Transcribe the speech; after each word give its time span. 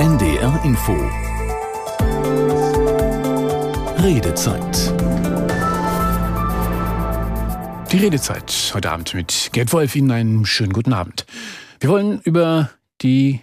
NDR 0.00 0.58
Info 0.64 0.96
Redezeit 4.02 4.94
Die 7.92 7.98
Redezeit 7.98 8.70
heute 8.72 8.90
Abend 8.92 9.12
mit 9.12 9.50
Gerd 9.52 9.70
Wolf. 9.74 9.94
Ihnen 9.94 10.10
einen 10.10 10.46
schönen 10.46 10.72
guten 10.72 10.94
Abend. 10.94 11.26
Wir 11.80 11.90
wollen 11.90 12.22
über 12.22 12.70
die 13.02 13.40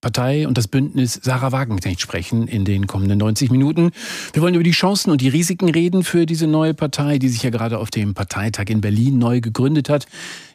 Partei 0.00 0.46
und 0.46 0.56
das 0.56 0.68
Bündnis 0.68 1.18
Sarah 1.22 1.50
Wagenknecht 1.50 2.00
sprechen 2.00 2.46
in 2.46 2.64
den 2.64 2.86
kommenden 2.86 3.18
90 3.18 3.50
Minuten. 3.50 3.90
Wir 4.32 4.42
wollen 4.42 4.54
über 4.54 4.62
die 4.62 4.70
Chancen 4.70 5.10
und 5.10 5.20
die 5.20 5.28
Risiken 5.28 5.68
reden 5.68 6.04
für 6.04 6.24
diese 6.24 6.46
neue 6.46 6.72
Partei, 6.72 7.18
die 7.18 7.28
sich 7.28 7.42
ja 7.42 7.50
gerade 7.50 7.78
auf 7.78 7.90
dem 7.90 8.14
Parteitag 8.14 8.66
in 8.68 8.80
Berlin 8.80 9.18
neu 9.18 9.40
gegründet 9.40 9.88
hat. 9.88 10.06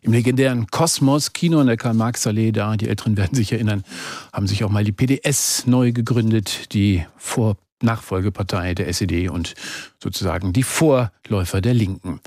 Im 0.01 0.13
legendären 0.13 0.67
Kosmos 0.67 1.33
Kino 1.33 1.59
in 1.59 1.67
der 1.67 1.75
Karl-Marx-Allee, 1.75 2.53
da, 2.53 2.77
die 2.77 2.87
Älteren 2.87 3.17
werden 3.17 3.35
sich 3.35 3.51
erinnern, 3.51 3.83
haben 4.31 4.47
sich 4.47 4.63
auch 4.63 4.69
mal 4.69 4.85
die 4.85 4.93
PDS 4.93 5.67
neu 5.67 5.91
gegründet, 5.91 6.73
die 6.73 7.03
vor 7.17 7.57
Nachfolgepartei 7.83 8.73
der 8.73 8.87
SED 8.87 9.29
und 9.29 9.53
sozusagen 10.01 10.53
die 10.53 10.63
Vorläufer 10.63 11.61
der 11.61 11.73
Linken. 11.73 12.19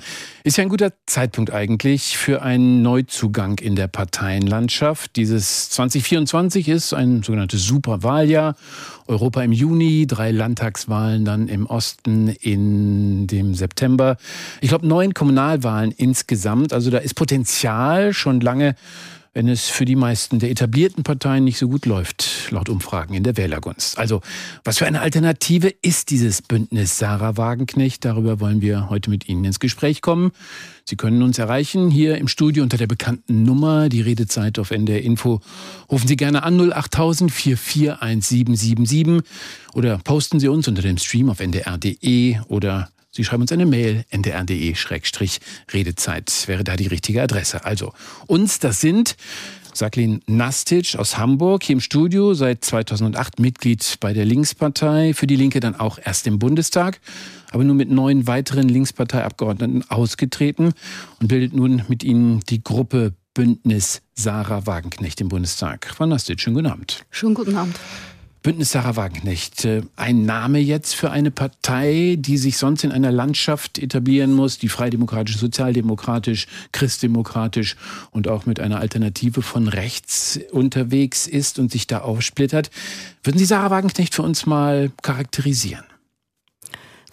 Ist 0.44 0.56
ja 0.56 0.62
ein 0.62 0.68
guter 0.68 0.92
Zeitpunkt 1.06 1.52
eigentlich 1.52 2.16
für 2.16 2.42
einen 2.42 2.82
Neuzugang 2.82 3.58
in 3.58 3.76
der 3.76 3.88
Parteienlandschaft. 3.88 5.16
Dieses 5.16 5.70
2024 5.70 6.68
ist 6.68 6.94
ein 6.94 7.22
sogenanntes 7.22 7.64
Superwahljahr. 7.64 8.56
Europa 9.08 9.42
im 9.42 9.52
Juni, 9.52 10.06
drei 10.06 10.30
Landtagswahlen 10.30 11.24
dann 11.24 11.48
im 11.48 11.66
Osten 11.66 12.28
in 12.28 13.26
dem 13.26 13.54
September. 13.54 14.16
Ich 14.60 14.70
glaube, 14.70 14.86
neun 14.86 15.14
Kommunalwahlen 15.14 15.92
insgesamt. 15.92 16.72
Also 16.72 16.90
da 16.90 16.98
ist 16.98 17.14
Potenzial 17.14 18.12
schon 18.12 18.40
lange 18.40 18.74
wenn 19.36 19.48
es 19.48 19.68
für 19.68 19.84
die 19.84 19.96
meisten 19.96 20.38
der 20.38 20.50
etablierten 20.50 21.04
Parteien 21.04 21.44
nicht 21.44 21.58
so 21.58 21.68
gut 21.68 21.84
läuft, 21.84 22.50
laut 22.52 22.70
Umfragen 22.70 23.12
in 23.12 23.22
der 23.22 23.36
Wählergunst. 23.36 23.98
Also, 23.98 24.22
was 24.64 24.78
für 24.78 24.86
eine 24.86 25.02
Alternative 25.02 25.68
ist 25.82 26.08
dieses 26.08 26.40
Bündnis 26.40 26.96
Sarah 26.96 27.36
Wagenknecht? 27.36 28.02
Darüber 28.06 28.40
wollen 28.40 28.62
wir 28.62 28.88
heute 28.88 29.10
mit 29.10 29.28
Ihnen 29.28 29.44
ins 29.44 29.60
Gespräch 29.60 30.00
kommen. 30.00 30.32
Sie 30.86 30.96
können 30.96 31.22
uns 31.22 31.38
erreichen 31.38 31.90
hier 31.90 32.16
im 32.16 32.28
Studio 32.28 32.62
unter 32.62 32.78
der 32.78 32.86
bekannten 32.86 33.42
Nummer, 33.42 33.90
die 33.90 34.00
Redezeit 34.00 34.58
auf 34.58 34.70
NDR 34.70 35.02
Info. 35.02 35.42
Rufen 35.92 36.08
Sie 36.08 36.16
gerne 36.16 36.42
an 36.42 36.58
08000 36.72 37.30
441777 37.30 39.20
oder 39.74 39.98
posten 39.98 40.40
Sie 40.40 40.48
uns 40.48 40.66
unter 40.66 40.80
dem 40.80 40.96
Stream 40.96 41.28
auf 41.28 41.40
ndr.de 41.40 42.38
oder 42.48 42.88
Sie 43.16 43.24
schreiben 43.24 43.40
uns 43.40 43.50
eine 43.50 43.64
Mail, 43.64 44.04
ndr.de-redezeit 44.10 46.48
wäre 46.48 46.64
da 46.64 46.76
die 46.76 46.88
richtige 46.88 47.22
Adresse. 47.22 47.64
Also, 47.64 47.94
uns, 48.26 48.58
das 48.58 48.82
sind 48.82 49.16
Saklin 49.72 50.20
Nastic 50.26 50.96
aus 50.98 51.16
Hamburg, 51.16 51.62
hier 51.62 51.72
im 51.72 51.80
Studio, 51.80 52.34
seit 52.34 52.62
2008 52.62 53.40
Mitglied 53.40 53.96
bei 54.00 54.12
der 54.12 54.26
Linkspartei, 54.26 55.14
für 55.14 55.26
die 55.26 55.36
Linke 55.36 55.60
dann 55.60 55.74
auch 55.74 55.98
erst 56.04 56.26
im 56.26 56.38
Bundestag, 56.38 57.00
aber 57.52 57.64
nur 57.64 57.74
mit 57.74 57.90
neun 57.90 58.26
weiteren 58.26 58.68
Linksparteiabgeordneten 58.68 59.90
ausgetreten 59.90 60.74
und 61.18 61.28
bildet 61.28 61.54
nun 61.54 61.84
mit 61.88 62.04
ihnen 62.04 62.40
die 62.50 62.62
Gruppe 62.62 63.14
Bündnis 63.32 64.02
Sarah 64.14 64.66
Wagenknecht 64.66 65.22
im 65.22 65.28
Bundestag. 65.28 65.86
Frau 65.86 66.04
Nastic, 66.04 66.38
schönen 66.38 66.56
guten 66.56 66.66
Abend. 66.66 67.06
Schönen 67.10 67.32
guten 67.32 67.56
Abend. 67.56 67.76
Bündnis 68.46 68.70
Sarah 68.70 68.94
Wagenknecht, 68.94 69.64
äh, 69.64 69.82
ein 69.96 70.24
Name 70.24 70.60
jetzt 70.60 70.94
für 70.94 71.10
eine 71.10 71.32
Partei, 71.32 72.14
die 72.16 72.38
sich 72.38 72.58
sonst 72.58 72.84
in 72.84 72.92
einer 72.92 73.10
Landschaft 73.10 73.76
etablieren 73.76 74.32
muss, 74.32 74.56
die 74.56 74.68
freidemokratisch, 74.68 75.36
sozialdemokratisch, 75.36 76.46
christdemokratisch 76.70 77.74
und 78.12 78.28
auch 78.28 78.46
mit 78.46 78.60
einer 78.60 78.78
Alternative 78.78 79.42
von 79.42 79.66
rechts 79.66 80.38
unterwegs 80.52 81.26
ist 81.26 81.58
und 81.58 81.72
sich 81.72 81.88
da 81.88 82.02
aufsplittert. 82.02 82.70
Würden 83.24 83.38
Sie 83.38 83.46
Sarah 83.46 83.70
Wagenknecht 83.70 84.14
für 84.14 84.22
uns 84.22 84.46
mal 84.46 84.92
charakterisieren? 85.02 85.82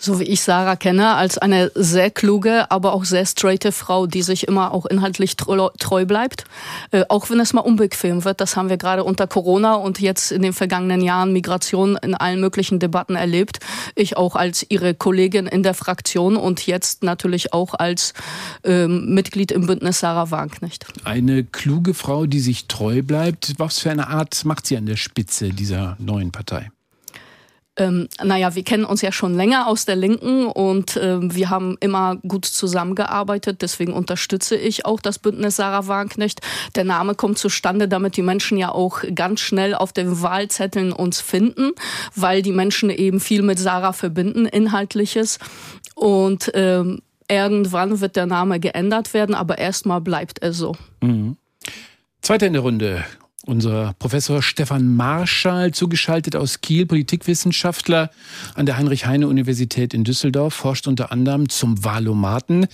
So 0.04 0.20
wie 0.20 0.24
ich 0.24 0.42
Sarah 0.42 0.76
kenne, 0.76 1.16
als 1.16 1.38
eine 1.38 1.72
sehr 1.76 2.12
kluge, 2.12 2.70
aber 2.70 2.94
auch 2.94 3.06
sehr 3.06 3.26
straighte 3.26 3.72
Frau, 3.72 4.06
die 4.06 4.22
sich 4.22 4.48
immer 4.48 4.74
auch 4.74 4.86
inhaltlich 4.86 5.38
treu 5.38 6.06
bleibt. 6.06 6.44
Äh, 6.92 7.06
auch 7.08 7.30
wenn 7.30 7.40
es 7.40 7.54
mal 7.54 7.62
unbequem 7.62 8.26
wird, 8.26 8.42
das 8.42 8.58
haben 8.58 8.70
wir 8.70 8.78
gerade 8.78 9.04
unter 9.04 9.28
Corona 9.28 9.76
und 9.76 10.02
jetzt 10.02 10.32
in 10.32 10.42
den 10.42 10.54
vergangenen 10.54 11.02
Jahren 11.02 11.32
Migration 11.32 11.98
in 12.02 12.16
allen 12.16 12.42
möglichen 12.42 12.80
Debatten 12.80 13.16
erlebt. 13.16 13.60
Ich 13.96 14.18
auch 14.18 14.36
als 14.36 14.66
ihre 14.70 14.94
Kollegin 14.94 15.48
in 15.48 15.64
der 15.64 15.74
Fraktion 15.74 16.36
und 16.36 16.68
jetzt 16.68 17.04
natürlich 17.04 17.54
auch 17.54 17.74
als 17.74 18.14
ähm, 18.64 19.14
Mitglied 19.14 19.52
im 19.52 19.68
Bündnis 19.68 20.00
Sarah 20.00 20.32
Wagenknecht. 20.32 20.86
Eine 21.06 21.46
kluge 21.46 21.94
Frau, 21.94 22.26
die 22.26 22.40
sich 22.40 22.68
treu 22.68 23.02
bleibt. 23.02 23.54
Was 23.58 23.80
für 23.80 23.92
eine 23.92 24.08
Art 24.08 24.44
macht 24.44 24.68
sie 24.68 24.76
an 24.76 24.86
der 24.86 24.98
Spitze 24.98 25.50
dieser 25.50 25.96
neuen 26.00 26.32
Partei? 26.32 26.70
Ähm, 27.76 28.08
naja, 28.24 28.54
wir 28.54 28.64
kennen 28.64 28.86
uns 28.86 29.02
ja 29.02 29.12
schon 29.12 29.34
länger 29.34 29.68
aus 29.68 29.86
der 29.86 29.96
Linken 29.96 30.46
und 30.46 31.00
ähm, 31.02 31.34
wir 31.34 31.50
haben 31.50 31.76
immer 31.80 32.18
gut 32.18 32.46
zusammengearbeitet. 32.46 33.62
Deswegen 33.62 33.94
unterstütze 33.94 34.56
ich 34.56 34.86
auch 34.86 35.00
das 35.00 35.18
Bündnis 35.18 35.56
Sarah 35.56 35.88
Wagenknecht. 35.88 36.42
Der 36.76 36.84
Name 36.84 37.16
kommt 37.16 37.40
zustande, 37.40 37.88
damit 37.88 38.16
die 38.16 38.22
Menschen 38.22 38.58
ja 38.58 38.72
auch 38.72 39.02
ganz 39.16 39.40
schnell 39.40 39.74
auf 39.74 39.92
den 39.92 40.22
Wahlzetteln 40.22 40.92
uns 40.92 41.20
finden, 41.20 41.72
weil 42.16 42.44
die 42.44 42.52
Menschen 42.52 42.92
eben 42.92 43.20
viel 43.20 43.42
mit 43.42 43.58
Sarah 43.58 43.94
verbinden, 43.94 44.46
inhaltliches. 44.46 45.40
Und 45.96 46.52
ähm, 46.54 47.02
irgendwann 47.28 48.02
wird 48.02 48.16
der 48.16 48.28
Name 48.28 48.60
geändert 48.60 49.16
werden, 49.16 49.34
aber 49.34 49.58
erstmal 49.58 50.02
bleibt 50.02 50.40
er 50.44 50.54
so. 50.54 50.76
Mhm. 51.02 51.38
Zweite 52.22 52.46
in 52.46 52.54
der 52.54 52.62
Runde. 52.62 53.04
Unser 53.46 53.94
Professor 54.00 54.42
Stefan 54.42 54.96
Marschall, 54.96 55.74
zugeschaltet 55.74 56.34
aus 56.38 56.62
Kiel, 56.62 56.86
Politikwissenschaftler 56.86 58.10
an 58.56 58.66
der 58.66 58.78
Heinrich-Heine-Universität 58.78 59.94
in 59.94 60.06
Düsseldorf, 60.06 60.54
forscht 60.54 60.88
unter 60.88 61.12
anderem 61.12 61.50
zum 61.50 61.84
Wahlomaten. 61.84 62.68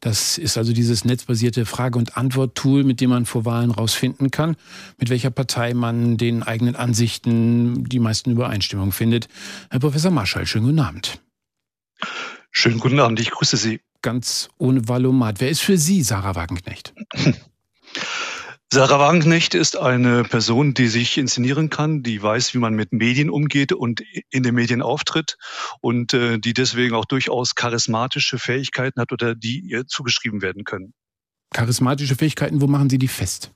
Das 0.00 0.38
ist 0.38 0.56
also 0.56 0.72
dieses 0.72 1.04
netzbasierte 1.04 1.66
Frage- 1.66 1.98
und 1.98 2.16
Antwort-Tool, 2.16 2.84
mit 2.84 3.02
dem 3.02 3.10
man 3.10 3.26
vor 3.26 3.44
Wahlen 3.44 3.70
rausfinden 3.70 4.30
kann, 4.30 4.56
mit 4.98 5.10
welcher 5.10 5.30
Partei 5.30 5.74
man 5.74 6.16
den 6.16 6.42
eigenen 6.42 6.74
Ansichten 6.74 7.84
die 7.84 8.00
meisten 8.00 8.30
Übereinstimmungen 8.30 8.92
findet. 8.92 9.28
Herr 9.68 9.80
Professor 9.80 10.10
Marschall, 10.10 10.46
schönen 10.46 10.64
guten 10.64 10.78
Abend. 10.78 11.20
Schönen 12.50 12.78
guten 12.78 12.98
Abend, 12.98 13.20
ich 13.20 13.30
grüße 13.30 13.58
Sie. 13.58 13.80
Ganz 14.00 14.48
ohne 14.56 14.88
Wahlomat. 14.88 15.40
Wer 15.40 15.50
ist 15.50 15.60
für 15.60 15.76
Sie 15.76 16.02
Sarah 16.02 16.34
Wagenknecht? 16.34 16.94
Sarah 18.74 18.98
Wagenknecht 18.98 19.54
ist 19.54 19.76
eine 19.76 20.24
Person, 20.24 20.74
die 20.74 20.88
sich 20.88 21.16
inszenieren 21.16 21.70
kann, 21.70 22.02
die 22.02 22.20
weiß, 22.20 22.54
wie 22.54 22.58
man 22.58 22.74
mit 22.74 22.92
Medien 22.92 23.30
umgeht 23.30 23.72
und 23.72 24.02
in 24.30 24.42
den 24.42 24.56
Medien 24.56 24.82
auftritt 24.82 25.36
und 25.80 26.12
äh, 26.12 26.40
die 26.40 26.54
deswegen 26.54 26.92
auch 26.96 27.04
durchaus 27.04 27.54
charismatische 27.54 28.36
Fähigkeiten 28.36 29.00
hat 29.00 29.12
oder 29.12 29.36
die 29.36 29.60
ihr 29.60 29.86
zugeschrieben 29.86 30.42
werden 30.42 30.64
können. 30.64 30.92
Charismatische 31.52 32.16
Fähigkeiten, 32.16 32.60
wo 32.60 32.66
machen 32.66 32.90
Sie 32.90 32.98
die 32.98 33.06
fest? 33.06 33.52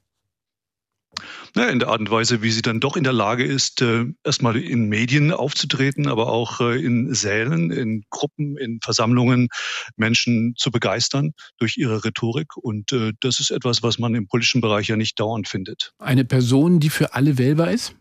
Ja, 1.56 1.64
in 1.64 1.78
der 1.78 1.88
Art 1.88 2.00
und 2.00 2.10
Weise, 2.10 2.42
wie 2.42 2.50
sie 2.50 2.62
dann 2.62 2.80
doch 2.80 2.96
in 2.96 3.04
der 3.04 3.12
Lage 3.12 3.44
ist, 3.44 3.82
äh, 3.82 4.04
erstmal 4.24 4.56
in 4.56 4.88
Medien 4.88 5.32
aufzutreten, 5.32 6.08
aber 6.08 6.28
auch 6.28 6.60
äh, 6.60 6.82
in 6.82 7.14
Sälen, 7.14 7.70
in 7.70 8.04
Gruppen, 8.10 8.56
in 8.56 8.80
Versammlungen 8.82 9.48
Menschen 9.96 10.54
zu 10.56 10.70
begeistern 10.70 11.32
durch 11.58 11.76
ihre 11.76 12.04
Rhetorik. 12.04 12.56
Und 12.56 12.92
äh, 12.92 13.12
das 13.20 13.40
ist 13.40 13.50
etwas, 13.50 13.82
was 13.82 13.98
man 13.98 14.14
im 14.14 14.28
politischen 14.28 14.60
Bereich 14.60 14.88
ja 14.88 14.96
nicht 14.96 15.18
dauernd 15.18 15.48
findet. 15.48 15.92
Eine 15.98 16.24
Person, 16.24 16.80
die 16.80 16.90
für 16.90 17.14
alle 17.14 17.38
wählbar 17.38 17.70
ist? 17.70 17.94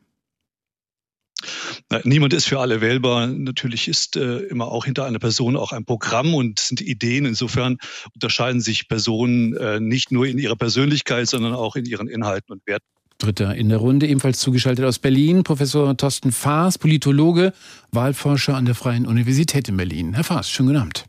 Niemand 2.04 2.34
ist 2.34 2.48
für 2.48 2.60
alle 2.60 2.82
wählbar. 2.82 3.28
Natürlich 3.28 3.88
ist 3.88 4.18
äh, 4.18 4.40
immer 4.40 4.68
auch 4.68 4.86
hinter 4.86 5.06
einer 5.06 5.20
Person 5.20 5.56
auch 5.56 5.72
ein 5.72 5.86
Programm 5.86 6.34
und 6.34 6.60
sind 6.60 6.82
Ideen. 6.82 7.26
Insofern 7.26 7.78
unterscheiden 8.14 8.60
sich 8.60 8.88
Personen 8.88 9.56
äh, 9.56 9.80
nicht 9.80 10.12
nur 10.12 10.26
in 10.26 10.38
ihrer 10.38 10.56
Persönlichkeit, 10.56 11.28
sondern 11.28 11.54
auch 11.54 11.76
in 11.76 11.86
ihren 11.86 12.08
Inhalten 12.08 12.52
und 12.54 12.66
Werten. 12.66 12.86
Dritter 13.18 13.56
in 13.56 13.70
der 13.70 13.80
Runde, 13.80 14.08
ebenfalls 14.08 14.40
zugeschaltet 14.40 14.86
aus 14.86 15.00
Berlin, 15.00 15.44
Professor 15.44 15.96
Thorsten 15.98 16.32
Faas, 16.32 16.78
Politologe, 16.78 17.54
Wahlforscher 17.92 18.56
an 18.56 18.66
der 18.66 18.76
Freien 18.76 19.06
Universität 19.08 19.68
in 19.70 19.78
Berlin. 19.78 20.14
Herr 20.14 20.24
Faas, 20.24 20.50
schönen 20.50 20.70
guten 20.70 20.82
Abend. 20.82 21.06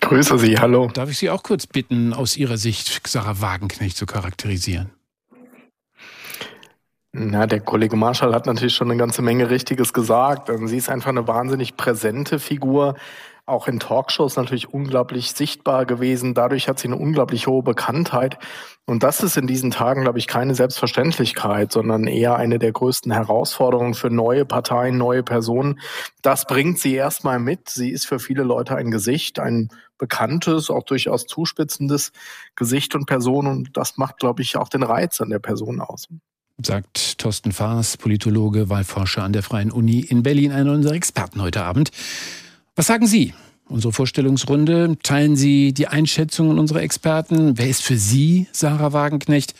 Grüße 0.00 0.38
Sie, 0.38 0.58
hallo. 0.58 0.90
Darf 0.92 1.10
ich 1.10 1.18
Sie 1.18 1.30
auch 1.30 1.42
kurz 1.42 1.66
bitten, 1.66 2.12
aus 2.12 2.36
Ihrer 2.36 2.56
Sicht 2.56 3.06
Sarah 3.06 3.40
Wagenknecht 3.40 3.96
zu 3.96 4.06
charakterisieren? 4.06 4.90
Na, 7.12 7.46
der 7.46 7.60
Kollege 7.60 7.94
Marschall 7.94 8.34
hat 8.34 8.46
natürlich 8.46 8.74
schon 8.74 8.90
eine 8.90 8.98
ganze 8.98 9.22
Menge 9.22 9.48
Richtiges 9.48 9.92
gesagt. 9.92 10.50
Sie 10.64 10.76
ist 10.76 10.88
einfach 10.88 11.10
eine 11.10 11.28
wahnsinnig 11.28 11.76
präsente 11.76 12.40
Figur, 12.40 12.96
auch 13.46 13.68
in 13.68 13.78
Talkshows 13.78 14.36
natürlich 14.36 14.72
unglaublich 14.72 15.32
sichtbar 15.32 15.84
gewesen. 15.84 16.32
Dadurch 16.32 16.68
hat 16.68 16.78
sie 16.78 16.88
eine 16.88 16.96
unglaublich 16.96 17.46
hohe 17.46 17.62
Bekanntheit. 17.62 18.38
Und 18.86 19.02
das 19.02 19.22
ist 19.22 19.36
in 19.36 19.46
diesen 19.46 19.70
Tagen, 19.70 20.02
glaube 20.02 20.18
ich, 20.18 20.26
keine 20.26 20.54
Selbstverständlichkeit, 20.54 21.70
sondern 21.70 22.06
eher 22.06 22.36
eine 22.36 22.58
der 22.58 22.72
größten 22.72 23.12
Herausforderungen 23.12 23.94
für 23.94 24.08
neue 24.08 24.46
Parteien, 24.46 24.96
neue 24.96 25.22
Personen. 25.22 25.80
Das 26.22 26.46
bringt 26.46 26.78
sie 26.78 26.94
erstmal 26.94 27.38
mit. 27.38 27.68
Sie 27.68 27.90
ist 27.90 28.06
für 28.06 28.18
viele 28.18 28.44
Leute 28.44 28.76
ein 28.76 28.90
Gesicht, 28.90 29.38
ein 29.38 29.68
bekanntes, 29.98 30.70
auch 30.70 30.84
durchaus 30.84 31.26
zuspitzendes 31.26 32.12
Gesicht 32.56 32.94
und 32.94 33.04
Person. 33.04 33.46
Und 33.46 33.76
das 33.76 33.98
macht, 33.98 34.18
glaube 34.18 34.40
ich, 34.40 34.56
auch 34.56 34.70
den 34.70 34.82
Reiz 34.82 35.20
an 35.20 35.28
der 35.28 35.38
Person 35.38 35.82
aus. 35.82 36.08
sagt 36.62 37.18
Thorsten 37.18 37.52
Faas, 37.52 37.98
Politologe, 37.98 38.70
Wahlforscher 38.70 39.22
an 39.22 39.34
der 39.34 39.42
Freien 39.42 39.70
Uni 39.70 40.00
in 40.00 40.22
Berlin, 40.22 40.50
einer 40.50 40.72
unserer 40.72 40.94
Experten 40.94 41.42
heute 41.42 41.62
Abend. 41.62 41.90
Was 42.76 42.88
sagen 42.88 43.06
Sie? 43.06 43.32
Unsere 43.68 43.92
Vorstellungsrunde. 43.92 44.98
Teilen 45.02 45.36
Sie 45.36 45.72
die 45.72 45.86
Einschätzungen 45.86 46.58
unserer 46.58 46.82
Experten? 46.82 47.56
Wer 47.56 47.68
ist 47.68 47.84
für 47.84 47.96
Sie 47.96 48.48
Sarah 48.50 48.92
Wagenknecht? 48.92 49.54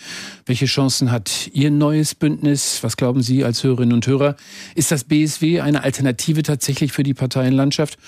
Welche 0.47 0.67
Chancen 0.67 1.11
hat 1.11 1.49
Ihr 1.55 1.71
neues 1.71 2.15
Bündnis? 2.15 2.83
Was 2.83 2.99
glauben 2.99 3.23
Sie 3.23 3.45
als 3.45 3.65
Hörerinnen 3.65 3.95
und 3.95 4.07
Hörer? 4.07 4.37
Ist 4.75 4.93
das 4.93 5.05
BSW 5.05 5.63
eine 5.63 5.83
Alternative 5.85 6.43
tatsächlich 6.43 6.93
für 6.93 7.03
die 7.03 7.15
Parteienlandschaft? 7.15 7.99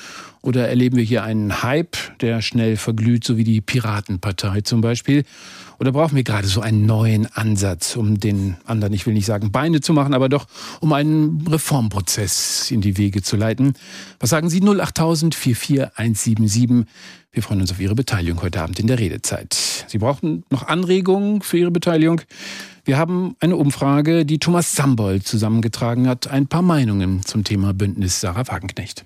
Oder 0.43 0.69
erleben 0.69 0.97
wir 0.97 1.03
hier 1.03 1.25
einen 1.25 1.63
Hype, 1.63 1.97
der 2.21 2.43
schnell 2.43 2.77
verglüht, 2.77 3.25
so 3.25 3.39
wie 3.39 3.45
die 3.45 3.63
Piratenpartei 3.63 4.61
zum 4.61 4.83
Beispiel? 4.83 5.25
Oder 5.79 5.93
brauchen 5.93 6.15
wir 6.15 6.25
gerade 6.25 6.47
so 6.47 6.61
einen 6.61 6.85
neuen 6.85 7.27
Ansatz, 7.27 7.97
um 7.97 8.21
den 8.21 8.57
anderen, 8.67 8.93
ich 8.93 9.07
will 9.07 9.15
nicht 9.15 9.27
sagen 9.27 9.51
Beine 9.51 9.81
zu 9.81 9.95
machen, 9.95 10.13
aber 10.13 10.29
doch 10.29 10.47
um 10.81 10.93
einen 10.93 11.47
Reformprozess 11.47 12.71
in 12.71 12.83
die 12.83 12.99
Wege 12.99 13.23
zu 13.23 13.37
leiten? 13.37 13.75
Was 14.21 14.31
sagen 14.31 14.51
Sie 14.51 14.61
08000 14.63 15.35
44177? 15.35 16.87
Wir 17.37 17.43
freuen 17.43 17.61
uns 17.61 17.71
auf 17.71 17.79
Ihre 17.81 17.95
Beteiligung 17.95 18.41
heute 18.41 18.63
Abend 18.63 18.79
in 18.79 18.87
der 18.87 18.99
Redezeit. 18.99 19.53
Sie 19.89 19.99
brauchen 19.99 20.45
noch 20.49 20.69
Anregungen 20.69 21.43
für 21.43 21.59
Ihre 21.59 21.71
Beteiligung. 21.71 22.23
Wir 22.87 22.97
haben 22.97 23.37
eine 23.41 23.57
Umfrage, 23.57 24.25
die 24.25 24.39
Thomas 24.39 24.73
Sambold 24.73 25.29
zusammengetragen 25.29 26.09
hat. 26.09 26.29
Ein 26.29 26.47
paar 26.47 26.63
Meinungen 26.63 27.27
zum 27.27 27.45
Thema 27.45 27.75
Bündnis 27.75 28.23
Sarah 28.23 28.49
Wagenknecht. 28.49 29.05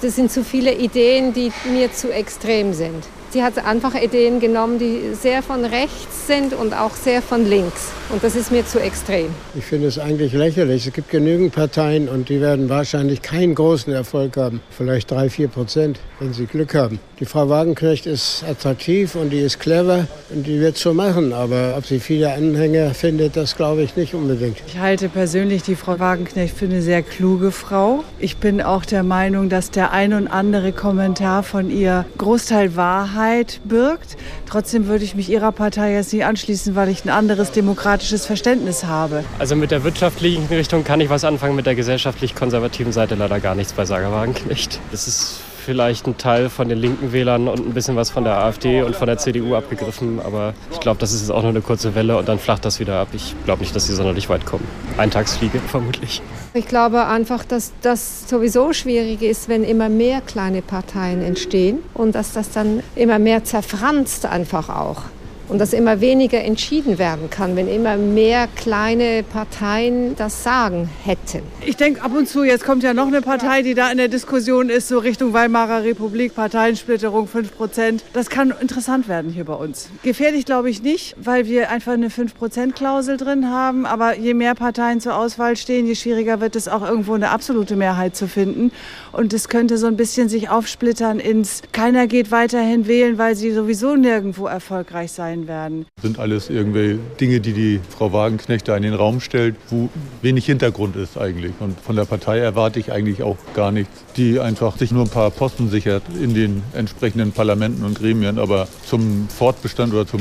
Das 0.00 0.14
sind 0.14 0.30
zu 0.30 0.44
viele 0.44 0.78
Ideen, 0.78 1.32
die 1.34 1.50
mir 1.72 1.92
zu 1.92 2.14
extrem 2.14 2.72
sind. 2.72 3.04
Sie 3.32 3.42
hat 3.42 3.64
einfach 3.64 3.94
Ideen 3.94 4.40
genommen, 4.40 4.78
die 4.78 5.14
sehr 5.18 5.42
von 5.42 5.64
rechts 5.64 6.26
sind 6.26 6.52
und 6.52 6.74
auch 6.74 6.90
sehr 6.90 7.22
von 7.22 7.46
links. 7.46 7.90
Und 8.10 8.22
das 8.22 8.36
ist 8.36 8.52
mir 8.52 8.66
zu 8.66 8.78
extrem. 8.78 9.28
Ich 9.54 9.64
finde 9.64 9.88
es 9.88 9.98
eigentlich 9.98 10.34
lächerlich. 10.34 10.86
Es 10.86 10.92
gibt 10.92 11.08
genügend 11.08 11.54
Parteien 11.54 12.10
und 12.10 12.28
die 12.28 12.42
werden 12.42 12.68
wahrscheinlich 12.68 13.22
keinen 13.22 13.54
großen 13.54 13.90
Erfolg 13.90 14.36
haben. 14.36 14.60
Vielleicht 14.68 15.10
drei, 15.10 15.30
vier 15.30 15.48
Prozent, 15.48 15.98
wenn 16.20 16.34
sie 16.34 16.44
Glück 16.44 16.74
haben. 16.74 17.00
Die 17.20 17.24
Frau 17.24 17.48
Wagenknecht 17.48 18.04
ist 18.04 18.44
attraktiv 18.46 19.14
und 19.14 19.30
die 19.30 19.40
ist 19.40 19.60
clever 19.60 20.06
und 20.28 20.46
die 20.46 20.60
wird 20.60 20.76
so 20.76 20.92
machen. 20.92 21.32
Aber 21.32 21.74
ob 21.78 21.86
sie 21.86 22.00
viele 22.00 22.34
Anhänger 22.34 22.92
findet, 22.92 23.36
das 23.36 23.56
glaube 23.56 23.80
ich 23.80 23.96
nicht 23.96 24.12
unbedingt. 24.12 24.58
Ich 24.66 24.76
halte 24.76 25.08
persönlich 25.08 25.62
die 25.62 25.76
Frau 25.76 25.98
Wagenknecht 25.98 26.54
für 26.54 26.66
eine 26.66 26.82
sehr 26.82 27.02
kluge 27.02 27.50
Frau. 27.50 28.04
Ich 28.18 28.36
bin 28.36 28.60
auch 28.60 28.84
der 28.84 29.04
Meinung, 29.04 29.48
dass 29.48 29.70
der 29.70 29.90
ein 29.92 30.12
und 30.12 30.28
andere 30.28 30.72
Kommentar 30.72 31.42
von 31.42 31.70
ihr 31.70 32.04
Großteil 32.18 32.76
Wahrheit 32.76 33.21
Wahrheit 33.22 33.60
birgt. 33.64 34.16
Trotzdem 34.48 34.86
würde 34.86 35.04
ich 35.04 35.14
mich 35.14 35.30
Ihrer 35.30 35.52
Partei 35.52 35.94
jetzt 35.94 36.12
nicht 36.12 36.24
anschließen, 36.24 36.74
weil 36.74 36.88
ich 36.88 37.04
ein 37.04 37.08
anderes 37.08 37.52
demokratisches 37.52 38.26
Verständnis 38.26 38.84
habe. 38.84 39.24
Also 39.38 39.54
mit 39.54 39.70
der 39.70 39.84
wirtschaftlichen 39.84 40.46
Richtung 40.46 40.84
kann 40.84 41.00
ich 41.00 41.08
was 41.08 41.24
anfangen, 41.24 41.54
mit 41.54 41.66
der 41.66 41.74
gesellschaftlich 41.74 42.34
konservativen 42.34 42.92
Seite 42.92 43.14
leider 43.14 43.40
gar 43.40 43.54
nichts 43.54 43.72
bei 43.72 43.84
Sagerwagenknecht. 43.84 44.80
Das 44.90 45.06
ist 45.06 45.40
vielleicht 45.62 46.06
ein 46.06 46.18
Teil 46.18 46.48
von 46.48 46.68
den 46.68 46.78
linken 46.78 47.12
Wählern 47.12 47.48
und 47.48 47.66
ein 47.66 47.72
bisschen 47.72 47.96
was 47.96 48.10
von 48.10 48.24
der 48.24 48.38
AfD 48.38 48.82
und 48.82 48.96
von 48.96 49.06
der 49.06 49.18
CDU 49.18 49.54
abgegriffen. 49.54 50.20
Aber 50.20 50.54
ich 50.70 50.80
glaube, 50.80 51.00
das 51.00 51.12
ist 51.12 51.20
jetzt 51.20 51.30
auch 51.30 51.42
nur 51.42 51.50
eine 51.50 51.60
kurze 51.60 51.94
Welle 51.94 52.16
und 52.16 52.28
dann 52.28 52.38
flacht 52.38 52.64
das 52.64 52.80
wieder 52.80 53.00
ab. 53.00 53.08
Ich 53.12 53.34
glaube 53.44 53.62
nicht, 53.62 53.74
dass 53.74 53.86
sie 53.86 53.94
sonderlich 53.94 54.28
weit 54.28 54.44
kommen. 54.44 54.66
Eintagsfliege 54.98 55.58
vermutlich. 55.66 56.22
Ich 56.54 56.66
glaube 56.66 57.06
einfach, 57.06 57.44
dass 57.44 57.72
das 57.82 58.28
sowieso 58.28 58.72
schwierig 58.72 59.22
ist, 59.22 59.48
wenn 59.48 59.64
immer 59.64 59.88
mehr 59.88 60.20
kleine 60.20 60.62
Parteien 60.62 61.22
entstehen 61.22 61.78
und 61.94 62.14
dass 62.14 62.32
das 62.32 62.50
dann 62.50 62.82
immer 62.94 63.18
mehr 63.18 63.44
zerfranst 63.44 64.26
einfach 64.26 64.68
auch 64.68 65.02
und 65.48 65.58
dass 65.58 65.72
immer 65.72 66.00
weniger 66.00 66.42
entschieden 66.42 66.98
werden 66.98 67.30
kann, 67.30 67.56
wenn 67.56 67.68
immer 67.68 67.96
mehr 67.96 68.48
kleine 68.56 69.22
Parteien 69.22 70.16
das 70.16 70.42
Sagen 70.42 70.88
hätten. 71.04 71.42
Ich 71.66 71.76
denke 71.76 72.02
ab 72.02 72.12
und 72.16 72.28
zu, 72.28 72.44
jetzt 72.44 72.64
kommt 72.64 72.82
ja 72.82 72.94
noch 72.94 73.06
eine 73.06 73.22
Partei, 73.22 73.62
die 73.62 73.74
da 73.74 73.90
in 73.90 73.98
der 73.98 74.08
Diskussion 74.08 74.68
ist, 74.68 74.88
so 74.88 74.98
Richtung 74.98 75.32
Weimarer 75.32 75.84
Republik, 75.84 76.34
Parteiensplitterung 76.34 77.28
5 77.28 77.56
Prozent. 77.56 78.04
Das 78.12 78.30
kann 78.30 78.52
interessant 78.60 79.08
werden 79.08 79.30
hier 79.30 79.44
bei 79.44 79.54
uns. 79.54 79.88
Gefährlich 80.02 80.44
glaube 80.44 80.70
ich 80.70 80.82
nicht, 80.82 81.14
weil 81.18 81.46
wir 81.46 81.70
einfach 81.70 81.92
eine 81.92 82.10
5 82.10 82.34
Prozent 82.34 82.74
Klausel 82.74 83.16
drin 83.16 83.50
haben. 83.50 83.86
Aber 83.86 84.16
je 84.16 84.34
mehr 84.34 84.54
Parteien 84.54 85.00
zur 85.00 85.16
Auswahl 85.16 85.56
stehen, 85.56 85.86
je 85.86 85.94
schwieriger 85.94 86.40
wird 86.40 86.56
es 86.56 86.68
auch 86.68 86.82
irgendwo 86.86 87.14
eine 87.14 87.30
absolute 87.30 87.76
Mehrheit 87.76 88.16
zu 88.16 88.28
finden. 88.28 88.72
Und 89.12 89.32
es 89.32 89.48
könnte 89.48 89.78
so 89.78 89.86
ein 89.86 89.96
bisschen 89.96 90.28
sich 90.28 90.48
aufsplittern 90.48 91.20
ins, 91.20 91.62
keiner 91.72 92.06
geht 92.06 92.30
weiterhin 92.30 92.86
wählen, 92.86 93.18
weil 93.18 93.36
sie 93.36 93.52
sowieso 93.52 93.96
nirgendwo 93.96 94.46
erfolgreich 94.46 95.12
sein 95.12 95.31
gesehen 95.32 95.48
werden. 95.48 95.86
Das 95.96 96.02
sind 96.02 96.18
alles 96.18 96.50
irgendwelche 96.50 96.98
Dinge, 97.20 97.40
die 97.40 97.52
die 97.52 97.80
Frau 97.88 98.12
Wagenknecht 98.12 98.68
da 98.68 98.76
in 98.76 98.82
den 98.82 98.94
Raum 98.94 99.20
stellt, 99.20 99.56
wo 99.68 99.88
wenig 100.20 100.46
Hintergrund 100.46 100.96
ist 100.96 101.18
eigentlich. 101.18 101.52
Und 101.60 101.80
von 101.80 101.96
der 101.96 102.04
Partei 102.04 102.38
erwarte 102.38 102.80
ich 102.80 102.92
eigentlich 102.92 103.22
auch 103.22 103.36
gar 103.54 103.72
nichts, 103.72 104.04
die 104.16 104.40
einfach 104.40 104.76
sich 104.76 104.92
nur 104.92 105.04
ein 105.04 105.10
paar 105.10 105.30
Posten 105.30 105.68
sichert 105.68 106.02
in 106.20 106.34
den 106.34 106.62
entsprechenden 106.74 107.32
Parlamenten 107.32 107.84
und 107.84 107.98
Gremien, 107.98 108.38
aber 108.38 108.68
zum 108.84 109.28
Fortbestand 109.28 109.92
oder 109.92 110.06
zum 110.06 110.20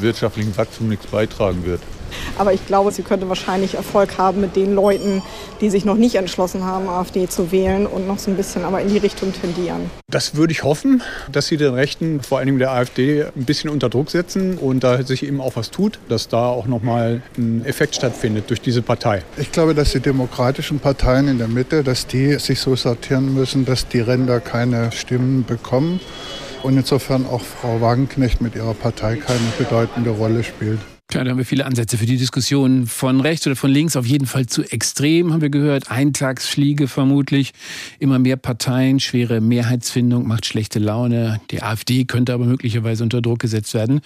wirtschaftlichen 0.00 0.56
Wachstum 0.56 0.88
nichts 0.88 1.06
beitragen 1.06 1.64
wird. 1.64 1.80
Aber 2.38 2.52
ich 2.52 2.66
glaube, 2.66 2.92
sie 2.92 3.02
könnte 3.02 3.28
wahrscheinlich 3.28 3.74
Erfolg 3.74 4.18
haben 4.18 4.40
mit 4.40 4.56
den 4.56 4.74
Leuten, 4.74 5.22
die 5.60 5.70
sich 5.70 5.84
noch 5.84 5.96
nicht 5.96 6.14
entschlossen 6.14 6.64
haben, 6.64 6.88
AfD 6.88 7.28
zu 7.28 7.52
wählen 7.52 7.86
und 7.86 8.06
noch 8.06 8.18
so 8.18 8.30
ein 8.30 8.36
bisschen 8.36 8.64
aber 8.64 8.80
in 8.80 8.88
die 8.88 8.98
Richtung 8.98 9.32
tendieren. 9.32 9.90
Das 10.08 10.34
würde 10.34 10.52
ich 10.52 10.64
hoffen, 10.64 11.02
dass 11.30 11.46
sie 11.46 11.56
den 11.56 11.74
Rechten, 11.74 12.20
vor 12.22 12.38
allem 12.38 12.58
der 12.58 12.72
AfD, 12.72 13.24
ein 13.24 13.44
bisschen 13.44 13.70
unter 13.70 13.88
Druck 13.88 14.10
setzen 14.10 14.58
und 14.58 14.82
da 14.82 15.02
sich 15.02 15.22
eben 15.22 15.40
auch 15.40 15.56
was 15.56 15.70
tut, 15.70 15.98
dass 16.08 16.28
da 16.28 16.48
auch 16.48 16.66
nochmal 16.66 17.22
ein 17.38 17.64
Effekt 17.64 17.94
stattfindet 17.94 18.50
durch 18.50 18.60
diese 18.60 18.82
Partei. 18.82 19.22
Ich 19.36 19.52
glaube, 19.52 19.74
dass 19.74 19.92
die 19.92 20.00
demokratischen 20.00 20.80
Parteien 20.80 21.28
in 21.28 21.38
der 21.38 21.48
Mitte, 21.48 21.84
dass 21.84 22.06
die 22.06 22.34
sich 22.38 22.60
so 22.60 22.76
sortieren 22.76 23.34
müssen, 23.34 23.64
dass 23.64 23.88
die 23.88 24.00
Ränder 24.00 24.40
keine 24.40 24.92
Stimmen 24.92 25.44
bekommen 25.44 26.00
und 26.62 26.76
insofern 26.76 27.26
auch 27.26 27.42
Frau 27.42 27.80
Wagenknecht 27.80 28.40
mit 28.40 28.54
ihrer 28.54 28.74
Partei 28.74 29.16
keine 29.16 29.40
bedeutende 29.58 30.10
Rolle 30.10 30.44
spielt. 30.44 30.80
Klar, 31.10 31.24
da 31.24 31.32
haben 31.32 31.38
wir 31.38 31.44
viele 31.44 31.66
Ansätze 31.66 31.98
für 31.98 32.06
die 32.06 32.18
Diskussion. 32.18 32.86
Von 32.86 33.20
rechts 33.20 33.44
oder 33.44 33.56
von 33.56 33.72
links 33.72 33.96
auf 33.96 34.06
jeden 34.06 34.26
Fall 34.26 34.46
zu 34.46 34.62
extrem, 34.62 35.32
haben 35.32 35.40
wir 35.40 35.50
gehört. 35.50 35.90
Eintagsfliege 35.90 36.86
vermutlich. 36.86 37.50
Immer 37.98 38.20
mehr 38.20 38.36
Parteien, 38.36 39.00
schwere 39.00 39.40
Mehrheitsfindung 39.40 40.28
macht 40.28 40.46
schlechte 40.46 40.78
Laune. 40.78 41.40
Die 41.50 41.64
AfD 41.64 42.04
könnte 42.04 42.32
aber 42.32 42.44
möglicherweise 42.44 43.02
unter 43.02 43.20
Druck 43.20 43.40
gesetzt 43.40 43.74
werden. 43.74 44.02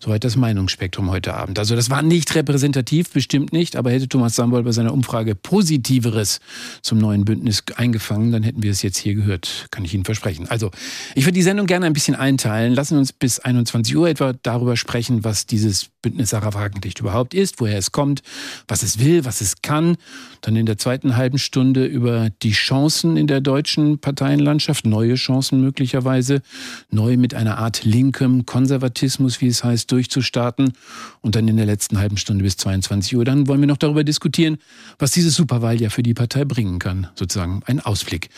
Soweit 0.00 0.22
das 0.24 0.36
Meinungsspektrum 0.36 1.10
heute 1.10 1.34
Abend. 1.34 1.58
Also 1.58 1.74
das 1.74 1.90
war 1.90 2.02
nicht 2.02 2.34
repräsentativ, 2.34 3.10
bestimmt 3.10 3.52
nicht, 3.52 3.74
aber 3.76 3.90
hätte 3.90 4.08
Thomas 4.08 4.36
Sambol 4.36 4.62
bei 4.62 4.72
seiner 4.72 4.92
Umfrage 4.92 5.34
Positiveres 5.34 6.40
zum 6.82 6.98
neuen 6.98 7.24
Bündnis 7.24 7.64
eingefangen, 7.76 8.30
dann 8.30 8.42
hätten 8.42 8.62
wir 8.62 8.70
es 8.70 8.82
jetzt 8.82 8.98
hier 8.98 9.14
gehört, 9.14 9.66
kann 9.70 9.84
ich 9.84 9.94
Ihnen 9.94 10.04
versprechen. 10.04 10.48
Also 10.48 10.70
ich 11.14 11.24
würde 11.24 11.32
die 11.32 11.42
Sendung 11.42 11.66
gerne 11.66 11.86
ein 11.86 11.92
bisschen 11.92 12.14
einteilen. 12.14 12.74
Lassen 12.74 12.94
wir 12.94 13.00
uns 13.00 13.12
bis 13.12 13.40
21 13.40 13.96
Uhr 13.96 14.08
etwa 14.08 14.34
darüber 14.42 14.76
sprechen, 14.76 15.24
was 15.24 15.46
dieses 15.46 15.88
Bündnis 16.00 16.30
Sarah 16.30 16.54
Wagenknecht 16.54 17.00
überhaupt 17.00 17.34
ist, 17.34 17.60
woher 17.60 17.78
es 17.78 17.90
kommt, 17.90 18.22
was 18.68 18.82
es 18.82 19.00
will, 19.00 19.24
was 19.24 19.40
es 19.40 19.62
kann. 19.62 19.96
Dann 20.40 20.56
in 20.56 20.66
der 20.66 20.78
zweiten 20.78 21.16
halben 21.16 21.38
Stunde 21.38 21.84
über 21.84 22.30
die 22.42 22.52
Chancen 22.52 23.16
in 23.16 23.26
der 23.26 23.40
deutschen 23.40 23.98
Parteienlandschaft, 23.98 24.86
neue 24.86 25.14
Chancen 25.14 25.60
möglicherweise, 25.60 26.42
neu 26.90 27.16
mit 27.16 27.34
einer 27.34 27.58
Art 27.58 27.84
linkem 27.84 28.46
Konservatismus, 28.46 29.40
wie 29.40 29.48
es 29.48 29.64
heißt, 29.64 29.90
durchzustarten. 29.90 30.72
Und 31.20 31.34
dann 31.34 31.48
in 31.48 31.56
der 31.56 31.66
letzten 31.66 31.98
halben 31.98 32.16
Stunde 32.16 32.44
bis 32.44 32.56
22 32.56 33.16
Uhr, 33.16 33.24
dann 33.24 33.48
wollen 33.48 33.60
wir 33.60 33.66
noch 33.66 33.76
darüber 33.76 34.04
diskutieren, 34.04 34.58
was 34.98 35.12
diese 35.12 35.30
Superwahl 35.30 35.80
ja 35.80 35.90
für 35.90 36.02
die 36.02 36.14
Partei 36.14 36.44
bringen 36.44 36.78
kann. 36.78 37.08
Sozusagen 37.14 37.62
ein 37.66 37.80
Ausblick. 37.80 38.30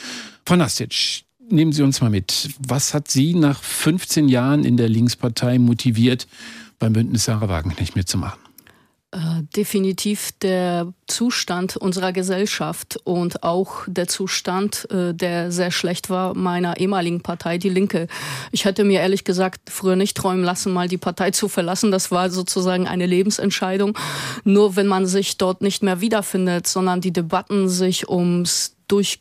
Frau 0.45 0.57
Nastic, 0.57 1.25
nehmen 1.51 1.73
Sie 1.73 1.83
uns 1.83 2.01
mal 2.01 2.11
mit. 2.11 2.51
Was 2.67 2.95
hat 2.95 3.09
Sie 3.09 3.35
nach 3.35 3.63
15 3.63 4.29
Jahren 4.29 4.65
in 4.65 4.77
der 4.77 4.89
Linkspartei 4.89 5.59
motiviert, 5.59 6.27
beim 6.79 6.93
Bündnis 6.93 7.25
Sarah 7.25 7.49
Wagenknecht 7.49 7.97
mitzumachen? 7.97 8.50
Äh, 9.13 9.43
definitiv 9.57 10.31
der 10.41 10.93
Zustand 11.09 11.77
unserer 11.77 12.13
Gesellschaft 12.13 12.97
und 13.03 13.43
auch 13.43 13.83
der 13.89 14.07
Zustand, 14.07 14.89
äh, 14.93 15.13
der 15.13 15.51
sehr 15.51 15.73
schlecht 15.73 16.11
war, 16.11 16.37
meiner 16.37 16.79
ehemaligen 16.79 17.21
Partei, 17.21 17.59
die 17.59 17.71
Linke. 17.71 18.07
Ich 18.53 18.67
hätte 18.67 18.85
mir 18.85 19.01
ehrlich 19.01 19.25
gesagt 19.25 19.63
früher 19.69 19.97
nicht 19.97 20.17
träumen 20.17 20.45
lassen, 20.45 20.73
mal 20.73 20.87
die 20.87 20.97
Partei 20.97 21.33
zu 21.33 21.49
verlassen. 21.49 21.91
Das 21.91 22.13
war 22.13 22.31
sozusagen 22.31 22.87
eine 22.87 23.07
Lebensentscheidung. 23.07 23.99
Nur 24.45 24.77
wenn 24.77 24.87
man 24.87 25.07
sich 25.07 25.39
dort 25.39 25.61
nicht 25.61 25.83
mehr 25.83 26.01
wiederfindet, 26.01 26.69
sondern 26.69 27.01
die 27.01 27.13
Debatten 27.13 27.69
sich 27.69 28.09
ums 28.09 28.77
Durch 28.87 29.19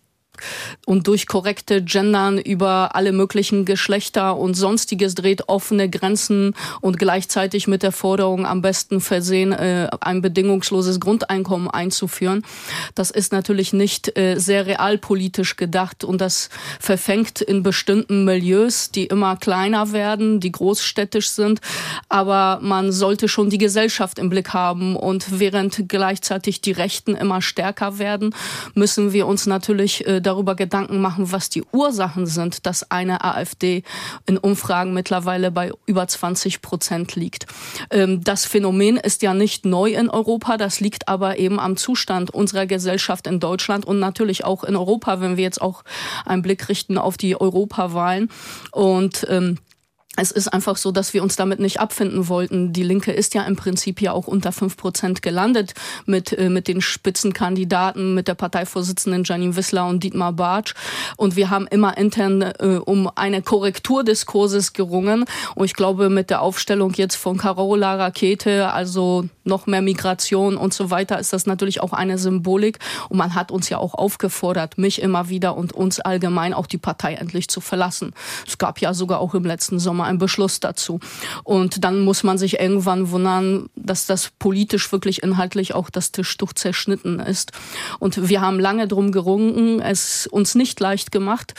und 0.85 1.07
durch 1.07 1.27
korrekte 1.27 1.83
Gendern 1.83 2.37
über 2.37 2.95
alle 2.95 3.11
möglichen 3.11 3.65
Geschlechter 3.65 4.37
und 4.37 4.53
sonstiges 4.53 5.15
dreht 5.15 5.47
offene 5.47 5.89
Grenzen 5.89 6.55
und 6.81 6.97
gleichzeitig 6.99 7.67
mit 7.67 7.83
der 7.83 7.91
Forderung 7.91 8.45
am 8.45 8.61
besten 8.61 9.01
versehen, 9.01 9.51
äh, 9.51 9.89
ein 10.01 10.21
bedingungsloses 10.21 10.99
Grundeinkommen 10.99 11.69
einzuführen. 11.69 12.43
Das 12.95 13.11
ist 13.11 13.31
natürlich 13.31 13.73
nicht 13.73 14.17
äh, 14.17 14.37
sehr 14.37 14.65
realpolitisch 14.65 15.55
gedacht 15.55 16.03
und 16.03 16.21
das 16.21 16.49
verfängt 16.79 17.41
in 17.41 17.63
bestimmten 17.63 18.25
Milieus, 18.25 18.91
die 18.91 19.05
immer 19.05 19.35
kleiner 19.35 19.91
werden, 19.91 20.39
die 20.39 20.51
großstädtisch 20.51 21.29
sind. 21.29 21.61
Aber 22.07 22.59
man 22.61 22.91
sollte 22.91 23.27
schon 23.27 23.49
die 23.49 23.57
Gesellschaft 23.57 24.19
im 24.19 24.29
Blick 24.29 24.53
haben 24.53 24.95
und 24.95 25.39
während 25.39 25.87
gleichzeitig 25.87 26.61
die 26.61 26.71
Rechten 26.71 27.15
immer 27.15 27.41
stärker 27.41 27.99
werden, 27.99 28.35
müssen 28.73 29.13
wir 29.13 29.27
uns 29.27 29.45
natürlich 29.45 30.07
äh, 30.07 30.21
darüber 30.29 30.53
Gedanken 30.55 31.01
machen, 31.01 31.31
was 31.31 31.49
die 31.49 31.63
Ursachen 31.71 32.27
sind, 32.27 32.67
dass 32.67 32.91
eine 32.91 33.23
AfD 33.23 33.83
in 34.27 34.37
Umfragen 34.37 34.93
mittlerweile 34.93 35.49
bei 35.49 35.71
über 35.87 36.07
20 36.07 36.61
Prozent 36.61 37.15
liegt. 37.15 37.47
Ähm, 37.89 38.23
das 38.23 38.45
Phänomen 38.45 38.97
ist 38.97 39.23
ja 39.23 39.33
nicht 39.33 39.65
neu 39.65 39.93
in 39.93 40.09
Europa, 40.09 40.57
das 40.57 40.79
liegt 40.79 41.07
aber 41.07 41.39
eben 41.39 41.59
am 41.59 41.77
Zustand 41.77 42.29
unserer 42.29 42.67
Gesellschaft 42.67 43.25
in 43.25 43.39
Deutschland 43.39 43.85
und 43.85 43.99
natürlich 43.99 44.45
auch 44.45 44.63
in 44.63 44.75
Europa, 44.75 45.19
wenn 45.19 45.35
wir 45.35 45.43
jetzt 45.43 45.61
auch 45.61 45.83
einen 46.25 46.43
Blick 46.43 46.69
richten 46.69 46.99
auf 46.99 47.17
die 47.17 47.39
Europawahlen. 47.39 48.29
Und 48.71 49.25
ähm, 49.29 49.57
es 50.21 50.31
ist 50.31 50.49
einfach 50.49 50.75
so, 50.75 50.91
dass 50.91 51.13
wir 51.13 51.23
uns 51.23 51.37
damit 51.37 51.59
nicht 51.59 51.79
abfinden 51.79 52.27
wollten. 52.27 52.73
Die 52.73 52.83
Linke 52.83 53.11
ist 53.11 53.33
ja 53.33 53.43
im 53.43 53.55
Prinzip 53.55 54.01
ja 54.01 54.11
auch 54.11 54.27
unter 54.27 54.51
fünf 54.51 54.75
Prozent 54.75 55.21
gelandet 55.21 55.73
mit, 56.05 56.33
äh, 56.33 56.49
mit 56.49 56.67
den 56.67 56.81
Spitzenkandidaten, 56.81 58.13
mit 58.15 58.27
der 58.27 58.35
Parteivorsitzenden 58.35 59.23
Janine 59.23 59.55
Wissler 59.55 59.87
und 59.87 60.03
Dietmar 60.03 60.33
Bartsch. 60.33 60.73
Und 61.15 61.37
wir 61.37 61.49
haben 61.49 61.67
immer 61.67 61.97
intern 61.97 62.41
äh, 62.41 62.79
um 62.83 63.09
eine 63.15 63.41
Korrektur 63.41 64.03
des 64.03 64.25
Kurses 64.25 64.73
gerungen. 64.73 65.23
Und 65.55 65.65
ich 65.65 65.73
glaube, 65.73 66.09
mit 66.09 66.29
der 66.29 66.41
Aufstellung 66.41 66.93
jetzt 66.93 67.15
von 67.15 67.37
Carola 67.37 67.95
Rakete, 67.95 68.73
also 68.73 69.25
noch 69.45 69.67
mehr 69.67 69.81
Migration 69.81 70.57
und 70.57 70.73
so 70.73 70.91
weiter, 70.91 71.17
ist 71.19 71.31
das 71.31 71.45
natürlich 71.45 71.81
auch 71.81 71.93
eine 71.93 72.17
Symbolik. 72.17 72.79
Und 73.07 73.17
man 73.17 73.35
hat 73.35 73.51
uns 73.51 73.69
ja 73.69 73.77
auch 73.77 73.93
aufgefordert, 73.93 74.77
mich 74.77 75.01
immer 75.01 75.29
wieder 75.29 75.55
und 75.55 75.71
uns 75.71 76.01
allgemein 76.01 76.53
auch 76.53 76.67
die 76.67 76.77
Partei 76.77 77.13
endlich 77.13 77.47
zu 77.47 77.61
verlassen. 77.61 78.13
Es 78.45 78.57
gab 78.57 78.81
ja 78.81 78.93
sogar 78.93 79.19
auch 79.19 79.33
im 79.33 79.45
letzten 79.45 79.79
Sommer 79.79 80.08
einen 80.09 80.17
Beschluss 80.17 80.59
dazu. 80.59 80.99
Und 81.43 81.83
dann 81.83 82.01
muss 82.01 82.23
man 82.23 82.37
sich 82.37 82.59
irgendwann 82.59 83.11
wundern, 83.11 83.69
dass 83.75 84.05
das 84.05 84.31
politisch 84.39 84.91
wirklich 84.91 85.23
inhaltlich 85.23 85.73
auch 85.73 85.89
das 85.89 86.11
Tischtuch 86.11 86.53
zerschnitten 86.53 87.19
ist. 87.19 87.51
Und 87.99 88.29
wir 88.29 88.41
haben 88.41 88.59
lange 88.59 88.87
drum 88.87 89.11
gerungen, 89.11 89.79
es 89.79 90.27
uns 90.27 90.55
nicht 90.55 90.79
leicht 90.79 91.11
gemacht, 91.11 91.53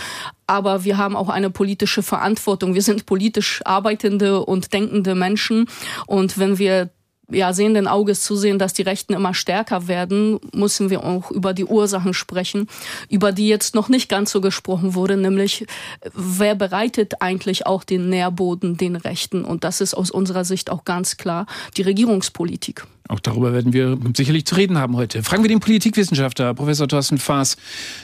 aber 0.47 0.85
wir 0.85 0.99
haben 0.99 1.17
auch 1.17 1.29
eine 1.29 1.49
politische 1.49 2.03
Verantwortung. 2.03 2.75
Wir 2.75 2.83
sind 2.83 3.07
politisch 3.07 3.61
arbeitende 3.65 4.45
und 4.45 4.73
denkende 4.73 5.15
Menschen. 5.15 5.67
Und 6.07 6.39
wenn 6.39 6.59
wir 6.59 6.91
ja, 7.31 7.53
sehenden 7.53 7.89
Auges 7.89 8.23
zusehen, 8.23 8.59
dass 8.59 8.73
die 8.73 8.83
Rechten 8.83 9.13
immer 9.13 9.35
stärker 9.35 9.89
werden, 9.89 10.41
müssen 10.55 10.91
wir 10.91 11.05
auch 11.05 11.31
über 11.31 11.55
die 11.55 11.65
Ursachen 11.65 12.15
sprechen, 12.15 12.67
über 13.09 13.33
die 13.33 13.49
jetzt 13.49 13.75
noch 13.75 13.89
nicht 13.89 14.09
ganz 14.09 14.31
so 14.31 14.41
gesprochen 14.41 14.95
wurde, 14.95 15.17
nämlich 15.17 15.67
wer 16.15 16.55
bereitet 16.55 17.21
eigentlich 17.21 17.67
auch 17.67 17.85
den 17.85 18.09
Nährboden 18.09 18.77
den 18.77 18.97
Rechten? 18.97 19.45
Und 19.45 19.65
das 19.65 19.81
ist 19.81 19.95
aus 19.95 20.11
unserer 20.11 20.45
Sicht 20.45 20.71
auch 20.71 20.85
ganz 20.85 21.17
klar 21.17 21.47
die 21.77 21.83
Regierungspolitik. 21.83 22.87
Auch 23.09 23.21
darüber 23.21 23.53
werden 23.53 23.73
wir 23.73 23.99
sicherlich 24.17 24.47
zu 24.47 24.55
reden 24.55 24.79
haben 24.79 24.97
heute. 24.97 25.25
Fragen 25.25 25.43
wir 25.43 25.49
den 25.49 25.59
Politikwissenschaftler, 25.59 26.55
Professor 26.55 26.87
Thorsten 26.87 27.19
Faas, 27.19 27.57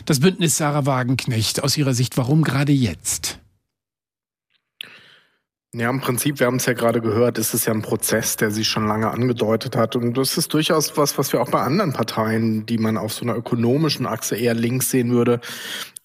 das 0.05 0.19
Bündnis 0.19 0.57
Sarah 0.57 0.85
Wagenknecht 0.85 1.63
aus 1.63 1.77
Ihrer 1.77 1.95
Sicht, 1.95 2.17
warum 2.17 2.43
gerade 2.43 2.73
jetzt? 2.73 3.39
Ja, 5.79 5.91
im 5.91 6.01
Prinzip, 6.01 6.41
wir 6.41 6.47
haben 6.47 6.57
es 6.57 6.65
ja 6.65 6.73
gerade 6.73 7.03
gehört, 7.03 7.37
ist 7.37 7.53
es 7.53 7.67
ja 7.67 7.75
ein 7.75 7.83
Prozess, 7.83 8.37
der 8.37 8.51
sich 8.51 8.67
schon 8.67 8.87
lange 8.89 9.11
angedeutet 9.11 9.77
hat. 9.77 9.95
Und 9.95 10.17
das 10.17 10.39
ist 10.39 10.55
durchaus 10.55 10.97
was, 10.97 11.19
was 11.19 11.35
wir 11.35 11.43
auch 11.43 11.51
bei 11.51 11.61
anderen 11.61 11.93
Parteien, 11.93 12.65
die 12.65 12.79
man 12.79 12.97
auf 12.97 13.13
so 13.13 13.27
einer 13.27 13.37
ökonomischen 13.37 14.07
Achse 14.07 14.37
eher 14.37 14.55
links 14.55 14.91
sehen 14.91 15.11
würde, 15.11 15.39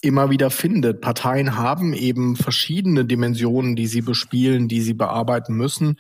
immer 0.01 0.31
wieder 0.31 0.49
findet. 0.49 0.99
Parteien 0.99 1.55
haben 1.55 1.93
eben 1.93 2.35
verschiedene 2.35 3.05
Dimensionen, 3.05 3.75
die 3.75 3.87
sie 3.87 4.01
bespielen, 4.01 4.67
die 4.67 4.81
sie 4.81 4.95
bearbeiten 4.95 5.53
müssen. 5.55 5.97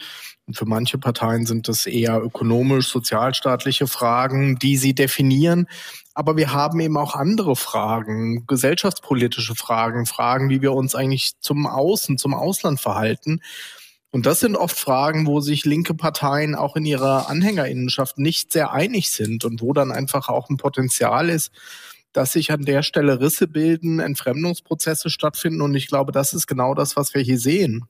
Und 0.47 0.57
für 0.57 0.65
manche 0.65 0.97
Parteien 0.97 1.45
sind 1.45 1.67
das 1.67 1.85
eher 1.85 2.21
ökonomisch, 2.21 2.89
sozialstaatliche 2.89 3.85
Fragen, 3.87 4.57
die 4.57 4.75
sie 4.75 4.95
definieren. 4.95 5.67
Aber 6.15 6.35
wir 6.35 6.51
haben 6.51 6.79
eben 6.79 6.97
auch 6.97 7.15
andere 7.15 7.55
Fragen, 7.55 8.45
gesellschaftspolitische 8.47 9.55
Fragen, 9.55 10.05
Fragen, 10.07 10.49
wie 10.49 10.61
wir 10.61 10.73
uns 10.73 10.95
eigentlich 10.95 11.39
zum 11.39 11.67
Außen, 11.67 12.17
zum 12.17 12.33
Ausland 12.33 12.81
verhalten. 12.81 13.41
Und 14.09 14.25
das 14.25 14.41
sind 14.41 14.57
oft 14.57 14.77
Fragen, 14.77 15.25
wo 15.25 15.39
sich 15.39 15.63
linke 15.63 15.93
Parteien 15.93 16.53
auch 16.55 16.75
in 16.75 16.85
ihrer 16.85 17.29
Anhängerinnenschaft 17.29 18.17
nicht 18.17 18.51
sehr 18.51 18.73
einig 18.73 19.09
sind 19.09 19.45
und 19.45 19.61
wo 19.61 19.71
dann 19.71 19.91
einfach 19.91 20.27
auch 20.27 20.49
ein 20.49 20.57
Potenzial 20.57 21.29
ist, 21.29 21.51
dass 22.13 22.33
sich 22.33 22.51
an 22.51 22.63
der 22.63 22.83
Stelle 22.83 23.19
Risse 23.19 23.47
bilden, 23.47 23.99
Entfremdungsprozesse 23.99 25.09
stattfinden. 25.09 25.61
Und 25.61 25.75
ich 25.75 25.87
glaube, 25.87 26.11
das 26.11 26.33
ist 26.33 26.47
genau 26.47 26.73
das, 26.73 26.95
was 26.95 27.13
wir 27.13 27.21
hier 27.21 27.39
sehen 27.39 27.85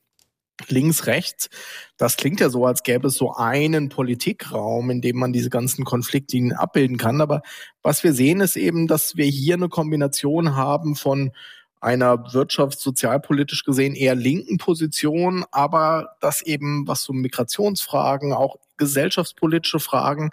links, 0.70 1.08
rechts. 1.08 1.50
Das 1.98 2.18
klingt 2.18 2.40
ja 2.40 2.50
so, 2.50 2.66
als 2.66 2.84
gäbe 2.84 3.08
es 3.08 3.16
so 3.16 3.34
einen 3.34 3.90
Politikraum, 3.90 4.90
in 4.90 5.02
dem 5.02 5.18
man 5.18 5.34
diese 5.34 5.50
ganzen 5.50 5.86
Konfliktlinien 5.86 6.54
abbilden 6.54 6.98
kann. 6.98 7.22
Aber 7.22 7.42
was 7.82 8.04
wir 8.04 8.14
sehen, 8.14 8.42
ist 8.42 8.56
eben, 8.56 8.88
dass 8.88 9.16
wir 9.16 9.26
hier 9.26 9.56
eine 9.56 9.70
Kombination 9.70 10.56
haben 10.56 10.96
von 10.96 11.32
einer 11.80 12.26
wirtschafts-, 12.32 12.82
sozialpolitisch 12.82 13.64
gesehen 13.64 13.96
eher 13.96 14.14
linken 14.14 14.58
Position, 14.58 15.46
aber 15.52 16.16
dass 16.20 16.42
eben, 16.44 16.88
was 16.88 17.04
so 17.04 17.14
Migrationsfragen, 17.14 18.34
auch 18.34 18.58
gesellschaftspolitische 18.78 19.80
Fragen 19.80 20.30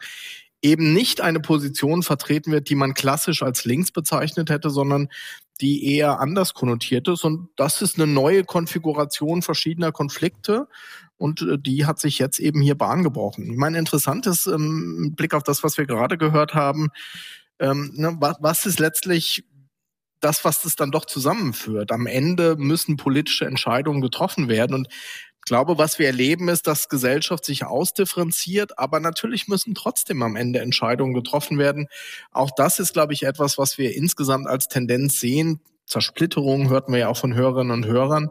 eben 0.62 0.92
nicht 0.92 1.20
eine 1.20 1.40
Position 1.40 2.02
vertreten 2.02 2.50
wird, 2.52 2.68
die 2.68 2.74
man 2.74 2.94
klassisch 2.94 3.42
als 3.42 3.64
links 3.64 3.92
bezeichnet 3.92 4.50
hätte, 4.50 4.70
sondern 4.70 5.08
die 5.60 5.96
eher 5.96 6.20
anders 6.20 6.54
konnotiert 6.54 7.08
ist. 7.08 7.24
Und 7.24 7.48
das 7.56 7.82
ist 7.82 7.96
eine 7.96 8.06
neue 8.06 8.44
Konfiguration 8.44 9.42
verschiedener 9.42 9.92
Konflikte. 9.92 10.68
Und 11.16 11.42
äh, 11.42 11.58
die 11.58 11.86
hat 11.86 11.98
sich 11.98 12.18
jetzt 12.18 12.38
eben 12.38 12.60
hier 12.60 12.76
Bahn 12.76 13.02
gebrochen. 13.02 13.50
Ich 13.50 13.56
meine, 13.56 13.78
interessant 13.78 14.26
ist, 14.26 14.46
ähm, 14.46 15.14
Blick 15.16 15.34
auf 15.34 15.42
das, 15.42 15.62
was 15.64 15.78
wir 15.78 15.86
gerade 15.86 16.16
gehört 16.16 16.54
haben, 16.54 16.90
ähm, 17.58 17.92
ne, 17.94 18.16
was, 18.20 18.36
was 18.40 18.66
ist 18.66 18.78
letztlich 18.78 19.44
das, 20.20 20.44
was 20.44 20.62
das 20.62 20.76
dann 20.76 20.90
doch 20.90 21.04
zusammenführt. 21.04 21.92
Am 21.92 22.06
Ende 22.06 22.56
müssen 22.56 22.96
politische 22.96 23.46
Entscheidungen 23.46 24.00
getroffen 24.00 24.48
werden. 24.48 24.74
Und 24.74 24.88
glaube, 25.48 25.78
was 25.78 25.98
wir 25.98 26.06
erleben, 26.06 26.48
ist, 26.48 26.66
dass 26.66 26.88
Gesellschaft 26.88 27.44
sich 27.44 27.64
ausdifferenziert, 27.64 28.78
aber 28.78 29.00
natürlich 29.00 29.48
müssen 29.48 29.74
trotzdem 29.74 30.22
am 30.22 30.36
Ende 30.36 30.60
Entscheidungen 30.60 31.14
getroffen 31.14 31.58
werden. 31.58 31.88
Auch 32.30 32.50
das 32.56 32.78
ist, 32.78 32.92
glaube 32.92 33.12
ich, 33.12 33.24
etwas, 33.24 33.58
was 33.58 33.78
wir 33.78 33.94
insgesamt 33.96 34.46
als 34.46 34.68
Tendenz 34.68 35.20
sehen. 35.20 35.60
Zersplitterung 35.86 36.68
hörten 36.68 36.92
wir 36.92 37.00
ja 37.00 37.08
auch 37.08 37.16
von 37.16 37.34
Hörerinnen 37.34 37.72
und 37.72 37.86
Hörern. 37.86 38.30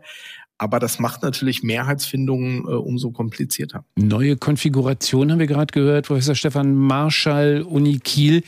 Aber 0.59 0.79
das 0.79 0.97
macht 0.97 1.21
natürlich 1.21 1.61
Mehrheitsfindungen 1.61 2.65
äh, 2.65 2.71
umso 2.71 3.11
komplizierter. 3.11 3.85
Neue 3.95 4.37
Konfiguration 4.37 5.31
haben 5.31 5.39
wir 5.39 5.47
gerade 5.47 5.71
gehört, 5.71 6.07
Professor 6.07 6.33
Stefan 6.33 6.73
Marschall, 6.73 7.61
Uni 7.61 7.99
Kiel. 7.99 8.43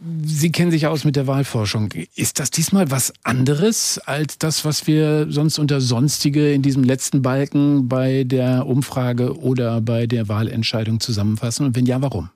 Sie 0.00 0.52
kennen 0.52 0.70
sich 0.70 0.86
aus 0.86 1.04
mit 1.04 1.16
der 1.16 1.26
Wahlforschung. 1.26 1.92
Ist 2.14 2.38
das 2.38 2.50
diesmal 2.50 2.90
was 2.90 3.12
anderes 3.24 3.98
als 3.98 4.38
das, 4.38 4.64
was 4.64 4.86
wir 4.86 5.26
sonst 5.30 5.58
unter 5.58 5.80
Sonstige 5.80 6.52
in 6.52 6.62
diesem 6.62 6.84
letzten 6.84 7.22
Balken 7.22 7.88
bei 7.88 8.24
der 8.24 8.66
Umfrage 8.66 9.36
oder 9.38 9.80
bei 9.80 10.06
der 10.06 10.28
Wahlentscheidung 10.28 11.00
zusammenfassen? 11.00 11.66
Und 11.66 11.74
wenn 11.74 11.86
ja, 11.86 12.00
warum? 12.00 12.30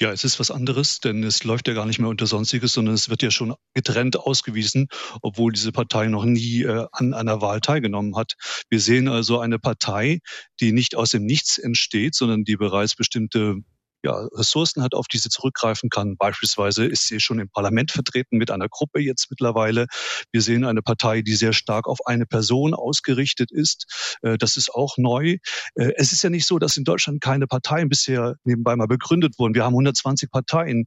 Ja, 0.00 0.10
es 0.10 0.24
ist 0.24 0.40
was 0.40 0.50
anderes, 0.50 1.00
denn 1.00 1.22
es 1.22 1.44
läuft 1.44 1.68
ja 1.68 1.74
gar 1.74 1.86
nicht 1.86 1.98
mehr 1.98 2.08
unter 2.08 2.26
Sonstiges, 2.26 2.72
sondern 2.72 2.94
es 2.94 3.10
wird 3.10 3.22
ja 3.22 3.30
schon 3.30 3.54
getrennt 3.74 4.18
ausgewiesen, 4.18 4.88
obwohl 5.20 5.52
diese 5.52 5.70
Partei 5.70 6.08
noch 6.08 6.24
nie 6.24 6.62
äh, 6.62 6.86
an 6.90 7.12
einer 7.12 7.40
Wahl 7.40 7.60
teilgenommen 7.60 8.16
hat. 8.16 8.32
Wir 8.70 8.80
sehen 8.80 9.08
also 9.08 9.38
eine 9.38 9.58
Partei, 9.58 10.20
die 10.58 10.72
nicht 10.72 10.96
aus 10.96 11.10
dem 11.10 11.24
Nichts 11.24 11.58
entsteht, 11.58 12.14
sondern 12.14 12.44
die 12.44 12.56
bereits 12.56 12.96
bestimmte 12.96 13.56
ja, 14.02 14.28
Ressourcen 14.32 14.82
hat, 14.82 14.94
auf 14.94 15.06
die 15.08 15.18
sie 15.18 15.28
zurückgreifen 15.28 15.90
kann. 15.90 16.16
Beispielsweise 16.16 16.84
ist 16.84 17.06
sie 17.06 17.20
schon 17.20 17.38
im 17.38 17.48
Parlament 17.48 17.92
vertreten 17.92 18.36
mit 18.36 18.50
einer 18.50 18.68
Gruppe 18.68 19.00
jetzt 19.00 19.30
mittlerweile. 19.30 19.86
Wir 20.30 20.42
sehen 20.42 20.64
eine 20.64 20.82
Partei, 20.82 21.22
die 21.22 21.34
sehr 21.34 21.52
stark 21.52 21.86
auf 21.86 22.06
eine 22.06 22.26
Person 22.26 22.74
ausgerichtet 22.74 23.50
ist. 23.50 24.18
Äh, 24.22 24.38
das 24.38 24.56
ist 24.56 24.74
auch 24.74 24.96
neu. 24.96 25.38
Äh, 25.74 25.92
es 25.96 26.12
ist 26.12 26.22
ja 26.22 26.30
nicht 26.30 26.46
so, 26.46 26.58
dass 26.58 26.76
in 26.76 26.84
Deutschland 26.84 27.20
keine 27.20 27.46
Parteien 27.46 27.88
bisher 27.88 28.36
nebenbei 28.44 28.76
mal 28.76 28.86
begründet 28.86 29.38
wurden. 29.38 29.54
Wir 29.54 29.64
haben 29.64 29.74
120 29.74 30.30
Parteien. 30.30 30.86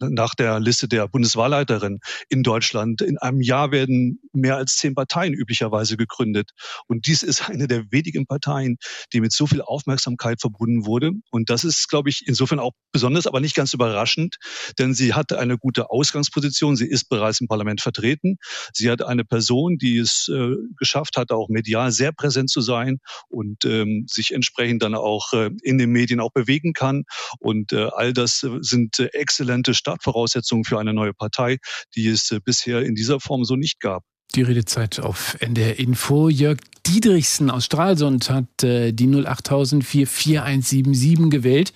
Nach 0.00 0.34
der 0.34 0.60
Liste 0.60 0.88
der 0.88 1.08
Bundeswahlleiterin 1.08 2.00
in 2.28 2.42
Deutschland. 2.42 3.00
In 3.00 3.18
einem 3.18 3.40
Jahr 3.40 3.70
werden 3.70 4.20
mehr 4.32 4.56
als 4.56 4.76
zehn 4.76 4.94
Parteien 4.94 5.32
üblicherweise 5.32 5.96
gegründet. 5.96 6.50
Und 6.86 7.06
dies 7.06 7.22
ist 7.22 7.48
eine 7.48 7.66
der 7.66 7.84
wenigen 7.90 8.26
Parteien, 8.26 8.76
die 9.12 9.20
mit 9.20 9.32
so 9.32 9.46
viel 9.46 9.62
Aufmerksamkeit 9.62 10.40
verbunden 10.40 10.84
wurde. 10.84 11.12
Und 11.30 11.48
das 11.48 11.64
ist, 11.64 11.88
glaube 11.88 12.10
ich, 12.10 12.24
insofern 12.26 12.58
auch 12.58 12.72
besonders, 12.92 13.26
aber 13.26 13.40
nicht 13.40 13.54
ganz 13.54 13.72
überraschend, 13.72 14.36
denn 14.78 14.94
sie 14.94 15.14
hat 15.14 15.32
eine 15.32 15.56
gute 15.56 15.90
Ausgangsposition. 15.90 16.76
Sie 16.76 16.88
ist 16.88 17.08
bereits 17.08 17.40
im 17.40 17.48
Parlament 17.48 17.80
vertreten. 17.80 18.36
Sie 18.74 18.90
hat 18.90 19.02
eine 19.02 19.24
Person, 19.24 19.78
die 19.78 19.98
es 19.98 20.28
äh, 20.28 20.54
geschafft 20.76 21.16
hat, 21.16 21.30
auch 21.30 21.48
medial 21.48 21.92
sehr 21.92 22.12
präsent 22.12 22.50
zu 22.50 22.60
sein 22.60 22.98
und 23.28 23.64
ähm, 23.64 24.04
sich 24.08 24.32
entsprechend 24.32 24.82
dann 24.82 24.94
auch 24.94 25.32
äh, 25.32 25.50
in 25.62 25.78
den 25.78 25.90
Medien 25.90 26.20
auch 26.20 26.32
bewegen 26.32 26.74
kann. 26.74 27.04
Und 27.38 27.72
äh, 27.72 27.88
all 27.94 28.12
das 28.12 28.46
sind 28.60 28.98
äh, 28.98 29.06
exzellente 29.12 29.45
Startvoraussetzungen 29.74 30.64
für 30.64 30.78
eine 30.78 30.92
neue 30.92 31.14
Partei, 31.14 31.58
die 31.94 32.08
es 32.08 32.30
äh, 32.30 32.40
bisher 32.44 32.82
in 32.82 32.94
dieser 32.94 33.20
Form 33.20 33.44
so 33.44 33.56
nicht 33.56 33.80
gab. 33.80 34.02
Die 34.34 34.42
Redezeit 34.42 35.00
auf 35.00 35.36
NDR 35.40 35.78
Info. 35.78 36.28
Jörg 36.28 36.58
Diedrichsen 36.86 37.50
aus 37.50 37.64
Stralsund 37.64 38.28
hat 38.30 38.62
äh, 38.62 38.92
die 38.92 39.08
08000 39.08 39.84
44177 39.84 41.30
gewählt. 41.30 41.72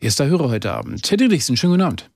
Erster 0.00 0.26
Hörer 0.26 0.48
heute 0.48 0.72
Abend. 0.72 1.08
Herr 1.10 1.16
Diedrichsen, 1.16 1.56
schönen 1.56 1.74
guten 1.74 1.82
Abend. 1.82 2.10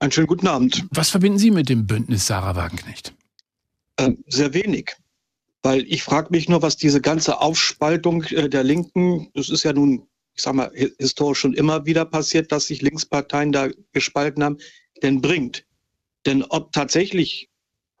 Einen 0.00 0.12
schönen 0.12 0.26
guten 0.26 0.48
Abend. 0.48 0.84
Was 0.90 1.10
verbinden 1.10 1.38
Sie 1.38 1.50
mit 1.50 1.68
dem 1.68 1.86
Bündnis 1.86 2.26
Sarah 2.26 2.56
Wagenknecht? 2.56 3.14
Äh, 3.96 4.12
sehr 4.26 4.52
wenig. 4.52 4.96
Weil 5.62 5.84
ich 5.86 6.02
frage 6.02 6.28
mich 6.30 6.48
nur, 6.48 6.60
was 6.60 6.76
diese 6.76 7.00
ganze 7.00 7.40
Aufspaltung 7.40 8.24
äh, 8.24 8.48
der 8.48 8.64
Linken, 8.64 9.30
das 9.34 9.48
ist 9.48 9.62
ja 9.62 9.72
nun, 9.72 10.06
ich 10.34 10.42
sag 10.42 10.54
mal, 10.54 10.70
historisch 10.98 11.38
schon 11.38 11.54
immer 11.54 11.86
wieder 11.86 12.04
passiert, 12.04 12.52
dass 12.52 12.66
sich 12.66 12.82
Linksparteien 12.82 13.52
da 13.52 13.68
gespalten 13.92 14.42
haben, 14.42 14.58
denn 15.02 15.20
bringt. 15.20 15.64
Denn 16.26 16.42
ob 16.42 16.72
tatsächlich 16.72 17.50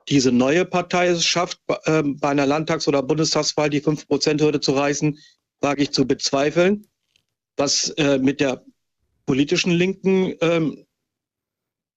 diese 0.08 0.32
neue 0.32 0.64
Partei 0.64 1.08
es 1.08 1.24
schafft, 1.24 1.60
äh, 1.84 2.02
bei 2.02 2.28
einer 2.28 2.46
Landtags- 2.46 2.88
oder 2.88 3.02
Bundestagswahl 3.02 3.70
die 3.70 3.80
5%-Hürde 3.80 4.60
zu 4.60 4.72
reißen, 4.72 5.18
wage 5.60 5.82
ich 5.82 5.92
zu 5.92 6.06
bezweifeln. 6.06 6.86
Was 7.56 7.90
äh, 7.90 8.18
mit 8.18 8.40
der 8.40 8.64
politischen 9.26 9.70
Linken 9.70 10.34
ähm, 10.40 10.84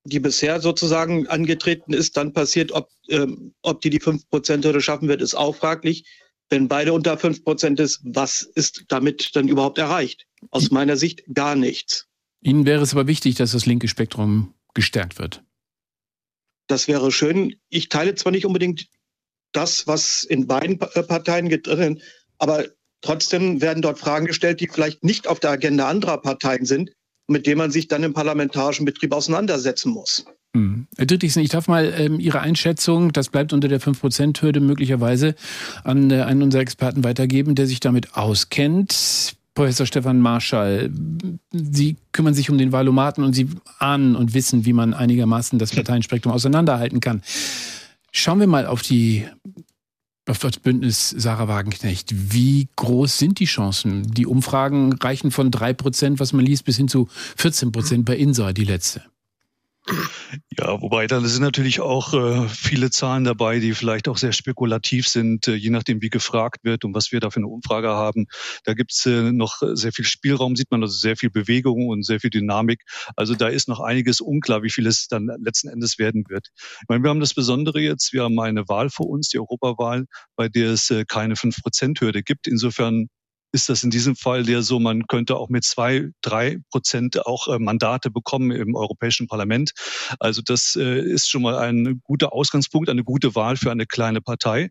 die 0.07 0.19
bisher 0.19 0.61
sozusagen 0.61 1.27
angetreten 1.27 1.93
ist, 1.93 2.15
dann 2.15 2.31
passiert, 2.31 2.71
ob, 2.71 2.89
ähm, 3.09 3.53
ob 3.61 3.81
die 3.81 3.89
die 3.89 3.99
5%-Hürde 3.99 4.79
schaffen 4.79 5.09
wird, 5.09 5.21
ist 5.21 5.35
auch 5.35 5.55
fraglich. 5.55 6.05
Wenn 6.49 6.67
beide 6.67 6.93
unter 6.93 7.15
5% 7.15 7.81
ist, 7.81 7.99
was 8.03 8.41
ist 8.41 8.85
damit 8.87 9.35
dann 9.35 9.47
überhaupt 9.47 9.77
erreicht? 9.77 10.25
Aus 10.49 10.71
meiner 10.71 10.95
Sicht 10.95 11.23
gar 11.33 11.55
nichts. 11.55 12.07
Ihnen 12.41 12.65
wäre 12.65 12.83
es 12.83 12.93
aber 12.93 13.07
wichtig, 13.07 13.35
dass 13.35 13.51
das 13.51 13.65
linke 13.65 13.87
Spektrum 13.87 14.53
gestärkt 14.73 15.19
wird. 15.19 15.43
Das 16.67 16.87
wäre 16.87 17.11
schön. 17.11 17.55
Ich 17.69 17.89
teile 17.89 18.15
zwar 18.15 18.31
nicht 18.31 18.45
unbedingt 18.45 18.87
das, 19.51 19.87
was 19.87 20.23
in 20.23 20.47
beiden 20.47 20.79
äh, 20.79 21.03
Parteien 21.03 21.49
drin, 21.49 22.01
aber 22.37 22.65
trotzdem 23.01 23.61
werden 23.61 23.81
dort 23.81 23.99
Fragen 23.99 24.25
gestellt, 24.25 24.59
die 24.61 24.67
vielleicht 24.67 25.03
nicht 25.03 25.27
auf 25.27 25.39
der 25.39 25.51
Agenda 25.51 25.89
anderer 25.89 26.21
Parteien 26.21 26.65
sind 26.65 26.91
mit 27.27 27.45
dem 27.45 27.57
man 27.57 27.71
sich 27.71 27.87
dann 27.87 28.03
im 28.03 28.13
parlamentarischen 28.13 28.85
Betrieb 28.85 29.13
auseinandersetzen 29.13 29.91
muss. 29.91 30.25
Hm. 30.57 30.87
Herr 30.97 31.05
Dittichsen, 31.05 31.43
ich 31.43 31.49
darf 31.49 31.67
mal 31.67 31.93
ähm, 31.97 32.19
Ihre 32.19 32.41
Einschätzung, 32.41 33.13
das 33.13 33.29
bleibt 33.29 33.53
unter 33.53 33.67
der 33.67 33.79
5%-Hürde 33.79 34.59
möglicherweise, 34.59 35.35
an 35.83 36.09
äh, 36.09 36.21
einen 36.21 36.41
unserer 36.41 36.61
Experten 36.61 37.03
weitergeben, 37.03 37.53
der 37.53 37.67
sich 37.67 37.79
damit 37.79 38.15
auskennt. 38.15 39.35
Professor 39.53 39.85
Stefan 39.85 40.19
Marschall, 40.19 40.91
Sie 41.51 41.97
kümmern 42.11 42.33
sich 42.33 42.49
um 42.49 42.57
den 42.57 42.71
Wahlomaten 42.71 43.23
und 43.23 43.33
Sie 43.33 43.47
ahnen 43.79 44.15
und 44.15 44.33
wissen, 44.33 44.65
wie 44.65 44.73
man 44.73 44.93
einigermaßen 44.93 45.59
das 45.59 45.73
Parteienspektrum 45.73 46.31
auseinanderhalten 46.31 46.99
kann. 46.99 47.21
Schauen 48.11 48.39
wir 48.39 48.47
mal 48.47 48.65
auf 48.65 48.81
die 48.81 49.25
auf 50.27 50.39
das 50.39 50.57
Bündnis 50.57 51.09
Sarah 51.11 51.47
Wagenknecht. 51.47 52.33
Wie 52.33 52.67
groß 52.75 53.17
sind 53.17 53.39
die 53.39 53.45
Chancen? 53.45 54.11
Die 54.11 54.25
Umfragen 54.25 54.91
reichen 54.93 55.31
von 55.31 55.51
drei 55.51 55.71
Prozent, 55.73 56.19
was 56.19 56.33
man 56.33 56.45
liest, 56.45 56.65
bis 56.65 56.75
hin 56.75 56.89
zu 56.89 57.07
14 57.37 57.71
Prozent 57.71 58.05
bei 58.05 58.17
INSA, 58.17 58.51
die 58.51 58.65
letzte. 58.65 59.03
Ja, 60.57 60.81
wobei 60.81 61.07
da 61.07 61.21
sind 61.21 61.43
natürlich 61.43 61.79
auch 61.79 62.13
äh, 62.13 62.49
viele 62.49 62.89
Zahlen 62.89 63.23
dabei, 63.23 63.59
die 63.59 63.73
vielleicht 63.73 64.07
auch 64.07 64.17
sehr 64.17 64.31
spekulativ 64.31 65.07
sind, 65.07 65.47
äh, 65.47 65.53
je 65.53 65.69
nachdem, 65.69 66.01
wie 66.01 66.09
gefragt 66.09 66.63
wird 66.63 66.83
und 66.83 66.93
was 66.93 67.11
wir 67.11 67.19
da 67.19 67.29
für 67.29 67.37
eine 67.37 67.47
Umfrage 67.47 67.89
haben. 67.89 68.25
Da 68.63 68.73
gibt's 68.73 69.05
äh, 69.05 69.31
noch 69.31 69.61
sehr 69.61 69.91
viel 69.91 70.05
Spielraum, 70.05 70.55
sieht 70.55 70.71
man, 70.71 70.81
also 70.81 70.95
sehr 70.95 71.15
viel 71.15 71.29
Bewegung 71.29 71.87
und 71.87 72.03
sehr 72.03 72.19
viel 72.19 72.29
Dynamik. 72.29 72.83
Also 73.15 73.35
da 73.35 73.47
ist 73.47 73.67
noch 73.67 73.79
einiges 73.79 74.19
unklar, 74.19 74.63
wie 74.63 74.69
viel 74.69 74.87
es 74.87 75.07
dann 75.07 75.29
letzten 75.39 75.69
Endes 75.69 75.99
werden 75.99 76.25
wird. 76.27 76.47
Ich 76.55 76.89
meine, 76.89 77.03
wir 77.03 77.09
haben 77.09 77.19
das 77.19 77.33
Besondere 77.33 77.79
jetzt, 77.79 78.11
wir 78.13 78.23
haben 78.23 78.39
eine 78.39 78.67
Wahl 78.67 78.89
vor 78.89 79.07
uns, 79.07 79.29
die 79.29 79.39
Europawahl, 79.39 80.05
bei 80.35 80.49
der 80.49 80.71
es 80.71 80.89
äh, 80.89 81.05
keine 81.05 81.35
5-Prozent-Hürde 81.35 82.23
gibt. 82.23 82.47
Insofern 82.47 83.07
ist 83.51 83.69
das 83.69 83.83
in 83.83 83.89
diesem 83.89 84.15
Fall 84.15 84.47
ja 84.49 84.61
so, 84.61 84.79
man 84.79 85.07
könnte 85.07 85.37
auch 85.37 85.49
mit 85.49 85.63
zwei, 85.63 86.09
drei 86.21 86.57
Prozent 86.69 87.25
auch 87.25 87.47
äh, 87.47 87.59
Mandate 87.59 88.11
bekommen 88.11 88.51
im 88.51 88.75
Europäischen 88.75 89.27
Parlament. 89.27 89.71
Also 90.19 90.41
das 90.43 90.75
äh, 90.75 90.99
ist 90.99 91.29
schon 91.29 91.41
mal 91.41 91.57
ein 91.57 92.01
guter 92.03 92.33
Ausgangspunkt, 92.33 92.89
eine 92.89 93.03
gute 93.03 93.35
Wahl 93.35 93.55
für 93.55 93.71
eine 93.71 93.85
kleine 93.85 94.21
Partei. 94.21 94.69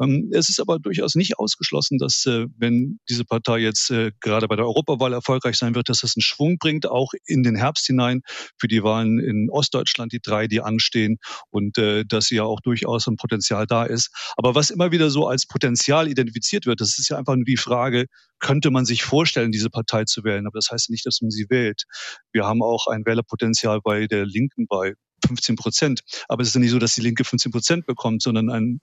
Ähm, 0.00 0.30
es 0.32 0.48
ist 0.48 0.60
aber 0.60 0.78
durchaus 0.78 1.14
nicht 1.14 1.38
ausgeschlossen, 1.38 1.98
dass 1.98 2.24
äh, 2.26 2.46
wenn 2.56 2.98
diese 3.08 3.24
Partei 3.24 3.58
jetzt 3.58 3.92
gerade 4.20 4.48
bei 4.48 4.56
der 4.56 4.64
Europawahl 4.64 5.12
erfolgreich 5.12 5.56
sein 5.56 5.74
wird, 5.74 5.88
dass 5.88 6.00
das 6.00 6.16
einen 6.16 6.22
Schwung 6.22 6.58
bringt, 6.58 6.86
auch 6.86 7.12
in 7.26 7.42
den 7.42 7.56
Herbst 7.56 7.86
hinein 7.86 8.22
für 8.58 8.68
die 8.68 8.82
Wahlen 8.82 9.18
in 9.18 9.48
Ostdeutschland, 9.50 10.12
die 10.12 10.20
drei, 10.20 10.46
die 10.46 10.60
anstehen 10.60 11.18
und 11.50 11.76
dass 12.08 12.30
ja 12.30 12.44
auch 12.44 12.60
durchaus 12.60 13.06
ein 13.06 13.16
Potenzial 13.16 13.66
da 13.66 13.84
ist. 13.84 14.10
Aber 14.36 14.54
was 14.54 14.70
immer 14.70 14.90
wieder 14.92 15.10
so 15.10 15.26
als 15.28 15.46
Potenzial 15.46 16.08
identifiziert 16.08 16.66
wird, 16.66 16.80
das 16.80 16.98
ist 16.98 17.08
ja 17.08 17.18
einfach 17.18 17.34
nur 17.34 17.44
die 17.44 17.56
Frage, 17.56 18.05
könnte 18.38 18.70
man 18.70 18.84
sich 18.84 19.02
vorstellen, 19.02 19.52
diese 19.52 19.70
Partei 19.70 20.04
zu 20.04 20.24
wählen. 20.24 20.46
Aber 20.46 20.58
das 20.58 20.70
heißt 20.70 20.90
nicht, 20.90 21.06
dass 21.06 21.20
man 21.20 21.30
sie 21.30 21.46
wählt. 21.48 21.84
Wir 22.32 22.44
haben 22.44 22.62
auch 22.62 22.86
ein 22.86 23.04
Wählerpotenzial 23.06 23.80
bei 23.82 24.06
der 24.06 24.26
Linken 24.26 24.66
bei 24.66 24.94
15 25.26 25.56
Prozent. 25.56 26.00
Aber 26.28 26.42
es 26.42 26.48
ist 26.48 26.56
nicht 26.56 26.70
so, 26.70 26.78
dass 26.78 26.94
die 26.94 27.00
Linke 27.00 27.24
15 27.24 27.52
Prozent 27.52 27.86
bekommt, 27.86 28.22
sondern 28.22 28.50
ein 28.50 28.80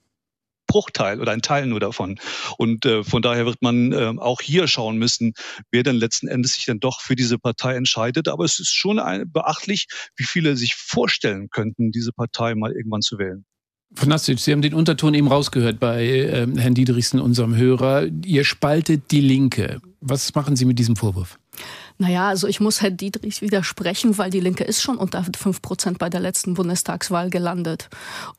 Bruchteil 0.66 1.20
oder 1.20 1.32
ein 1.32 1.42
Teil 1.42 1.66
nur 1.66 1.80
davon. 1.80 2.18
Und 2.56 2.86
äh, 2.86 3.04
von 3.04 3.22
daher 3.22 3.46
wird 3.46 3.62
man 3.62 3.92
äh, 3.92 4.14
auch 4.18 4.40
hier 4.40 4.66
schauen 4.66 4.96
müssen, 4.96 5.34
wer 5.70 5.82
dann 5.82 5.96
letzten 5.96 6.26
Endes 6.26 6.54
sich 6.54 6.64
dann 6.64 6.80
doch 6.80 7.00
für 7.00 7.16
diese 7.16 7.38
Partei 7.38 7.76
entscheidet. 7.76 8.28
Aber 8.28 8.44
es 8.44 8.58
ist 8.58 8.72
schon 8.72 8.98
ein, 8.98 9.30
beachtlich, 9.30 9.86
wie 10.16 10.24
viele 10.24 10.56
sich 10.56 10.74
vorstellen 10.74 11.48
könnten, 11.50 11.92
diese 11.92 12.12
Partei 12.12 12.54
mal 12.54 12.72
irgendwann 12.72 13.02
zu 13.02 13.18
wählen. 13.18 13.44
Von 13.94 14.08
Nastic, 14.08 14.40
Sie 14.40 14.52
haben 14.52 14.62
den 14.62 14.74
Unterton 14.74 15.14
eben 15.14 15.28
rausgehört 15.28 15.78
bei 15.78 16.04
äh, 16.04 16.46
Herrn 16.56 16.74
Diedrichsen, 16.74 17.20
unserem 17.20 17.56
Hörer. 17.56 18.06
Ihr 18.24 18.44
spaltet 18.44 19.10
die 19.12 19.20
Linke. 19.20 19.80
Was 20.00 20.34
machen 20.34 20.56
Sie 20.56 20.64
mit 20.64 20.78
diesem 20.78 20.96
Vorwurf? 20.96 21.38
Naja, 21.96 22.26
also 22.26 22.48
ich 22.48 22.58
muss 22.58 22.82
Herr 22.82 22.90
Dietrich 22.90 23.40
widersprechen, 23.40 24.18
weil 24.18 24.28
die 24.28 24.40
Linke 24.40 24.64
ist 24.64 24.82
schon 24.82 24.96
unter 24.96 25.22
5 25.24 25.62
Prozent 25.62 25.98
bei 26.00 26.10
der 26.10 26.18
letzten 26.18 26.54
Bundestagswahl 26.54 27.30
gelandet. 27.30 27.88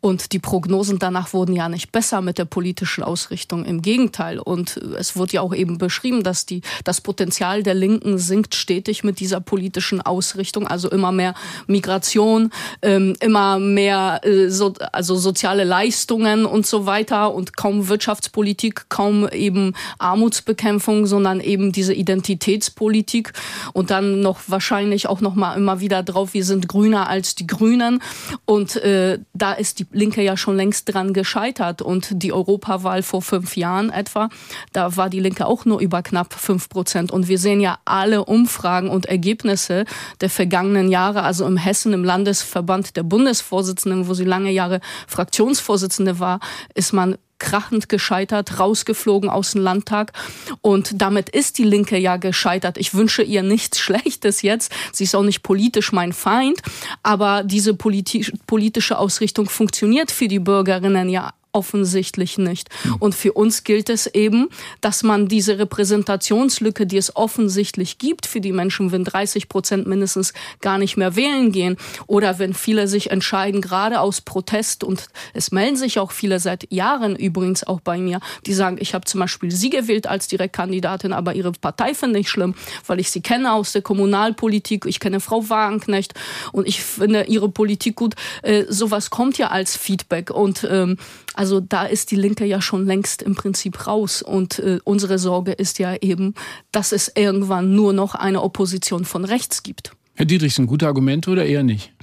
Und 0.01 0.33
die 0.33 0.39
Prognosen 0.39 0.99
danach 0.99 1.31
wurden 1.31 1.55
ja 1.55 1.69
nicht 1.69 1.93
besser 1.93 2.19
mit 2.19 2.37
der 2.37 2.43
politischen 2.43 3.01
Ausrichtung. 3.01 3.63
Im 3.63 3.81
Gegenteil. 3.81 4.39
Und 4.39 4.75
es 4.99 5.15
wurde 5.15 5.33
ja 5.33 5.41
auch 5.41 5.55
eben 5.55 5.77
beschrieben, 5.77 6.21
dass 6.21 6.45
die, 6.45 6.63
das 6.83 6.99
Potenzial 6.99 7.63
der 7.63 7.75
Linken 7.75 8.17
sinkt 8.17 8.55
stetig 8.55 9.05
mit 9.05 9.21
dieser 9.21 9.39
politischen 9.39 10.01
Ausrichtung. 10.01 10.67
Also 10.67 10.91
immer 10.91 11.13
mehr 11.13 11.33
Migration, 11.65 12.51
ähm, 12.81 13.15
immer 13.21 13.57
mehr 13.57 14.19
äh, 14.25 14.49
so, 14.49 14.73
also 14.91 15.15
soziale 15.15 15.63
Leistungen 15.63 16.45
und 16.45 16.65
so 16.65 16.85
weiter 16.85 17.33
und 17.33 17.55
kaum 17.55 17.87
Wirtschaftspolitik, 17.87 18.89
kaum 18.89 19.29
eben 19.29 19.73
Armutsbekämpfung, 19.97 21.05
sondern 21.05 21.39
eben 21.39 21.71
diese 21.71 21.93
Identitätspolitik 21.93 23.31
und 23.73 23.91
dann 23.91 24.21
noch 24.21 24.39
wahrscheinlich 24.47 25.07
auch 25.07 25.21
noch 25.21 25.35
mal 25.35 25.55
immer 25.55 25.79
wieder 25.79 26.03
drauf, 26.03 26.33
wir 26.33 26.45
sind 26.45 26.67
grüner 26.67 27.07
als 27.07 27.35
die 27.35 27.47
Grünen. 27.47 28.01
Und 28.45 28.75
äh, 28.77 29.19
da 29.33 29.53
ist 29.53 29.79
die 29.79 29.87
Linke 29.91 30.21
ja 30.21 30.37
schon 30.37 30.55
längst 30.55 30.93
dran 30.93 31.13
gescheitert. 31.13 31.81
Und 31.81 32.09
die 32.11 32.33
Europawahl 32.33 33.03
vor 33.03 33.21
fünf 33.21 33.57
Jahren 33.57 33.89
etwa, 33.89 34.29
da 34.73 34.95
war 34.97 35.09
die 35.09 35.19
Linke 35.19 35.45
auch 35.45 35.65
nur 35.65 35.79
über 35.79 36.01
knapp 36.01 36.33
fünf 36.33 36.69
Prozent. 36.69 37.11
Und 37.11 37.27
wir 37.27 37.39
sehen 37.39 37.61
ja 37.61 37.79
alle 37.85 38.25
Umfragen 38.25 38.89
und 38.89 39.05
Ergebnisse 39.05 39.85
der 40.21 40.29
vergangenen 40.29 40.89
Jahre, 40.89 41.23
also 41.23 41.45
im 41.45 41.57
Hessen, 41.57 41.93
im 41.93 42.03
Landesverband 42.03 42.95
der 42.95 43.03
Bundesvorsitzenden, 43.03 44.07
wo 44.07 44.13
sie 44.13 44.25
lange 44.25 44.51
Jahre 44.51 44.79
Fraktionsvorsitzende 45.07 46.19
war, 46.19 46.39
ist 46.73 46.93
man 46.93 47.17
krachend 47.39 47.89
gescheitert, 47.89 48.59
rausgeflogen 48.59 49.29
aus 49.29 49.51
dem 49.51 49.61
Landtag. 49.61 50.13
Und 50.61 51.01
damit 51.01 51.29
ist 51.29 51.57
die 51.57 51.63
Linke 51.63 51.97
ja 51.97 52.17
gescheitert. 52.17 52.77
Ich 52.77 52.93
wünsche 52.93 53.23
ihr 53.23 53.43
nichts 53.43 53.79
Schlechtes 53.85 54.41
jetzt. 54.41 54.71
Sie 54.91 55.03
ist 55.03 55.15
auch 55.15 55.23
nicht 55.23 55.43
politisch 55.43 55.91
mein 55.91 56.13
Feind. 56.13 56.61
Aber 57.03 57.43
diese 57.43 57.73
politi 57.73 58.25
politische 58.47 58.97
Ausrichtung 58.97 59.49
funktioniert 59.49 60.11
für 60.11 60.27
die 60.27 60.39
Bürgerinnen 60.39 61.09
ja 61.09 61.33
offensichtlich 61.55 62.37
nicht. 62.37 62.69
Hm. 62.83 62.97
Und 62.99 63.15
für 63.15 63.33
uns 63.33 63.63
gilt 63.63 63.89
es 63.89 64.07
eben, 64.07 64.49
dass 64.81 65.03
man 65.03 65.27
diese 65.29 65.57
Repräsentationslücke, 65.57 66.85
die 66.85 66.97
es 66.97 67.15
offensichtlich 67.15 67.97
gibt 67.97 68.27
für 68.27 68.41
die 68.41 68.51
Menschen, 68.51 68.91
wenn 68.91 69.05
30 69.05 69.47
Prozent 69.47 69.87
mindestens 69.87 70.33
gar 70.59 70.77
nicht 70.77 70.97
mehr 70.97 71.15
wählen 71.15 71.53
gehen 71.53 71.77
oder 72.07 72.39
wenn 72.39 72.53
viele 72.53 72.89
sich 72.89 73.09
entscheiden, 73.09 73.61
gerade 73.61 74.01
aus 74.01 74.19
Protest 74.19 74.83
und 74.83 75.07
es 75.33 75.51
melden 75.51 75.77
sich 75.77 75.97
auch 75.97 76.11
viele 76.11 76.39
seit 76.39 76.71
Jahren 76.73 77.15
übrigens 77.15 77.63
auch 77.65 77.79
bei 77.79 77.97
mir, 77.97 78.19
die 78.45 78.53
sagen, 78.53 78.77
ich 78.79 78.93
habe 78.93 79.05
zum 79.05 79.21
Beispiel 79.21 79.49
sie 79.49 79.69
gewählt 79.69 80.07
als 80.07 80.27
Direktkandidatin, 80.27 81.13
aber 81.13 81.35
ihre 81.35 81.53
Partei 81.53 81.93
finde 81.93 82.19
ich 82.19 82.29
schlimm, 82.29 82.53
weil 82.85 82.99
ich 82.99 83.09
sie 83.09 83.21
kenne 83.21 83.53
aus 83.53 83.71
der 83.71 83.81
Kommunalpolitik, 83.81 84.85
ich 84.85 84.99
kenne 84.99 85.21
Frau 85.21 85.49
Wagenknecht 85.49 86.13
und 86.51 86.67
ich 86.67 86.83
finde 86.83 87.23
ihre 87.23 87.47
Politik 87.47 87.95
gut. 87.95 88.15
Äh, 88.41 88.65
sowas 88.67 89.09
kommt 89.09 89.37
ja 89.37 89.47
als 89.47 89.77
Feedback 89.77 90.31
und 90.31 90.67
ähm, 90.69 90.97
also 91.35 91.59
da 91.59 91.85
ist 91.85 92.11
die 92.11 92.15
Linke 92.15 92.45
ja 92.45 92.61
schon 92.61 92.85
längst 92.85 93.21
im 93.21 93.35
Prinzip 93.35 93.87
raus. 93.87 94.21
Und 94.21 94.59
äh, 94.59 94.79
unsere 94.83 95.19
Sorge 95.19 95.51
ist 95.51 95.79
ja 95.79 95.95
eben, 96.01 96.33
dass 96.71 96.91
es 96.91 97.11
irgendwann 97.15 97.75
nur 97.75 97.93
noch 97.93 98.15
eine 98.15 98.41
Opposition 98.41 99.05
von 99.05 99.25
rechts 99.25 99.63
gibt. 99.63 99.91
Herr 100.15 100.25
Dietrichsen, 100.25 100.67
gute 100.67 100.87
Argumente 100.87 101.29
oder 101.29 101.45
eher 101.45 101.63
nicht? 101.63 101.93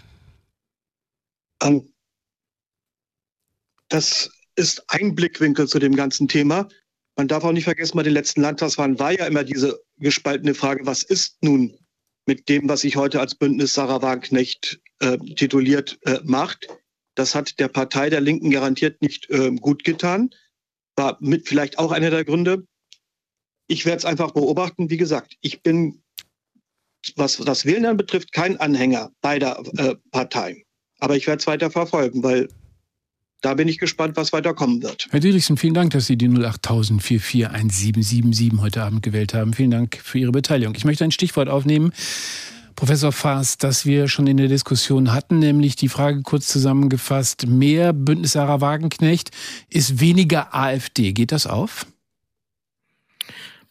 Um, 1.62 1.74
ähm, 1.74 1.88
das 3.88 4.30
ist 4.56 4.84
ein 4.88 5.14
Blickwinkel 5.14 5.68
zu 5.68 5.78
dem 5.78 5.94
ganzen 5.94 6.28
Thema. 6.28 6.68
Man 7.16 7.28
darf 7.28 7.44
auch 7.44 7.52
nicht 7.52 7.64
vergessen, 7.64 7.96
bei 7.96 8.02
den 8.02 8.14
letzten 8.14 8.40
Landtagswahlen 8.40 8.98
war 8.98 9.12
ja 9.12 9.26
immer 9.26 9.44
diese 9.44 9.78
gespaltene 9.98 10.54
Frage, 10.54 10.86
was 10.86 11.02
ist 11.02 11.36
nun 11.42 11.76
mit 12.26 12.48
dem, 12.48 12.68
was 12.68 12.82
sich 12.82 12.96
heute 12.96 13.20
als 13.20 13.34
Bündnis 13.34 13.74
Sarah 13.74 14.00
Wagenknecht 14.00 14.80
äh, 15.00 15.18
tituliert 15.36 15.98
äh, 16.02 16.20
macht. 16.24 16.68
Das 17.14 17.34
hat 17.34 17.58
der 17.58 17.68
Partei 17.68 18.10
der 18.10 18.20
Linken 18.20 18.50
garantiert 18.50 19.02
nicht 19.02 19.28
äh, 19.30 19.50
gut 19.52 19.84
getan. 19.84 20.30
War 20.96 21.18
mit 21.20 21.48
vielleicht 21.48 21.78
auch 21.78 21.92
einer 21.92 22.10
der 22.10 22.24
Gründe. 22.24 22.66
Ich 23.66 23.86
werde 23.86 23.98
es 23.98 24.04
einfach 24.04 24.32
beobachten. 24.32 24.90
Wie 24.90 24.96
gesagt, 24.96 25.36
ich 25.40 25.62
bin, 25.62 26.02
was 27.16 27.36
das 27.36 27.64
Wählen 27.64 27.86
anbetrifft, 27.86 28.32
kein 28.32 28.58
Anhänger 28.58 29.10
beider 29.20 29.62
äh, 29.76 29.94
Parteien. 30.10 30.62
Aber 30.98 31.16
ich 31.16 31.26
werde 31.26 31.40
es 31.40 31.46
weiter 31.46 31.70
verfolgen, 31.70 32.22
weil 32.22 32.48
da 33.42 33.54
bin 33.54 33.66
ich 33.66 33.78
gespannt, 33.78 34.16
was 34.16 34.32
weiter 34.32 34.54
kommen 34.54 34.82
wird. 34.82 35.08
Herr 35.10 35.18
Dietrichsen, 35.18 35.56
vielen 35.56 35.74
Dank, 35.74 35.92
dass 35.92 36.06
Sie 36.06 36.16
die 36.16 36.28
08000 36.28 37.02
441777 37.02 38.60
heute 38.60 38.82
Abend 38.82 39.02
gewählt 39.02 39.34
haben. 39.34 39.52
Vielen 39.52 39.72
Dank 39.72 39.96
für 39.96 40.18
Ihre 40.18 40.30
Beteiligung. 40.30 40.74
Ich 40.76 40.84
möchte 40.84 41.02
ein 41.02 41.10
Stichwort 41.10 41.48
aufnehmen, 41.48 41.92
Professor 42.76 43.12
Faas, 43.12 43.58
das 43.58 43.86
wir 43.86 44.08
schon 44.08 44.26
in 44.26 44.36
der 44.36 44.48
Diskussion 44.48 45.12
hatten, 45.12 45.38
nämlich 45.38 45.76
die 45.76 45.88
Frage 45.88 46.22
kurz 46.22 46.48
zusammengefasst, 46.48 47.46
mehr 47.46 47.92
Bündnis 47.92 48.32
Sarah 48.32 48.60
Wagenknecht 48.60 49.30
ist 49.68 50.00
weniger 50.00 50.54
AfD. 50.54 51.12
Geht 51.12 51.32
das 51.32 51.46
auf? 51.46 51.86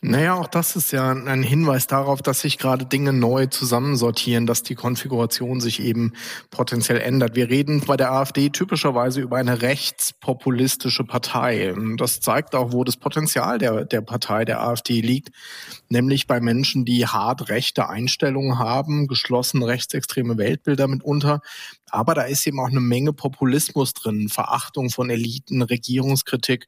Naja, 0.04 0.34
auch 0.34 0.48
das 0.48 0.76
ist 0.76 0.92
ja 0.92 1.12
ein 1.12 1.44
Hinweis 1.44 1.86
darauf, 1.86 2.24
dass 2.24 2.42
sich 2.42 2.58
gerade 2.58 2.88
Dinge 2.88 3.14
neu 3.14 3.46
zusammensortieren, 3.46 4.48
dass 4.48 4.64
die 4.64 4.74
Konfiguration 4.74 5.62
sich 5.62 5.80
eben 5.80 6.14
potenziell 6.50 7.00
ändert. 7.00 7.36
Wir 7.36 7.52
reden 7.52 7.82
bei 7.86 7.98
der 7.98 8.12
AfD 8.12 8.50
typischerweise 8.50 9.22
über 9.22 9.38
eine 9.38 9.62
rechtspopulistische 9.62 11.04
Partei. 11.04 11.76
Das 11.98 12.20
zeigt 12.20 12.56
auch, 12.56 12.74
wo 12.74 12.84
das 12.84 12.98
Potenzial 12.98 13.60
der, 13.60 13.86
der 13.86 14.02
Partei, 14.02 14.44
der 14.44 14.64
AfD 14.64 15.02
liegt, 15.02 15.30
nämlich 15.91 16.25
bei 16.25 16.39
Menschen, 16.39 16.86
die 16.86 17.06
hart 17.06 17.49
rechte 17.49 17.89
Einstellungen 17.89 18.58
haben, 18.58 19.08
geschlossen 19.08 19.62
rechtsextreme 19.62 20.38
Weltbilder 20.38 20.88
mitunter, 20.88 21.41
aber 21.89 22.13
da 22.13 22.23
ist 22.23 22.47
eben 22.47 22.60
auch 22.60 22.69
eine 22.69 22.80
Menge 22.80 23.13
Populismus 23.13 23.93
drin, 23.93 24.30
Verachtung 24.30 24.89
von 24.89 25.10
Eliten, 25.10 25.62
Regierungskritik. 25.62 26.67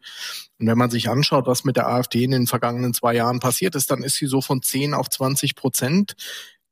Und 0.59 0.67
wenn 0.67 0.77
man 0.77 0.89
sich 0.89 1.09
anschaut, 1.09 1.47
was 1.47 1.63
mit 1.63 1.77
der 1.77 1.87
AfD 1.87 2.23
in 2.23 2.31
den 2.31 2.47
vergangenen 2.47 2.93
zwei 2.93 3.15
Jahren 3.15 3.39
passiert 3.39 3.75
ist, 3.75 3.89
dann 3.89 4.03
ist 4.03 4.15
sie 4.15 4.27
so 4.27 4.41
von 4.41 4.61
10 4.61 4.93
auf 4.93 5.09
20 5.09 5.55
Prozent 5.55 6.15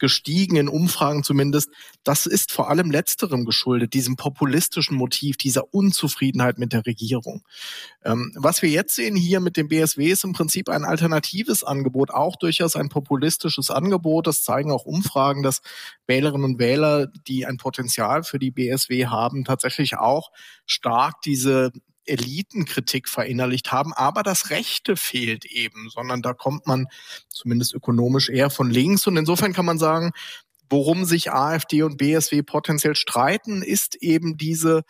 gestiegen, 0.01 0.57
in 0.57 0.67
Umfragen 0.67 1.23
zumindest. 1.23 1.69
Das 2.03 2.25
ist 2.25 2.51
vor 2.51 2.69
allem 2.69 2.91
letzterem 2.91 3.45
geschuldet, 3.45 3.93
diesem 3.93 4.17
populistischen 4.17 4.97
Motiv, 4.97 5.37
dieser 5.37 5.73
Unzufriedenheit 5.73 6.57
mit 6.57 6.73
der 6.73 6.85
Regierung. 6.85 7.43
Ähm, 8.03 8.33
was 8.35 8.61
wir 8.61 8.69
jetzt 8.69 8.95
sehen 8.95 9.15
hier 9.15 9.39
mit 9.39 9.55
dem 9.55 9.69
BSW 9.69 10.07
ist 10.07 10.25
im 10.25 10.33
Prinzip 10.33 10.67
ein 10.67 10.83
alternatives 10.83 11.63
Angebot, 11.63 12.11
auch 12.11 12.35
durchaus 12.35 12.75
ein 12.75 12.89
populistisches 12.89 13.71
Angebot. 13.71 14.27
Das 14.27 14.43
zeigen 14.43 14.71
auch 14.71 14.85
Umfragen, 14.85 15.43
dass 15.43 15.61
Wählerinnen 16.07 16.43
und 16.43 16.59
Wähler, 16.59 17.07
die 17.27 17.45
ein 17.45 17.57
Potenzial 17.57 18.23
für 18.23 18.39
die 18.39 18.51
BSW 18.51 19.05
haben, 19.05 19.45
tatsächlich 19.45 19.97
auch 19.97 20.31
stark 20.65 21.21
diese 21.21 21.71
Elitenkritik 22.05 23.07
verinnerlicht 23.07 23.71
haben, 23.71 23.93
aber 23.93 24.23
das 24.23 24.49
Rechte 24.49 24.95
fehlt 24.95 25.45
eben, 25.45 25.89
sondern 25.89 26.21
da 26.21 26.33
kommt 26.33 26.67
man 26.67 26.87
zumindest 27.29 27.73
ökonomisch 27.73 28.29
eher 28.29 28.49
von 28.49 28.69
links. 28.69 29.07
Und 29.07 29.17
insofern 29.17 29.53
kann 29.53 29.65
man 29.65 29.79
sagen, 29.79 30.11
worum 30.69 31.05
sich 31.05 31.31
AfD 31.31 31.83
und 31.83 31.97
BSW 31.97 32.43
potenziell 32.43 32.95
streiten, 32.95 33.61
ist 33.61 33.95
eben 33.95 34.37
diese 34.37 34.83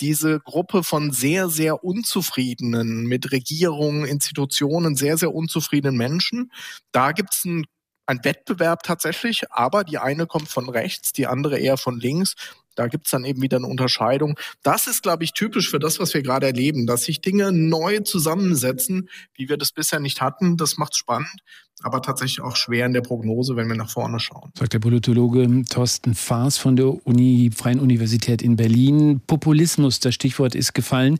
diese 0.00 0.40
Gruppe 0.40 0.82
von 0.82 1.12
sehr, 1.12 1.48
sehr 1.48 1.84
unzufriedenen, 1.84 3.04
mit 3.04 3.30
Regierungen, 3.30 4.04
Institutionen, 4.04 4.96
sehr, 4.96 5.16
sehr 5.16 5.32
unzufriedenen 5.32 5.96
Menschen. 5.96 6.50
Da 6.90 7.12
gibt 7.12 7.34
es 7.34 7.44
ein 7.44 7.66
ein 8.06 8.24
Wettbewerb 8.24 8.82
tatsächlich, 8.82 9.50
aber 9.50 9.84
die 9.84 9.98
eine 9.98 10.26
kommt 10.26 10.48
von 10.48 10.68
rechts, 10.68 11.12
die 11.12 11.26
andere 11.26 11.58
eher 11.58 11.76
von 11.76 11.98
links. 11.98 12.34
Da 12.74 12.86
gibt's 12.86 13.10
dann 13.10 13.24
eben 13.24 13.42
wieder 13.42 13.58
eine 13.58 13.66
Unterscheidung. 13.66 14.38
Das 14.62 14.86
ist, 14.86 15.02
glaube 15.02 15.24
ich, 15.24 15.32
typisch 15.32 15.70
für 15.70 15.78
das, 15.78 15.98
was 15.98 16.14
wir 16.14 16.22
gerade 16.22 16.46
erleben, 16.46 16.86
dass 16.86 17.04
sich 17.04 17.20
Dinge 17.20 17.52
neu 17.52 18.00
zusammensetzen, 18.00 19.08
wie 19.34 19.48
wir 19.48 19.56
das 19.56 19.72
bisher 19.72 20.00
nicht 20.00 20.20
hatten. 20.20 20.56
Das 20.56 20.78
macht 20.78 20.96
spannend, 20.96 21.40
aber 21.82 22.02
tatsächlich 22.02 22.40
auch 22.40 22.56
schwer 22.56 22.86
in 22.86 22.92
der 22.92 23.00
Prognose, 23.00 23.56
wenn 23.56 23.68
wir 23.68 23.76
nach 23.76 23.90
vorne 23.90 24.20
schauen. 24.20 24.50
Sagt 24.58 24.72
der 24.72 24.78
Politologe 24.78 25.64
Thorsten 25.68 26.14
Faas 26.14 26.58
von 26.58 26.76
der 26.76 27.06
Uni, 27.06 27.50
Freien 27.54 27.80
Universität 27.80 28.42
in 28.42 28.56
Berlin. 28.56 29.20
Populismus, 29.26 30.00
das 30.00 30.14
Stichwort 30.14 30.54
ist 30.54 30.74
gefallen. 30.74 31.18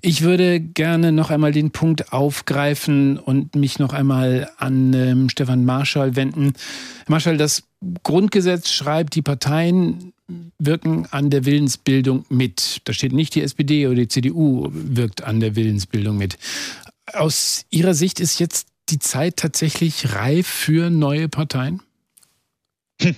Ich 0.00 0.22
würde 0.22 0.60
gerne 0.60 1.12
noch 1.12 1.30
einmal 1.30 1.52
den 1.52 1.70
Punkt 1.70 2.12
aufgreifen 2.12 3.18
und 3.18 3.54
mich 3.54 3.78
noch 3.78 3.92
einmal 3.92 4.50
an 4.58 4.92
ähm, 4.92 5.28
Stefan 5.28 5.64
Marschall 5.64 6.16
wenden. 6.16 6.52
Marschall, 7.08 7.36
das 7.36 7.64
Grundgesetz 8.02 8.70
schreibt, 8.70 9.14
die 9.14 9.22
Parteien 9.22 10.12
wirken 10.58 11.06
an 11.10 11.30
der 11.30 11.44
Willensbildung 11.44 12.24
mit. 12.28 12.80
Da 12.84 12.92
steht 12.92 13.12
nicht 13.12 13.34
die 13.34 13.42
SPD 13.42 13.86
oder 13.86 13.96
die 13.96 14.08
CDU 14.08 14.68
wirkt 14.72 15.22
an 15.22 15.40
der 15.40 15.56
Willensbildung 15.56 16.16
mit. 16.16 16.38
Aus 17.12 17.64
Ihrer 17.70 17.94
Sicht 17.94 18.20
ist 18.20 18.38
jetzt 18.38 18.68
die 18.88 18.98
Zeit 18.98 19.36
tatsächlich 19.36 20.14
reif 20.14 20.46
für 20.46 20.90
neue 20.90 21.28
Parteien? 21.28 21.82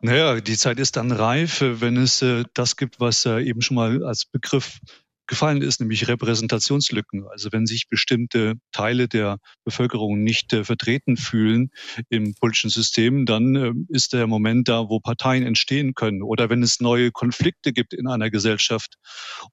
Naja, 0.00 0.38
die 0.38 0.58
Zeit 0.58 0.78
ist 0.78 0.96
dann 0.96 1.12
reif, 1.12 1.62
wenn 1.62 1.96
es 1.96 2.20
äh, 2.20 2.44
das 2.52 2.76
gibt, 2.76 3.00
was 3.00 3.24
äh, 3.24 3.40
eben 3.40 3.62
schon 3.62 3.76
mal 3.76 4.04
als 4.04 4.26
Begriff 4.26 4.78
gefallen 5.26 5.62
ist, 5.62 5.80
nämlich 5.80 6.08
Repräsentationslücken. 6.08 7.26
Also 7.30 7.50
wenn 7.52 7.66
sich 7.66 7.88
bestimmte 7.88 8.54
Teile 8.72 9.08
der 9.08 9.38
Bevölkerung 9.64 10.22
nicht 10.22 10.52
äh, 10.52 10.64
vertreten 10.64 11.16
fühlen 11.16 11.70
im 12.08 12.34
politischen 12.34 12.70
System, 12.70 13.26
dann 13.26 13.56
äh, 13.56 13.72
ist 13.88 14.12
der 14.12 14.26
Moment 14.26 14.68
da, 14.68 14.88
wo 14.88 15.00
Parteien 15.00 15.44
entstehen 15.44 15.94
können. 15.94 16.22
Oder 16.22 16.50
wenn 16.50 16.62
es 16.62 16.80
neue 16.80 17.10
Konflikte 17.10 17.72
gibt 17.72 17.94
in 17.94 18.06
einer 18.06 18.30
Gesellschaft 18.30 18.96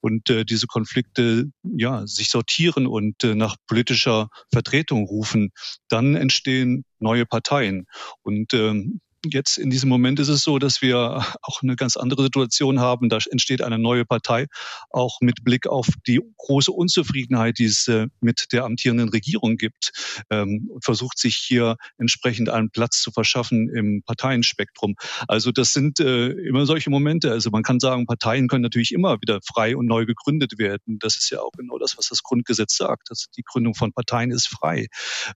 und 0.01 0.29
äh, 0.29 0.45
diese 0.45 0.67
Konflikte 0.67 1.51
ja 1.63 2.05
sich 2.05 2.29
sortieren 2.29 2.87
und 2.87 3.23
äh, 3.23 3.35
nach 3.35 3.55
politischer 3.67 4.29
Vertretung 4.51 5.05
rufen, 5.05 5.51
dann 5.87 6.15
entstehen 6.15 6.83
neue 6.99 7.25
Parteien. 7.25 7.85
Und 8.23 8.53
ähm, 8.53 9.01
Jetzt 9.23 9.59
in 9.59 9.69
diesem 9.69 9.87
Moment 9.87 10.19
ist 10.19 10.29
es 10.29 10.41
so, 10.41 10.57
dass 10.57 10.81
wir 10.81 10.97
auch 11.43 11.61
eine 11.61 11.75
ganz 11.75 11.95
andere 11.95 12.23
Situation 12.23 12.79
haben. 12.79 13.07
Da 13.07 13.19
entsteht 13.29 13.61
eine 13.61 13.77
neue 13.77 14.03
Partei, 14.03 14.47
auch 14.89 15.21
mit 15.21 15.43
Blick 15.43 15.67
auf 15.67 15.87
die 16.07 16.21
große 16.37 16.71
Unzufriedenheit, 16.71 17.59
die 17.59 17.65
es 17.65 17.87
äh, 17.87 18.07
mit 18.19 18.47
der 18.51 18.63
amtierenden 18.65 19.09
Regierung 19.09 19.57
gibt, 19.57 19.91
ähm, 20.31 20.69
und 20.71 20.83
versucht 20.83 21.19
sich 21.19 21.35
hier 21.35 21.77
entsprechend 21.99 22.49
einen 22.49 22.71
Platz 22.71 23.01
zu 23.01 23.11
verschaffen 23.11 23.69
im 23.69 24.01
Parteienspektrum. 24.03 24.95
Also 25.27 25.51
das 25.51 25.73
sind 25.73 25.99
äh, 25.99 26.29
immer 26.29 26.65
solche 26.65 26.89
Momente. 26.89 27.31
Also 27.31 27.51
man 27.51 27.61
kann 27.61 27.79
sagen, 27.79 28.07
Parteien 28.07 28.47
können 28.47 28.63
natürlich 28.63 28.91
immer 28.91 29.21
wieder 29.21 29.39
frei 29.45 29.77
und 29.77 29.85
neu 29.85 30.05
gegründet 30.05 30.57
werden. 30.57 30.97
Das 30.99 31.15
ist 31.17 31.29
ja 31.29 31.41
auch 31.41 31.51
genau 31.51 31.77
das, 31.77 31.95
was 31.97 32.07
das 32.07 32.23
Grundgesetz 32.23 32.75
sagt. 32.75 33.11
Also 33.11 33.27
die 33.37 33.43
Gründung 33.43 33.75
von 33.75 33.93
Parteien 33.93 34.31
ist 34.31 34.47
frei. 34.47 34.87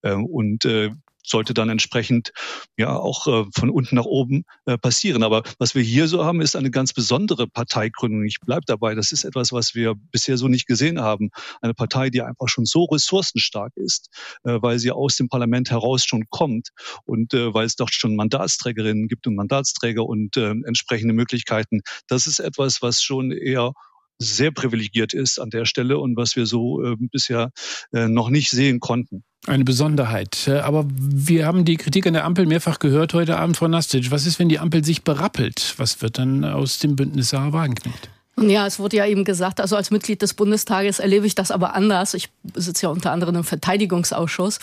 Ähm, 0.01 0.25
und 0.25 0.65
äh, 0.65 0.89
sollte 1.25 1.53
dann 1.53 1.69
entsprechend 1.69 2.31
ja 2.77 2.95
auch 2.95 3.27
äh, 3.27 3.45
von 3.53 3.69
unten 3.69 3.95
nach 3.95 4.05
oben 4.05 4.43
äh, 4.65 4.77
passieren. 4.77 5.23
Aber 5.23 5.43
was 5.59 5.75
wir 5.75 5.81
hier 5.81 6.07
so 6.07 6.23
haben, 6.25 6.41
ist 6.41 6.55
eine 6.55 6.71
ganz 6.71 6.93
besondere 6.93 7.47
Parteigründung. 7.47 8.25
Ich 8.25 8.39
bleibe 8.39 8.63
dabei, 8.65 8.95
das 8.95 9.11
ist 9.11 9.23
etwas, 9.23 9.51
was 9.51 9.75
wir 9.75 9.95
bisher 10.11 10.37
so 10.37 10.47
nicht 10.47 10.67
gesehen 10.67 11.01
haben. 11.01 11.29
Eine 11.61 11.73
Partei, 11.73 12.09
die 12.09 12.21
einfach 12.21 12.47
schon 12.47 12.65
so 12.65 12.85
ressourcenstark 12.85 13.73
ist, 13.75 14.09
äh, 14.43 14.57
weil 14.61 14.79
sie 14.79 14.91
aus 14.91 15.17
dem 15.17 15.29
Parlament 15.29 15.71
heraus 15.71 16.05
schon 16.05 16.25
kommt 16.29 16.69
und 17.05 17.33
äh, 17.33 17.53
weil 17.53 17.65
es 17.65 17.75
dort 17.75 17.93
schon 17.93 18.15
Mandatsträgerinnen 18.15 19.07
gibt 19.07 19.27
und 19.27 19.35
Mandatsträger 19.35 20.05
und 20.05 20.37
äh, 20.37 20.51
entsprechende 20.65 21.13
Möglichkeiten. 21.13 21.81
Das 22.07 22.27
ist 22.27 22.39
etwas, 22.39 22.81
was 22.81 23.01
schon 23.01 23.31
eher 23.31 23.73
sehr 24.17 24.51
privilegiert 24.51 25.13
ist 25.13 25.39
an 25.39 25.49
der 25.49 25.65
Stelle 25.65 25.97
und 25.99 26.15
was 26.15 26.37
wir 26.37 26.45
so 26.45 26.81
äh, 26.81 26.95
bisher 26.97 27.51
noch 27.91 28.29
nicht 28.29 28.49
sehen 28.49 28.79
konnten. 28.79 29.25
Eine 29.47 29.63
Besonderheit. 29.63 30.47
Aber 30.47 30.85
wir 30.89 31.45
haben 31.45 31.65
die 31.65 31.77
Kritik 31.77 32.07
an 32.07 32.13
der 32.13 32.25
Ampel 32.25 32.47
mehrfach 32.47 32.79
gehört 32.79 33.13
heute 33.13 33.37
Abend, 33.37 33.57
Frau 33.57 33.67
Nastic. 33.67 34.09
Was 34.09 34.25
ist, 34.25 34.39
wenn 34.39 34.49
die 34.49 34.57
Ampel 34.57 34.83
sich 34.83 35.03
berappelt? 35.03 35.75
Was 35.77 36.01
wird 36.01 36.17
dann 36.17 36.43
aus 36.43 36.79
dem 36.79 36.95
Bündnis 36.95 37.29
Sarah 37.29 37.53
Wagenknecht? 37.53 38.09
Ja, 38.37 38.67
es 38.67 38.79
wurde 38.79 38.97
ja 38.97 39.05
eben 39.05 39.23
gesagt, 39.23 39.61
also 39.61 39.77
als 39.77 39.91
Mitglied 39.91 40.21
des 40.21 40.33
Bundestages 40.33 40.99
erlebe 40.99 41.25
ich 41.25 41.35
das 41.35 41.51
aber 41.51 41.73
anders. 41.73 42.13
Ich 42.13 42.27
sitze 42.53 42.87
ja 42.87 42.89
unter 42.89 43.13
anderem 43.13 43.37
im 43.37 43.43
Verteidigungsausschuss 43.45 44.59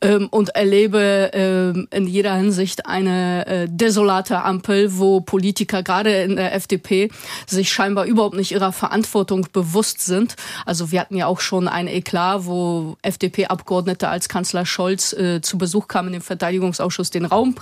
ähm, 0.00 0.28
und 0.30 0.50
erlebe 0.50 1.32
ähm, 1.32 1.88
in 1.90 2.06
jeder 2.06 2.36
Hinsicht 2.36 2.86
eine 2.86 3.44
äh, 3.48 3.66
desolate 3.68 4.44
Ampel, 4.44 4.96
wo 4.98 5.22
Politiker 5.22 5.82
gerade 5.82 6.22
in 6.22 6.36
der 6.36 6.54
FDP 6.54 7.10
sich 7.48 7.72
scheinbar 7.72 8.04
überhaupt 8.04 8.36
nicht 8.36 8.52
ihrer 8.52 8.70
Verantwortung 8.70 9.48
bewusst 9.52 10.02
sind. 10.02 10.36
Also 10.64 10.92
wir 10.92 11.00
hatten 11.00 11.16
ja 11.16 11.26
auch 11.26 11.40
schon 11.40 11.66
ein 11.66 11.88
Eklat, 11.88 12.46
wo 12.46 12.96
FDP-Abgeordnete 13.02 14.08
als 14.08 14.28
Kanzler 14.28 14.64
Scholz 14.64 15.12
äh, 15.14 15.40
zu 15.40 15.58
Besuch 15.58 15.88
kamen 15.88 16.14
im 16.14 16.22
Verteidigungsausschuss 16.22 17.10
den 17.10 17.24
Raum 17.24 17.56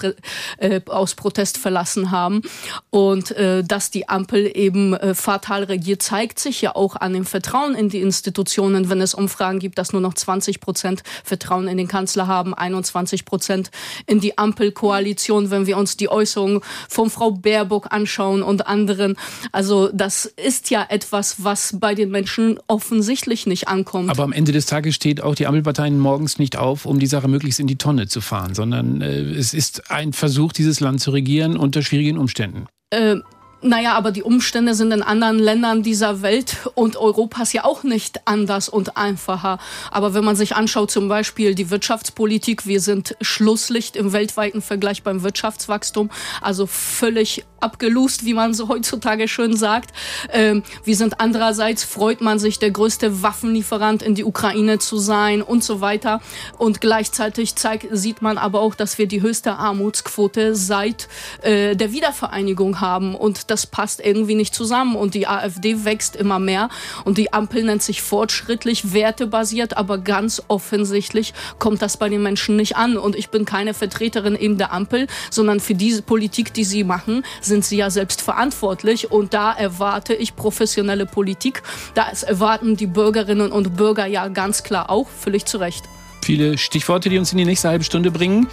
äh, 0.59 0.83
aus 0.89 1.15
Protest 1.15 1.57
verlassen 1.57 2.11
haben 2.11 2.43
und 2.91 3.31
äh, 3.31 3.65
dass 3.65 3.91
die 3.91 4.11
Ampel 4.11 4.51
eben 4.55 4.93
äh, 4.93 5.15
fatal 5.15 5.54
radikal 5.55 5.65
regiert, 5.65 6.03
zeigt 6.03 6.39
sich 6.39 6.61
ja 6.61 6.75
auch 6.75 6.97
an 6.97 7.13
dem 7.13 7.25
Vertrauen 7.25 7.75
in 7.75 7.89
die 7.89 8.01
Institutionen, 8.01 8.91
wenn 8.91 9.01
es 9.01 9.15
Umfragen 9.15 9.59
gibt, 9.59 9.79
dass 9.79 9.93
nur 9.93 10.03
noch 10.03 10.15
20 10.15 10.61
Prozent 10.61 11.03
Vertrauen 11.25 11.69
in 11.69 11.77
den 11.77 11.89
Kanzler 11.89 12.27
haben, 12.27 12.55
21 12.55 13.25
Prozent 13.25 13.71
in 14.07 14.21
die 14.21 14.39
Ampelkoalition, 14.39 15.51
wenn 15.51 15.67
wir 15.67 15.77
uns 15.77 15.97
die 15.97 16.09
Äußerungen 16.09 16.61
von 16.89 17.11
Frau 17.11 17.33
Baerbock 17.33 17.89
anschauen 17.91 18.43
und 18.43 18.67
anderen. 18.67 19.17
Also 19.53 19.91
das 19.93 20.27
ist 20.27 20.71
ja 20.71 20.87
etwas, 20.89 21.45
was 21.45 21.77
bei 21.79 21.95
den 21.95 22.11
Menschen 22.11 22.59
offensichtlich 22.67 23.47
nicht 23.47 23.69
ankommt. 23.69 24.11
Aber 24.11 24.25
am 24.25 24.33
Ende 24.33 24.53
des 24.53 24.67
Tages 24.67 24.95
steht 24.95 25.21
auch 25.21 25.35
die 25.35 25.47
Ampelparteien 25.47 25.99
morgens 25.99 26.39
nicht 26.39 26.57
auf, 26.57 26.87
um 26.87 26.99
die 26.99 27.07
Sache 27.07 27.29
möglichst 27.29 27.61
in 27.61 27.67
die 27.67 27.77
Tonne 27.77 28.07
zu 28.07 28.21
fahren, 28.21 28.55
sondern 28.55 29.01
äh, 29.01 29.21
es 29.21 29.55
ist 29.55 29.91
ein 29.91 30.13
Versuch, 30.13 30.53
dieses 30.53 30.81
Land 30.81 31.01
zu 31.01 31.11
regieren 31.11 31.57
unter 31.57 31.83
schwierigen 31.83 32.19
Umständen. 32.19 32.67
Äh, 32.91 33.17
naja, 33.65 33.95
aber 33.95 34.13
die 34.13 34.23
Umstände 34.23 34.75
sind 34.75 34.93
in 34.93 35.03
anderen 35.03 35.39
Ländern 35.39 35.83
dieser 35.83 36.21
Welt 36.21 36.69
und 36.75 36.99
Europas 36.99 37.55
ja 37.55 37.65
auch 37.65 37.83
nicht 37.83 38.21
anders 38.27 38.69
und 38.69 38.99
einfacher. 38.99 39.59
Aber 39.91 40.13
wenn 40.13 40.23
man 40.23 40.37
sich 40.37 40.55
anschaut, 40.55 40.91
zum 40.91 41.09
Beispiel 41.09 41.55
die 41.55 41.71
Wirtschaftspolitik, 41.71 42.67
wir 42.67 42.83
sind 42.83 43.17
Schlusslicht 43.23 43.97
im 43.97 44.13
weltweiten 44.13 44.61
Vergleich 44.61 45.03
beim 45.03 45.23
Wirtschaftswachstum, 45.23 46.11
also 46.43 46.67
völlig 46.67 47.47
abgelust, 47.65 48.27
wie 48.27 48.35
man 48.35 48.53
so 48.53 48.69
heutzutage 48.69 49.27
schön 49.27 49.57
sagt. 49.57 49.95
Ähm, 50.31 50.63
wir 50.85 50.95
sind 50.95 51.21
andererseits, 51.21 51.83
freut 51.83 52.21
man 52.21 52.39
sich, 52.39 52.59
der 52.59 52.71
größte 52.71 53.23
Waffenlieferant 53.23 54.03
in 54.03 54.15
die 54.15 54.25
Ukraine 54.25 54.79
zu 54.79 54.99
sein 54.99 55.41
und 55.41 55.65
so 55.65 55.81
weiter. 55.81 56.21
Und 56.59 56.83
gleichzeitig 56.83 57.57
zeigt, 57.57 57.87
sieht 57.91 58.21
man 58.21 58.37
aber 58.37 58.61
auch, 58.61 58.75
dass 58.75 58.99
wir 58.99 59.07
die 59.07 59.23
höchste 59.23 59.55
Armutsquote 59.55 60.55
seit 60.55 61.09
äh, 61.41 61.75
der 61.75 61.93
Wiedervereinigung 61.93 62.83
haben. 62.83 63.15
Und 63.15 63.51
das 63.55 63.67
passt 63.67 64.01
irgendwie 64.05 64.35
nicht 64.35 64.53
zusammen. 64.53 64.97
Und 64.97 65.15
die 65.15 65.29
AfD 65.29 65.85
wächst 65.85 66.17
immer 66.17 66.41
mehr. 66.41 66.69
Und 67.05 67.19
die 67.19 67.33
Ampel 67.33 67.63
nennt 67.63 67.85
sich 67.85 68.03
fortschrittlich, 68.03 68.93
wertebasiert, 68.93 69.77
aber 69.77 69.99
ganz 69.99 70.43
offensichtlich 70.49 71.35
kommt 71.61 71.81
das 71.83 71.97
bei 71.97 72.09
den 72.09 72.23
Menschen 72.23 72.57
nicht 72.57 72.77
an. 72.77 72.97
Und 72.99 73.15
ich 73.15 73.31
bin 73.31 73.45
keine 73.45 73.73
Vertreterin 73.73 74.35
eben 74.35 74.59
der 74.59 74.73
Ampel, 74.73 75.07
sondern 75.31 75.61
für 75.61 75.75
diese 75.75 76.03
Politik, 76.03 76.53
die 76.53 76.65
sie 76.65 76.83
machen, 76.83 77.25
sind 77.41 77.65
sie 77.65 77.77
ja 77.77 77.91
selbst 77.91 78.23
verantwortlich. 78.23 79.13
Und 79.13 79.35
da 79.35 79.53
erwarte 79.53 80.15
ich 80.15 80.35
professionelle 80.35 81.07
Politik, 81.07 81.63
da 81.95 82.09
erwarten 82.27 82.77
die 82.77 82.89
Bürgerinnen 82.89 83.53
und 83.53 83.77
Bürger 83.77 84.07
ja 84.07 84.27
ganz 84.29 84.65
klar 84.65 84.91
auch, 84.91 85.09
völlig 85.09 85.45
zu 85.45 85.59
Recht 85.59 85.85
viele 86.25 86.59
Stichworte, 86.59 87.09
die 87.09 87.19
uns 87.19 87.33
in 87.33 87.39
die 87.39 87.45
nächste 87.45 87.69
halbe 87.69 87.85
Stunde 87.85 88.11
bringen. 88.11 88.49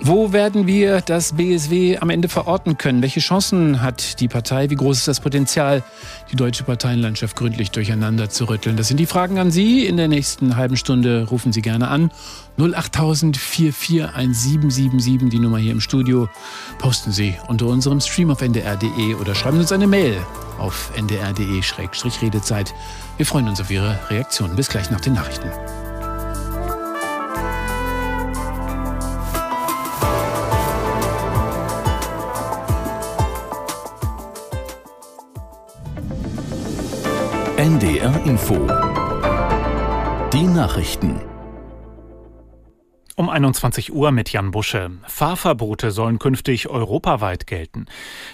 Wo 0.00 0.32
werden 0.32 0.66
wir 0.66 1.00
das 1.00 1.34
BSW 1.34 1.98
am 1.98 2.10
Ende 2.10 2.28
verorten 2.28 2.78
können? 2.78 3.02
Welche 3.02 3.20
Chancen 3.20 3.82
hat 3.82 4.20
die 4.20 4.28
Partei? 4.28 4.70
Wie 4.70 4.76
groß 4.76 4.98
ist 4.98 5.08
das 5.08 5.20
Potenzial, 5.20 5.82
die 6.32 6.36
deutsche 6.36 6.64
Parteienlandschaft 6.64 7.36
gründlich 7.36 7.70
durcheinander 7.70 8.30
zu 8.30 8.44
rütteln? 8.46 8.76
Das 8.76 8.88
sind 8.88 8.98
die 8.98 9.06
Fragen 9.06 9.38
an 9.38 9.50
Sie. 9.50 9.86
In 9.86 9.96
der 9.96 10.08
nächsten 10.08 10.56
halben 10.56 10.76
Stunde 10.76 11.26
rufen 11.28 11.52
Sie 11.52 11.62
gerne 11.62 11.88
an. 11.88 12.10
08000 12.58 13.36
441777, 13.36 15.28
die 15.30 15.38
Nummer 15.38 15.58
hier 15.58 15.72
im 15.72 15.80
Studio. 15.80 16.28
Posten 16.78 17.12
Sie 17.12 17.34
unter 17.46 17.66
unserem 17.66 18.00
Stream 18.00 18.30
auf 18.30 18.42
ndr.de 18.42 19.14
oder 19.14 19.34
schreiben 19.34 19.58
uns 19.58 19.72
eine 19.72 19.86
Mail 19.86 20.16
auf 20.58 20.90
ndr.de-redezeit. 20.96 22.74
Wir 23.16 23.26
freuen 23.26 23.48
uns 23.48 23.60
auf 23.60 23.70
Ihre 23.70 23.98
Reaktion. 24.10 24.56
Bis 24.56 24.68
gleich 24.68 24.90
nach 24.90 25.00
den 25.00 25.14
Nachrichten. 25.14 25.48
NDR 37.68 38.24
Info. 38.24 38.54
Die 40.32 40.46
Nachrichten. 40.46 41.20
Um 43.14 43.28
21 43.28 43.92
Uhr 43.92 44.10
mit 44.10 44.32
Jan 44.32 44.52
Busche. 44.52 44.92
Fahrverbote 45.06 45.90
sollen 45.90 46.18
künftig 46.18 46.70
europaweit 46.70 47.46
gelten. 47.46 47.84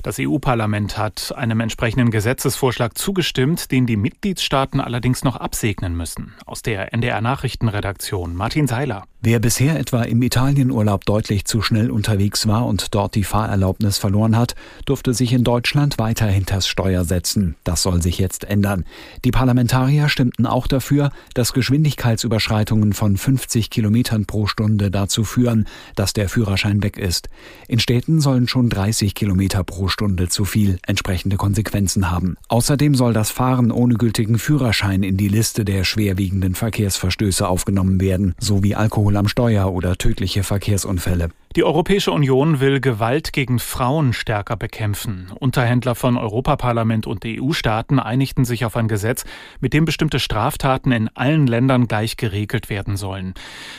Das 0.04 0.20
EU-Parlament 0.20 0.98
hat 0.98 1.34
einem 1.36 1.58
entsprechenden 1.58 2.12
Gesetzesvorschlag 2.12 2.96
zugestimmt, 2.96 3.72
den 3.72 3.86
die 3.86 3.96
Mitgliedstaaten 3.96 4.80
allerdings 4.80 5.24
noch 5.24 5.34
absegnen 5.34 5.96
müssen. 5.96 6.34
Aus 6.46 6.62
der 6.62 6.94
NDR 6.94 7.20
Nachrichtenredaktion 7.20 8.36
Martin 8.36 8.68
Seiler. 8.68 9.02
Wer 9.26 9.38
bisher 9.38 9.80
etwa 9.80 10.02
im 10.02 10.20
Italienurlaub 10.20 11.06
deutlich 11.06 11.46
zu 11.46 11.62
schnell 11.62 11.90
unterwegs 11.90 12.46
war 12.46 12.66
und 12.66 12.94
dort 12.94 13.14
die 13.14 13.24
Fahrerlaubnis 13.24 13.96
verloren 13.96 14.36
hat, 14.36 14.54
durfte 14.84 15.14
sich 15.14 15.32
in 15.32 15.44
Deutschland 15.44 15.98
weiter 15.98 16.26
hinters 16.26 16.68
Steuer 16.68 17.06
setzen. 17.06 17.56
Das 17.64 17.80
soll 17.80 18.02
sich 18.02 18.18
jetzt 18.18 18.44
ändern. 18.44 18.84
Die 19.24 19.30
Parlamentarier 19.30 20.10
stimmten 20.10 20.44
auch 20.44 20.66
dafür, 20.66 21.10
dass 21.32 21.54
Geschwindigkeitsüberschreitungen 21.54 22.92
von 22.92 23.16
50 23.16 23.70
Kilometern 23.70 24.26
pro 24.26 24.46
Stunde 24.46 24.90
dazu 24.90 25.24
führen, 25.24 25.68
dass 25.96 26.12
der 26.12 26.28
Führerschein 26.28 26.82
weg 26.82 26.98
ist. 26.98 27.30
In 27.66 27.78
Städten 27.78 28.20
sollen 28.20 28.46
schon 28.46 28.68
30 28.68 29.14
Kilometer 29.14 29.64
pro 29.64 29.88
Stunde 29.88 30.28
zu 30.28 30.44
viel 30.44 30.78
entsprechende 30.86 31.38
Konsequenzen 31.38 32.10
haben. 32.10 32.36
Außerdem 32.48 32.94
soll 32.94 33.14
das 33.14 33.30
Fahren 33.30 33.70
ohne 33.70 33.94
gültigen 33.94 34.38
Führerschein 34.38 35.02
in 35.02 35.16
die 35.16 35.28
Liste 35.28 35.64
der 35.64 35.84
schwerwiegenden 35.84 36.54
Verkehrsverstöße 36.54 37.48
aufgenommen 37.48 38.02
werden, 38.02 38.34
sowie 38.38 38.74
Alkohol 38.74 39.13
Alkohol 39.14 39.16
am 39.16 39.28
Steuer 39.28 39.72
oder 39.72 39.96
tödliche 39.96 40.42
Verkehrsunfälle. 40.42 41.28
Die 41.56 41.62
Europäische 41.62 42.10
Union 42.10 42.58
will 42.58 42.80
Gewalt 42.80 43.32
gegen 43.32 43.60
Frauen 43.60 44.12
stärker 44.12 44.56
bekämpfen. 44.56 45.30
Unterhändler 45.38 45.94
von 45.94 46.16
Europaparlament 46.16 47.06
und 47.06 47.24
EU-Staaten 47.24 48.00
einigten 48.00 48.44
sich 48.44 48.64
auf 48.64 48.76
ein 48.76 48.88
Gesetz, 48.88 49.24
mit 49.60 49.72
dem 49.72 49.84
bestimmte 49.84 50.18
Straftaten 50.18 50.90
in 50.90 51.08
allen 51.14 51.46
Ländern 51.46 51.86
gleich 51.86 52.16
geregelt 52.16 52.70
werden 52.70 52.96
sollen. 52.96 53.34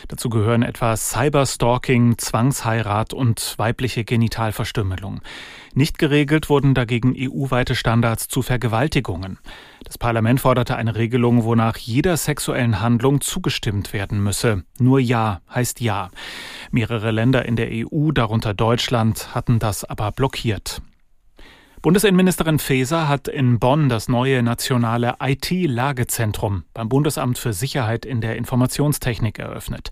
Dazu 0.07 0.29
gehören 0.29 0.63
etwa 0.63 0.95
Cyberstalking, 0.95 2.17
Zwangsheirat 2.17 3.13
und 3.13 3.55
weibliche 3.57 4.05
Genitalverstümmelung. 4.05 5.19
Nicht 5.73 5.97
geregelt 5.97 6.49
wurden 6.49 6.75
dagegen 6.75 7.13
EU-weite 7.17 7.75
Standards 7.75 8.29
zu 8.29 8.41
Vergewaltigungen. 8.41 9.39
Das 9.83 9.97
Parlament 9.97 10.39
forderte 10.39 10.77
eine 10.77 10.95
Regelung, 10.95 11.43
wonach 11.43 11.75
jeder 11.75 12.15
sexuellen 12.15 12.79
Handlung 12.79 13.19
zugestimmt 13.19 13.91
werden 13.91 14.23
müsse. 14.23 14.63
Nur 14.79 15.01
Ja 15.01 15.41
heißt 15.53 15.81
Ja. 15.81 16.09
Mehrere 16.71 17.11
Länder 17.11 17.45
in 17.45 17.57
der 17.57 17.64
EU, 17.69 18.11
darunter 18.11 18.53
Deutschland, 18.53 19.33
hatten 19.35 19.59
das 19.59 19.83
aber 19.83 20.11
blockiert. 20.11 20.81
Bundesinnenministerin 21.81 22.57
Faeser 22.57 23.07
hat 23.07 23.27
in 23.27 23.59
Bonn 23.59 23.89
das 23.89 24.07
neue 24.07 24.41
nationale 24.41 25.17
IT-Lagezentrum 25.19 26.63
beim 26.73 26.89
Bundesamt 26.89 27.37
für 27.37 27.53
Sicherheit 27.53 28.05
in 28.05 28.21
der 28.21 28.37
Informationstechnik 28.37 29.37
eröffnet. 29.37 29.91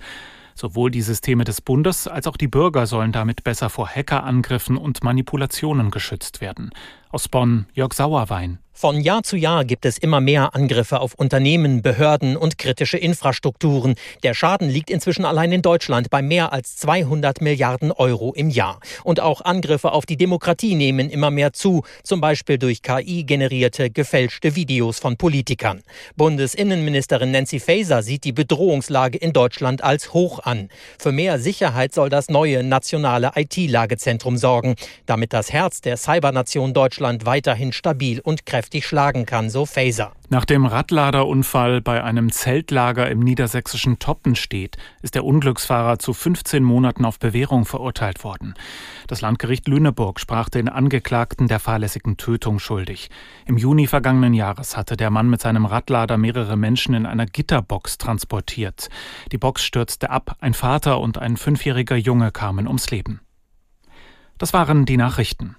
Sowohl 0.55 0.89
die 0.89 1.01
Systeme 1.01 1.43
des 1.43 1.61
Bundes 1.61 2.07
als 2.07 2.25
auch 2.25 2.37
die 2.37 2.47
Bürger 2.47 2.87
sollen 2.87 3.11
damit 3.11 3.43
besser 3.43 3.69
vor 3.69 3.87
Hackerangriffen 3.87 4.77
und 4.77 5.03
Manipulationen 5.03 5.91
geschützt 5.91 6.41
werden. 6.41 6.71
Aus 7.09 7.27
Bonn 7.27 7.67
Jörg 7.73 7.93
Sauerwein. 7.93 8.57
Von 8.75 8.99
Jahr 8.99 9.21
zu 9.21 9.37
Jahr 9.37 9.65
gibt 9.65 9.85
es 9.85 9.99
immer 9.99 10.19
mehr 10.19 10.55
Angriffe 10.55 10.99
auf 10.99 11.13
Unternehmen, 11.13 11.83
Behörden 11.83 12.35
und 12.35 12.57
kritische 12.57 12.97
Infrastrukturen. 12.97 13.93
Der 14.23 14.33
Schaden 14.33 14.67
liegt 14.67 14.89
inzwischen 14.89 15.25
allein 15.25 15.51
in 15.51 15.61
Deutschland 15.61 16.09
bei 16.09 16.23
mehr 16.23 16.51
als 16.51 16.75
200 16.77 17.39
Milliarden 17.39 17.91
Euro 17.91 18.33
im 18.33 18.49
Jahr. 18.49 18.79
Und 19.03 19.19
auch 19.19 19.41
Angriffe 19.41 19.91
auf 19.91 20.07
die 20.07 20.17
Demokratie 20.17 20.73
nehmen 20.73 21.11
immer 21.11 21.29
mehr 21.29 21.53
zu, 21.53 21.83
zum 22.03 22.19
Beispiel 22.19 22.57
durch 22.57 22.81
KI-generierte, 22.81 23.91
gefälschte 23.91 24.55
Videos 24.55 24.99
von 24.99 25.17
Politikern. 25.17 25.83
Bundesinnenministerin 26.17 27.31
Nancy 27.31 27.59
Faeser 27.59 28.01
sieht 28.01 28.23
die 28.23 28.33
Bedrohungslage 28.33 29.19
in 29.19 29.33
Deutschland 29.33 29.83
als 29.83 30.13
hoch 30.13 30.39
an. 30.39 30.67
Für 30.97 31.11
mehr 31.11 31.39
Sicherheit 31.39 31.93
soll 31.93 32.09
das 32.09 32.27
neue 32.27 32.63
nationale 32.63 33.33
IT-Lagezentrum 33.35 34.35
sorgen, 34.35 34.75
damit 35.05 35.31
das 35.31 35.53
Herz 35.53 35.79
der 35.79 35.95
Cybernation 35.95 36.73
Deutschland 36.73 37.27
weiterhin 37.27 37.71
stabil 37.71 38.19
und 38.19 38.47
kräftig 38.47 38.62
kräftig 38.63 38.87
schlagen 38.87 39.25
kann, 39.25 39.49
so 39.49 39.65
Faser. 39.65 40.13
Nach 40.29 40.45
dem 40.45 40.65
Radladerunfall 40.65 41.81
bei 41.81 42.01
einem 42.01 42.31
Zeltlager 42.31 43.11
im 43.11 43.19
niedersächsischen 43.19 43.99
Toppenstedt 43.99 44.77
ist 45.01 45.15
der 45.15 45.25
Unglücksfahrer 45.25 45.99
zu 45.99 46.13
15 46.13 46.63
Monaten 46.63 47.03
auf 47.03 47.19
Bewährung 47.19 47.65
verurteilt 47.65 48.23
worden. 48.23 48.53
Das 49.07 49.19
Landgericht 49.19 49.67
Lüneburg 49.67 50.21
sprach 50.21 50.47
den 50.47 50.69
Angeklagten 50.69 51.49
der 51.49 51.59
fahrlässigen 51.59 52.15
Tötung 52.15 52.59
schuldig. 52.59 53.09
Im 53.45 53.57
Juni 53.57 53.85
vergangenen 53.85 54.33
Jahres 54.33 54.77
hatte 54.77 54.95
der 54.95 55.09
Mann 55.09 55.29
mit 55.29 55.41
seinem 55.41 55.65
Radlader 55.65 56.15
mehrere 56.15 56.55
Menschen 56.55 56.95
in 56.95 57.05
einer 57.05 57.25
Gitterbox 57.25 57.97
transportiert. 57.97 58.87
Die 59.33 59.37
Box 59.37 59.65
stürzte 59.65 60.09
ab, 60.09 60.37
ein 60.39 60.53
Vater 60.53 61.01
und 61.01 61.17
ein 61.17 61.35
fünfjähriger 61.35 61.97
Junge 61.97 62.31
kamen 62.31 62.67
ums 62.67 62.89
Leben. 62.91 63.19
Das 64.37 64.53
waren 64.53 64.85
die 64.85 64.95
Nachrichten. 64.95 65.57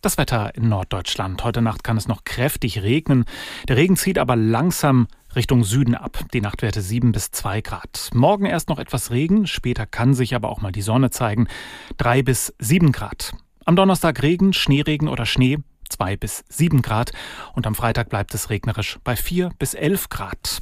Das 0.00 0.16
Wetter 0.16 0.54
in 0.54 0.68
Norddeutschland. 0.68 1.42
Heute 1.42 1.60
Nacht 1.60 1.82
kann 1.82 1.96
es 1.96 2.06
noch 2.06 2.22
kräftig 2.22 2.82
regnen. 2.82 3.24
Der 3.66 3.76
Regen 3.76 3.96
zieht 3.96 4.18
aber 4.18 4.36
langsam 4.36 5.08
Richtung 5.34 5.64
Süden 5.64 5.96
ab. 5.96 6.20
Die 6.32 6.40
Nachtwerte 6.40 6.82
7 6.82 7.10
bis 7.10 7.32
2 7.32 7.62
Grad. 7.62 8.10
Morgen 8.14 8.46
erst 8.46 8.68
noch 8.68 8.78
etwas 8.78 9.10
Regen, 9.10 9.48
später 9.48 9.86
kann 9.86 10.14
sich 10.14 10.36
aber 10.36 10.50
auch 10.50 10.60
mal 10.60 10.70
die 10.70 10.82
Sonne 10.82 11.10
zeigen. 11.10 11.48
3 11.96 12.22
bis 12.22 12.54
7 12.60 12.92
Grad. 12.92 13.32
Am 13.64 13.74
Donnerstag 13.74 14.22
Regen, 14.22 14.52
Schneeregen 14.52 15.08
oder 15.08 15.26
Schnee 15.26 15.58
2 15.88 16.16
bis 16.16 16.44
7 16.48 16.80
Grad. 16.80 17.10
Und 17.54 17.66
am 17.66 17.74
Freitag 17.74 18.08
bleibt 18.08 18.32
es 18.34 18.50
regnerisch 18.50 18.98
bei 19.02 19.16
4 19.16 19.50
bis 19.58 19.74
11 19.74 20.10
Grad. 20.10 20.60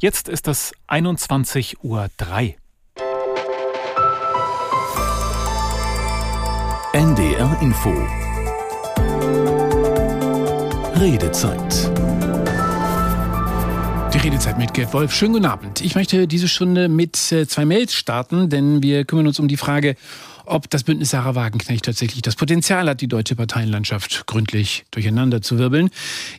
Jetzt 0.00 0.28
ist 0.28 0.48
es 0.48 0.72
21.03 0.88 1.76
Uhr. 1.82 2.10
NDR 6.92 7.62
Info 7.62 8.31
Redezeit. 11.02 11.90
Die 14.14 14.18
Redezeit 14.18 14.56
mit 14.56 14.72
Gerd 14.72 14.94
Wolf. 14.94 15.12
Schönen 15.12 15.32
guten 15.32 15.46
Abend. 15.46 15.80
Ich 15.80 15.96
möchte 15.96 16.28
diese 16.28 16.46
Stunde 16.46 16.88
mit 16.88 17.32
äh, 17.32 17.44
zwei 17.48 17.64
Mails 17.64 17.92
starten, 17.92 18.48
denn 18.48 18.84
wir 18.84 19.04
kümmern 19.04 19.26
uns 19.26 19.40
um 19.40 19.48
die 19.48 19.56
Frage, 19.56 19.96
ob 20.52 20.68
das 20.68 20.84
Bündnis 20.84 21.10
Sarah 21.10 21.34
Wagenknecht 21.34 21.86
tatsächlich 21.86 22.20
das 22.20 22.36
Potenzial 22.36 22.86
hat, 22.86 23.00
die 23.00 23.08
deutsche 23.08 23.34
Parteienlandschaft 23.34 24.26
gründlich 24.26 24.84
durcheinander 24.90 25.40
zu 25.40 25.58
wirbeln. 25.58 25.88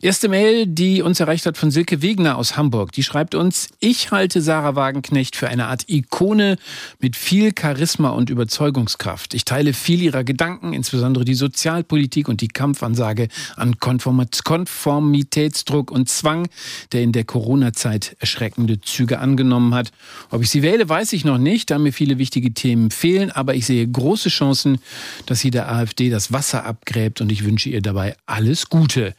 Erste 0.01 0.29
Mail, 0.29 0.67
die 0.67 1.01
uns 1.01 1.19
erreicht 1.19 1.47
hat 1.47 1.57
von 1.57 1.71
Silke 1.71 2.03
Wegner 2.03 2.37
aus 2.37 2.55
Hamburg. 2.55 2.91
Die 2.91 3.01
schreibt 3.01 3.33
uns, 3.33 3.69
ich 3.79 4.11
halte 4.11 4.43
Sarah 4.43 4.75
Wagenknecht 4.75 5.35
für 5.35 5.47
eine 5.47 5.65
Art 5.65 5.89
Ikone 5.89 6.57
mit 6.99 7.15
viel 7.15 7.53
Charisma 7.59 8.09
und 8.09 8.29
Überzeugungskraft. 8.29 9.33
Ich 9.33 9.45
teile 9.45 9.73
viel 9.73 10.03
ihrer 10.03 10.23
Gedanken, 10.23 10.73
insbesondere 10.73 11.25
die 11.25 11.33
Sozialpolitik 11.33 12.29
und 12.29 12.41
die 12.41 12.49
Kampfansage 12.49 13.29
an 13.55 13.79
Konformitätsdruck 13.79 15.89
und 15.89 16.07
Zwang, 16.07 16.49
der 16.91 17.01
in 17.01 17.13
der 17.13 17.23
Corona-Zeit 17.23 18.15
erschreckende 18.19 18.79
Züge 18.79 19.17
angenommen 19.17 19.73
hat. 19.73 19.91
Ob 20.29 20.43
ich 20.43 20.51
sie 20.51 20.61
wähle, 20.61 20.87
weiß 20.87 21.13
ich 21.13 21.25
noch 21.25 21.39
nicht, 21.39 21.71
da 21.71 21.79
mir 21.79 21.93
viele 21.93 22.19
wichtige 22.19 22.53
Themen 22.53 22.91
fehlen, 22.91 23.31
aber 23.31 23.55
ich 23.55 23.65
sehe 23.65 23.87
große 24.03 24.29
Chancen, 24.29 24.79
dass 25.25 25.39
sie 25.39 25.49
der 25.49 25.71
AfD 25.71 26.09
das 26.09 26.33
Wasser 26.33 26.65
abgräbt 26.65 27.21
und 27.21 27.31
ich 27.31 27.45
wünsche 27.45 27.69
ihr 27.69 27.81
dabei 27.81 28.15
alles 28.25 28.69
Gute. 28.69 29.15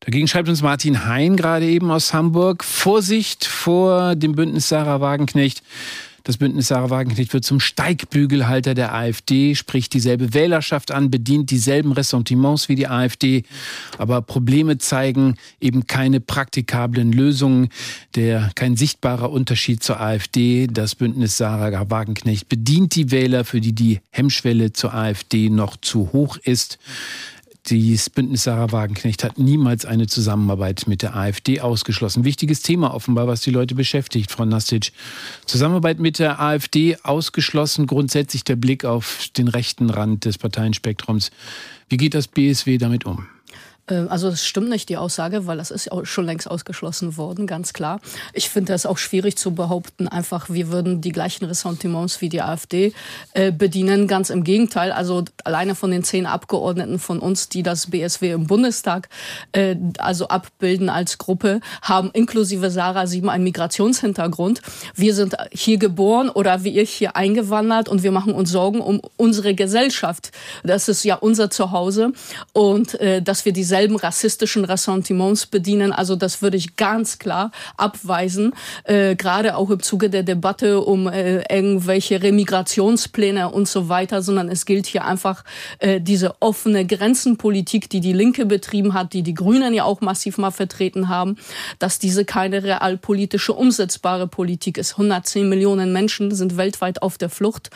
Dagegen 0.00 0.26
schreibt 0.26 0.48
uns 0.48 0.60
Martin 0.60 1.06
Hein 1.06 1.36
gerade 1.36 1.66
eben 1.66 1.90
aus 1.90 2.12
Hamburg. 2.12 2.64
Vorsicht 2.64 3.44
vor 3.44 4.16
dem 4.16 4.34
Bündnis 4.34 4.68
Sarah 4.68 5.00
Wagenknecht. 5.00 5.62
Das 6.28 6.36
Bündnis 6.36 6.68
Sarah 6.68 6.90
Wagenknecht 6.90 7.32
wird 7.32 7.46
zum 7.46 7.58
Steigbügelhalter 7.58 8.74
der 8.74 8.94
AfD, 8.94 9.54
spricht 9.54 9.94
dieselbe 9.94 10.34
Wählerschaft 10.34 10.90
an, 10.90 11.10
bedient 11.10 11.50
dieselben 11.50 11.92
Ressentiments 11.92 12.68
wie 12.68 12.74
die 12.74 12.86
AfD, 12.86 13.44
aber 13.96 14.20
Probleme 14.20 14.76
zeigen 14.76 15.36
eben 15.58 15.86
keine 15.86 16.20
praktikablen 16.20 17.12
Lösungen. 17.12 17.70
Der 18.14 18.50
kein 18.54 18.76
sichtbarer 18.76 19.30
Unterschied 19.30 19.82
zur 19.82 20.02
AfD. 20.02 20.66
Das 20.66 20.96
Bündnis 20.96 21.38
Sarah 21.38 21.88
Wagenknecht 21.88 22.50
bedient 22.50 22.94
die 22.94 23.10
Wähler, 23.10 23.46
für 23.46 23.62
die 23.62 23.72
die 23.72 24.00
Hemmschwelle 24.10 24.74
zur 24.74 24.92
AfD 24.92 25.48
noch 25.48 25.78
zu 25.78 26.12
hoch 26.12 26.36
ist. 26.36 26.78
Das 27.64 28.08
Bündnis 28.08 28.44
Sarah 28.44 28.72
Wagenknecht 28.72 29.24
hat 29.24 29.38
niemals 29.38 29.84
eine 29.84 30.06
Zusammenarbeit 30.06 30.84
mit 30.86 31.02
der 31.02 31.16
AfD 31.16 31.60
ausgeschlossen. 31.60 32.24
Wichtiges 32.24 32.62
Thema 32.62 32.94
offenbar, 32.94 33.26
was 33.26 33.42
die 33.42 33.50
Leute 33.50 33.74
beschäftigt, 33.74 34.30
Frau 34.30 34.44
Nastic. 34.44 34.92
Zusammenarbeit 35.44 35.98
mit 35.98 36.18
der 36.18 36.40
AfD 36.40 36.96
ausgeschlossen, 37.02 37.86
grundsätzlich 37.86 38.44
der 38.44 38.56
Blick 38.56 38.84
auf 38.84 39.28
den 39.36 39.48
rechten 39.48 39.90
Rand 39.90 40.24
des 40.24 40.38
Parteienspektrums. 40.38 41.30
Wie 41.88 41.98
geht 41.98 42.14
das 42.14 42.28
BSW 42.28 42.78
damit 42.78 43.04
um? 43.04 43.26
Äh, 43.88 44.06
also 44.08 44.28
es 44.28 44.44
stimmt 44.44 44.68
nicht 44.68 44.88
die 44.88 44.96
Aussage, 44.96 45.46
weil 45.46 45.58
das 45.58 45.70
ist 45.70 45.90
schon 46.04 46.26
längst 46.26 46.50
ausgeschlossen 46.50 47.16
worden, 47.16 47.46
ganz 47.46 47.72
klar. 47.72 48.00
Ich 48.32 48.48
finde 48.50 48.72
es 48.72 48.86
auch 48.86 48.98
schwierig 48.98 49.36
zu 49.36 49.54
behaupten, 49.54 50.08
einfach 50.08 50.48
wir 50.50 50.70
würden 50.70 51.00
die 51.00 51.12
gleichen 51.12 51.44
Ressentiments 51.44 52.20
wie 52.20 52.28
die 52.28 52.42
AfD 52.42 52.92
äh, 53.34 53.52
bedienen. 53.52 54.06
Ganz 54.06 54.30
im 54.30 54.44
Gegenteil, 54.44 54.92
also 54.92 55.24
alleine 55.44 55.74
von 55.74 55.90
den 55.90 56.04
zehn 56.04 56.26
Abgeordneten 56.26 56.98
von 56.98 57.18
uns, 57.18 57.48
die 57.48 57.62
das 57.62 57.90
BSW 57.90 58.32
im 58.32 58.46
Bundestag 58.46 59.08
äh, 59.52 59.76
also 59.98 60.28
abbilden 60.28 60.88
als 60.88 61.18
Gruppe, 61.18 61.60
haben 61.82 62.10
inklusive 62.12 62.70
Sarah 62.70 63.06
sieben 63.06 63.28
einen 63.28 63.44
Migrationshintergrund. 63.44 64.62
Wir 64.94 65.14
sind 65.14 65.36
hier 65.52 65.78
geboren 65.78 66.28
oder 66.30 66.64
wie 66.64 66.78
ich 66.78 66.90
hier 66.90 67.16
eingewandert 67.16 67.88
und 67.88 68.02
wir 68.02 68.12
machen 68.12 68.34
uns 68.34 68.50
Sorgen 68.50 68.80
um 68.80 69.00
unsere 69.16 69.54
Gesellschaft. 69.54 70.32
Das 70.64 70.88
ist 70.88 71.04
ja 71.04 71.16
unser 71.16 71.50
Zuhause 71.50 72.12
und 72.52 72.98
äh, 73.00 73.22
dass 73.22 73.44
wir 73.44 73.52
dieselbe 73.52 73.77
dieselben 73.78 73.96
rassistischen 73.96 74.64
Ressentiments 74.64 75.46
bedienen. 75.46 75.92
Also 75.92 76.16
das 76.16 76.42
würde 76.42 76.56
ich 76.56 76.76
ganz 76.76 77.18
klar 77.18 77.52
abweisen, 77.76 78.52
äh, 78.84 79.14
gerade 79.14 79.56
auch 79.56 79.70
im 79.70 79.82
Zuge 79.82 80.10
der 80.10 80.24
Debatte 80.24 80.80
um 80.80 81.06
äh, 81.06 81.42
irgendwelche 81.54 82.20
Remigrationspläne 82.20 83.50
und 83.50 83.68
so 83.68 83.88
weiter, 83.88 84.20
sondern 84.22 84.48
es 84.48 84.66
gilt 84.66 84.86
hier 84.86 85.04
einfach 85.04 85.44
äh, 85.78 86.00
diese 86.00 86.34
offene 86.40 86.84
Grenzenpolitik, 86.84 87.88
die 87.88 88.00
die 88.00 88.12
Linke 88.12 88.46
betrieben 88.46 88.94
hat, 88.94 89.12
die 89.12 89.22
die 89.22 89.34
Grünen 89.34 89.72
ja 89.74 89.84
auch 89.84 90.00
massiv 90.00 90.38
mal 90.38 90.50
vertreten 90.50 91.08
haben, 91.08 91.36
dass 91.78 91.98
diese 91.98 92.24
keine 92.24 92.64
realpolitische 92.64 93.52
umsetzbare 93.52 94.26
Politik 94.26 94.76
ist. 94.76 94.92
110 94.92 95.48
Millionen 95.48 95.92
Menschen 95.92 96.34
sind 96.34 96.56
weltweit 96.56 97.00
auf 97.02 97.16
der 97.16 97.30
Flucht 97.30 97.70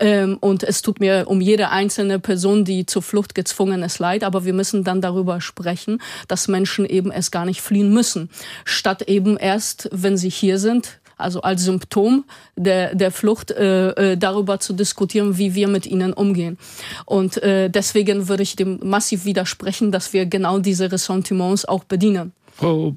ähm, 0.00 0.38
und 0.40 0.62
es 0.62 0.80
tut 0.80 1.00
mir 1.00 1.24
um 1.26 1.40
jede 1.40 1.68
einzelne 1.68 2.18
Person, 2.18 2.64
die 2.64 2.86
zur 2.86 3.02
Flucht 3.02 3.34
gezwungen 3.34 3.82
ist, 3.82 3.98
leid, 3.98 4.24
aber 4.24 4.44
wir 4.44 4.54
müssen 4.54 4.84
dann 4.84 5.02
darüber 5.02 5.41
sprechen, 5.42 6.00
dass 6.28 6.48
Menschen 6.48 6.86
eben 6.86 7.10
es 7.10 7.30
gar 7.30 7.44
nicht 7.44 7.60
fliehen 7.60 7.92
müssen, 7.92 8.30
statt 8.64 9.02
eben 9.02 9.36
erst, 9.36 9.88
wenn 9.92 10.16
sie 10.16 10.30
hier 10.30 10.58
sind, 10.58 11.00
also 11.18 11.40
als 11.42 11.62
Symptom 11.62 12.24
der, 12.56 12.94
der 12.94 13.10
Flucht, 13.10 13.50
äh, 13.50 14.12
äh, 14.12 14.16
darüber 14.16 14.60
zu 14.60 14.72
diskutieren, 14.72 15.38
wie 15.38 15.54
wir 15.54 15.68
mit 15.68 15.86
ihnen 15.86 16.12
umgehen. 16.12 16.58
Und 17.06 17.42
äh, 17.42 17.70
deswegen 17.70 18.28
würde 18.28 18.42
ich 18.42 18.56
dem 18.56 18.80
massiv 18.82 19.24
widersprechen, 19.24 19.92
dass 19.92 20.12
wir 20.12 20.26
genau 20.26 20.58
diese 20.58 20.90
Ressentiments 20.90 21.64
auch 21.64 21.84
bedienen. 21.84 22.32
Frau 22.54 22.96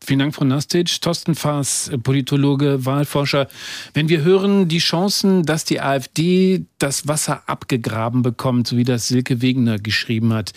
Vielen 0.00 0.20
Dank, 0.20 0.34
Frau 0.34 0.44
Nastic. 0.44 1.00
Thorsten 1.00 1.34
Faas, 1.34 1.90
Politologe, 2.02 2.86
Wahlforscher. 2.86 3.48
Wenn 3.94 4.08
wir 4.08 4.22
hören, 4.22 4.68
die 4.68 4.78
Chancen, 4.78 5.42
dass 5.42 5.64
die 5.64 5.80
AfD 5.80 6.64
das 6.78 7.08
Wasser 7.08 7.42
abgegraben 7.46 8.22
bekommt, 8.22 8.68
so 8.68 8.76
wie 8.76 8.84
das 8.84 9.08
Silke 9.08 9.42
Wegener 9.42 9.78
geschrieben 9.78 10.32
hat, 10.32 10.52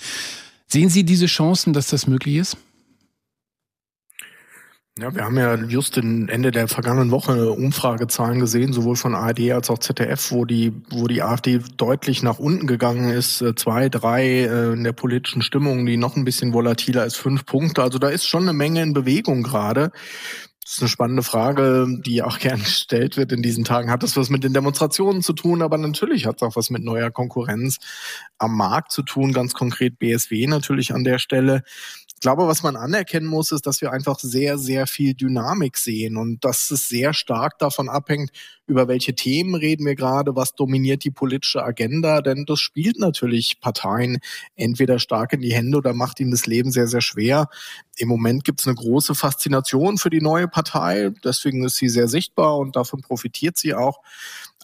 Sehen 0.71 0.87
Sie 0.87 1.03
diese 1.03 1.25
Chancen, 1.25 1.73
dass 1.73 1.87
das 1.87 2.07
möglich 2.07 2.37
ist? 2.37 2.57
Ja, 4.97 5.13
wir 5.13 5.25
haben 5.25 5.37
ja 5.37 5.55
just 5.55 5.97
Ende 5.97 6.51
der 6.51 6.69
vergangenen 6.69 7.11
Woche 7.11 7.51
Umfragezahlen 7.51 8.39
gesehen, 8.39 8.71
sowohl 8.71 8.95
von 8.95 9.15
ARD 9.15 9.51
als 9.51 9.69
auch 9.69 9.79
ZDF, 9.79 10.31
wo 10.31 10.45
die, 10.45 10.73
wo 10.89 11.07
die 11.07 11.23
AfD 11.23 11.59
deutlich 11.75 12.23
nach 12.23 12.39
unten 12.39 12.67
gegangen 12.67 13.09
ist. 13.09 13.41
Äh, 13.41 13.55
zwei, 13.55 13.89
drei 13.89 14.23
äh, 14.23 14.73
in 14.73 14.85
der 14.85 14.93
politischen 14.93 15.41
Stimmung, 15.41 15.85
die 15.85 15.97
noch 15.97 16.15
ein 16.15 16.23
bisschen 16.23 16.53
volatiler 16.53 17.05
ist, 17.05 17.17
fünf 17.17 17.45
Punkte. 17.45 17.83
Also 17.83 17.99
da 17.99 18.07
ist 18.07 18.25
schon 18.25 18.43
eine 18.43 18.53
Menge 18.53 18.81
in 18.81 18.93
Bewegung 18.93 19.43
gerade. 19.43 19.91
Das 20.71 20.77
ist 20.77 20.83
eine 20.83 20.89
spannende 20.89 21.21
Frage, 21.21 21.85
die 21.99 22.23
auch 22.23 22.39
gern 22.39 22.59
gestellt 22.59 23.17
wird 23.17 23.33
in 23.33 23.41
diesen 23.41 23.65
Tagen. 23.65 23.91
Hat 23.91 24.03
das 24.03 24.15
was 24.15 24.29
mit 24.29 24.45
den 24.45 24.53
Demonstrationen 24.53 25.21
zu 25.21 25.33
tun? 25.33 25.61
Aber 25.61 25.77
natürlich 25.77 26.25
hat 26.25 26.37
es 26.37 26.43
auch 26.43 26.55
was 26.55 26.69
mit 26.69 26.81
neuer 26.81 27.11
Konkurrenz 27.11 27.77
am 28.37 28.55
Markt 28.55 28.93
zu 28.93 29.01
tun. 29.03 29.33
Ganz 29.33 29.53
konkret 29.53 29.99
BSW 29.99 30.47
natürlich 30.47 30.93
an 30.93 31.03
der 31.03 31.19
Stelle. 31.19 31.63
Ich 32.21 32.23
glaube, 32.23 32.45
was 32.45 32.61
man 32.61 32.75
anerkennen 32.75 33.25
muss, 33.25 33.51
ist, 33.51 33.65
dass 33.65 33.81
wir 33.81 33.91
einfach 33.91 34.19
sehr, 34.19 34.59
sehr 34.59 34.85
viel 34.85 35.15
Dynamik 35.15 35.75
sehen 35.75 36.17
und 36.17 36.45
dass 36.45 36.69
es 36.69 36.87
sehr 36.87 37.15
stark 37.15 37.57
davon 37.57 37.89
abhängt, 37.89 38.29
über 38.67 38.87
welche 38.87 39.15
Themen 39.15 39.55
reden 39.55 39.87
wir 39.87 39.95
gerade, 39.95 40.35
was 40.35 40.53
dominiert 40.53 41.03
die 41.03 41.09
politische 41.09 41.63
Agenda, 41.63 42.21
denn 42.21 42.45
das 42.45 42.59
spielt 42.59 42.99
natürlich 42.99 43.59
Parteien 43.59 44.19
entweder 44.55 44.99
stark 44.99 45.33
in 45.33 45.41
die 45.41 45.51
Hände 45.51 45.79
oder 45.79 45.95
macht 45.95 46.19
ihnen 46.19 46.29
das 46.29 46.45
Leben 46.45 46.71
sehr, 46.71 46.85
sehr 46.85 47.01
schwer. 47.01 47.49
Im 47.97 48.07
Moment 48.07 48.43
gibt 48.43 48.59
es 48.59 48.67
eine 48.67 48.75
große 48.75 49.15
Faszination 49.15 49.97
für 49.97 50.11
die 50.11 50.21
neue 50.21 50.47
Partei, 50.47 51.09
deswegen 51.23 51.63
ist 51.63 51.77
sie 51.77 51.89
sehr 51.89 52.07
sichtbar 52.07 52.59
und 52.59 52.75
davon 52.75 53.01
profitiert 53.01 53.57
sie 53.57 53.73
auch. 53.73 53.99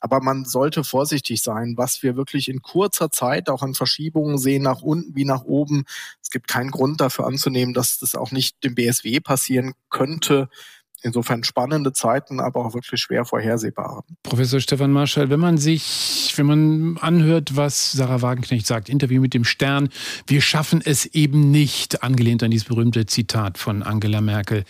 Aber 0.01 0.21
man 0.21 0.45
sollte 0.45 0.83
vorsichtig 0.83 1.41
sein, 1.41 1.75
was 1.77 2.03
wir 2.03 2.15
wirklich 2.15 2.49
in 2.49 2.61
kurzer 2.61 3.09
Zeit 3.09 3.49
auch 3.49 3.61
an 3.63 3.73
Verschiebungen 3.73 4.37
sehen, 4.37 4.63
nach 4.63 4.81
unten 4.81 5.15
wie 5.15 5.25
nach 5.25 5.43
oben. 5.43 5.85
Es 6.21 6.29
gibt 6.29 6.47
keinen 6.47 6.71
Grund 6.71 7.01
dafür 7.01 7.25
anzunehmen, 7.25 7.73
dass 7.73 7.99
das 7.99 8.15
auch 8.15 8.31
nicht 8.31 8.63
dem 8.63 8.75
BSW 8.75 9.19
passieren 9.19 9.73
könnte. 9.89 10.49
Insofern 11.03 11.43
spannende 11.43 11.93
Zeiten, 11.93 12.39
aber 12.39 12.65
auch 12.65 12.73
wirklich 12.73 12.99
schwer 12.99 13.23
vorhersehbare. 13.23 14.03
Professor 14.23 14.59
Stefan 14.59 14.91
Marschall, 14.91 15.29
wenn 15.29 15.39
man 15.39 15.59
sich, 15.59 16.33
wenn 16.37 16.45
man 16.47 16.97
anhört, 16.97 17.55
was 17.55 17.91
Sarah 17.91 18.23
Wagenknecht 18.23 18.65
sagt, 18.65 18.89
Interview 18.89 19.21
mit 19.21 19.35
dem 19.35 19.43
Stern, 19.43 19.89
wir 20.25 20.41
schaffen 20.41 20.81
es 20.83 21.05
eben 21.05 21.51
nicht, 21.51 22.01
angelehnt 22.01 22.41
an 22.41 22.49
dieses 22.49 22.67
berühmte 22.67 23.05
Zitat 23.05 23.59
von 23.59 23.83
Angela 23.83 24.21
Merkel, 24.21 24.63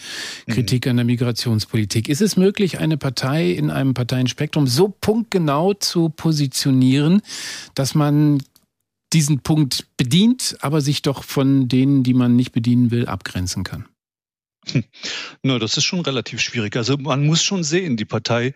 Kritik 0.48 0.86
mhm. 0.86 0.92
an 0.92 0.98
der 0.98 1.06
Migrationspolitik. 1.06 2.10
Ist 2.10 2.22
es 2.22 2.36
möglich, 2.36 2.80
eine 2.80 2.98
Partei 2.98 3.52
in 3.52 3.72
einem 3.72 3.94
Parteienspektrum 3.94 4.68
so 4.68 4.90
punktgenau 4.90 5.76
zu 5.76 6.10
positionieren, 6.10 7.22
dass 7.74 7.96
man 7.96 8.44
diesen 9.14 9.40
Punkt 9.40 9.88
bedient, 9.96 10.58
aber 10.60 10.82
sich 10.82 11.02
doch 11.02 11.24
von 11.24 11.70
denen, 11.70 12.04
die 12.04 12.14
man 12.14 12.36
nicht 12.36 12.52
bedienen 12.52 12.92
will, 12.92 13.06
abgrenzen 13.06 13.64
kann? 13.64 13.86
Na, 15.44 15.60
das 15.60 15.78
ist 15.78 15.86
schon 15.86 16.02
relativ 16.02 16.42
schwierig. 16.42 16.76
Also 16.76 16.98
man 16.98 17.26
muss 17.26 17.44
schon 17.44 17.64
sehen, 17.64 17.98
die 17.98 18.06
Partei 18.06 18.54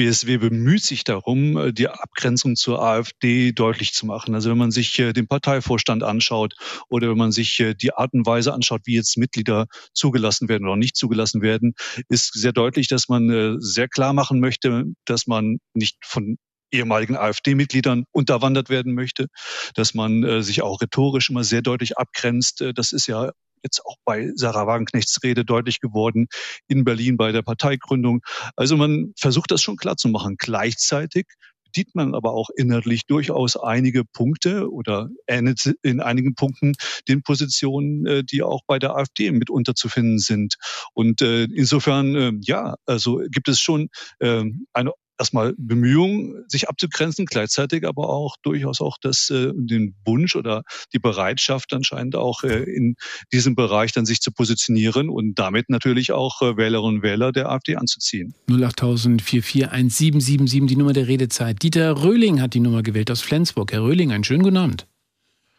BSW 0.00 0.38
bemüht 0.38 0.82
sich 0.82 1.04
darum, 1.04 1.58
äh, 1.58 1.72
die 1.74 1.86
Abgrenzung 1.86 2.56
zur 2.56 2.82
AfD 2.82 3.52
deutlich 3.52 3.92
zu 3.92 4.06
machen. 4.06 4.34
Also 4.34 4.48
wenn 4.48 4.56
man 4.56 4.70
sich 4.70 4.98
äh, 4.98 5.12
den 5.12 5.28
Parteivorstand 5.28 6.02
anschaut 6.02 6.54
oder 6.88 7.10
wenn 7.10 7.18
man 7.18 7.32
sich 7.32 7.60
äh, 7.60 7.74
die 7.74 7.92
Art 7.92 8.14
und 8.14 8.24
Weise 8.24 8.54
anschaut, 8.54 8.80
wie 8.86 8.94
jetzt 8.94 9.18
Mitglieder 9.18 9.66
zugelassen 9.92 10.48
werden 10.48 10.66
oder 10.66 10.78
nicht 10.78 10.96
zugelassen 10.96 11.42
werden, 11.42 11.74
ist 12.08 12.32
sehr 12.32 12.52
deutlich, 12.52 12.88
dass 12.88 13.10
man 13.10 13.60
sehr 13.60 13.88
klar 13.88 14.14
machen 14.14 14.40
möchte, 14.40 14.84
dass 15.04 15.26
man 15.26 15.58
nicht 15.74 15.98
von 16.02 16.38
ehemaligen 16.72 17.16
AfD-Mitgliedern 17.16 18.04
unterwandert 18.10 18.70
werden 18.70 18.94
möchte, 18.94 19.26
dass 19.74 19.92
man 19.92 20.42
sich 20.42 20.62
auch 20.62 20.80
rhetorisch 20.80 21.28
immer 21.28 21.44
sehr 21.44 21.62
deutlich 21.62 21.98
abgrenzt. 21.98 22.64
Das 22.74 22.92
ist 22.92 23.06
ja 23.06 23.32
jetzt 23.62 23.84
auch 23.84 23.96
bei 24.04 24.30
Sarah 24.34 24.66
Wagenknechts 24.66 25.22
Rede 25.22 25.44
deutlich 25.44 25.80
geworden 25.80 26.28
in 26.68 26.84
Berlin 26.84 27.16
bei 27.16 27.32
der 27.32 27.42
Parteigründung. 27.42 28.22
Also 28.56 28.76
man 28.76 29.12
versucht 29.18 29.50
das 29.50 29.62
schon 29.62 29.76
klar 29.76 29.96
zu 29.96 30.08
machen. 30.08 30.36
Gleichzeitig 30.38 31.26
bedient 31.70 31.94
man 31.94 32.14
aber 32.14 32.32
auch 32.32 32.50
inhaltlich 32.56 33.06
durchaus 33.06 33.56
einige 33.56 34.04
Punkte 34.04 34.70
oder 34.70 35.08
ähnelt 35.26 35.72
in 35.82 36.00
einigen 36.00 36.34
Punkten 36.34 36.72
den 37.08 37.22
Positionen, 37.22 38.06
äh, 38.06 38.24
die 38.24 38.42
auch 38.42 38.62
bei 38.66 38.78
der 38.78 38.96
AfD 38.96 39.30
mitunter 39.30 39.74
zu 39.74 39.88
finden 39.88 40.18
sind. 40.18 40.56
Und 40.94 41.22
äh, 41.22 41.44
insofern, 41.44 42.14
äh, 42.14 42.32
ja, 42.40 42.74
also 42.86 43.22
gibt 43.30 43.48
es 43.48 43.60
schon 43.60 43.88
eine 44.20 44.92
erstmal 45.20 45.54
Bemühungen, 45.56 46.44
sich 46.48 46.68
abzugrenzen, 46.68 47.26
gleichzeitig 47.26 47.86
aber 47.86 48.08
auch 48.08 48.36
durchaus 48.42 48.80
auch 48.80 48.96
das, 49.00 49.30
äh, 49.30 49.52
den 49.54 49.94
Wunsch 50.04 50.34
oder 50.34 50.62
die 50.92 50.98
Bereitschaft 50.98 51.72
anscheinend 51.72 52.16
auch 52.16 52.42
äh, 52.42 52.62
in 52.64 52.96
diesem 53.32 53.54
Bereich 53.54 53.92
dann 53.92 54.06
sich 54.06 54.20
zu 54.20 54.32
positionieren 54.32 55.08
und 55.08 55.38
damit 55.38 55.68
natürlich 55.68 56.12
auch 56.12 56.42
äh, 56.42 56.56
Wählerinnen 56.56 56.96
und 56.96 57.02
Wähler 57.02 57.30
der 57.30 57.50
AfD 57.50 57.76
anzuziehen. 57.76 58.34
08000 58.48 59.22
441777, 59.22 60.66
die 60.66 60.76
Nummer 60.76 60.94
der 60.94 61.06
Redezeit. 61.06 61.62
Dieter 61.62 62.02
Röhling 62.02 62.40
hat 62.40 62.54
die 62.54 62.60
Nummer 62.60 62.82
gewählt 62.82 63.10
aus 63.10 63.20
Flensburg. 63.20 63.72
Herr 63.72 63.82
Röhling, 63.82 64.12
einen 64.12 64.24
schönen 64.24 64.42
guten 64.42 64.56
Abend. 64.56 64.86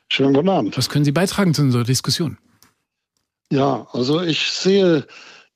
Schönen 0.10 0.34
guten 0.34 0.50
Abend. 0.50 0.78
Was 0.78 0.90
können 0.90 1.06
Sie 1.06 1.12
beitragen 1.12 1.54
zu 1.54 1.62
unserer 1.62 1.84
Diskussion? 1.84 2.38
Ja, 3.52 3.88
also 3.92 4.22
ich 4.22 4.52
sehe 4.52 5.06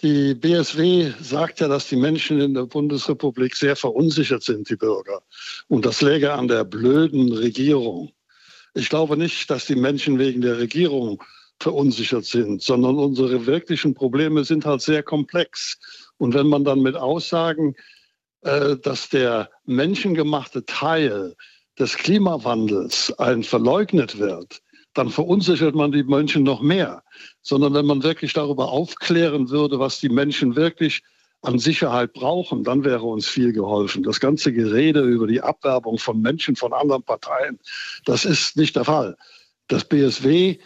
die 0.01 0.35
BSW 0.35 1.13
sagt 1.21 1.61
ja, 1.61 1.67
dass 1.67 1.87
die 1.87 1.95
Menschen 1.95 2.41
in 2.41 2.53
der 2.53 2.65
Bundesrepublik 2.65 3.55
sehr 3.55 3.75
verunsichert 3.75 4.43
sind, 4.43 4.69
die 4.69 4.75
Bürger. 4.75 5.21
Und 5.67 5.85
das 5.85 6.01
läge 6.01 6.33
an 6.33 6.47
der 6.47 6.63
blöden 6.63 7.31
Regierung. 7.31 8.11
Ich 8.73 8.89
glaube 8.89 9.15
nicht, 9.15 9.49
dass 9.49 9.65
die 9.65 9.75
Menschen 9.75 10.19
wegen 10.19 10.41
der 10.41 10.57
Regierung 10.57 11.23
verunsichert 11.59 12.25
sind, 12.25 12.61
sondern 12.61 12.97
unsere 12.97 13.45
wirklichen 13.45 13.93
Probleme 13.93 14.43
sind 14.43 14.65
halt 14.65 14.81
sehr 14.81 15.03
komplex. 15.03 15.77
Und 16.17 16.33
wenn 16.33 16.47
man 16.47 16.65
dann 16.65 16.81
mit 16.81 16.97
Aussagen, 16.97 17.75
äh, 18.41 18.75
dass 18.77 19.09
der 19.09 19.49
menschengemachte 19.65 20.65
Teil 20.65 21.35
des 21.79 21.95
Klimawandels 21.95 23.17
ein 23.17 23.43
verleugnet 23.43 24.19
wird, 24.19 24.61
dann 24.95 25.09
verunsichert 25.09 25.75
man 25.75 25.91
die 25.91 26.03
Menschen 26.03 26.43
noch 26.43 26.61
mehr. 26.61 27.03
Sondern 27.41 27.73
wenn 27.73 27.85
man 27.85 28.01
wirklich 28.01 28.33
darüber 28.33 28.69
aufklären 28.69 29.49
würde, 29.49 29.77
was 29.79 29.99
die 29.99 30.09
Menschen 30.09 30.55
wirklich 30.55 31.03
an 31.41 31.59
Sicherheit 31.59 32.13
brauchen, 32.13 32.63
dann 32.63 32.83
wäre 32.83 33.03
uns 33.03 33.27
viel 33.27 33.53
geholfen. 33.53 34.03
Das 34.03 34.19
ganze 34.19 34.51
Gerede 34.51 35.01
über 35.01 35.27
die 35.27 35.41
Abwerbung 35.41 35.97
von 35.99 36.19
Menschen 36.21 36.55
von 36.55 36.73
anderen 36.73 37.03
Parteien, 37.03 37.59
das 38.05 38.25
ist 38.25 38.57
nicht 38.57 38.75
der 38.75 38.85
Fall. 38.85 39.15
Das 39.67 39.85
BSW 39.85 40.57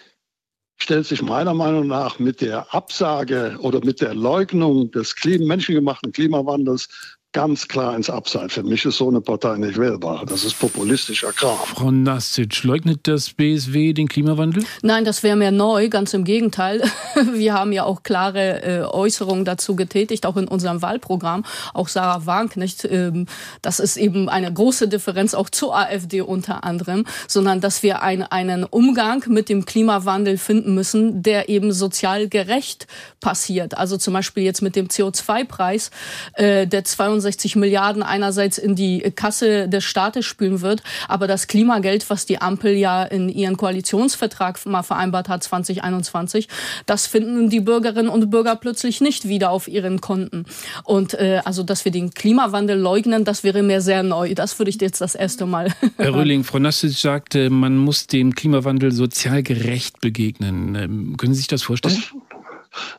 stellt 0.78 1.06
sich 1.06 1.22
meiner 1.22 1.54
Meinung 1.54 1.88
nach 1.88 2.20
mit 2.20 2.40
der 2.40 2.74
Absage 2.74 3.58
oder 3.62 3.84
mit 3.84 4.00
der 4.00 4.14
Leugnung 4.14 4.90
des 4.92 5.14
menschengemachten 5.26 6.14
Klimawandels 6.14 7.18
ganz 7.32 7.68
klar 7.68 7.96
ins 7.96 8.10
Abseits. 8.10 8.56
Für 8.56 8.64
mich 8.64 8.86
ist 8.86 8.98
so 8.98 9.08
eine 9.08 9.22
Partei 9.22 9.56
nicht 9.58 9.78
wählbar. 9.78 10.26
Das 10.26 10.44
ist 10.44 10.58
populistischer 10.60 11.32
Kram. 11.32 11.58
Frau 11.64 11.92
Nastic, 11.92 12.64
leugnet 12.64 13.02
das 13.04 13.30
BSW 13.30 13.94
den 13.94 14.08
Klimawandel? 14.08 14.64
Nein, 14.82 15.06
das 15.06 15.22
wäre 15.22 15.36
mehr 15.36 15.52
neu, 15.52 15.90
ganz 15.90 16.14
im 16.16 16.24
Gegenteil. 16.24 16.82
Wir 17.34 17.54
haben 17.54 17.72
ja 17.72 17.84
auch 17.84 18.02
klare 18.02 18.64
äh, 18.64 18.82
Äußerungen 18.82 19.46
dazu 19.46 19.76
getätigt, 19.76 20.26
auch 20.26 20.38
in 20.38 20.48
unserem 20.48 20.82
Wahlprogramm. 20.82 21.46
Auch 21.76 21.88
Sarah 21.88 22.26
Wagenknecht, 22.26 22.86
ähm, 22.86 23.28
das 23.62 23.80
ist 23.80 23.98
eben 23.98 24.28
eine 24.28 24.52
große 24.52 24.88
Differenz 24.88 25.36
auch 25.36 25.52
zur 25.52 25.78
AfD 25.78 26.22
unter 26.22 26.64
anderem, 26.64 27.06
sondern 27.28 27.62
dass 27.62 27.84
wir 27.84 28.02
ein, 28.02 28.24
einen 28.24 28.64
Umgang 28.64 29.24
mit 29.28 29.50
dem 29.50 29.66
Klimawandel 29.66 30.40
finden 30.40 30.74
müssen, 30.74 31.22
der 31.22 31.48
eben 31.48 31.74
sozial 31.74 32.28
gerecht 32.28 32.88
passiert. 33.20 33.78
Also 33.78 33.98
zum 33.98 34.16
Beispiel 34.16 34.44
jetzt 34.44 34.64
mit 34.64 34.76
dem 34.76 34.88
CO2-Preis, 34.88 35.92
äh, 36.34 36.66
der 36.66 36.84
22 36.84 37.19
65 37.20 37.56
Milliarden 37.56 38.04
einerseits 38.04 38.58
in 38.58 38.76
die 38.76 39.00
Kasse 39.16 39.68
des 39.68 39.84
Staates 39.84 40.26
spülen 40.26 40.62
wird, 40.62 40.84
aber 41.08 41.28
das 41.28 41.48
Klimageld, 41.48 42.10
was 42.10 42.26
die 42.26 42.42
Ampel 42.42 42.74
ja 42.74 43.04
in 43.04 43.30
ihren 43.30 43.58
Koalitionsvertrag 43.58 44.66
mal 44.66 44.84
vereinbart 44.84 45.30
hat 45.30 45.44
2021, 45.44 46.48
das 46.86 47.08
finden 47.08 47.50
die 47.50 47.60
Bürgerinnen 47.60 48.10
und 48.10 48.30
Bürger 48.30 48.56
plötzlich 48.56 49.02
nicht 49.02 49.28
wieder 49.28 49.52
auf 49.52 49.68
ihren 49.68 50.02
Konten. 50.02 50.46
Und 50.84 51.14
äh, 51.14 51.42
also, 51.44 51.64
dass 51.64 51.86
wir 51.86 51.92
den 51.92 52.12
Klimawandel 52.12 52.78
leugnen, 52.78 53.26
das 53.26 53.44
wäre 53.44 53.64
mir 53.64 53.82
sehr 53.82 54.04
neu. 54.04 54.34
Das 54.34 54.58
würde 54.60 54.70
ich 54.70 54.80
jetzt 54.80 55.02
das 55.02 55.16
erste 55.16 55.46
Mal. 55.46 55.74
Herr 55.98 56.14
Röhling, 56.14 56.44
Frau 56.44 56.60
Nassic 56.60 56.92
sagte, 56.92 57.50
man 57.50 57.78
muss 57.78 58.08
dem 58.08 58.36
Klimawandel 58.36 58.92
sozial 58.92 59.44
gerecht 59.44 60.02
begegnen. 60.02 60.76
Ähm, 60.76 61.18
können 61.18 61.34
Sie 61.34 61.40
sich 61.40 61.48
das 61.48 61.64
vorstellen? 61.64 61.96
Das 61.96 62.29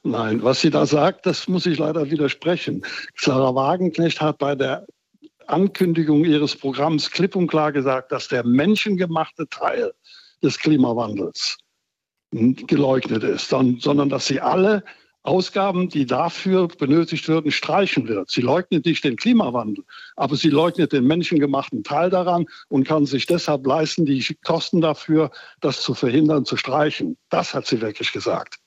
Nein, 0.02 0.42
was 0.42 0.60
sie 0.60 0.70
da 0.70 0.86
sagt, 0.86 1.26
das 1.26 1.48
muss 1.48 1.66
ich 1.66 1.78
leider 1.78 2.10
widersprechen. 2.10 2.82
Sarah 3.16 3.54
Wagenknecht 3.54 4.20
hat 4.20 4.38
bei 4.38 4.54
der 4.54 4.86
Ankündigung 5.46 6.24
ihres 6.24 6.56
Programms 6.56 7.10
klipp 7.10 7.36
und 7.36 7.48
klar 7.48 7.72
gesagt, 7.72 8.12
dass 8.12 8.28
der 8.28 8.44
menschengemachte 8.44 9.48
Teil 9.48 9.92
des 10.42 10.58
Klimawandels 10.58 11.58
geleugnet 12.30 13.24
ist, 13.24 13.48
sondern 13.48 14.08
dass 14.08 14.26
sie 14.26 14.40
alle 14.40 14.84
Ausgaben, 15.22 15.88
die 15.90 16.06
dafür 16.06 16.68
benötigt 16.68 17.28
würden, 17.28 17.50
streichen 17.50 18.08
wird. 18.08 18.30
Sie 18.30 18.40
leugnet 18.40 18.86
nicht 18.86 19.04
den 19.04 19.16
Klimawandel, 19.16 19.84
aber 20.16 20.36
sie 20.36 20.48
leugnet 20.48 20.92
den 20.92 21.04
menschengemachten 21.04 21.82
Teil 21.82 22.08
daran 22.08 22.46
und 22.68 22.88
kann 22.88 23.04
sich 23.04 23.26
deshalb 23.26 23.66
leisten, 23.66 24.06
die 24.06 24.24
Kosten 24.44 24.80
dafür, 24.80 25.30
das 25.60 25.82
zu 25.82 25.92
verhindern, 25.92 26.46
zu 26.46 26.56
streichen. 26.56 27.18
Das 27.28 27.52
hat 27.52 27.66
sie 27.66 27.82
wirklich 27.82 28.12
gesagt. 28.12 28.59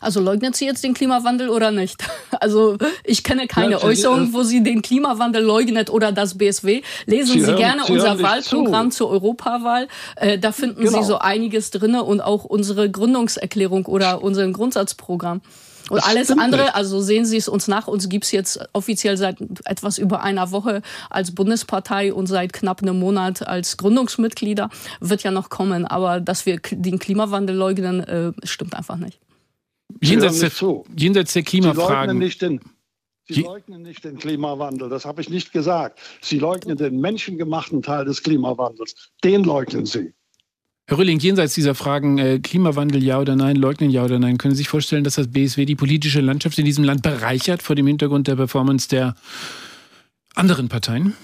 Also 0.00 0.20
leugnet 0.20 0.56
sie 0.56 0.66
jetzt 0.66 0.84
den 0.84 0.94
Klimawandel 0.94 1.48
oder 1.48 1.70
nicht? 1.70 2.02
Also 2.38 2.76
ich 3.02 3.24
kenne 3.24 3.46
keine 3.46 3.72
ja, 3.72 3.82
Äußerung, 3.82 4.34
wo 4.34 4.42
sie 4.42 4.62
den 4.62 4.82
Klimawandel 4.82 5.42
leugnet 5.42 5.88
oder 5.88 6.12
das 6.12 6.36
BSW. 6.36 6.82
Lesen 7.06 7.32
Sie, 7.32 7.40
sie 7.40 7.46
hören, 7.46 7.56
gerne 7.56 7.84
sie 7.86 7.92
unser 7.92 8.20
Wahlprogramm 8.20 8.90
zu. 8.90 8.98
zur 8.98 9.10
Europawahl. 9.10 9.88
Äh, 10.16 10.38
da 10.38 10.52
finden 10.52 10.82
genau. 10.82 11.00
Sie 11.00 11.06
so 11.06 11.18
einiges 11.18 11.70
drinne 11.70 12.04
und 12.04 12.20
auch 12.20 12.44
unsere 12.44 12.90
Gründungserklärung 12.90 13.86
oder 13.86 14.22
unseren 14.22 14.52
Grundsatzprogramm. 14.52 15.40
Und 15.88 15.98
das 15.98 16.06
alles 16.06 16.30
andere, 16.30 16.64
nicht. 16.64 16.74
also 16.74 17.00
sehen 17.00 17.24
Sie 17.24 17.36
es 17.36 17.48
uns 17.48 17.68
nach, 17.68 17.86
uns 17.86 18.08
gibt's 18.08 18.32
jetzt 18.32 18.60
offiziell 18.72 19.16
seit 19.16 19.38
etwas 19.64 19.98
über 19.98 20.22
einer 20.22 20.50
Woche 20.50 20.82
als 21.08 21.34
Bundespartei 21.34 22.12
und 22.12 22.26
seit 22.26 22.52
knapp 22.52 22.82
einem 22.82 22.98
Monat 22.98 23.46
als 23.46 23.76
Gründungsmitglieder, 23.76 24.68
wird 25.00 25.22
ja 25.22 25.30
noch 25.30 25.48
kommen. 25.48 25.86
Aber 25.86 26.20
dass 26.20 26.44
wir 26.44 26.58
den 26.70 26.98
Klimawandel 26.98 27.56
leugnen, 27.56 28.00
äh, 28.00 28.32
stimmt 28.44 28.74
einfach 28.74 28.96
nicht. 28.96 29.18
Jenseits 30.02 30.40
der, 30.40 30.82
jenseits 30.96 31.32
der 31.32 31.42
Klimafragen. 31.42 32.20
Sie 33.28 33.42
leugnen, 33.42 33.82
nicht 33.82 34.04
den, 34.04 34.18
Klimawandel, 34.18 34.88
das 34.88 35.04
habe 35.04 35.20
ich 35.20 35.28
nicht 35.28 35.52
gesagt. 35.52 35.98
Sie 36.20 36.38
leugnen 36.38 36.76
den 36.76 37.00
menschengemachten 37.00 37.82
Teil 37.82 38.04
des 38.04 38.22
Klimawandels. 38.22 39.10
Den 39.24 39.42
leugnen 39.42 39.84
Sie. 39.84 40.12
Herr 40.86 40.98
Rülling, 40.98 41.18
jenseits 41.18 41.54
dieser 41.54 41.74
Fragen 41.74 42.18
äh, 42.18 42.38
Klimawandel 42.38 43.02
ja 43.02 43.18
oder 43.20 43.34
nein, 43.34 43.56
leugnen 43.56 43.90
ja 43.90 44.04
oder 44.04 44.20
nein, 44.20 44.38
können 44.38 44.54
Sie 44.54 44.58
sich 44.58 44.68
vorstellen, 44.68 45.02
dass 45.02 45.16
das 45.16 45.26
BSW 45.26 45.64
die 45.64 45.74
politische 45.74 46.20
Landschaft 46.20 46.56
in 46.60 46.64
diesem 46.64 46.84
Land 46.84 47.02
bereichert 47.02 47.62
vor 47.62 47.74
dem 47.74 47.88
Hintergrund 47.88 48.28
der 48.28 48.36
Performance 48.36 48.88
der 48.88 49.16
anderen 50.36 50.68
Parteien? 50.68 51.14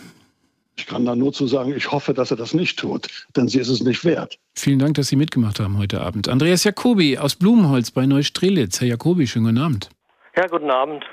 Ich 0.76 0.86
kann 0.86 1.04
da 1.04 1.14
nur 1.14 1.32
zu 1.32 1.46
sagen, 1.46 1.74
ich 1.76 1.92
hoffe, 1.92 2.14
dass 2.14 2.30
er 2.30 2.36
das 2.36 2.54
nicht 2.54 2.78
tut, 2.78 3.08
denn 3.36 3.48
sie 3.48 3.58
ist 3.58 3.68
es 3.68 3.82
nicht 3.82 4.04
wert. 4.04 4.38
Vielen 4.54 4.78
Dank, 4.78 4.94
dass 4.94 5.08
Sie 5.08 5.16
mitgemacht 5.16 5.60
haben 5.60 5.78
heute 5.78 6.00
Abend. 6.00 6.28
Andreas 6.28 6.64
Jacobi 6.64 7.18
aus 7.18 7.36
Blumenholz 7.36 7.90
bei 7.90 8.06
Neustrelitz. 8.06 8.80
Herr 8.80 8.88
Jacobi, 8.88 9.26
schönen 9.26 9.46
guten 9.46 9.58
Abend. 9.58 9.90
Ja, 10.36 10.46
guten 10.46 10.70
Abend. 10.70 11.04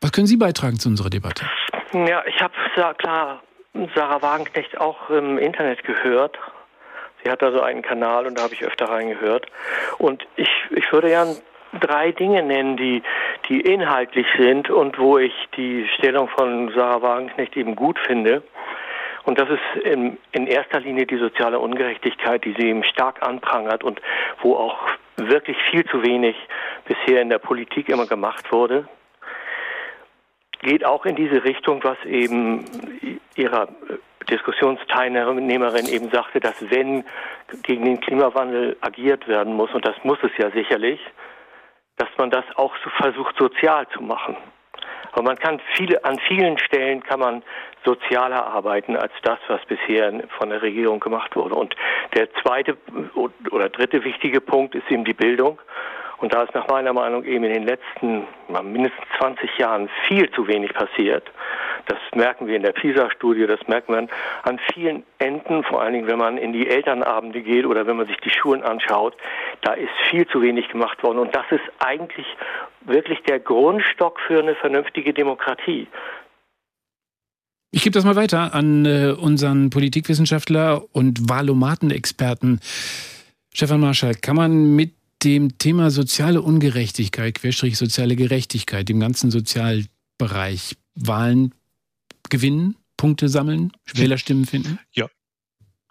Was 0.00 0.12
können 0.12 0.26
Sie 0.26 0.36
beitragen 0.36 0.78
zu 0.78 0.88
unserer 0.88 1.10
Debatte? 1.10 1.44
Ja, 1.92 2.22
ich 2.26 2.40
habe 2.40 2.54
klar 2.98 3.42
Sarah 3.94 4.22
Wagenknecht 4.22 4.80
auch 4.80 5.10
im 5.10 5.38
Internet 5.38 5.84
gehört. 5.84 6.38
Sie 7.22 7.30
hat 7.30 7.42
da 7.42 7.50
so 7.50 7.60
einen 7.60 7.82
Kanal 7.82 8.26
und 8.26 8.38
da 8.38 8.42
habe 8.42 8.54
ich 8.54 8.64
öfter 8.64 8.86
reingehört. 8.86 9.46
Und 9.98 10.26
ich, 10.36 10.48
ich 10.70 10.92
würde 10.92 11.10
ja 11.10 11.26
drei 11.80 12.12
Dinge 12.12 12.42
nennen, 12.42 12.76
die, 12.76 13.02
die 13.48 13.60
inhaltlich 13.60 14.26
sind 14.38 14.70
und 14.70 14.98
wo 14.98 15.18
ich 15.18 15.32
die 15.56 15.86
Stellung 15.96 16.28
von 16.28 16.72
Sarah 16.74 17.02
Wagenknecht 17.02 17.56
eben 17.56 17.76
gut 17.76 17.98
finde. 17.98 18.42
Und 19.24 19.38
das 19.38 19.48
ist 19.50 19.84
in, 19.84 20.16
in 20.32 20.46
erster 20.46 20.80
Linie 20.80 21.06
die 21.06 21.18
soziale 21.18 21.58
Ungerechtigkeit, 21.58 22.44
die 22.44 22.54
sie 22.58 22.68
eben 22.68 22.82
stark 22.84 23.22
anprangert 23.22 23.84
und 23.84 24.00
wo 24.40 24.56
auch 24.56 24.78
wirklich 25.16 25.58
viel 25.70 25.84
zu 25.84 26.02
wenig 26.02 26.36
bisher 26.86 27.20
in 27.20 27.28
der 27.28 27.38
Politik 27.38 27.88
immer 27.88 28.06
gemacht 28.06 28.50
wurde. 28.52 28.88
Geht 30.60 30.84
auch 30.84 31.04
in 31.04 31.14
diese 31.14 31.44
Richtung, 31.44 31.84
was 31.84 32.02
eben 32.04 32.64
ihrer 33.36 33.68
Diskussionsteilnehmerin 34.30 35.86
eben 35.86 36.10
sagte, 36.10 36.40
dass 36.40 36.54
wenn 36.70 37.04
gegen 37.62 37.84
den 37.84 38.00
Klimawandel 38.00 38.76
agiert 38.80 39.28
werden 39.28 39.54
muss, 39.54 39.72
und 39.72 39.84
das 39.86 39.96
muss 40.04 40.18
es 40.22 40.30
ja 40.38 40.50
sicherlich, 40.50 41.00
dass 41.98 42.08
man 42.16 42.30
das 42.30 42.44
auch 42.56 42.74
so 42.82 42.90
versucht 42.90 43.36
sozial 43.36 43.86
zu 43.88 44.02
machen. 44.02 44.36
Aber 45.12 45.22
man 45.22 45.36
kann 45.36 45.60
viele, 45.74 46.04
an 46.04 46.18
vielen 46.28 46.58
Stellen 46.58 47.02
kann 47.02 47.20
man 47.20 47.42
sozialer 47.84 48.46
arbeiten 48.46 48.96
als 48.96 49.12
das, 49.22 49.38
was 49.48 49.64
bisher 49.66 50.12
von 50.38 50.50
der 50.50 50.62
Regierung 50.62 51.00
gemacht 51.00 51.34
wurde. 51.36 51.54
Und 51.54 51.74
der 52.14 52.32
zweite 52.34 52.76
oder 53.50 53.68
dritte 53.68 54.04
wichtige 54.04 54.40
Punkt 54.40 54.74
ist 54.74 54.90
eben 54.90 55.04
die 55.04 55.14
Bildung. 55.14 55.58
Und 56.20 56.34
da 56.34 56.42
ist 56.42 56.54
nach 56.54 56.66
meiner 56.68 56.92
Meinung 56.92 57.24
eben 57.24 57.44
in 57.44 57.52
den 57.52 57.62
letzten 57.62 58.26
mindestens 58.48 59.04
20 59.18 59.56
Jahren 59.58 59.88
viel 60.08 60.30
zu 60.32 60.46
wenig 60.48 60.72
passiert. 60.74 61.24
Das 61.86 61.98
merken 62.14 62.46
wir 62.46 62.56
in 62.56 62.62
der 62.62 62.72
PISA-Studie, 62.72 63.46
das 63.46 63.60
merkt 63.68 63.88
man 63.88 64.08
an 64.42 64.58
vielen 64.74 65.04
Enden, 65.18 65.62
vor 65.62 65.80
allen 65.80 65.94
Dingen, 65.94 66.06
wenn 66.08 66.18
man 66.18 66.36
in 66.36 66.52
die 66.52 66.68
Elternabende 66.68 67.40
geht 67.40 67.64
oder 67.64 67.86
wenn 67.86 67.96
man 67.96 68.06
sich 68.06 68.16
die 68.18 68.30
Schulen 68.30 68.62
anschaut. 68.62 69.16
Da 69.62 69.72
ist 69.72 69.92
viel 70.10 70.26
zu 70.26 70.42
wenig 70.42 70.68
gemacht 70.68 71.02
worden. 71.02 71.18
Und 71.18 71.34
das 71.34 71.46
ist 71.50 71.64
eigentlich 71.78 72.26
wirklich 72.80 73.22
der 73.22 73.38
Grundstock 73.38 74.18
für 74.26 74.40
eine 74.40 74.54
vernünftige 74.56 75.14
Demokratie. 75.14 75.86
Ich 77.70 77.82
gebe 77.84 77.94
das 77.94 78.04
mal 78.04 78.16
weiter 78.16 78.54
an 78.54 78.86
äh, 78.86 79.12
unseren 79.12 79.70
Politikwissenschaftler 79.70 80.82
und 80.92 81.28
Wahlomaten-Experten. 81.28 82.60
Stefan 83.52 83.80
Marschall, 83.80 84.14
kann 84.14 84.36
man 84.36 84.74
mit 84.74 84.97
dem 85.22 85.58
Thema 85.58 85.90
soziale 85.90 86.42
Ungerechtigkeit, 86.42 87.34
Querstrich 87.34 87.76
soziale 87.76 88.16
Gerechtigkeit, 88.16 88.88
im 88.90 89.00
ganzen 89.00 89.30
Sozialbereich 89.30 90.76
Wahlen 90.94 91.54
gewinnen, 92.28 92.76
Punkte 92.96 93.28
sammeln, 93.28 93.72
Wählerstimmen 93.92 94.44
finden? 94.44 94.78
Ja. 94.92 95.08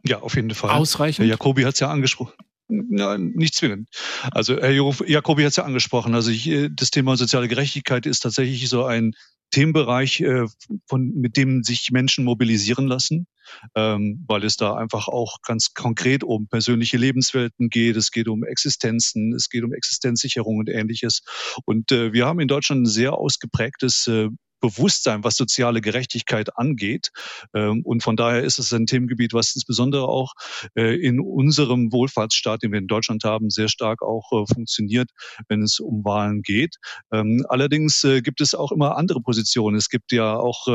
Ja, 0.03 0.19
auf 0.19 0.35
jeden 0.35 0.51
Fall. 0.51 0.71
Ausreichend? 0.71 1.19
Herr 1.19 1.29
Jacobi 1.31 1.63
hat 1.63 1.73
es 1.73 1.79
ja 1.79 1.89
angesprochen. 1.89 2.33
Nein, 2.69 3.31
nicht 3.35 3.55
zwingend. 3.55 3.89
Also 4.31 4.57
Herr 4.57 4.71
Jacobi 4.71 5.43
hat 5.43 5.51
es 5.51 5.55
ja 5.55 5.63
angesprochen. 5.63 6.15
Also 6.15 6.31
ich, 6.31 6.47
äh, 6.47 6.69
das 6.69 6.91
Thema 6.91 7.15
soziale 7.15 7.47
Gerechtigkeit 7.47 8.05
ist 8.05 8.19
tatsächlich 8.21 8.67
so 8.67 8.83
ein 8.83 9.13
Themenbereich, 9.51 10.21
äh, 10.21 10.45
von, 10.87 11.13
mit 11.15 11.37
dem 11.37 11.63
sich 11.63 11.91
Menschen 11.91 12.25
mobilisieren 12.25 12.87
lassen, 12.87 13.27
ähm, 13.75 14.23
weil 14.27 14.43
es 14.43 14.57
da 14.57 14.75
einfach 14.75 15.07
auch 15.07 15.41
ganz 15.41 15.73
konkret 15.73 16.23
um 16.23 16.47
persönliche 16.47 16.97
Lebenswelten 16.97 17.69
geht. 17.69 17.95
Es 17.95 18.11
geht 18.11 18.27
um 18.27 18.43
Existenzen, 18.43 19.33
es 19.33 19.49
geht 19.49 19.63
um 19.63 19.73
Existenzsicherung 19.73 20.57
und 20.57 20.69
ähnliches. 20.69 21.21
Und 21.65 21.91
äh, 21.91 22.13
wir 22.13 22.25
haben 22.25 22.39
in 22.39 22.47
Deutschland 22.47 22.83
ein 22.83 22.85
sehr 22.87 23.13
ausgeprägtes 23.13 24.07
äh, 24.07 24.29
Bewusstsein, 24.59 25.23
was 25.23 25.35
soziale 25.35 25.81
Gerechtigkeit 25.81 26.57
angeht. 26.57 27.09
Ähm, 27.53 27.81
und 27.83 28.03
von 28.03 28.15
daher 28.15 28.43
ist 28.43 28.59
es 28.59 28.73
ein 28.73 28.85
Themengebiet, 28.85 29.33
was 29.33 29.55
insbesondere 29.55 30.07
auch 30.07 30.33
äh, 30.75 30.95
in 30.95 31.19
unserem 31.19 31.91
Wohlfahrtsstaat, 31.91 32.63
den 32.63 32.71
wir 32.71 32.79
in 32.79 32.87
Deutschland 32.87 33.23
haben, 33.23 33.49
sehr 33.49 33.67
stark 33.67 34.01
auch 34.01 34.31
äh, 34.31 34.53
funktioniert, 34.53 35.11
wenn 35.47 35.61
es 35.61 35.79
um 35.79 36.03
Wahlen 36.03 36.41
geht. 36.41 36.77
Ähm, 37.11 37.45
allerdings 37.49 38.03
äh, 38.03 38.21
gibt 38.21 38.41
es 38.41 38.55
auch 38.55 38.71
immer 38.71 38.97
andere 38.97 39.21
Positionen. 39.21 39.77
Es 39.77 39.89
gibt 39.89 40.11
ja 40.11 40.35
auch 40.35 40.67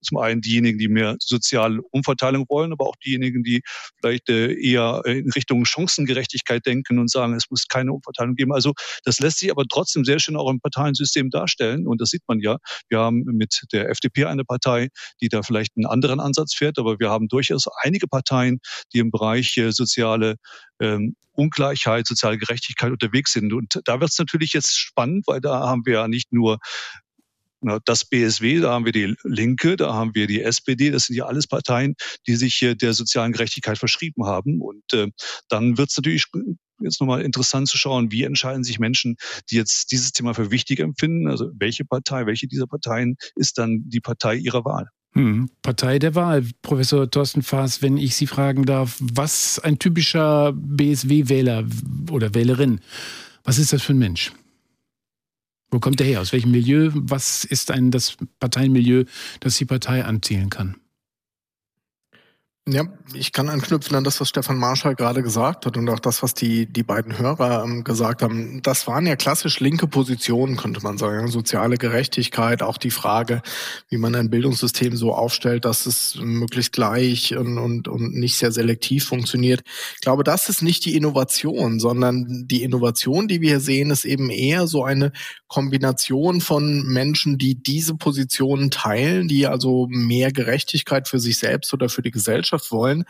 zum 0.00 0.18
einen 0.18 0.40
diejenigen, 0.40 0.78
die 0.78 0.88
mehr 0.88 1.16
soziale 1.20 1.80
Umverteilung 1.90 2.46
wollen, 2.48 2.72
aber 2.72 2.86
auch 2.86 2.96
diejenigen, 2.96 3.42
die 3.42 3.62
vielleicht 4.00 4.28
äh, 4.28 4.52
eher 4.54 5.02
in 5.06 5.30
Richtung 5.32 5.64
Chancengerechtigkeit 5.64 6.64
denken 6.66 6.98
und 6.98 7.10
sagen, 7.10 7.34
es 7.34 7.50
muss 7.50 7.66
keine 7.68 7.92
Umverteilung 7.92 8.34
geben. 8.34 8.52
Also 8.52 8.72
das 9.04 9.20
lässt 9.20 9.38
sich 9.38 9.50
aber 9.50 9.64
trotzdem 9.68 10.04
sehr 10.04 10.18
schön 10.18 10.36
auch 10.36 10.50
im 10.50 10.60
Parteiensystem 10.60 11.30
darstellen. 11.30 11.86
Und 11.86 12.00
das 12.00 12.10
sieht 12.10 12.22
man 12.26 12.40
ja. 12.40 12.58
Wir 12.88 12.98
haben 12.98 13.22
mit 13.24 13.62
der 13.72 13.90
FDP 13.90 14.24
eine 14.24 14.44
Partei, 14.44 14.88
die 15.20 15.28
da 15.28 15.42
vielleicht 15.42 15.76
einen 15.76 15.86
anderen 15.86 16.20
Ansatz 16.20 16.54
fährt, 16.54 16.78
aber 16.78 16.98
wir 16.98 17.10
haben 17.10 17.28
durchaus 17.28 17.66
einige 17.82 18.06
Parteien, 18.06 18.60
die 18.92 18.98
im 18.98 19.10
Bereich 19.10 19.56
äh, 19.58 19.72
soziale 19.72 20.36
ähm, 20.80 21.14
Ungleichheit, 21.32 22.06
soziale 22.06 22.38
Gerechtigkeit 22.38 22.90
unterwegs 22.90 23.32
sind. 23.32 23.52
Und 23.52 23.80
da 23.84 24.00
wird 24.00 24.10
es 24.10 24.18
natürlich 24.18 24.52
jetzt 24.52 24.78
spannend, 24.78 25.26
weil 25.26 25.40
da 25.40 25.60
haben 25.60 25.82
wir 25.86 25.94
ja 25.94 26.08
nicht 26.08 26.32
nur 26.32 26.58
das 27.84 28.04
BSW, 28.04 28.60
da 28.60 28.72
haben 28.72 28.84
wir 28.84 28.92
die 28.92 29.14
Linke, 29.24 29.76
da 29.76 29.92
haben 29.92 30.14
wir 30.14 30.26
die 30.26 30.42
SPD, 30.42 30.90
das 30.90 31.06
sind 31.06 31.16
ja 31.16 31.26
alles 31.26 31.46
Parteien, 31.46 31.94
die 32.26 32.36
sich 32.36 32.58
der 32.80 32.94
sozialen 32.94 33.32
Gerechtigkeit 33.32 33.78
verschrieben 33.78 34.24
haben. 34.24 34.60
Und 34.60 34.92
äh, 34.92 35.08
dann 35.48 35.78
wird 35.78 35.90
es 35.90 35.96
natürlich 35.96 36.26
jetzt 36.80 37.00
nochmal 37.00 37.22
interessant 37.22 37.68
zu 37.68 37.76
schauen, 37.76 38.10
wie 38.10 38.24
entscheiden 38.24 38.64
sich 38.64 38.78
Menschen, 38.78 39.16
die 39.50 39.56
jetzt 39.56 39.92
dieses 39.92 40.12
Thema 40.12 40.34
für 40.34 40.50
wichtig 40.50 40.80
empfinden. 40.80 41.28
Also 41.28 41.50
welche 41.54 41.84
Partei, 41.84 42.26
welche 42.26 42.48
dieser 42.48 42.66
Parteien 42.66 43.16
ist 43.36 43.58
dann 43.58 43.82
die 43.86 44.00
Partei 44.00 44.36
ihrer 44.36 44.64
Wahl? 44.64 44.88
Hm, 45.12 45.50
Partei 45.62 45.98
der 45.98 46.14
Wahl. 46.14 46.44
Professor 46.62 47.10
Thorsten 47.10 47.42
Faas, 47.42 47.82
wenn 47.82 47.96
ich 47.96 48.14
Sie 48.14 48.26
fragen 48.26 48.64
darf, 48.64 48.96
was 49.00 49.58
ein 49.58 49.78
typischer 49.78 50.52
BSW-Wähler 50.54 51.64
oder 52.10 52.34
Wählerin, 52.34 52.80
was 53.42 53.58
ist 53.58 53.72
das 53.72 53.82
für 53.82 53.92
ein 53.92 53.98
Mensch? 53.98 54.32
Wo 55.70 55.78
kommt 55.78 56.00
er 56.00 56.06
her? 56.06 56.20
Aus 56.20 56.32
welchem 56.32 56.50
Milieu? 56.50 56.90
Was 56.94 57.44
ist 57.44 57.70
ein 57.70 57.90
das 57.90 58.16
Parteienmilieu, 58.40 59.04
das 59.40 59.56
die 59.56 59.64
Partei 59.64 60.04
anzielen 60.04 60.50
kann? 60.50 60.76
Ja, 62.72 62.84
ich 63.14 63.32
kann 63.32 63.48
anknüpfen 63.48 63.96
an 63.96 64.04
das, 64.04 64.20
was 64.20 64.28
Stefan 64.28 64.56
Marschall 64.56 64.94
gerade 64.94 65.24
gesagt 65.24 65.66
hat 65.66 65.76
und 65.76 65.88
auch 65.88 65.98
das, 65.98 66.22
was 66.22 66.34
die, 66.34 66.66
die 66.66 66.84
beiden 66.84 67.18
Hörer 67.18 67.64
ähm, 67.64 67.82
gesagt 67.82 68.22
haben. 68.22 68.62
Das 68.62 68.86
waren 68.86 69.08
ja 69.08 69.16
klassisch 69.16 69.58
linke 69.58 69.88
Positionen, 69.88 70.56
könnte 70.56 70.80
man 70.80 70.96
sagen. 70.96 71.26
Soziale 71.26 71.78
Gerechtigkeit, 71.78 72.62
auch 72.62 72.78
die 72.78 72.92
Frage, 72.92 73.42
wie 73.88 73.96
man 73.96 74.14
ein 74.14 74.30
Bildungssystem 74.30 74.96
so 74.96 75.12
aufstellt, 75.12 75.64
dass 75.64 75.86
es 75.86 76.16
möglichst 76.22 76.72
gleich 76.72 77.36
und, 77.36 77.58
und, 77.58 77.88
und 77.88 78.14
nicht 78.14 78.36
sehr 78.36 78.52
selektiv 78.52 79.04
funktioniert. 79.04 79.62
Ich 79.96 80.02
glaube, 80.02 80.22
das 80.22 80.48
ist 80.48 80.62
nicht 80.62 80.84
die 80.84 80.94
Innovation, 80.94 81.80
sondern 81.80 82.46
die 82.46 82.62
Innovation, 82.62 83.26
die 83.26 83.40
wir 83.40 83.50
hier 83.50 83.60
sehen, 83.60 83.90
ist 83.90 84.04
eben 84.04 84.30
eher 84.30 84.68
so 84.68 84.84
eine 84.84 85.10
Kombination 85.48 86.40
von 86.40 86.86
Menschen, 86.86 87.36
die 87.36 87.60
diese 87.60 87.96
Positionen 87.96 88.70
teilen, 88.70 89.26
die 89.26 89.48
also 89.48 89.88
mehr 89.90 90.30
Gerechtigkeit 90.30 91.08
für 91.08 91.18
sich 91.18 91.38
selbst 91.38 91.74
oder 91.74 91.88
für 91.88 92.02
die 92.02 92.12
Gesellschaft 92.12 92.59
wollen, 92.70 93.04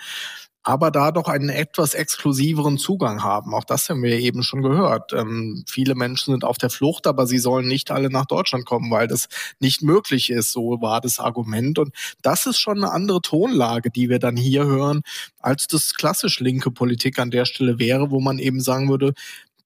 aber 0.62 0.90
da 0.90 1.10
doch 1.10 1.28
einen 1.28 1.48
etwas 1.48 1.94
exklusiveren 1.94 2.76
Zugang 2.76 3.22
haben. 3.22 3.54
Auch 3.54 3.64
das 3.64 3.88
haben 3.88 4.02
wir 4.02 4.18
eben 4.18 4.42
schon 4.42 4.62
gehört. 4.62 5.12
Ähm, 5.12 5.64
viele 5.66 5.94
Menschen 5.94 6.32
sind 6.32 6.44
auf 6.44 6.58
der 6.58 6.68
Flucht, 6.68 7.06
aber 7.06 7.26
sie 7.26 7.38
sollen 7.38 7.66
nicht 7.66 7.90
alle 7.90 8.10
nach 8.10 8.26
Deutschland 8.26 8.66
kommen, 8.66 8.90
weil 8.90 9.08
das 9.08 9.28
nicht 9.58 9.82
möglich 9.82 10.30
ist. 10.30 10.52
So 10.52 10.82
war 10.82 11.00
das 11.00 11.18
Argument. 11.18 11.78
Und 11.78 11.94
das 12.22 12.46
ist 12.46 12.58
schon 12.58 12.78
eine 12.78 12.92
andere 12.92 13.22
Tonlage, 13.22 13.90
die 13.90 14.10
wir 14.10 14.18
dann 14.18 14.36
hier 14.36 14.64
hören, 14.66 15.00
als 15.38 15.66
das 15.66 15.94
klassisch 15.94 16.40
linke 16.40 16.70
Politik 16.70 17.18
an 17.18 17.30
der 17.30 17.46
Stelle 17.46 17.78
wäre, 17.78 18.10
wo 18.10 18.20
man 18.20 18.38
eben 18.38 18.60
sagen 18.60 18.90
würde, 18.90 19.14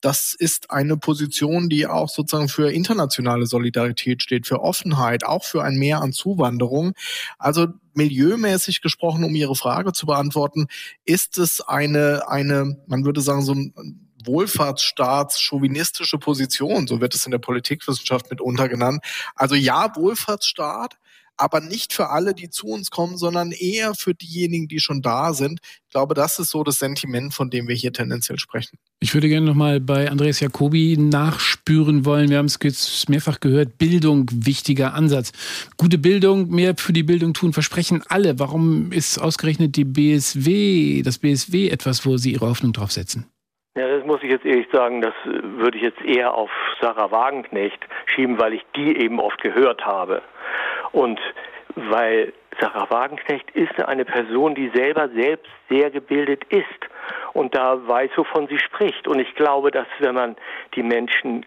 das 0.05 0.35
ist 0.35 0.71
eine 0.71 0.99
Position, 0.99 1.71
die 1.71 1.87
auch 1.87 2.11
sozusagen 2.11 2.51
für 2.51 2.71
internationale 2.71 3.47
Solidarität 3.47 4.23
steht, 4.23 4.47
für 4.47 4.61
Offenheit, 4.61 5.25
auch 5.25 5.45
für 5.45 5.65
ein 5.65 5.77
Mehr 5.77 6.03
an 6.03 6.13
Zuwanderung. 6.13 6.93
Also 7.39 7.69
milieumäßig 7.95 8.83
gesprochen, 8.83 9.25
um 9.25 9.35
Ihre 9.35 9.57
Frage 9.57 9.93
zu 9.93 10.05
beantworten, 10.05 10.67
ist 11.07 11.39
es 11.39 11.63
eine, 11.63 12.29
eine, 12.29 12.77
man 12.87 13.07
würde 13.07 13.23
sagen, 13.23 13.41
so 13.41 13.57
Wohlfahrtsstaats 14.27 15.41
chauvinistische 15.41 16.19
Position, 16.19 16.87
so 16.87 17.01
wird 17.01 17.15
es 17.15 17.25
in 17.25 17.31
der 17.31 17.39
Politikwissenschaft 17.39 18.31
mitunter 18.31 18.69
genannt. 18.69 19.03
Also 19.35 19.55
ja, 19.55 19.91
Wohlfahrtsstaat, 19.97 20.99
aber 21.37 21.61
nicht 21.61 21.93
für 21.93 22.11
alle, 22.11 22.35
die 22.35 22.51
zu 22.51 22.67
uns 22.69 22.91
kommen, 22.91 23.17
sondern 23.17 23.53
eher 23.53 23.95
für 23.95 24.15
diejenigen, 24.15 24.69
die 24.69 24.81
schon 24.81 25.03
da 25.03 25.35
sind. 25.35 25.61
Ich 25.63 25.91
glaube, 25.91 26.15
das 26.15 26.39
ist 26.39 26.51
so 26.51 26.65
das 26.65 26.79
Sentiment, 26.79 27.35
von 27.35 27.51
dem 27.51 27.69
wir 27.69 27.75
hier 27.75 27.93
tendenziell 27.93 28.39
sprechen. 28.39 28.79
Ich 29.01 29.15
würde 29.15 29.29
gerne 29.29 29.47
nochmal 29.47 29.81
bei 29.81 30.11
Andreas 30.11 30.41
Jacobi 30.41 30.97
nachspüren 30.97 32.05
wollen. 32.05 32.31
Wir 32.31 32.39
haben 32.39 32.47
es 32.47 32.59
jetzt 32.63 33.09
mehrfach 33.09 33.41
gehört. 33.41 33.79
Bildung, 33.79 34.29
wichtiger 34.33 34.95
Ansatz. 34.95 35.33
Gute 35.77 35.99
Bildung, 35.99 36.51
mehr 36.51 36.75
für 36.77 36.93
die 36.93 37.03
Bildung 37.03 37.35
tun, 37.35 37.53
versprechen 37.53 38.03
alle. 38.09 38.39
Warum 38.39 38.93
ist 38.93 39.19
ausgerechnet 39.19 39.77
die 39.77 39.85
BSW, 39.85 41.03
das 41.03 41.19
BSW 41.19 41.69
etwas, 41.69 42.07
wo 42.07 42.17
Sie 42.17 42.33
Ihre 42.33 42.49
Hoffnung 42.49 42.73
drauf 42.73 42.93
setzen? 42.93 43.27
Ja, 43.77 43.89
das 43.89 44.07
muss 44.07 44.23
ich 44.23 44.31
jetzt 44.31 44.45
ehrlich 44.45 44.69
sagen, 44.71 45.03
das 45.03 45.15
würde 45.25 45.77
ich 45.77 45.83
jetzt 45.83 46.01
eher 46.01 46.35
auf 46.35 46.51
Sarah 46.81 47.11
Wagenknecht 47.11 47.85
schieben, 48.07 48.39
weil 48.39 48.55
ich 48.55 48.65
die 48.77 48.97
eben 48.99 49.19
oft 49.19 49.43
gehört 49.43 49.85
habe. 49.85 50.23
Und 50.93 51.21
weil 51.75 52.33
Sarah 52.61 52.89
Wagenknecht 52.89 53.51
ist 53.51 53.77
eine 53.81 54.05
Person, 54.05 54.55
die 54.55 54.71
selber 54.75 55.09
selbst 55.09 55.51
sehr 55.69 55.91
gebildet 55.91 56.45
ist 56.51 56.69
und 57.33 57.57
da 57.57 57.85
weiß, 57.85 58.13
wovon 58.15 58.47
sie 58.47 58.61
spricht. 58.61 59.09
Und 59.09 59.19
ich 59.19 59.35
glaube, 59.35 59.73
dass 59.73 59.89
wenn 59.99 60.15
man 60.15 60.37
die 60.77 60.85
Menschen 60.85 61.45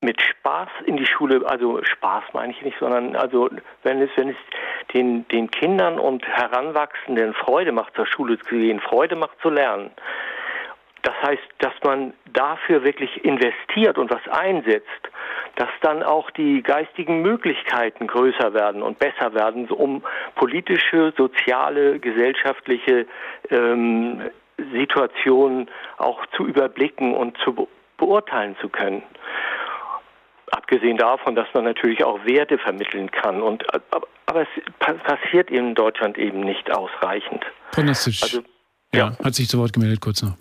mit 0.00 0.18
Spaß 0.22 0.70
in 0.86 0.96
die 0.96 1.04
Schule, 1.04 1.42
also 1.46 1.84
Spaß 1.84 2.24
meine 2.32 2.54
ich 2.54 2.62
nicht, 2.62 2.78
sondern 2.78 3.16
also 3.16 3.50
wenn 3.82 4.00
es, 4.00 4.08
wenn 4.16 4.30
es 4.30 4.36
den, 4.94 5.28
den 5.28 5.50
Kindern 5.50 5.98
und 5.98 6.26
Heranwachsenden 6.26 7.34
Freude 7.34 7.72
macht, 7.72 7.94
zur 7.96 8.06
Schule 8.06 8.38
zu 8.38 8.54
gehen, 8.54 8.80
Freude 8.80 9.14
macht 9.14 9.38
zu 9.42 9.50
lernen, 9.50 9.90
das 11.02 11.14
heißt, 11.22 11.42
dass 11.58 11.72
man 11.82 12.12
dafür 12.32 12.84
wirklich 12.84 13.24
investiert 13.24 13.96
und 13.96 14.10
was 14.10 14.26
einsetzt, 14.28 14.86
dass 15.56 15.68
dann 15.82 16.02
auch 16.02 16.30
die 16.30 16.62
geistigen 16.62 17.22
Möglichkeiten 17.22 18.06
größer 18.06 18.54
werden 18.54 18.82
und 18.82 18.98
besser 18.98 19.34
werden, 19.34 19.68
um 19.68 20.02
politische, 20.34 21.12
soziale, 21.16 21.98
gesellschaftliche 21.98 23.06
ähm, 23.50 24.30
Situationen 24.72 25.70
auch 25.96 26.24
zu 26.36 26.46
überblicken 26.46 27.14
und 27.14 27.36
zu 27.38 27.68
beurteilen 27.96 28.56
zu 28.60 28.68
können. 28.68 29.02
Abgesehen 30.50 30.98
davon, 30.98 31.34
dass 31.34 31.46
man 31.54 31.64
natürlich 31.64 32.04
auch 32.04 32.24
Werte 32.24 32.58
vermitteln 32.58 33.10
kann. 33.10 33.40
Und, 33.40 33.64
aber 34.26 34.42
es 34.42 34.48
passiert 35.04 35.50
in 35.50 35.74
Deutschland 35.74 36.18
eben 36.18 36.40
nicht 36.40 36.70
ausreichend. 36.70 37.44
Also, 38.22 38.42
ja, 38.92 39.10
ja, 39.10 39.24
hat 39.24 39.34
sich 39.34 39.48
zu 39.48 39.58
Wort 39.58 39.72
gemeldet, 39.72 40.00
kurz 40.00 40.22
noch. 40.22 40.34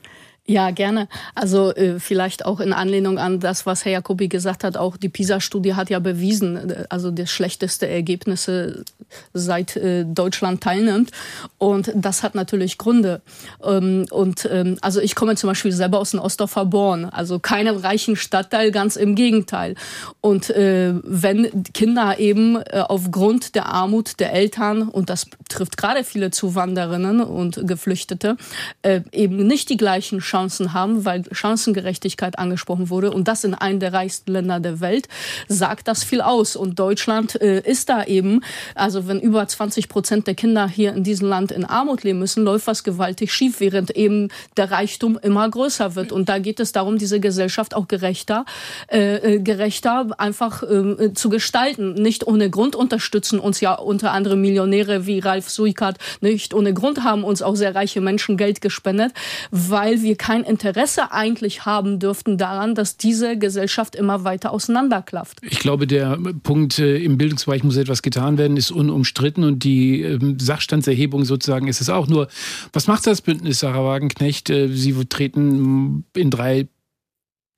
Ja, 0.50 0.72
gerne. 0.72 1.08
Also 1.36 1.76
äh, 1.76 2.00
vielleicht 2.00 2.43
auch 2.43 2.60
in 2.60 2.74
Anlehnung 2.74 3.20
an 3.20 3.39
das, 3.39 3.68
was 3.68 3.86
Herr 3.86 3.91
Jacobi 3.91 4.30
gesagt 4.30 4.64
hat, 4.64 4.78
auch 4.78 4.97
die 4.97 5.08
PISA-Studie 5.08 5.76
hat 5.76 5.91
ja 5.91 6.00
bewiesen, 6.00 6.72
äh, 6.72 6.86
also 6.89 7.12
das 7.12 7.30
schlechteste 7.30 7.88
Ergebnisse 7.88 8.84
seit 9.32 9.76
äh, 9.76 10.06
Deutschland 10.06 10.64
teilnimmt. 10.64 11.12
Und 11.60 11.91
das 11.93 12.24
hat 12.24 12.34
natürlich 12.34 12.80
Gründe. 12.80 13.22
Ähm, 13.64 14.08
und 14.10 14.50
ähm, 14.52 14.80
also 14.82 15.00
ich 15.02 15.14
komme 15.14 15.36
zum 15.36 15.50
Beispiel 15.50 15.72
selber 15.72 16.00
aus 16.00 16.12
dem 16.12 16.20
Ostdorfer 16.20 16.66
Born, 16.66 17.06
also 17.06 17.38
keinem 17.38 17.78
reichen 17.78 18.16
Stadtteil, 18.16 18.72
ganz 18.72 18.95
im 18.95 19.14
Gegenteil. 19.14 19.76
Und 20.20 20.50
äh, 20.50 20.95
wenn 21.04 21.62
Kinder 21.76 22.18
eben 22.18 22.56
äh, 22.56 22.84
aufgrund 22.88 23.54
der 23.54 23.68
Armut 23.68 24.20
der 24.20 24.34
Eltern, 24.34 24.89
und 24.89 25.12
das 25.12 25.28
trifft 25.47 25.78
gerade 25.78 26.04
viele 26.04 26.32
Zuwanderinnen 26.32 27.22
und 27.22 27.68
Geflüchtete, 27.68 28.36
äh, 28.82 29.02
eben 29.12 29.45
nicht 29.45 29.70
die 29.70 29.78
gleichen 29.78 30.18
Chancen 30.18 30.39
Chancen 30.40 30.74
haben, 30.74 31.04
weil 31.04 31.24
Chancengerechtigkeit 31.32 32.40
angesprochen 32.40 32.90
wurde 32.90 33.12
und 33.12 33.28
das 33.28 33.44
in 33.44 33.54
einem 33.54 33.82
der 33.82 33.92
reichsten 33.92 34.32
Länder 34.32 34.62
der 34.62 34.80
Welt, 34.80 35.10
sagt 35.50 35.88
das 35.90 36.04
viel 36.04 36.22
aus. 36.22 36.56
Und 36.56 36.80
Deutschland 36.80 37.40
äh, 37.42 37.60
ist 37.60 37.90
da 37.90 38.06
eben, 38.06 38.42
also 38.74 39.08
wenn 39.08 39.20
über 39.20 39.46
20 39.46 39.90
Prozent 39.90 40.28
der 40.28 40.36
Kinder 40.36 40.68
hier 40.68 40.94
in 40.94 41.04
diesem 41.04 41.28
Land 41.28 41.52
in 41.52 41.66
Armut 41.66 42.04
leben 42.04 42.20
müssen, 42.20 42.46
läuft 42.46 42.68
was 42.68 42.86
gewaltig 42.86 43.34
schief, 43.34 43.60
während 43.60 43.92
eben 43.92 44.30
der 44.56 44.72
Reichtum 44.72 45.20
immer 45.22 45.50
größer 45.50 45.96
wird. 45.96 46.14
Und 46.14 46.30
da 46.30 46.40
geht 46.40 46.62
es 46.62 46.72
darum, 46.72 46.98
diese 46.98 47.20
Gesellschaft 47.20 47.76
auch 47.76 47.90
gerechter, 47.90 48.46
äh, 48.88 49.36
äh 49.36 49.40
gerechter 49.40 50.08
einfach 50.18 50.64
äh, 50.64 51.14
zu 51.14 51.30
gestalten. 51.30 51.96
Nicht 51.96 52.26
ohne 52.26 52.50
Grund 52.50 52.78
unterstützen 52.78 53.40
uns 53.40 53.60
ja 53.60 53.74
unter 53.74 54.14
anderem 54.14 54.40
Millionäre 54.40 55.06
wie 55.06 55.20
Ralf 55.20 55.50
Suikat, 55.50 55.98
nicht 56.22 56.54
ohne 56.54 56.74
Grund 56.74 57.04
haben 57.04 57.26
uns 57.26 57.42
auch 57.42 57.56
sehr 57.56 57.76
reiche 57.76 58.00
Menschen 58.00 58.38
Geld 58.38 58.62
gespendet, 58.62 59.12
weil 59.52 60.02
wir 60.02 60.16
kein 60.30 60.44
Interesse 60.44 61.12
eigentlich 61.12 61.66
haben 61.66 61.98
dürften 61.98 62.38
daran, 62.38 62.76
dass 62.76 62.98
diese 62.98 63.36
Gesellschaft 63.36 63.96
immer 63.96 64.26
weiter 64.26 64.52
auseinanderklafft. 64.52 65.40
Ich 65.42 65.58
glaube, 65.58 65.88
der 65.88 66.20
Punkt, 66.44 66.78
äh, 66.78 66.98
im 67.00 67.18
Bildungsbereich 67.18 67.64
muss 67.64 67.78
etwas 67.78 68.04
getan 68.04 68.38
werden, 68.38 68.56
ist 68.56 68.70
unumstritten 68.70 69.44
und 69.44 69.64
die 69.64 70.04
ähm, 70.04 70.38
Sachstandserhebung 70.40 71.26
sozusagen 71.26 71.68
ist 71.68 71.82
es 71.82 71.90
auch. 71.90 72.06
Nur, 72.06 72.28
was 72.74 72.86
macht 72.86 73.08
das 73.08 73.24
Bündnis, 73.24 73.62
Sarah 73.62 73.84
Wagenknecht? 73.84 74.52
Äh, 74.52 74.68
Sie 74.68 74.94
treten 75.06 76.06
in 76.16 76.30
drei 76.30 76.68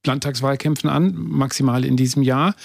Landtagswahlkämpfen 0.07 0.89
an, 0.89 1.13
maximal 1.13 1.83
in 1.83 1.97
diesem 1.97 2.23
Jahr. 2.23 2.55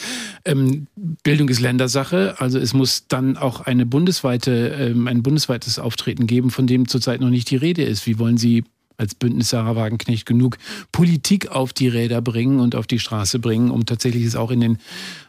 Ähm, 0.45 0.87
Bildung 1.25 1.49
ist 1.49 1.59
Ländersache, 1.59 2.37
also 2.39 2.61
es 2.61 2.75
muss 2.75 3.09
dann 3.09 3.37
auch 3.37 3.63
eine 3.63 3.87
bundesweite, 3.87 4.69
ähm, 4.69 5.09
ein 5.09 5.25
bundesweites 5.25 5.81
Auftreten 5.81 6.29
geben, 6.29 6.51
von 6.51 6.69
dem 6.69 6.87
zurzeit 6.87 7.21
noch 7.21 7.31
nicht 7.31 7.51
die 7.51 7.57
Rede 7.57 7.83
ist. 7.83 8.07
Wie 8.07 8.21
wollen 8.21 8.37
Sie 8.37 8.63
als 8.97 9.15
Bündnis 9.15 9.51
Sarah 9.51 9.77
Wagenknecht 9.77 10.27
genug 10.27 10.59
Politik 10.93 11.49
auf 11.49 11.73
die 11.73 11.89
Räder 11.89 12.21
bringen 12.23 12.61
und 12.61 12.75
auf 12.75 12.87
die 12.87 12.99
Straße 12.99 13.39
bringen, 13.39 13.71
um 13.71 13.87
tatsächlich 13.87 14.25
es 14.25 14.37
auch 14.37 14.51
in 14.51 14.61
den, 14.61 14.79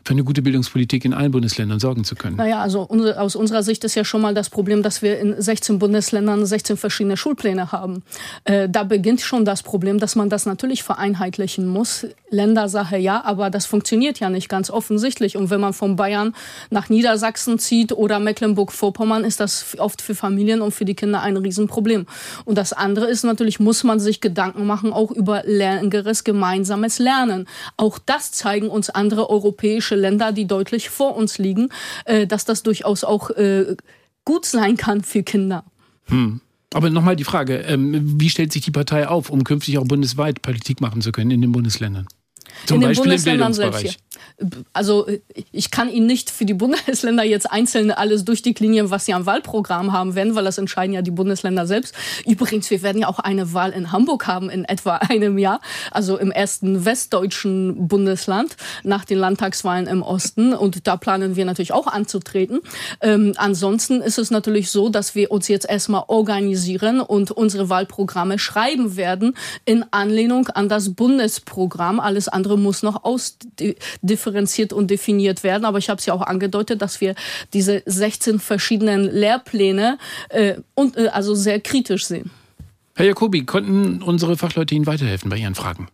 für 0.07 0.13
eine 0.13 0.23
gute 0.23 0.41
Bildungspolitik 0.41 1.03
in 1.03 1.13
allen 1.13 1.31
Bundesländern 1.31 1.81
sorgen 1.81 2.05
zu 2.05 2.15
können? 2.15 2.37
Naja, 2.37 2.61
also 2.61 2.81
unsere, 2.81 3.19
aus 3.19 3.35
unserer 3.35 3.61
Sicht 3.61 3.83
ist 3.83 3.93
ja 3.95 4.05
schon 4.05 4.21
mal 4.21 4.33
das 4.33 4.49
Problem, 4.49 4.81
dass 4.81 5.01
wir 5.01 5.19
in 5.19 5.35
16 5.37 5.79
Bundesländern 5.79 6.45
16 6.45 6.77
verschiedene 6.77 7.17
Schulpläne 7.17 7.73
haben. 7.73 8.03
Äh, 8.45 8.69
da 8.69 8.85
beginnt 8.85 9.19
schon 9.19 9.43
das 9.43 9.63
Problem, 9.63 9.99
dass 9.99 10.15
man 10.15 10.29
das 10.29 10.45
natürlich 10.45 10.81
vereinheitlichen 10.81 11.67
muss. 11.67 12.05
Ländersache 12.29 12.97
ja, 12.97 13.21
aber 13.25 13.49
das 13.49 13.65
funktioniert 13.65 14.21
ja 14.21 14.29
nicht 14.29 14.47
ganz 14.47 14.69
offensichtlich. 14.69 15.35
Und 15.35 15.49
wenn 15.49 15.59
man 15.59 15.73
von 15.73 15.97
Bayern 15.97 16.33
nach 16.69 16.87
Niedersachsen 16.87 17.59
zieht 17.59 17.91
oder 17.91 18.19
Mecklenburg-Vorpommern, 18.19 19.25
ist 19.25 19.41
das 19.41 19.77
oft 19.77 20.01
für 20.01 20.15
Familien 20.15 20.61
und 20.61 20.71
für 20.71 20.85
die 20.85 20.95
Kinder 20.95 21.21
ein 21.21 21.35
Riesenproblem. 21.35 22.05
Und 22.45 22.57
das 22.57 22.71
andere 22.71 23.07
ist 23.07 23.25
natürlich, 23.25 23.59
muss 23.59 23.83
man 23.83 23.99
sich 23.99 24.21
Gedanken 24.21 24.65
machen, 24.65 24.93
auch 24.93 25.11
über 25.11 25.43
längeres 25.45 26.23
gemeinsames 26.23 26.97
Lernen. 26.97 27.45
Auch 27.75 27.99
das 27.99 28.31
zeigen 28.31 28.69
uns 28.69 28.89
andere 28.89 29.29
europäische 29.29 29.96
Länder, 29.97 30.31
die 30.31 30.45
deutlich 30.45 30.89
vor 30.89 31.15
uns 31.15 31.37
liegen, 31.37 31.69
äh, 32.05 32.27
dass 32.27 32.45
das 32.45 32.63
durchaus 32.63 33.03
auch 33.03 33.29
äh, 33.31 33.75
gut 34.25 34.45
sein 34.45 34.77
kann 34.77 35.03
für 35.03 35.23
Kinder. 35.23 35.63
Hm. 36.05 36.41
Aber 36.73 36.89
nochmal 36.89 37.15
die 37.15 37.23
Frage, 37.23 37.59
ähm, 37.59 38.19
wie 38.19 38.29
stellt 38.29 38.51
sich 38.51 38.61
die 38.61 38.71
Partei 38.71 39.07
auf, 39.07 39.29
um 39.29 39.43
künftig 39.43 39.77
auch 39.77 39.85
bundesweit 39.85 40.41
Politik 40.41 40.81
machen 40.81 41.01
zu 41.01 41.11
können 41.11 41.31
in 41.31 41.41
den 41.41 41.51
Bundesländern? 41.51 42.07
Zum 42.65 42.75
in 42.75 42.81
den 42.81 42.89
Beispiel 42.89 43.03
Bundesländern 43.03 43.53
selbst. 43.53 43.81
Hier. 43.81 43.91
Also 44.71 45.07
ich 45.51 45.71
kann 45.71 45.89
Ihnen 45.89 46.05
nicht 46.05 46.29
für 46.29 46.45
die 46.45 46.53
Bundesländer 46.53 47.23
jetzt 47.23 47.51
einzeln 47.51 47.91
alles 47.91 48.23
durchdeklinieren, 48.23 48.91
was 48.91 49.05
sie 49.05 49.13
am 49.13 49.25
Wahlprogramm 49.25 49.93
haben 49.93 50.15
werden, 50.15 50.35
weil 50.35 50.43
das 50.43 50.57
entscheiden 50.57 50.93
ja 50.93 51.01
die 51.01 51.11
Bundesländer 51.11 51.65
selbst. 51.65 51.95
Übrigens, 52.25 52.69
wir 52.69 52.83
werden 52.83 53.01
ja 53.01 53.07
auch 53.07 53.19
eine 53.19 53.53
Wahl 53.53 53.71
in 53.71 53.91
Hamburg 53.91 54.27
haben 54.27 54.49
in 54.49 54.65
etwa 54.65 54.95
einem 55.09 55.37
Jahr, 55.37 55.59
also 55.91 56.17
im 56.17 56.31
ersten 56.31 56.85
westdeutschen 56.85 57.87
Bundesland 57.87 58.57
nach 58.83 59.05
den 59.05 59.17
Landtagswahlen 59.17 59.87
im 59.87 60.03
Osten. 60.03 60.53
Und 60.53 60.87
da 60.87 60.97
planen 60.97 61.35
wir 61.35 61.45
natürlich 61.45 61.73
auch 61.73 61.87
anzutreten. 61.87 62.59
Ähm, 63.01 63.33
ansonsten 63.37 64.01
ist 64.01 64.19
es 64.19 64.29
natürlich 64.29 64.69
so, 64.69 64.89
dass 64.89 65.15
wir 65.15 65.31
uns 65.31 65.47
jetzt 65.47 65.67
erstmal 65.67 66.03
organisieren 66.07 67.01
und 67.01 67.31
unsere 67.31 67.69
Wahlprogramme 67.69 68.37
schreiben 68.37 68.97
werden 68.97 69.35
in 69.65 69.83
Anlehnung 69.91 70.47
an 70.49 70.69
das 70.69 70.93
Bundesprogramm. 70.93 71.99
Alles 71.99 72.27
andere 72.27 72.36
muss 72.57 72.83
noch 72.83 73.03
ausdifferenziert 73.03 74.73
und 74.73 74.89
definiert 74.91 75.43
werden. 75.43 75.65
Aber 75.65 75.77
ich 75.77 75.89
habe 75.89 75.99
es 75.99 76.05
ja 76.05 76.13
auch 76.13 76.21
angedeutet, 76.21 76.81
dass 76.81 77.01
wir 77.01 77.15
diese 77.53 77.83
16 77.85 78.39
verschiedenen 78.39 79.03
Lehrpläne 79.03 79.97
äh, 80.29 80.55
und, 80.75 80.97
äh, 80.97 81.07
also 81.07 81.35
sehr 81.35 81.59
kritisch 81.59 82.05
sehen. 82.05 82.31
Herr 82.95 83.05
Jacobi, 83.05 83.45
konnten 83.45 84.01
unsere 84.01 84.37
Fachleute 84.37 84.73
Ihnen 84.73 84.87
weiterhelfen 84.87 85.29
bei 85.29 85.37
Ihren 85.37 85.55
Fragen? 85.55 85.87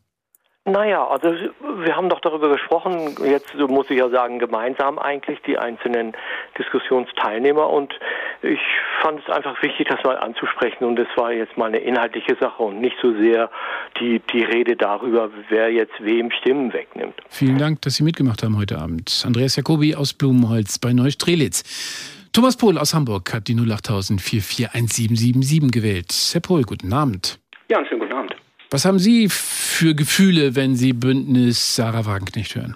Naja, 0.66 1.06
also 1.06 1.28
wir 1.28 1.96
haben 1.98 2.08
doch 2.08 2.22
darüber 2.22 2.50
gesprochen, 2.50 3.18
jetzt 3.26 3.54
muss 3.56 3.90
ich 3.90 3.98
ja 3.98 4.10
sagen, 4.10 4.40
gemeinsam 4.40 4.98
eigentlich 4.98 5.42
die 5.46 5.58
einzelnen 5.58 6.14
Diskussionsteilnehmer 6.58 7.70
und 7.70 7.94
ich 8.42 8.62
fand 9.02 9.20
es 9.20 9.30
einfach 9.30 9.62
wichtig, 9.62 9.90
das 9.90 10.02
mal 10.06 10.18
anzusprechen 10.18 10.86
und 10.86 10.98
es 11.00 11.08
war 11.18 11.34
jetzt 11.34 11.58
mal 11.58 11.66
eine 11.66 11.80
inhaltliche 11.80 12.38
Sache 12.40 12.64
und 12.64 12.80
nicht 12.80 12.96
so 13.02 13.14
sehr 13.14 13.52
die, 14.00 14.22
die 14.32 14.44
Rede 14.44 14.78
darüber, 14.78 15.30
wer 15.50 15.70
jetzt 15.70 15.96
wem 16.00 16.32
Stimmen 16.32 16.72
wegnimmt. 16.72 17.16
Vielen 17.28 17.58
Dank, 17.58 17.82
dass 17.82 17.96
Sie 17.96 18.04
mitgemacht 18.04 18.42
haben 18.42 18.58
heute 18.58 18.78
Abend. 18.78 19.22
Andreas 19.26 19.58
Jacobi 19.58 19.96
aus 19.96 20.14
Blumenholz 20.14 20.80
bei 20.80 20.94
Neustrelitz. 20.94 22.30
Thomas 22.32 22.56
Pohl 22.56 22.78
aus 22.78 22.94
Hamburg 22.94 23.34
hat 23.34 23.50
die 23.50 23.56
08000 23.56 24.22
441777 24.22 25.72
gewählt. 25.72 26.14
Herr 26.32 26.40
Pohl, 26.40 26.62
guten 26.64 26.94
Abend. 26.94 27.38
Ja, 27.70 27.80
einen 27.80 27.88
schönen 27.88 28.00
guten 28.00 28.14
Abend. 28.14 28.33
Was 28.74 28.86
haben 28.86 28.98
Sie 28.98 29.28
für 29.30 29.94
Gefühle, 29.94 30.56
wenn 30.56 30.74
Sie 30.74 30.94
Bündnis 30.94 31.76
Sarah 31.76 32.08
Wagenknecht 32.08 32.56
hören? 32.56 32.76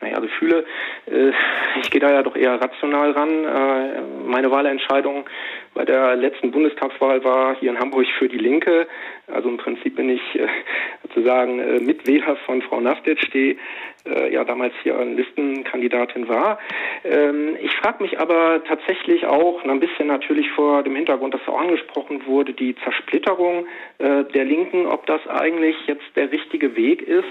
Naja, 0.00 0.20
Gefühle, 0.20 0.60
äh, 0.60 0.64
Äh, 0.64 0.93
ich 1.06 1.90
gehe 1.90 2.00
da 2.00 2.10
ja 2.10 2.22
doch 2.22 2.36
eher 2.36 2.60
rational 2.60 3.10
ran. 3.12 3.44
Äh, 3.44 4.00
meine 4.26 4.50
Wahlentscheidung 4.50 5.24
bei 5.74 5.84
der 5.84 6.16
letzten 6.16 6.50
Bundestagswahl 6.50 7.22
war 7.24 7.56
hier 7.56 7.70
in 7.70 7.78
Hamburg 7.78 8.06
für 8.18 8.28
die 8.28 8.38
Linke. 8.38 8.86
Also 9.26 9.48
im 9.48 9.56
Prinzip 9.56 9.96
bin 9.96 10.08
ich 10.08 10.22
äh, 10.34 10.46
sozusagen 11.02 11.58
äh, 11.58 11.80
Mitwähler 11.80 12.36
von 12.46 12.62
Frau 12.62 12.80
Naftic, 12.80 13.30
die 13.32 13.58
äh, 14.06 14.32
ja 14.32 14.44
damals 14.44 14.74
hier 14.82 15.02
Listenkandidatin 15.04 16.28
war. 16.28 16.58
Ähm, 17.04 17.56
ich 17.60 17.74
frage 17.76 18.02
mich 18.02 18.18
aber 18.18 18.62
tatsächlich 18.64 19.26
auch 19.26 19.64
ein 19.64 19.80
bisschen 19.80 20.08
natürlich 20.08 20.50
vor 20.52 20.82
dem 20.82 20.96
Hintergrund, 20.96 21.34
dass 21.34 21.46
auch 21.48 21.60
angesprochen 21.60 22.26
wurde, 22.26 22.52
die 22.52 22.76
Zersplitterung 22.76 23.66
äh, 23.98 24.24
der 24.24 24.44
Linken, 24.44 24.86
ob 24.86 25.06
das 25.06 25.26
eigentlich 25.26 25.76
jetzt 25.86 26.04
der 26.16 26.30
richtige 26.30 26.76
Weg 26.76 27.02
ist 27.02 27.28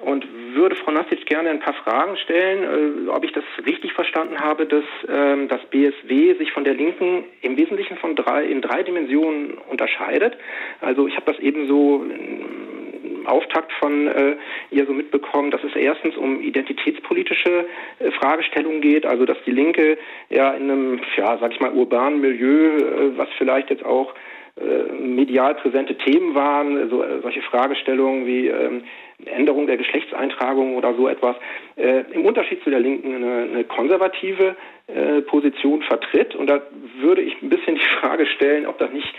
und 0.00 0.26
würde 0.54 0.76
Frau 0.76 0.92
Nasic 0.92 1.26
gerne 1.26 1.50
ein 1.50 1.60
paar 1.60 1.74
Fragen 1.74 2.16
stellen, 2.16 3.06
äh, 3.06 3.10
ob 3.10 3.24
ich 3.24 3.32
das 3.32 3.44
richtig 3.66 3.92
verstanden 3.92 4.40
habe, 4.40 4.66
dass 4.66 4.84
ähm, 5.08 5.48
das 5.48 5.60
BSW 5.70 6.34
sich 6.34 6.52
von 6.52 6.64
der 6.64 6.74
Linken 6.74 7.24
im 7.42 7.56
Wesentlichen 7.56 7.96
von 7.96 8.14
drei, 8.14 8.44
in 8.44 8.60
drei 8.60 8.82
Dimensionen 8.82 9.58
unterscheidet. 9.70 10.36
Also 10.80 11.06
ich 11.08 11.16
habe 11.16 11.32
das 11.32 11.40
eben 11.40 11.66
so 11.66 12.04
im 12.04 13.26
Auftakt 13.26 13.72
von 13.72 14.08
äh, 14.08 14.36
ihr 14.70 14.86
so 14.86 14.92
mitbekommen, 14.92 15.50
dass 15.50 15.62
es 15.62 15.74
erstens 15.76 16.16
um 16.16 16.40
identitätspolitische 16.40 17.66
äh, 17.98 18.10
Fragestellungen 18.12 18.80
geht, 18.80 19.04
also 19.04 19.24
dass 19.26 19.38
die 19.44 19.50
Linke 19.50 19.98
ja 20.30 20.52
in 20.52 20.70
einem, 20.70 21.00
ja, 21.16 21.36
sag 21.38 21.52
ich 21.52 21.60
mal, 21.60 21.72
urbanen 21.72 22.20
Milieu, 22.20 22.78
äh, 22.78 23.18
was 23.18 23.28
vielleicht 23.36 23.70
jetzt 23.70 23.84
auch 23.84 24.14
äh, 24.56 24.92
medial 24.92 25.54
präsente 25.56 25.96
Themen 25.96 26.34
waren, 26.34 26.88
so, 26.90 27.02
äh, 27.02 27.20
solche 27.22 27.42
Fragestellungen 27.42 28.26
wie 28.26 28.48
ähm, 28.48 28.84
Änderung 29.26 29.66
der 29.66 29.76
Geschlechtseintragung 29.76 30.76
oder 30.76 30.94
so 30.94 31.08
etwas, 31.08 31.36
äh, 31.76 32.04
im 32.12 32.24
Unterschied 32.24 32.62
zu 32.62 32.70
der 32.70 32.80
Linken 32.80 33.14
eine, 33.14 33.48
eine 33.50 33.64
konservative 33.64 34.56
äh, 34.86 35.22
Position 35.22 35.82
vertritt. 35.82 36.34
Und 36.34 36.48
da 36.48 36.62
würde 37.00 37.22
ich 37.22 37.40
ein 37.42 37.48
bisschen 37.48 37.74
die 37.74 38.00
Frage 38.00 38.26
stellen, 38.26 38.66
ob 38.66 38.78
das 38.78 38.92
nicht 38.92 39.12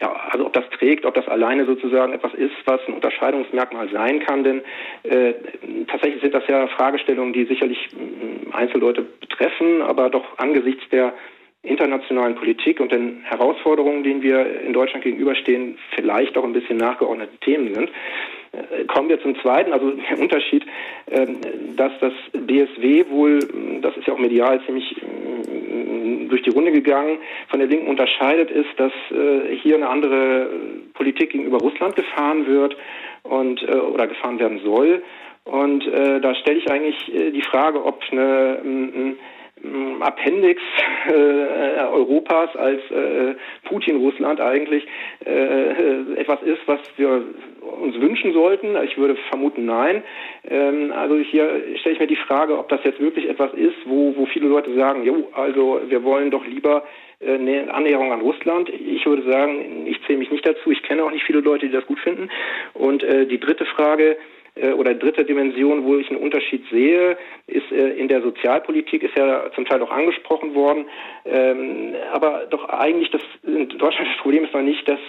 ja, 0.00 0.12
also 0.30 0.46
ob 0.46 0.52
das 0.54 0.64
trägt, 0.70 1.04
ob 1.04 1.14
das 1.14 1.28
alleine 1.28 1.66
sozusagen 1.66 2.14
etwas 2.14 2.32
ist, 2.34 2.54
was 2.64 2.80
ein 2.88 2.94
Unterscheidungsmerkmal 2.94 3.90
sein 3.90 4.20
kann, 4.20 4.44
denn 4.44 4.62
äh, 5.02 5.34
tatsächlich 5.88 6.22
sind 6.22 6.32
das 6.32 6.46
ja 6.48 6.68
Fragestellungen, 6.68 7.34
die 7.34 7.44
sicherlich 7.44 7.88
äh, 7.92 8.54
Einzelleute 8.54 9.02
betreffen, 9.02 9.82
aber 9.82 10.08
doch 10.08 10.38
angesichts 10.38 10.88
der 10.90 11.12
internationalen 11.62 12.36
Politik 12.36 12.80
und 12.80 12.90
den 12.90 13.22
Herausforderungen, 13.24 14.02
denen 14.02 14.22
wir 14.22 14.60
in 14.62 14.72
Deutschland 14.72 15.04
gegenüberstehen, 15.04 15.78
vielleicht 15.94 16.36
auch 16.38 16.44
ein 16.44 16.54
bisschen 16.54 16.78
nachgeordnete 16.78 17.36
Themen 17.38 17.74
sind. 17.74 17.90
Äh, 18.52 18.84
kommen 18.86 19.08
wir 19.08 19.20
zum 19.20 19.38
zweiten, 19.40 19.72
also 19.72 19.90
der 19.92 20.18
Unterschied, 20.18 20.64
ähm, 21.10 21.36
dass 21.76 21.92
das 22.00 22.12
BSW 22.32 23.04
wohl, 23.10 23.38
das 23.80 23.96
ist 23.96 24.06
ja 24.06 24.14
auch 24.14 24.18
medial 24.18 24.60
ziemlich 24.64 24.96
äh, 24.96 26.26
durch 26.28 26.42
die 26.42 26.50
Runde 26.50 26.72
gegangen, 26.72 27.18
von 27.48 27.60
der 27.60 27.68
Linken 27.68 27.88
unterscheidet, 27.88 28.50
ist, 28.50 28.70
dass 28.76 28.92
äh, 29.10 29.54
hier 29.56 29.76
eine 29.76 29.88
andere 29.88 30.48
Politik 30.94 31.30
gegenüber 31.30 31.58
Russland 31.58 31.94
gefahren 31.94 32.46
wird 32.46 32.76
und 33.22 33.62
oder 33.62 34.06
gefahren 34.06 34.38
werden 34.38 34.60
soll. 34.64 35.02
Und 35.44 35.84
da 35.86 36.34
stelle 36.36 36.58
ich 36.58 36.70
eigentlich 36.70 36.96
die 37.06 37.42
Frage, 37.42 37.84
ob 37.84 38.02
eine 38.10 39.16
Appendix 40.00 40.60
äh, 41.08 41.12
Europas 41.12 42.54
als 42.56 42.80
äh, 42.90 43.34
Putin-Russland 43.64 44.40
eigentlich 44.40 44.86
äh, 45.24 46.14
etwas 46.16 46.42
ist, 46.42 46.60
was 46.66 46.80
wir 46.96 47.22
uns 47.80 48.00
wünschen 48.00 48.32
sollten. 48.32 48.76
Ich 48.84 48.96
würde 48.96 49.16
vermuten, 49.28 49.66
nein. 49.66 50.02
Ähm, 50.48 50.92
also 50.92 51.16
hier 51.16 51.62
stelle 51.80 51.94
ich 51.94 52.00
mir 52.00 52.06
die 52.06 52.16
Frage, 52.16 52.58
ob 52.58 52.68
das 52.68 52.80
jetzt 52.84 53.00
wirklich 53.00 53.28
etwas 53.28 53.52
ist, 53.54 53.76
wo, 53.84 54.14
wo 54.16 54.26
viele 54.26 54.48
Leute 54.48 54.74
sagen, 54.74 55.04
jo, 55.04 55.28
also 55.32 55.80
wir 55.86 56.02
wollen 56.04 56.30
doch 56.30 56.46
lieber 56.46 56.84
äh, 57.20 57.34
eine 57.34 57.72
Annäherung 57.72 58.12
an 58.12 58.20
Russland. 58.20 58.70
Ich 58.70 59.04
würde 59.04 59.30
sagen, 59.30 59.86
ich 59.86 60.00
zähle 60.06 60.18
mich 60.18 60.30
nicht 60.30 60.46
dazu. 60.46 60.70
Ich 60.70 60.82
kenne 60.82 61.04
auch 61.04 61.10
nicht 61.10 61.24
viele 61.24 61.40
Leute, 61.40 61.66
die 61.66 61.72
das 61.72 61.86
gut 61.86 62.00
finden. 62.00 62.30
Und 62.74 63.02
äh, 63.02 63.26
die 63.26 63.38
dritte 63.38 63.66
Frage, 63.66 64.12
äh, 64.12 64.16
oder 64.72 64.94
dritte 64.94 65.24
Dimension, 65.24 65.84
wo 65.84 65.96
ich 65.96 66.10
einen 66.10 66.20
Unterschied 66.20 66.64
sehe, 66.70 67.16
ist 67.46 67.70
äh, 67.72 67.90
in 67.90 68.08
der 68.08 68.22
Sozialpolitik, 68.22 69.02
ist 69.02 69.16
ja 69.16 69.50
zum 69.54 69.64
Teil 69.64 69.82
auch 69.82 69.90
angesprochen 69.90 70.54
worden. 70.54 70.86
Ähm, 71.24 71.94
aber 72.12 72.46
doch 72.50 72.68
eigentlich 72.68 73.10
das 73.10 73.22
in 73.44 73.68
Deutschland 73.68 74.08
das 74.10 74.22
Problem 74.22 74.44
ist 74.44 74.52
noch 74.52 74.62
nicht, 74.62 74.88
dass 74.88 75.00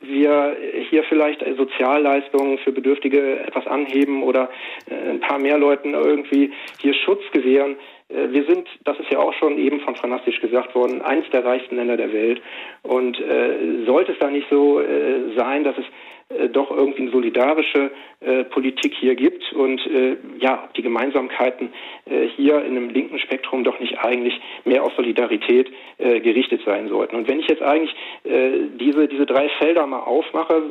wir 0.00 0.56
hier 0.88 1.02
vielleicht 1.04 1.44
Sozialleistungen 1.56 2.58
für 2.58 2.70
Bedürftige 2.70 3.40
etwas 3.40 3.66
anheben 3.66 4.22
oder 4.22 4.50
äh, 4.88 5.10
ein 5.10 5.20
paar 5.20 5.38
mehr 5.38 5.58
Leuten 5.58 5.94
irgendwie 5.94 6.52
hier 6.80 6.94
Schutz 6.94 7.22
gewähren. 7.32 7.76
Wir 8.08 8.44
sind, 8.44 8.68
das 8.84 8.96
ist 9.00 9.10
ja 9.10 9.18
auch 9.18 9.34
schon 9.34 9.58
eben 9.58 9.80
von 9.80 9.96
Franastisch 9.96 10.40
gesagt 10.40 10.76
worden, 10.76 11.02
eines 11.02 11.28
der 11.30 11.44
reichsten 11.44 11.74
Länder 11.74 11.96
der 11.96 12.12
Welt. 12.12 12.40
Und 12.84 13.18
äh, 13.18 13.84
sollte 13.84 14.12
es 14.12 14.18
da 14.20 14.30
nicht 14.30 14.46
so 14.48 14.80
äh, 14.80 15.34
sein, 15.36 15.64
dass 15.64 15.76
es 15.76 15.84
äh, 16.28 16.48
doch 16.48 16.72
irgendwie 16.72 17.02
eine 17.02 17.12
solidarische 17.12 17.92
äh, 18.18 18.42
Politik 18.44 18.94
hier 18.98 19.14
gibt 19.14 19.52
und 19.52 19.80
äh, 19.86 20.16
ja, 20.40 20.64
ob 20.64 20.74
die 20.74 20.82
Gemeinsamkeiten 20.82 21.72
äh, 22.04 22.26
hier 22.36 22.64
in 22.64 22.76
einem 22.76 22.90
linken 22.90 23.20
Spektrum 23.20 23.62
doch 23.62 23.78
nicht 23.78 23.98
eigentlich 23.98 24.34
mehr 24.64 24.82
auf 24.82 24.92
Solidarität 24.94 25.70
äh, 25.98 26.18
gerichtet 26.20 26.62
sein 26.64 26.88
sollten. 26.88 27.14
Und 27.14 27.28
wenn 27.28 27.38
ich 27.38 27.48
jetzt 27.48 27.62
eigentlich 27.62 27.94
diese, 28.24 29.08
diese 29.08 29.26
drei 29.26 29.48
Felder 29.60 29.86
mal 29.86 30.00
aufmache, 30.00 30.62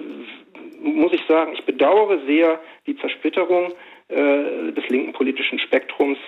muss 0.82 1.14
ich 1.14 1.22
sagen, 1.28 1.54
ich 1.54 1.64
bedauere 1.64 2.20
sehr 2.26 2.60
die 2.86 2.98
Zersplitterung 2.98 3.74
des 4.10 4.90
linken 4.90 5.14
politischen 5.14 5.58
Spektrums, 5.58 6.20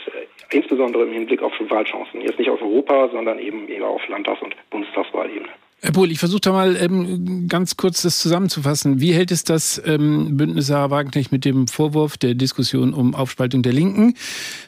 insbesondere 0.52 1.04
im 1.04 1.14
Hinblick 1.14 1.44
auf 1.44 1.54
Wahlchancen. 1.60 2.22
Jetzt 2.22 2.40
nicht 2.40 2.50
auf 2.50 2.62
Europa, 2.62 3.10
sondern 3.10 3.38
eben 3.38 3.68
eher 3.68 3.86
auf 3.86 4.08
Landtags- 4.08 4.42
und 4.42 4.56
Bundestagswahlebene. 4.72 5.50
Herr 5.80 5.92
Pohl, 5.92 6.12
ich 6.12 6.18
versuche 6.18 6.42
da 6.42 6.52
mal 6.52 6.76
ähm, 6.76 7.48
ganz 7.48 7.78
kurz 7.78 8.02
das 8.02 8.18
zusammenzufassen. 8.18 9.00
Wie 9.00 9.14
hält 9.14 9.32
es 9.32 9.44
das 9.44 9.80
ähm, 9.86 10.36
Bündnis 10.36 10.68
Sarah 10.68 10.90
Wagenknecht 10.90 11.32
mit 11.32 11.46
dem 11.46 11.68
Vorwurf 11.68 12.18
der 12.18 12.34
Diskussion 12.34 12.96
um 12.96 13.14
Aufspaltung 13.14 13.62
der 13.62 13.74
Linken? 13.74 14.16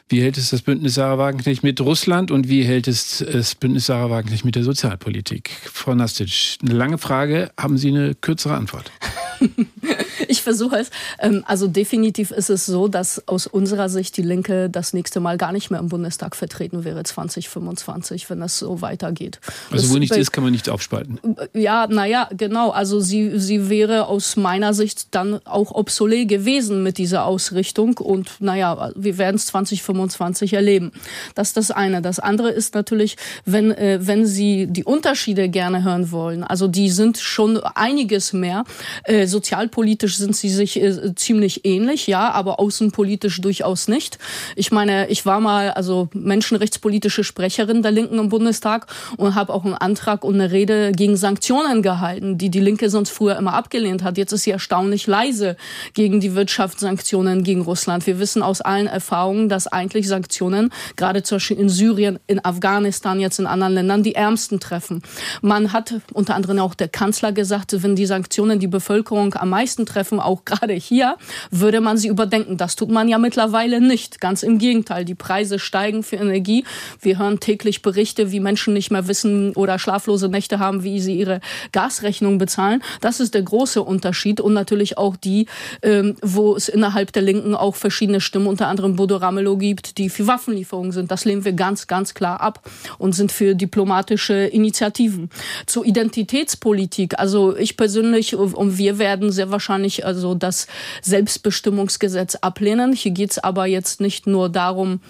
Wie 0.08 0.22
hält 0.22 0.38
es 0.38 0.50
das 0.50 0.62
Bündnis 0.62 0.94
Sarah 0.94 1.18
Wagenknecht 1.18 1.64
mit 1.64 1.80
Russland? 1.80 2.30
Und 2.30 2.48
wie 2.48 2.62
hält 2.62 2.86
es 2.86 3.24
das 3.28 3.56
Bündnis 3.56 3.86
Sarah 3.86 4.08
Wagenknecht 4.08 4.44
mit 4.44 4.54
der 4.54 4.62
Sozialpolitik? 4.62 5.50
Frau 5.64 5.96
Nastic, 5.96 6.58
eine 6.62 6.74
lange 6.74 6.98
Frage. 6.98 7.50
Haben 7.58 7.76
Sie 7.76 7.88
eine 7.88 8.14
kürzere 8.14 8.54
Antwort? 8.54 8.92
ich 10.40 10.42
versuche 10.42 10.76
es. 10.76 10.90
Ähm, 11.18 11.42
also 11.46 11.66
definitiv 11.66 12.30
ist 12.30 12.50
es 12.50 12.66
so, 12.66 12.88
dass 12.88 13.26
aus 13.26 13.46
unserer 13.46 13.88
Sicht 13.88 14.16
die 14.16 14.22
Linke 14.22 14.70
das 14.70 14.92
nächste 14.92 15.20
Mal 15.20 15.36
gar 15.36 15.52
nicht 15.52 15.70
mehr 15.70 15.80
im 15.80 15.88
Bundestag 15.88 16.36
vertreten 16.36 16.84
wäre, 16.84 17.02
2025, 17.02 18.30
wenn 18.30 18.40
das 18.40 18.58
so 18.58 18.80
weitergeht. 18.80 19.40
Also 19.70 19.84
das 19.84 19.94
wo 19.94 19.98
nichts 19.98 20.16
ist, 20.16 20.32
kann 20.32 20.44
man 20.44 20.52
nicht 20.52 20.68
aufspalten. 20.68 21.18
Ja, 21.52 21.86
naja, 21.88 22.28
genau. 22.36 22.70
Also 22.70 23.00
sie, 23.00 23.38
sie 23.38 23.68
wäre 23.68 24.06
aus 24.06 24.36
meiner 24.36 24.72
Sicht 24.72 25.14
dann 25.14 25.40
auch 25.44 25.72
obsolet 25.72 26.28
gewesen 26.28 26.82
mit 26.82 26.98
dieser 26.98 27.24
Ausrichtung. 27.24 27.98
Und 27.98 28.30
naja, 28.40 28.92
wir 28.94 29.18
werden 29.18 29.36
es 29.36 29.46
2025 29.46 30.52
erleben. 30.52 30.92
Das 31.34 31.48
ist 31.48 31.56
das 31.56 31.70
eine. 31.70 32.02
Das 32.02 32.20
andere 32.20 32.50
ist 32.50 32.74
natürlich, 32.74 33.16
wenn, 33.44 33.72
äh, 33.72 33.98
wenn 34.00 34.26
Sie 34.26 34.66
die 34.68 34.84
Unterschiede 34.84 35.48
gerne 35.48 35.82
hören 35.82 36.12
wollen. 36.12 36.44
Also 36.44 36.68
die 36.68 36.90
sind 36.90 37.18
schon 37.18 37.58
einiges 37.58 38.32
mehr. 38.32 38.64
Äh, 39.04 39.26
sozialpolitisch 39.26 40.19
sind 40.20 40.36
sie 40.36 40.48
sich 40.48 40.80
äh, 40.80 41.14
ziemlich 41.16 41.64
ähnlich, 41.64 42.06
ja, 42.06 42.30
aber 42.30 42.60
außenpolitisch 42.60 43.40
durchaus 43.40 43.88
nicht. 43.88 44.18
Ich 44.54 44.70
meine, 44.70 45.08
ich 45.08 45.26
war 45.26 45.40
mal 45.40 45.70
also 45.72 46.08
menschenrechtspolitische 46.14 47.24
Sprecherin 47.24 47.82
der 47.82 47.90
Linken 47.90 48.18
im 48.18 48.28
Bundestag 48.28 48.86
und 49.16 49.34
habe 49.34 49.52
auch 49.52 49.64
einen 49.64 49.74
Antrag 49.74 50.24
und 50.24 50.34
eine 50.34 50.52
Rede 50.52 50.92
gegen 50.92 51.16
Sanktionen 51.16 51.82
gehalten, 51.82 52.38
die 52.38 52.50
die 52.50 52.60
Linke 52.60 52.90
sonst 52.90 53.10
früher 53.10 53.36
immer 53.36 53.54
abgelehnt 53.54 54.04
hat. 54.04 54.16
Jetzt 54.16 54.32
ist 54.32 54.44
sie 54.44 54.52
erstaunlich 54.52 55.06
leise 55.06 55.56
gegen 55.94 56.20
die 56.20 56.34
Wirtschaftssanktionen 56.34 57.42
gegen 57.42 57.62
Russland. 57.62 58.06
Wir 58.06 58.18
wissen 58.18 58.42
aus 58.42 58.60
allen 58.60 58.86
Erfahrungen, 58.86 59.48
dass 59.48 59.66
eigentlich 59.66 60.06
Sanktionen 60.06 60.70
gerade 60.96 61.22
zum 61.22 61.36
Beispiel 61.36 61.58
in 61.58 61.68
Syrien, 61.68 62.18
in 62.26 62.44
Afghanistan, 62.44 63.20
jetzt 63.20 63.38
in 63.38 63.46
anderen 63.46 63.74
Ländern 63.74 64.02
die 64.02 64.14
Ärmsten 64.14 64.60
treffen. 64.60 65.02
Man 65.40 65.72
hat 65.72 65.94
unter 66.12 66.34
anderem 66.34 66.58
auch 66.58 66.74
der 66.74 66.88
Kanzler 66.88 67.32
gesagt, 67.32 67.82
wenn 67.82 67.96
die 67.96 68.06
Sanktionen 68.06 68.58
die 68.58 68.66
Bevölkerung 68.66 69.34
am 69.34 69.50
meisten 69.50 69.86
treffen, 69.86 70.09
auch 70.18 70.44
gerade 70.44 70.72
hier, 70.72 71.16
würde 71.50 71.80
man 71.80 71.98
sie 71.98 72.08
überdenken. 72.08 72.56
Das 72.56 72.74
tut 72.74 72.90
man 72.90 73.08
ja 73.08 73.18
mittlerweile 73.18 73.80
nicht. 73.80 74.20
Ganz 74.20 74.42
im 74.42 74.58
Gegenteil. 74.58 75.04
Die 75.04 75.14
Preise 75.14 75.58
steigen 75.58 76.02
für 76.02 76.16
Energie. 76.16 76.64
Wir 77.00 77.18
hören 77.18 77.38
täglich 77.38 77.82
Berichte, 77.82 78.32
wie 78.32 78.40
Menschen 78.40 78.74
nicht 78.74 78.90
mehr 78.90 79.06
wissen 79.06 79.52
oder 79.54 79.78
schlaflose 79.78 80.28
Nächte 80.28 80.58
haben, 80.58 80.82
wie 80.82 81.00
sie 81.00 81.18
ihre 81.18 81.40
Gasrechnung 81.72 82.38
bezahlen. 82.38 82.82
Das 83.00 83.20
ist 83.20 83.34
der 83.34 83.42
große 83.42 83.82
Unterschied 83.82 84.40
und 84.40 84.54
natürlich 84.54 84.98
auch 84.98 85.16
die, 85.16 85.46
ähm, 85.82 86.16
wo 86.22 86.56
es 86.56 86.68
innerhalb 86.68 87.12
der 87.12 87.22
Linken 87.22 87.54
auch 87.54 87.76
verschiedene 87.76 88.20
Stimmen, 88.20 88.46
unter 88.46 88.68
anderem 88.68 88.96
Bodo 88.96 89.16
Ramelow 89.16 89.56
gibt, 89.56 89.98
die 89.98 90.08
für 90.08 90.26
Waffenlieferungen 90.26 90.92
sind. 90.92 91.10
Das 91.10 91.24
lehnen 91.24 91.44
wir 91.44 91.52
ganz, 91.52 91.86
ganz 91.86 92.14
klar 92.14 92.40
ab 92.40 92.68
und 92.98 93.12
sind 93.12 93.32
für 93.32 93.54
diplomatische 93.54 94.34
Initiativen. 94.34 95.30
Zur 95.66 95.84
Identitätspolitik, 95.84 97.18
also 97.18 97.56
ich 97.56 97.76
persönlich 97.76 98.34
und 98.34 98.78
wir 98.78 98.98
werden 98.98 99.30
sehr 99.30 99.50
wahrscheinlich 99.50 99.89
also 100.04 100.34
das 100.34 100.66
Selbstbestimmungsgesetz 101.02 102.36
ablehnen. 102.36 102.92
Hier 102.92 103.12
geht 103.12 103.32
es 103.32 103.38
aber 103.38 103.66
jetzt 103.66 104.00
nicht 104.00 104.26
nur 104.26 104.48
darum, 104.48 105.00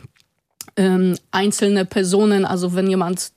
ähm, 0.81 1.18
einzelne 1.31 1.85
Personen, 1.85 2.47
also 2.47 2.74
wenn 2.74 2.89
jemand 2.89 3.33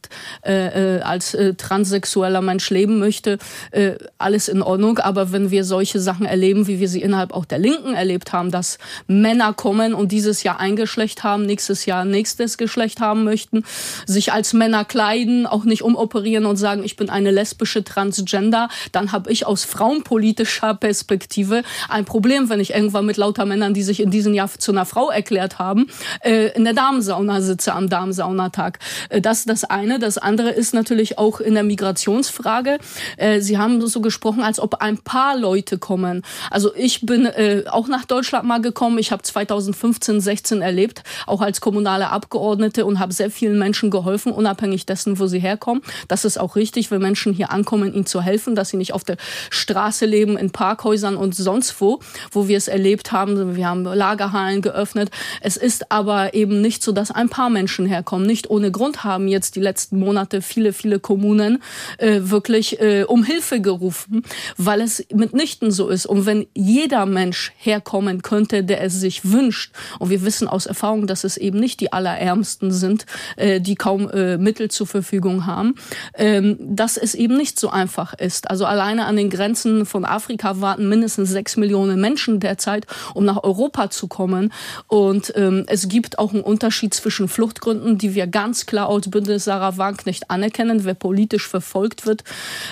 äh, 0.46 0.98
äh, 0.98 1.02
als 1.02 1.34
äh, 1.34 1.56
transsexueller 1.56 2.42
Mensch 2.42 2.70
leben 2.70 3.00
möchte, 3.00 3.38
äh, 3.72 3.96
alles 4.18 4.48
in 4.48 4.62
Ordnung. 4.62 5.00
Aber 5.00 5.34
wenn 5.34 5.52
wir 5.52 5.66
solche 5.66 6.00
Sachen 6.00 6.26
erleben, 6.26 6.68
wie 6.68 6.80
wir 6.80 6.88
sie 6.88 7.02
innerhalb 7.02 7.34
auch 7.34 7.44
der 7.44 7.60
Linken 7.60 7.96
erlebt 7.96 8.32
haben, 8.32 8.50
dass 8.50 8.78
Männer 9.08 9.52
kommen 9.52 9.94
und 9.94 10.14
dieses 10.14 10.44
Jahr 10.44 10.62
ein 10.62 10.78
Geschlecht 10.78 11.24
haben, 11.24 11.46
nächstes 11.46 11.86
Jahr 11.86 12.06
nächstes 12.06 12.58
Geschlecht 12.58 13.02
haben 13.02 13.26
möchten, 13.26 13.66
sich 14.06 14.32
als 14.32 14.54
Männer 14.54 14.86
kleiden, 14.86 15.46
auch 15.46 15.66
nicht 15.66 15.82
umoperieren 15.82 16.46
und 16.46 16.56
sagen, 16.56 16.86
ich 16.86 16.96
bin 16.96 17.10
eine 17.10 17.32
lesbische 17.32 17.84
Transgender, 17.84 18.70
dann 18.94 19.12
habe 19.12 19.30
ich 19.32 19.46
aus 19.46 19.66
frauenpolitischer 19.66 20.76
Perspektive 20.76 21.64
ein 21.90 22.06
Problem, 22.06 22.50
wenn 22.50 22.62
ich 22.62 22.74
irgendwann 22.74 23.06
mit 23.06 23.18
lauter 23.18 23.46
Männern, 23.46 23.74
die 23.74 23.84
sich 23.84 24.00
in 24.00 24.12
diesem 24.12 24.34
Jahr 24.34 24.50
zu 24.58 24.72
einer 24.72 24.86
Frau 24.86 25.10
erklärt 25.10 25.60
haben, 25.60 25.88
äh, 26.22 26.56
in 26.56 26.64
der 26.64 26.74
Damensauna 26.74 27.33
sitze 27.42 27.74
am 27.74 27.90
Damensaunatag. 27.90 28.80
Äh, 29.10 29.22
das 29.22 29.40
ist 29.40 29.50
das 29.50 29.64
eine. 29.64 30.00
Das 30.00 30.18
andere 30.18 30.50
ist 30.50 30.74
natürlich 30.74 31.18
auch 31.18 31.40
in 31.40 31.54
der 31.54 31.64
Migrationsfrage. 31.64 32.80
Äh, 33.18 33.42
Sie 33.42 33.58
haben 33.58 33.86
so 33.86 34.02
gesprochen, 34.02 34.44
als 34.44 34.60
ob 34.60 34.76
ein 34.76 34.98
paar 34.98 35.38
Leute 35.38 35.78
kommen. 35.78 36.24
Also 36.50 36.74
ich 36.76 37.06
bin 37.06 37.26
äh, 37.26 37.64
auch 37.70 37.88
nach 37.88 38.06
Deutschland 38.06 38.48
mal 38.48 38.62
gekommen. 38.62 38.98
Ich 38.98 39.12
habe 39.12 39.24
2015, 39.24 40.22
16 40.22 40.62
erlebt, 40.62 41.04
auch 41.28 41.42
als 41.42 41.62
kommunale 41.62 42.10
Abgeordnete 42.10 42.86
und 42.86 43.00
habe 43.00 43.14
sehr 43.14 43.32
vielen 43.32 43.60
Menschen 43.60 43.90
geholfen, 43.90 44.32
unabhängig 44.32 44.86
dessen, 44.86 45.20
wo 45.20 45.28
sie 45.28 45.40
herkommen. 45.40 45.84
Das 46.08 46.26
ist 46.26 46.40
auch 46.40 46.56
richtig, 46.56 46.92
wenn 46.92 47.02
Menschen 47.02 47.34
hier 47.34 47.52
ankommen, 47.52 47.94
ihnen 47.94 48.06
zu 48.06 48.22
helfen, 48.22 48.56
dass 48.56 48.70
sie 48.70 48.78
nicht 48.78 48.94
auf 48.94 49.04
der 49.04 49.18
Straße 49.50 50.06
leben, 50.06 50.38
in 50.38 50.52
Parkhäusern 50.52 51.16
und 51.16 51.36
sonst 51.36 51.80
wo, 51.82 52.00
wo 52.32 52.48
wir 52.48 52.58
es 52.58 52.68
erlebt 52.68 53.12
haben. 53.12 53.56
Wir 53.56 53.68
haben 53.68 53.84
Lagerhallen 53.84 54.62
geöffnet. 54.62 55.10
Es 55.42 55.58
ist 55.58 55.92
aber 55.92 56.34
eben 56.34 56.62
nicht 56.62 56.84
so, 56.84 56.92
dass 56.92 57.12
ein 57.16 57.30
paar 57.30 57.50
Menschen 57.50 57.86
herkommen. 57.86 58.28
Nicht 58.28 58.50
ohne 58.50 58.72
Grund 58.72 59.04
haben 59.04 59.28
jetzt 59.28 59.56
die 59.56 59.60
letzten 59.62 60.00
Monate 60.00 60.42
viele, 60.42 60.74
viele 60.74 61.00
Kommunen 61.00 61.62
äh, 61.98 62.20
wirklich 62.24 62.80
äh, 62.80 63.04
um 63.04 63.24
Hilfe 63.24 63.62
gerufen, 63.62 64.24
weil 64.58 64.82
es 64.82 65.06
mitnichten 65.14 65.72
so 65.72 65.90
ist. 65.90 66.06
Und 66.06 66.26
wenn 66.26 66.48
jeder 66.54 67.06
Mensch 67.06 67.52
herkommen 67.58 68.22
könnte, 68.22 68.64
der 68.64 68.82
es 68.82 69.00
sich 69.00 69.32
wünscht, 69.32 69.74
und 70.00 70.10
wir 70.10 70.24
wissen 70.24 70.48
aus 70.48 70.66
Erfahrung, 70.66 71.08
dass 71.08 71.24
es 71.24 71.38
eben 71.38 71.60
nicht 71.60 71.80
die 71.80 71.94
Allerärmsten 71.94 72.72
sind, 72.72 73.06
äh, 73.36 73.60
die 73.60 73.76
kaum 73.76 74.10
äh, 74.10 74.38
Mittel 74.38 74.70
zur 74.70 74.88
Verfügung 74.88 75.46
haben, 75.46 75.76
ähm, 76.16 76.58
dass 76.60 76.98
es 76.98 77.16
eben 77.16 77.38
nicht 77.38 77.60
so 77.60 77.70
einfach 77.70 78.14
ist. 78.14 78.50
Also 78.50 78.66
alleine 78.66 79.06
an 79.06 79.16
den 79.16 79.30
Grenzen 79.30 79.86
von 79.86 80.06
Afrika 80.06 80.62
warten 80.62 80.90
mindestens 80.90 81.30
sechs 81.30 81.58
Millionen 81.58 82.00
Menschen 82.00 82.40
derzeit, 82.40 82.86
um 83.14 83.26
nach 83.26 83.44
Europa 83.44 83.90
zu 83.90 84.08
kommen. 84.08 84.52
Und 84.88 85.34
ähm, 85.36 85.66
es 85.68 85.88
gibt 85.88 86.20
auch 86.20 86.34
einen 86.34 86.44
Unterschied 86.44 86.94
zwischen 87.04 87.28
Fluchtgründen, 87.28 87.98
die 87.98 88.16
wir 88.16 88.28
ganz 88.28 88.66
klar 88.66 88.90
als 88.90 89.10
Bündnis 89.10 89.44
Sarah 89.44 89.78
Wagenknecht 89.78 90.32
anerkennen. 90.32 90.86
Wer 90.86 90.94
politisch 90.94 91.48
verfolgt 91.48 92.06
wird, 92.06 92.24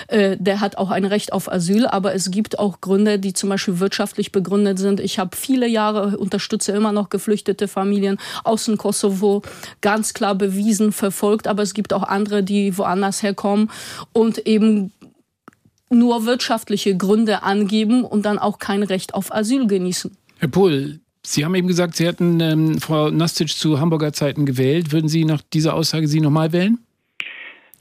äh, 0.08 0.36
der 0.40 0.60
hat 0.60 0.78
auch 0.78 0.90
ein 0.90 1.04
Recht 1.04 1.32
auf 1.32 1.52
Asyl. 1.52 1.86
Aber 1.86 2.14
es 2.14 2.30
gibt 2.30 2.58
auch 2.58 2.80
Gründe, 2.80 3.18
die 3.18 3.34
zum 3.34 3.50
Beispiel 3.50 3.78
wirtschaftlich 3.78 4.32
begründet 4.32 4.78
sind. 4.78 5.00
Ich 5.00 5.18
habe 5.18 5.36
viele 5.36 5.68
Jahre 5.68 6.16
unterstütze 6.16 6.72
immer 6.72 6.92
noch 6.92 7.10
geflüchtete 7.10 7.68
Familien 7.68 8.18
aus 8.42 8.64
dem 8.64 8.78
Kosovo, 8.78 9.42
ganz 9.82 10.14
klar 10.14 10.34
bewiesen, 10.34 10.92
verfolgt. 10.92 11.46
Aber 11.46 11.62
es 11.62 11.74
gibt 11.74 11.92
auch 11.92 12.02
andere, 12.02 12.42
die 12.42 12.78
woanders 12.78 13.22
herkommen 13.22 13.70
und 14.12 14.46
eben 14.46 14.92
nur 15.90 16.24
wirtschaftliche 16.24 16.96
Gründe 16.96 17.42
angeben 17.42 18.02
und 18.02 18.24
dann 18.24 18.38
auch 18.38 18.58
kein 18.58 18.82
Recht 18.82 19.12
auf 19.12 19.30
Asyl 19.34 19.66
genießen. 19.66 20.16
Herr 20.38 20.48
Pohl, 20.48 21.01
Sie 21.24 21.44
haben 21.44 21.54
eben 21.54 21.68
gesagt, 21.68 21.94
Sie 21.94 22.06
hätten 22.06 22.40
ähm, 22.40 22.80
Frau 22.80 23.10
Nastic 23.10 23.50
zu 23.50 23.80
Hamburger 23.80 24.12
Zeiten 24.12 24.44
gewählt. 24.44 24.92
Würden 24.92 25.08
Sie 25.08 25.24
nach 25.24 25.40
dieser 25.52 25.74
Aussage 25.74 26.08
Sie 26.08 26.20
nochmal 26.20 26.52
wählen? 26.52 26.78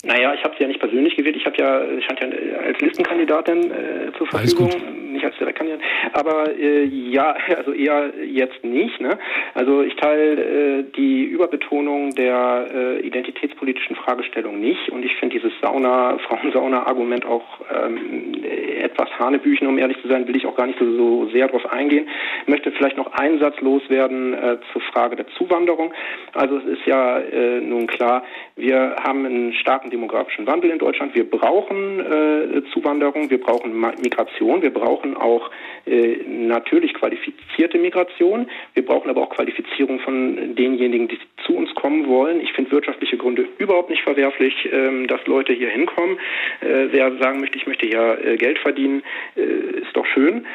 Naja, 0.03 0.33
ich 0.33 0.43
habe 0.43 0.55
sie 0.57 0.63
ja 0.63 0.67
nicht 0.67 0.80
persönlich 0.91 1.15
gewählt. 1.15 1.37
Ich 1.37 1.45
habe 1.45 1.55
ja, 1.57 1.83
ich 1.97 2.03
stand 2.03 2.19
ja 2.21 2.27
als 2.59 2.79
Listenkandidatin 2.81 3.71
äh, 3.71 4.11
zur 4.17 4.27
Verfügung, 4.27 4.69
nicht 5.13 5.23
als 5.23 5.37
Direktkandidatin. 5.37 5.85
Aber 6.13 6.49
äh, 6.57 6.83
ja, 6.83 7.35
also 7.57 7.71
eher 7.71 8.11
jetzt 8.25 8.63
nicht. 8.63 8.99
Ne? 8.99 9.17
Also 9.53 9.81
ich 9.83 9.95
teile 9.95 10.79
äh, 10.79 10.83
die 10.95 11.23
Überbetonung 11.23 12.13
der 12.15 12.67
äh, 12.73 12.99
identitätspolitischen 13.07 13.95
Fragestellung 13.95 14.59
nicht. 14.59 14.89
Und 14.89 15.05
ich 15.05 15.15
finde 15.15 15.37
dieses 15.37 15.53
Sauna, 15.61 16.17
Frauensauna-Argument 16.27 17.25
auch 17.25 17.45
ähm, 17.73 18.43
etwas 18.81 19.09
Hanebüchen, 19.17 19.67
um 19.67 19.77
ehrlich 19.77 20.01
zu 20.01 20.09
sein, 20.09 20.27
will 20.27 20.35
ich 20.35 20.45
auch 20.45 20.55
gar 20.55 20.67
nicht 20.67 20.79
so, 20.79 20.97
so 20.97 21.29
sehr 21.29 21.47
darauf 21.47 21.71
eingehen. 21.71 22.07
Ich 22.43 22.49
möchte 22.49 22.71
vielleicht 22.71 22.97
noch 22.97 23.13
einen 23.13 23.39
Satz 23.39 23.59
loswerden 23.61 24.33
äh, 24.33 24.57
zur 24.73 24.81
Frage 24.81 25.15
der 25.15 25.27
Zuwanderung. 25.37 25.93
Also 26.33 26.57
es 26.57 26.65
ist 26.65 26.85
ja 26.85 27.19
äh, 27.19 27.61
nun 27.61 27.87
klar, 27.87 28.23
wir 28.61 28.95
haben 29.03 29.25
einen 29.25 29.53
starken 29.53 29.89
demografischen 29.89 30.45
Wandel 30.45 30.69
in 30.69 30.77
Deutschland. 30.77 31.15
Wir 31.15 31.29
brauchen 31.29 31.99
äh, 31.99 32.61
Zuwanderung, 32.71 33.29
wir 33.29 33.41
brauchen 33.41 33.77
Migration, 33.79 34.61
wir 34.61 34.71
brauchen 34.71 35.17
auch 35.17 35.49
äh, 35.85 36.17
natürlich 36.27 36.93
qualifizierte 36.93 37.79
Migration. 37.79 38.47
Wir 38.75 38.85
brauchen 38.85 39.09
aber 39.09 39.23
auch 39.23 39.31
Qualifizierung 39.31 39.99
von 39.99 40.55
denjenigen, 40.55 41.07
die 41.07 41.17
zu 41.45 41.55
uns 41.55 41.73
kommen 41.73 42.07
wollen. 42.07 42.39
Ich 42.39 42.53
finde 42.53 42.71
wirtschaftliche 42.71 43.17
Gründe 43.17 43.47
überhaupt 43.57 43.89
nicht 43.89 44.03
verwerflich, 44.03 44.53
ähm, 44.71 45.07
dass 45.07 45.25
Leute 45.25 45.53
hier 45.53 45.69
hinkommen. 45.69 46.19
Äh, 46.61 46.89
wer 46.91 47.17
sagen 47.17 47.39
möchte, 47.39 47.57
ich 47.57 47.65
möchte 47.65 47.87
hier 47.87 48.19
äh, 48.23 48.37
Geld 48.37 48.59
verdienen, 48.59 49.01
äh, 49.35 49.41
ist 49.41 49.95
doch 49.95 50.05
schön. 50.05 50.45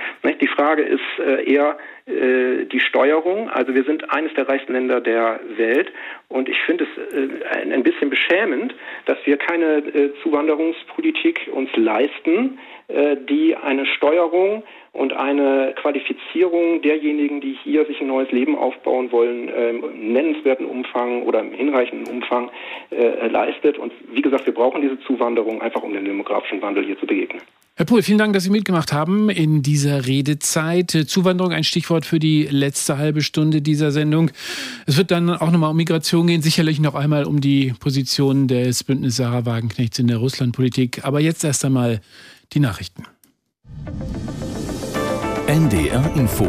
Die 0.40 0.46
Frage 0.46 0.82
ist 0.82 1.00
äh, 1.18 1.44
eher, 1.44 1.76
die 2.06 2.80
Steuerung. 2.80 3.50
Also 3.50 3.74
wir 3.74 3.82
sind 3.82 4.10
eines 4.12 4.32
der 4.34 4.48
reichsten 4.48 4.74
Länder 4.74 5.00
der 5.00 5.40
Welt 5.56 5.92
und 6.28 6.48
ich 6.48 6.58
finde 6.60 6.84
es 6.84 7.12
äh, 7.12 7.72
ein 7.72 7.82
bisschen 7.82 8.10
beschämend, 8.10 8.74
dass 9.06 9.18
wir 9.24 9.36
keine 9.36 9.78
äh, 9.78 10.12
Zuwanderungspolitik 10.22 11.48
uns 11.52 11.68
leisten, 11.76 12.58
äh, 12.88 13.16
die 13.28 13.56
eine 13.56 13.86
Steuerung 13.86 14.62
und 14.96 15.12
eine 15.12 15.74
Qualifizierung 15.80 16.82
derjenigen, 16.82 17.40
die 17.40 17.56
hier 17.62 17.84
sich 17.86 18.00
ein 18.00 18.06
neues 18.06 18.30
Leben 18.32 18.56
aufbauen 18.56 19.12
wollen, 19.12 19.48
äh, 19.48 19.70
im 19.70 20.12
nennenswerten 20.12 20.66
Umfang 20.66 21.22
oder 21.22 21.40
im 21.40 21.52
hinreichenden 21.52 22.08
Umfang 22.08 22.50
äh, 22.90 23.28
leistet. 23.28 23.78
Und 23.78 23.92
wie 24.12 24.22
gesagt, 24.22 24.46
wir 24.46 24.54
brauchen 24.54 24.80
diese 24.80 24.98
Zuwanderung 25.00 25.60
einfach, 25.60 25.82
um 25.82 25.92
dem 25.92 26.04
demografischen 26.04 26.62
Wandel 26.62 26.84
hier 26.84 26.98
zu 26.98 27.06
begegnen. 27.06 27.42
Herr 27.78 27.84
Pohl, 27.84 28.02
vielen 28.02 28.16
Dank, 28.16 28.32
dass 28.32 28.44
Sie 28.44 28.50
mitgemacht 28.50 28.94
haben 28.94 29.28
in 29.28 29.60
dieser 29.60 30.06
Redezeit. 30.06 30.92
Zuwanderung 30.92 31.52
ein 31.52 31.62
Stichwort 31.62 32.06
für 32.06 32.18
die 32.18 32.48
letzte 32.50 32.96
halbe 32.96 33.20
Stunde 33.20 33.60
dieser 33.60 33.90
Sendung. 33.90 34.30
Es 34.86 34.96
wird 34.96 35.10
dann 35.10 35.28
auch 35.28 35.50
nochmal 35.50 35.72
um 35.72 35.76
Migration 35.76 36.26
gehen, 36.26 36.40
sicherlich 36.40 36.80
noch 36.80 36.94
einmal 36.94 37.24
um 37.24 37.42
die 37.42 37.74
Position 37.78 38.48
des 38.48 38.82
Bündnis 38.82 39.16
Sarah 39.16 39.44
Wagenknechts 39.44 39.98
in 39.98 40.06
der 40.06 40.16
Russlandpolitik. 40.16 41.04
Aber 41.04 41.20
jetzt 41.20 41.44
erst 41.44 41.66
einmal 41.66 42.00
die 42.54 42.60
Nachrichten. 42.60 43.04
NDR 45.56 46.14
Info 46.16 46.44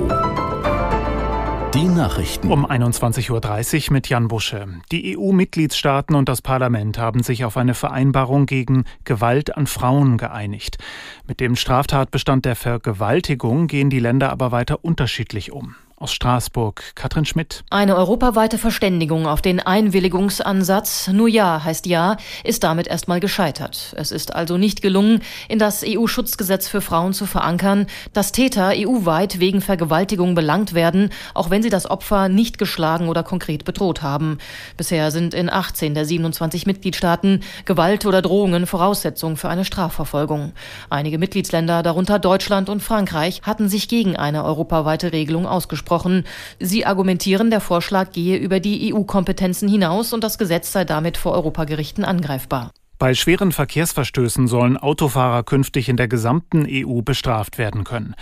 die 1.73 1.83
Nachrichten. 1.83 2.51
Um 2.51 2.65
21.30 2.65 3.87
Uhr 3.87 3.93
mit 3.93 4.09
Jan 4.09 4.27
Busche. 4.27 4.67
Die 4.91 5.17
EU-Mitgliedstaaten 5.17 6.13
und 6.13 6.27
das 6.27 6.41
Parlament 6.41 6.97
haben 6.97 7.23
sich 7.23 7.45
auf 7.45 7.55
eine 7.55 7.73
Vereinbarung 7.73 8.47
gegen 8.47 8.83
Gewalt 9.05 9.55
an 9.55 9.65
Frauen 9.65 10.17
geeinigt. 10.17 10.77
Mit 11.25 11.39
dem 11.39 11.55
Straftatbestand 11.55 12.43
der 12.43 12.57
Vergewaltigung 12.57 13.67
gehen 13.67 13.89
die 13.89 13.99
Länder 13.99 14.29
aber 14.29 14.51
weiter 14.51 14.83
unterschiedlich 14.83 15.53
um. 15.53 15.75
Aus 15.99 16.13
Straßburg, 16.13 16.93
Katrin 16.93 17.25
Schmidt. 17.25 17.63
Eine 17.71 17.95
europaweite 17.95 18.59
Verständigung 18.59 19.25
auf 19.25 19.41
den 19.41 19.59
Einwilligungsansatz, 19.59 21.07
nur 21.07 21.27
ja 21.27 21.63
heißt 21.63 21.87
ja, 21.87 22.17
ist 22.43 22.63
damit 22.63 22.85
erstmal 22.85 23.19
gescheitert. 23.19 23.95
Es 23.97 24.11
ist 24.11 24.35
also 24.35 24.59
nicht 24.59 24.83
gelungen, 24.83 25.23
in 25.49 25.57
das 25.57 25.83
EU-Schutzgesetz 25.83 26.67
für 26.67 26.81
Frauen 26.81 27.13
zu 27.13 27.25
verankern, 27.25 27.87
dass 28.13 28.31
Täter 28.31 28.73
EU-weit 28.75 29.39
wegen 29.39 29.59
Vergewaltigung 29.59 30.35
belangt 30.35 30.75
werden, 30.75 31.09
auch 31.33 31.49
wenn 31.49 31.63
sie 31.63 31.71
das 31.71 31.89
Opfer 31.89 32.29
nicht 32.29 32.59
geschlagen 32.59 33.09
oder 33.09 33.23
konkret 33.23 33.65
bedroht 33.65 34.03
haben. 34.03 34.37
Bisher 34.77 35.09
sind 35.09 35.33
in 35.33 35.49
18 35.49 35.95
der 35.95 36.05
27 36.05 36.67
Mitgliedstaaten 36.67 37.41
Gewalt 37.65 38.05
oder 38.05 38.21
Drohungen 38.21 38.67
Voraussetzung 38.67 39.35
für 39.35 39.49
eine 39.49 39.65
Strafverfolgung. 39.65 40.51
Einige 40.91 41.17
Mitgliedsländer, 41.17 41.81
darunter 41.81 42.19
Deutschland 42.19 42.69
und 42.69 42.83
Frankreich, 42.83 43.41
hatten 43.41 43.67
sich 43.67 43.89
gegen 43.89 44.15
eine 44.15 44.43
europaweite 44.43 45.11
Regelung 45.11 45.47
ausgesprochen 45.47 45.86
gesprochen. 45.87 46.25
Sie 46.59 46.85
argumentieren, 46.85 47.49
der 47.49 47.61
Vorschlag 47.61 48.11
gehe 48.11 48.37
über 48.37 48.59
die 48.59 48.93
EU-Kompetenzen 48.93 49.69
hinaus 49.69 50.11
und 50.11 50.23
das 50.23 50.37
Gesetz 50.37 50.73
sei 50.73 50.83
damit 50.83 51.17
vor 51.17 51.31
Europagerichten 51.31 52.03
angreifbar. 52.03 52.71
Bei 52.99 53.13
schweren 53.13 53.51
Verkehrsverstößen 53.51 54.47
sollen 54.47 54.75
Autofahrer 54.75 55.43
künftig 55.43 55.87
in 55.87 55.97
der 55.97 56.07
gesamten 56.07 56.65
EU 56.67 57.01
bestraft 57.01 57.59
werden 57.59 57.83
können. 57.83 58.15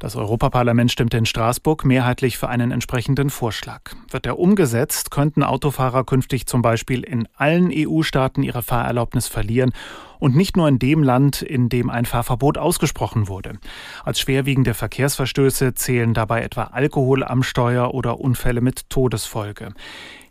Das 0.00 0.16
Europaparlament 0.16 0.90
stimmte 0.90 1.16
in 1.16 1.26
Straßburg 1.26 1.84
mehrheitlich 1.84 2.36
für 2.36 2.48
einen 2.48 2.72
entsprechenden 2.72 3.30
Vorschlag. 3.30 3.92
Wird 4.10 4.26
er 4.26 4.40
umgesetzt, 4.40 5.12
könnten 5.12 5.44
Autofahrer 5.44 6.02
künftig 6.02 6.46
zum 6.46 6.60
Beispiel 6.60 7.04
in 7.04 7.28
allen 7.36 7.70
EU-Staaten 7.72 8.42
ihre 8.42 8.62
Fahrerlaubnis 8.62 9.28
verlieren 9.28 9.72
und 10.18 10.36
nicht 10.36 10.56
nur 10.56 10.68
in 10.68 10.78
dem 10.78 11.02
Land, 11.02 11.42
in 11.42 11.68
dem 11.68 11.90
ein 11.90 12.04
Fahrverbot 12.04 12.58
ausgesprochen 12.58 13.28
wurde. 13.28 13.58
Als 14.04 14.20
schwerwiegende 14.20 14.74
Verkehrsverstöße 14.74 15.74
zählen 15.74 16.14
dabei 16.14 16.42
etwa 16.42 16.64
Alkohol 16.64 17.24
am 17.24 17.42
Steuer 17.42 17.94
oder 17.94 18.20
Unfälle 18.20 18.60
mit 18.60 18.90
Todesfolge. 18.90 19.72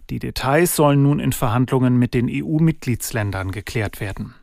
Die 0.10 0.20
Details 0.20 0.76
sollen 0.76 1.02
nun 1.02 1.20
in 1.20 1.34
Verhandlungen 1.34 1.98
mit 1.98 2.14
den 2.14 2.30
EU-Mitgliedsländern 2.30 3.52
geklärt 3.52 4.00
werden. 4.00 4.36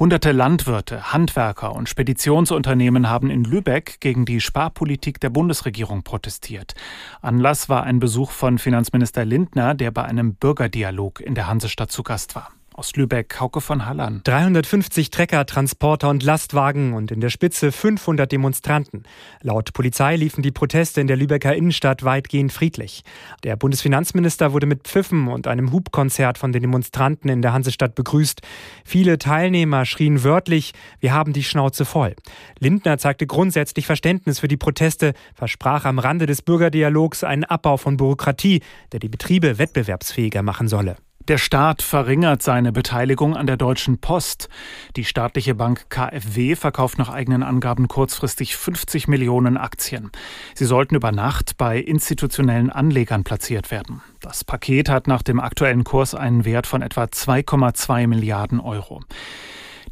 Hunderte 0.00 0.32
Landwirte, 0.32 1.12
Handwerker 1.12 1.74
und 1.74 1.86
Speditionsunternehmen 1.86 3.10
haben 3.10 3.28
in 3.28 3.44
Lübeck 3.44 4.00
gegen 4.00 4.24
die 4.24 4.40
Sparpolitik 4.40 5.20
der 5.20 5.28
Bundesregierung 5.28 6.04
protestiert. 6.04 6.74
Anlass 7.20 7.68
war 7.68 7.82
ein 7.82 7.98
Besuch 7.98 8.30
von 8.30 8.58
Finanzminister 8.58 9.26
Lindner, 9.26 9.74
der 9.74 9.90
bei 9.90 10.04
einem 10.04 10.36
Bürgerdialog 10.36 11.20
in 11.20 11.34
der 11.34 11.48
Hansestadt 11.48 11.92
zu 11.92 12.02
Gast 12.02 12.34
war. 12.34 12.48
Aus 12.80 12.96
Lübeck, 12.96 13.38
Hauke 13.38 13.60
von 13.60 13.84
Halland. 13.84 14.26
350 14.26 15.10
Trecker, 15.10 15.44
Transporter 15.44 16.08
und 16.08 16.22
Lastwagen 16.22 16.94
und 16.94 17.10
in 17.10 17.20
der 17.20 17.28
Spitze 17.28 17.72
500 17.72 18.32
Demonstranten. 18.32 19.02
Laut 19.42 19.74
Polizei 19.74 20.16
liefen 20.16 20.40
die 20.40 20.50
Proteste 20.50 21.02
in 21.02 21.06
der 21.06 21.18
Lübecker 21.18 21.54
Innenstadt 21.54 22.04
weitgehend 22.04 22.54
friedlich. 22.54 23.02
Der 23.44 23.56
Bundesfinanzminister 23.56 24.54
wurde 24.54 24.64
mit 24.64 24.84
Pfiffen 24.84 25.28
und 25.28 25.46
einem 25.46 25.72
Hubkonzert 25.72 26.38
von 26.38 26.52
den 26.52 26.62
Demonstranten 26.62 27.28
in 27.28 27.42
der 27.42 27.52
Hansestadt 27.52 27.94
begrüßt. 27.94 28.40
Viele 28.82 29.18
Teilnehmer 29.18 29.84
schrien 29.84 30.24
wörtlich, 30.24 30.72
wir 31.00 31.12
haben 31.12 31.34
die 31.34 31.44
Schnauze 31.44 31.84
voll. 31.84 32.16
Lindner 32.60 32.96
zeigte 32.96 33.26
grundsätzlich 33.26 33.84
Verständnis 33.84 34.40
für 34.40 34.48
die 34.48 34.56
Proteste, 34.56 35.12
versprach 35.34 35.84
am 35.84 35.98
Rande 35.98 36.24
des 36.24 36.40
Bürgerdialogs 36.40 37.24
einen 37.24 37.44
Abbau 37.44 37.76
von 37.76 37.98
Bürokratie, 37.98 38.62
der 38.92 39.00
die 39.00 39.10
Betriebe 39.10 39.58
wettbewerbsfähiger 39.58 40.40
machen 40.40 40.66
solle. 40.66 40.96
Der 41.28 41.38
Staat 41.38 41.82
verringert 41.82 42.42
seine 42.42 42.72
Beteiligung 42.72 43.36
an 43.36 43.46
der 43.46 43.56
Deutschen 43.56 43.98
Post. 43.98 44.48
Die 44.96 45.04
staatliche 45.04 45.54
Bank 45.54 45.90
KfW 45.90 46.56
verkauft 46.56 46.98
nach 46.98 47.10
eigenen 47.10 47.42
Angaben 47.42 47.88
kurzfristig 47.88 48.56
50 48.56 49.06
Millionen 49.06 49.56
Aktien. 49.56 50.10
Sie 50.54 50.64
sollten 50.64 50.94
über 50.94 51.12
Nacht 51.12 51.56
bei 51.56 51.78
institutionellen 51.78 52.70
Anlegern 52.70 53.22
platziert 53.22 53.70
werden. 53.70 54.00
Das 54.20 54.44
Paket 54.44 54.88
hat 54.88 55.06
nach 55.06 55.22
dem 55.22 55.40
aktuellen 55.40 55.84
Kurs 55.84 56.14
einen 56.14 56.44
Wert 56.44 56.66
von 56.66 56.82
etwa 56.82 57.04
2,2 57.04 58.06
Milliarden 58.06 58.58
Euro. 58.58 59.02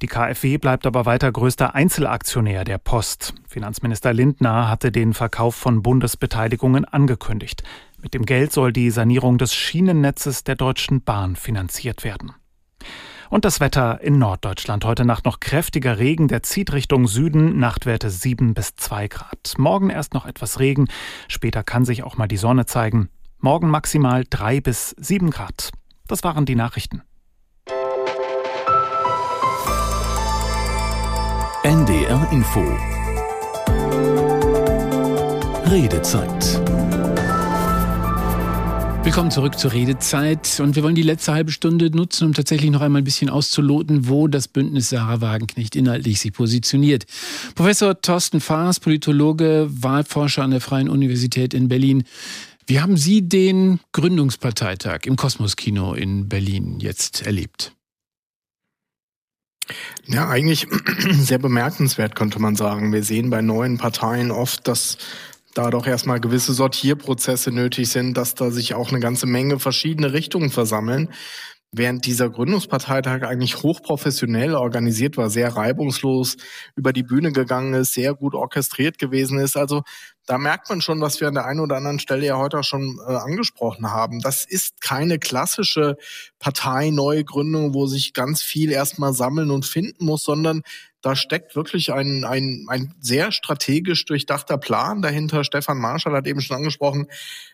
Die 0.00 0.06
KfW 0.06 0.58
bleibt 0.58 0.86
aber 0.86 1.06
weiter 1.06 1.30
größter 1.30 1.74
Einzelaktionär 1.74 2.64
der 2.64 2.78
Post. 2.78 3.34
Finanzminister 3.48 4.12
Lindner 4.12 4.68
hatte 4.68 4.92
den 4.92 5.12
Verkauf 5.12 5.56
von 5.56 5.82
Bundesbeteiligungen 5.82 6.84
angekündigt. 6.84 7.64
Mit 8.00 8.14
dem 8.14 8.24
Geld 8.24 8.52
soll 8.52 8.72
die 8.72 8.90
Sanierung 8.90 9.38
des 9.38 9.54
Schienennetzes 9.54 10.44
der 10.44 10.54
Deutschen 10.54 11.02
Bahn 11.02 11.34
finanziert 11.34 12.04
werden. 12.04 12.32
Und 13.28 13.44
das 13.44 13.60
Wetter 13.60 14.00
in 14.00 14.18
Norddeutschland. 14.18 14.84
Heute 14.84 15.04
Nacht 15.04 15.24
noch 15.24 15.40
kräftiger 15.40 15.98
Regen, 15.98 16.28
der 16.28 16.42
zieht 16.42 16.72
Richtung 16.72 17.06
Süden, 17.08 17.58
Nachtwerte 17.58 18.08
7 18.08 18.54
bis 18.54 18.76
2 18.76 19.08
Grad. 19.08 19.54
Morgen 19.58 19.90
erst 19.90 20.14
noch 20.14 20.26
etwas 20.26 20.60
Regen, 20.60 20.88
später 21.26 21.62
kann 21.62 21.84
sich 21.84 22.04
auch 22.04 22.16
mal 22.16 22.28
die 22.28 22.36
Sonne 22.36 22.66
zeigen. 22.66 23.10
Morgen 23.38 23.68
maximal 23.68 24.24
3 24.28 24.60
bis 24.60 24.90
7 24.98 25.30
Grad. 25.30 25.70
Das 26.06 26.24
waren 26.24 26.46
die 26.46 26.54
Nachrichten. 26.54 27.02
NDR 31.64 32.28
Info 32.30 32.64
Redezeit 35.70 36.62
Willkommen 39.04 39.30
zurück 39.30 39.58
zur 39.58 39.72
Redezeit 39.72 40.60
und 40.60 40.76
wir 40.76 40.82
wollen 40.82 40.94
die 40.94 41.02
letzte 41.02 41.32
halbe 41.32 41.50
Stunde 41.52 41.90
nutzen, 41.90 42.26
um 42.26 42.34
tatsächlich 42.34 42.70
noch 42.70 42.80
einmal 42.80 43.00
ein 43.00 43.04
bisschen 43.04 43.30
auszuloten, 43.30 44.08
wo 44.08 44.28
das 44.28 44.48
Bündnis 44.48 44.90
Sarah 44.90 45.20
Wagenknecht 45.20 45.76
inhaltlich 45.76 46.20
sich 46.20 46.32
positioniert. 46.32 47.06
Professor 47.54 48.00
Thorsten 48.00 48.40
Faas, 48.40 48.80
Politologe, 48.80 49.68
Wahlforscher 49.70 50.42
an 50.42 50.50
der 50.50 50.60
Freien 50.60 50.88
Universität 50.88 51.54
in 51.54 51.68
Berlin. 51.68 52.04
Wie 52.66 52.80
haben 52.80 52.96
Sie 52.96 53.26
den 53.26 53.80
Gründungsparteitag 53.92 55.00
im 55.04 55.16
Kosmoskino 55.16 55.94
in 55.94 56.28
Berlin 56.28 56.80
jetzt 56.80 57.24
erlebt? 57.24 57.72
Ja, 60.06 60.28
eigentlich 60.28 60.66
sehr 61.10 61.38
bemerkenswert, 61.38 62.16
könnte 62.16 62.38
man 62.38 62.56
sagen. 62.56 62.92
Wir 62.92 63.02
sehen 63.02 63.30
bei 63.30 63.42
neuen 63.42 63.78
Parteien 63.78 64.30
oft, 64.30 64.66
dass 64.66 64.98
da 65.58 65.70
doch 65.70 65.86
erstmal 65.86 66.20
gewisse 66.20 66.54
Sortierprozesse 66.54 67.50
nötig 67.50 67.90
sind, 67.90 68.14
dass 68.16 68.36
da 68.36 68.52
sich 68.52 68.74
auch 68.74 68.90
eine 68.90 69.00
ganze 69.00 69.26
Menge 69.26 69.58
verschiedene 69.58 70.12
Richtungen 70.12 70.50
versammeln. 70.50 71.08
Während 71.72 72.06
dieser 72.06 72.30
Gründungsparteitag 72.30 73.24
eigentlich 73.24 73.62
hochprofessionell 73.62 74.54
organisiert 74.54 75.18
war, 75.18 75.28
sehr 75.28 75.54
reibungslos 75.54 76.36
über 76.76 76.94
die 76.94 77.02
Bühne 77.02 77.32
gegangen 77.32 77.74
ist, 77.74 77.92
sehr 77.92 78.14
gut 78.14 78.34
orchestriert 78.34 78.98
gewesen 78.98 79.38
ist. 79.38 79.56
Also 79.56 79.82
da 80.24 80.38
merkt 80.38 80.70
man 80.70 80.80
schon, 80.80 81.00
was 81.00 81.20
wir 81.20 81.28
an 81.28 81.34
der 81.34 81.44
einen 81.44 81.60
oder 81.60 81.76
anderen 81.76 81.98
Stelle 81.98 82.24
ja 82.24 82.38
heute 82.38 82.60
auch 82.60 82.64
schon 82.64 82.98
äh, 83.06 83.12
angesprochen 83.12 83.90
haben. 83.90 84.20
Das 84.20 84.44
ist 84.44 84.80
keine 84.80 85.18
klassische 85.18 85.96
Parteineugründung, 86.38 87.74
wo 87.74 87.86
sich 87.86 88.14
ganz 88.14 88.42
viel 88.42 88.70
erstmal 88.70 89.12
sammeln 89.12 89.50
und 89.50 89.66
finden 89.66 90.06
muss, 90.06 90.22
sondern 90.22 90.62
da 91.00 91.14
steckt 91.14 91.54
wirklich 91.54 91.92
ein, 91.92 92.24
ein, 92.24 92.66
ein 92.68 92.94
sehr 93.00 93.30
strategisch 93.30 94.04
durchdachter 94.04 94.58
Plan 94.58 95.00
dahinter. 95.02 95.44
Stefan 95.44 95.78
Marschall 95.78 96.14
hat 96.14 96.26
eben 96.26 96.40
schon 96.40 96.56
angesprochen, 96.56 97.06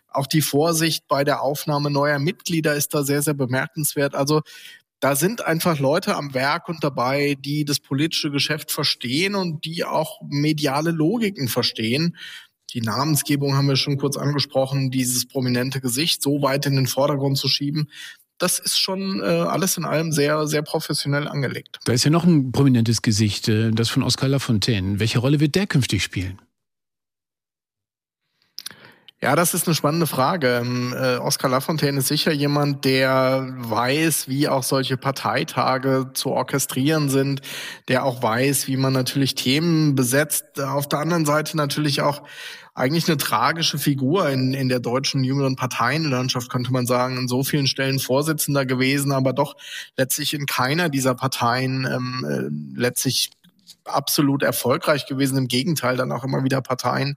auch 0.08 0.26
die 0.26 0.42
Vorsicht 0.42 1.06
bei 1.08 1.24
der 1.24 1.42
Aufnahme 1.42 1.90
neuer 1.90 2.18
Mitglieder 2.18 2.74
ist 2.74 2.94
da 2.94 3.02
sehr, 3.02 3.20
sehr 3.20 3.34
bemerkenswert. 3.34 4.14
Also 4.14 4.42
da 5.00 5.16
sind 5.16 5.44
einfach 5.44 5.78
Leute 5.78 6.14
am 6.14 6.32
Werk 6.32 6.68
und 6.68 6.82
dabei, 6.82 7.36
die 7.38 7.64
das 7.64 7.80
politische 7.80 8.30
Geschäft 8.30 8.70
verstehen 8.70 9.34
und 9.34 9.64
die 9.64 9.84
auch 9.84 10.20
mediale 10.22 10.92
Logiken 10.92 11.48
verstehen. 11.48 12.16
Die 12.72 12.80
Namensgebung 12.80 13.54
haben 13.54 13.68
wir 13.68 13.76
schon 13.76 13.98
kurz 13.98 14.16
angesprochen, 14.16 14.90
dieses 14.90 15.28
prominente 15.28 15.80
Gesicht 15.80 16.22
so 16.22 16.42
weit 16.42 16.64
in 16.66 16.76
den 16.76 16.86
Vordergrund 16.86 17.36
zu 17.36 17.48
schieben 17.48 17.88
das 18.38 18.58
ist 18.58 18.78
schon 18.78 19.20
äh, 19.20 19.24
alles 19.24 19.76
in 19.76 19.84
allem 19.84 20.12
sehr, 20.12 20.46
sehr 20.46 20.62
professionell 20.62 21.28
angelegt. 21.28 21.78
Da 21.84 21.92
ist 21.92 22.04
ja 22.04 22.10
noch 22.10 22.24
ein 22.24 22.52
prominentes 22.52 23.02
Gesicht, 23.02 23.48
äh, 23.48 23.70
das 23.70 23.88
von 23.88 24.02
Oskar 24.02 24.28
Lafontaine. 24.28 24.98
Welche 25.00 25.18
Rolle 25.18 25.40
wird 25.40 25.54
der 25.54 25.66
künftig 25.66 26.02
spielen? 26.02 26.40
Ja, 29.24 29.36
das 29.36 29.54
ist 29.54 29.66
eine 29.66 29.74
spannende 29.74 30.06
Frage. 30.06 30.58
Ähm, 30.60 30.94
äh, 30.94 31.16
Oskar 31.16 31.50
Lafontaine 31.50 32.00
ist 32.00 32.08
sicher 32.08 32.30
jemand, 32.30 32.84
der 32.84 33.54
weiß, 33.56 34.28
wie 34.28 34.48
auch 34.48 34.62
solche 34.62 34.98
Parteitage 34.98 36.10
zu 36.12 36.30
orchestrieren 36.32 37.08
sind, 37.08 37.40
der 37.88 38.04
auch 38.04 38.22
weiß, 38.22 38.66
wie 38.68 38.76
man 38.76 38.92
natürlich 38.92 39.34
Themen 39.34 39.94
besetzt. 39.94 40.60
Auf 40.60 40.88
der 40.88 40.98
anderen 40.98 41.24
Seite 41.24 41.56
natürlich 41.56 42.02
auch 42.02 42.22
eigentlich 42.74 43.08
eine 43.08 43.16
tragische 43.16 43.78
Figur 43.78 44.28
in, 44.28 44.52
in 44.52 44.68
der 44.68 44.80
deutschen 44.80 45.22
jüngeren 45.22 45.54
Parteienlandschaft, 45.54 46.50
könnte 46.50 46.72
man 46.72 46.86
sagen, 46.86 47.16
an 47.18 47.28
so 47.28 47.44
vielen 47.44 47.68
Stellen 47.68 48.00
Vorsitzender 48.00 48.66
gewesen, 48.66 49.12
aber 49.12 49.32
doch 49.32 49.56
letztlich 49.96 50.34
in 50.34 50.46
keiner 50.46 50.88
dieser 50.88 51.14
Parteien 51.14 51.86
ähm, 51.86 52.26
äh, 52.76 52.80
letztlich 52.80 53.30
absolut 53.84 54.42
erfolgreich 54.42 55.06
gewesen. 55.06 55.38
Im 55.38 55.48
Gegenteil, 55.48 55.96
dann 55.96 56.12
auch 56.12 56.24
immer 56.24 56.42
wieder 56.42 56.60
Parteien, 56.60 57.16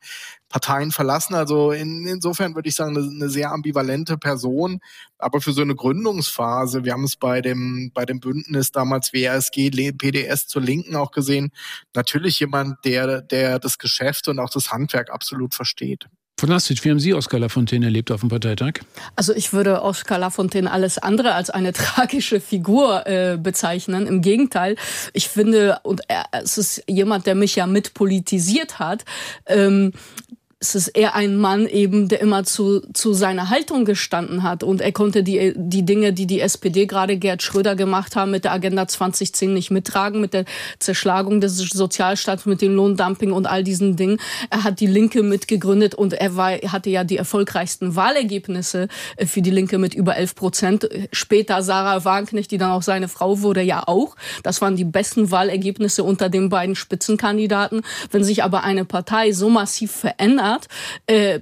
Parteien 0.49 0.91
verlassen. 0.91 1.35
Also 1.35 1.71
in, 1.71 2.05
insofern 2.07 2.55
würde 2.55 2.69
ich 2.69 2.75
sagen, 2.75 2.97
eine, 2.97 3.07
eine, 3.07 3.29
sehr 3.29 3.51
ambivalente 3.51 4.17
Person. 4.17 4.79
Aber 5.17 5.41
für 5.41 5.51
so 5.51 5.61
eine 5.61 5.75
Gründungsphase, 5.75 6.85
wir 6.85 6.93
haben 6.93 7.03
es 7.03 7.17
bei 7.17 7.41
dem, 7.41 7.91
bei 7.93 8.05
dem 8.05 8.19
Bündnis 8.19 8.71
damals 8.71 9.13
WRSG, 9.13 9.71
PDS 9.91 10.47
zur 10.47 10.61
Linken 10.61 10.95
auch 10.95 11.11
gesehen, 11.11 11.51
natürlich 11.93 12.39
jemand, 12.39 12.83
der, 12.85 13.21
der 13.21 13.59
das 13.59 13.77
Geschäft 13.77 14.27
und 14.27 14.39
auch 14.39 14.49
das 14.49 14.71
Handwerk 14.71 15.11
absolut 15.11 15.53
versteht. 15.53 16.07
Von 16.39 16.49
Lastwitsch, 16.49 16.85
wie 16.85 16.91
haben 16.91 16.99
Sie 16.99 17.15
Oskar 17.15 17.39
Lafontaine 17.39 17.87
erlebt 17.87 18.11
auf 18.11 18.19
dem 18.19 18.29
Parteitag? 18.29 18.73
Also 19.15 19.33
ich 19.33 19.53
würde 19.53 19.81
Oskar 19.81 20.19
Lafontaine 20.19 20.71
alles 20.71 20.99
andere 20.99 21.33
als 21.33 21.49
eine 21.49 21.73
tragische 21.73 22.39
Figur 22.39 23.07
äh, 23.07 23.39
bezeichnen. 23.41 24.05
Im 24.05 24.21
Gegenteil, 24.21 24.75
ich 25.13 25.29
finde, 25.29 25.79
und 25.81 26.01
er, 26.07 26.25
es 26.33 26.59
ist 26.59 26.83
jemand, 26.87 27.25
der 27.25 27.33
mich 27.33 27.55
ja 27.55 27.65
mitpolitisiert 27.65 28.77
hat, 28.77 29.03
ähm, 29.47 29.93
es 30.59 30.73
ist 30.73 30.87
eher 30.87 31.13
ein 31.13 31.37
Mann 31.37 31.67
eben, 31.67 32.07
der 32.07 32.19
immer 32.19 32.43
zu, 32.43 32.81
zu 32.93 33.13
seiner 33.13 33.51
Haltung 33.51 33.85
gestanden 33.85 34.41
hat. 34.41 34.63
Und 34.63 34.81
er 34.81 34.91
konnte 34.91 35.21
die, 35.21 35.53
die 35.55 35.85
Dinge, 35.85 36.13
die 36.13 36.25
die 36.25 36.41
SPD 36.41 36.87
gerade 36.87 37.17
Gerd 37.17 37.43
Schröder 37.43 37.75
gemacht 37.75 38.15
haben 38.15 38.31
mit 38.31 38.43
der 38.43 38.53
Agenda 38.53 38.87
2010 38.87 39.53
nicht 39.53 39.69
mittragen, 39.69 40.19
mit 40.19 40.33
der 40.33 40.45
Zerschlagung 40.79 41.41
des 41.41 41.57
Sozialstaats, 41.57 42.47
mit 42.47 42.61
dem 42.63 42.73
Lohndumping 42.73 43.33
und 43.33 43.45
all 43.45 43.63
diesen 43.63 43.97
Dingen. 43.97 44.19
Er 44.49 44.63
hat 44.63 44.79
die 44.79 44.87
Linke 44.87 45.21
mitgegründet 45.21 45.93
und 45.93 46.13
er 46.13 46.35
war, 46.35 46.53
hatte 46.53 46.89
ja 46.89 47.03
die 47.03 47.17
erfolgreichsten 47.17 47.95
Wahlergebnisse 47.95 48.87
äh, 49.17 49.27
für 49.27 49.43
die 49.43 49.51
Linke 49.51 49.77
mit 49.77 49.93
über 49.93 50.15
11 50.15 50.33
Prozent. 50.33 50.89
Später 51.11 51.61
Sarah 51.61 52.03
Wagenknecht, 52.03 52.49
die 52.49 52.57
dann 52.57 52.71
auch 52.71 52.81
seine 52.81 53.09
Frau 53.09 53.41
wurde, 53.41 53.61
ja 53.61 53.83
auch. 53.85 54.15
Das 54.41 54.59
waren 54.59 54.75
die 54.75 54.85
besten 54.85 55.29
Wahlergebnisse 55.29 56.03
unter 56.03 56.29
den 56.29 56.49
beiden 56.49 56.75
Spitzenkandidaten. 56.75 57.81
Wenn 58.09 58.23
sich 58.23 58.43
aber 58.43 58.63
eine 58.63 58.85
Partei 58.85 59.33
so 59.33 59.49
massiv 59.49 59.91
verändert, 59.91 60.46
äh, 61.07 61.39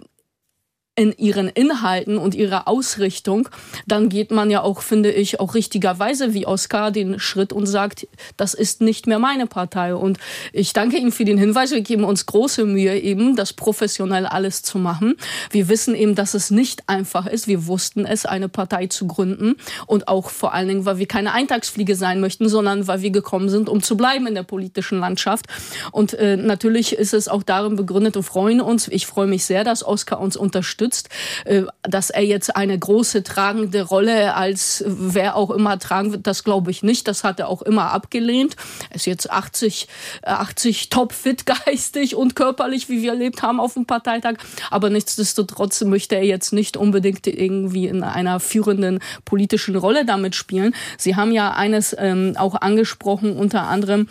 in 0.95 1.11
ihren 1.17 1.49
Inhalten 1.49 2.17
und 2.17 2.35
ihrer 2.35 2.69
Ausrichtung, 2.69 3.49
dann 3.85 4.07
geht 4.07 4.31
man 4.31 4.49
ja 4.49 4.61
auch, 4.61 4.81
finde 4.81 5.11
ich, 5.11 5.41
auch 5.41 5.53
richtigerweise 5.53 6.33
wie 6.33 6.47
Oskar 6.47 6.91
den 6.91 7.19
Schritt 7.19 7.51
und 7.51 7.65
sagt, 7.65 8.07
das 8.37 8.53
ist 8.53 8.79
nicht 8.79 9.05
mehr 9.05 9.19
meine 9.19 9.45
Partei. 9.45 9.93
Und 9.93 10.19
ich 10.53 10.71
danke 10.71 10.97
Ihnen 10.97 11.11
für 11.11 11.25
den 11.25 11.37
Hinweis. 11.37 11.71
Wir 11.71 11.81
geben 11.81 12.05
uns 12.05 12.25
große 12.25 12.63
Mühe, 12.63 12.97
eben 12.97 13.35
das 13.35 13.51
professionell 13.51 14.25
alles 14.25 14.61
zu 14.61 14.77
machen. 14.77 15.15
Wir 15.51 15.67
wissen 15.67 15.95
eben, 15.95 16.15
dass 16.15 16.33
es 16.33 16.49
nicht 16.49 16.87
einfach 16.87 17.25
ist. 17.27 17.47
Wir 17.47 17.67
wussten 17.67 18.05
es, 18.05 18.25
eine 18.25 18.47
Partei 18.47 18.87
zu 18.87 19.05
gründen. 19.05 19.55
Und 19.87 20.07
auch 20.07 20.29
vor 20.29 20.53
allen 20.53 20.69
Dingen, 20.69 20.85
weil 20.85 20.97
wir 20.97 21.07
keine 21.07 21.33
Eintagsfliege 21.33 21.97
sein 21.97 22.21
möchten, 22.21 22.47
sondern 22.47 22.87
weil 22.87 23.01
wir 23.01 23.11
gekommen 23.11 23.49
sind, 23.49 23.67
um 23.67 23.83
zu 23.83 23.97
bleiben 23.97 24.27
in 24.27 24.35
der 24.35 24.43
politischen 24.43 24.99
Landschaft. 24.99 25.47
Und 25.91 26.13
äh, 26.13 26.37
natürlich 26.37 26.93
ist 26.93 27.13
es 27.13 27.27
auch 27.27 27.43
darin 27.43 27.75
begründet 27.75 28.15
und 28.15 28.23
freuen 28.23 28.61
uns. 28.61 28.87
Ich 28.87 29.05
freue 29.07 29.27
mich 29.27 29.43
sehr, 29.43 29.65
dass 29.65 29.85
Oskar 29.85 30.21
uns 30.21 30.37
unterstützt, 30.37 30.84
äh, 31.45 31.63
dass 31.83 32.09
er 32.09 32.23
jetzt 32.23 32.55
eine 32.55 32.77
große 32.77 33.23
tragende 33.23 33.83
Rolle 33.83 34.33
als 34.35 34.83
wer 34.87 35.35
auch 35.35 35.51
immer 35.51 35.79
tragen 35.79 36.11
wird, 36.11 36.27
das 36.27 36.43
glaube 36.43 36.71
ich 36.71 36.83
nicht. 36.83 37.07
Das 37.07 37.23
hat 37.23 37.39
er 37.39 37.47
auch 37.47 37.61
immer 37.61 37.91
abgelehnt. 37.91 38.55
Er 38.89 38.95
ist 38.95 39.05
jetzt 39.05 39.31
80, 39.31 39.87
80 40.23 40.89
topfit 40.89 41.45
geistig 41.65 42.15
und 42.15 42.35
körperlich, 42.35 42.89
wie 42.89 43.01
wir 43.01 43.11
erlebt 43.11 43.41
haben 43.41 43.59
auf 43.59 43.73
dem 43.73 43.85
Parteitag. 43.85 44.35
Aber 44.71 44.89
nichtsdestotrotz 44.89 45.81
möchte 45.81 46.15
er 46.15 46.25
jetzt 46.25 46.53
nicht 46.53 46.77
unbedingt 46.77 47.27
irgendwie 47.27 47.87
in 47.87 48.03
einer 48.03 48.39
führenden 48.39 48.99
politischen 49.25 49.75
Rolle 49.75 50.05
damit 50.05 50.35
spielen. 50.35 50.75
Sie 50.97 51.15
haben 51.15 51.31
ja 51.31 51.53
eines 51.53 51.95
ähm, 51.97 52.35
auch 52.37 52.55
angesprochen, 52.55 53.35
unter 53.35 53.67
anderem 53.67 54.07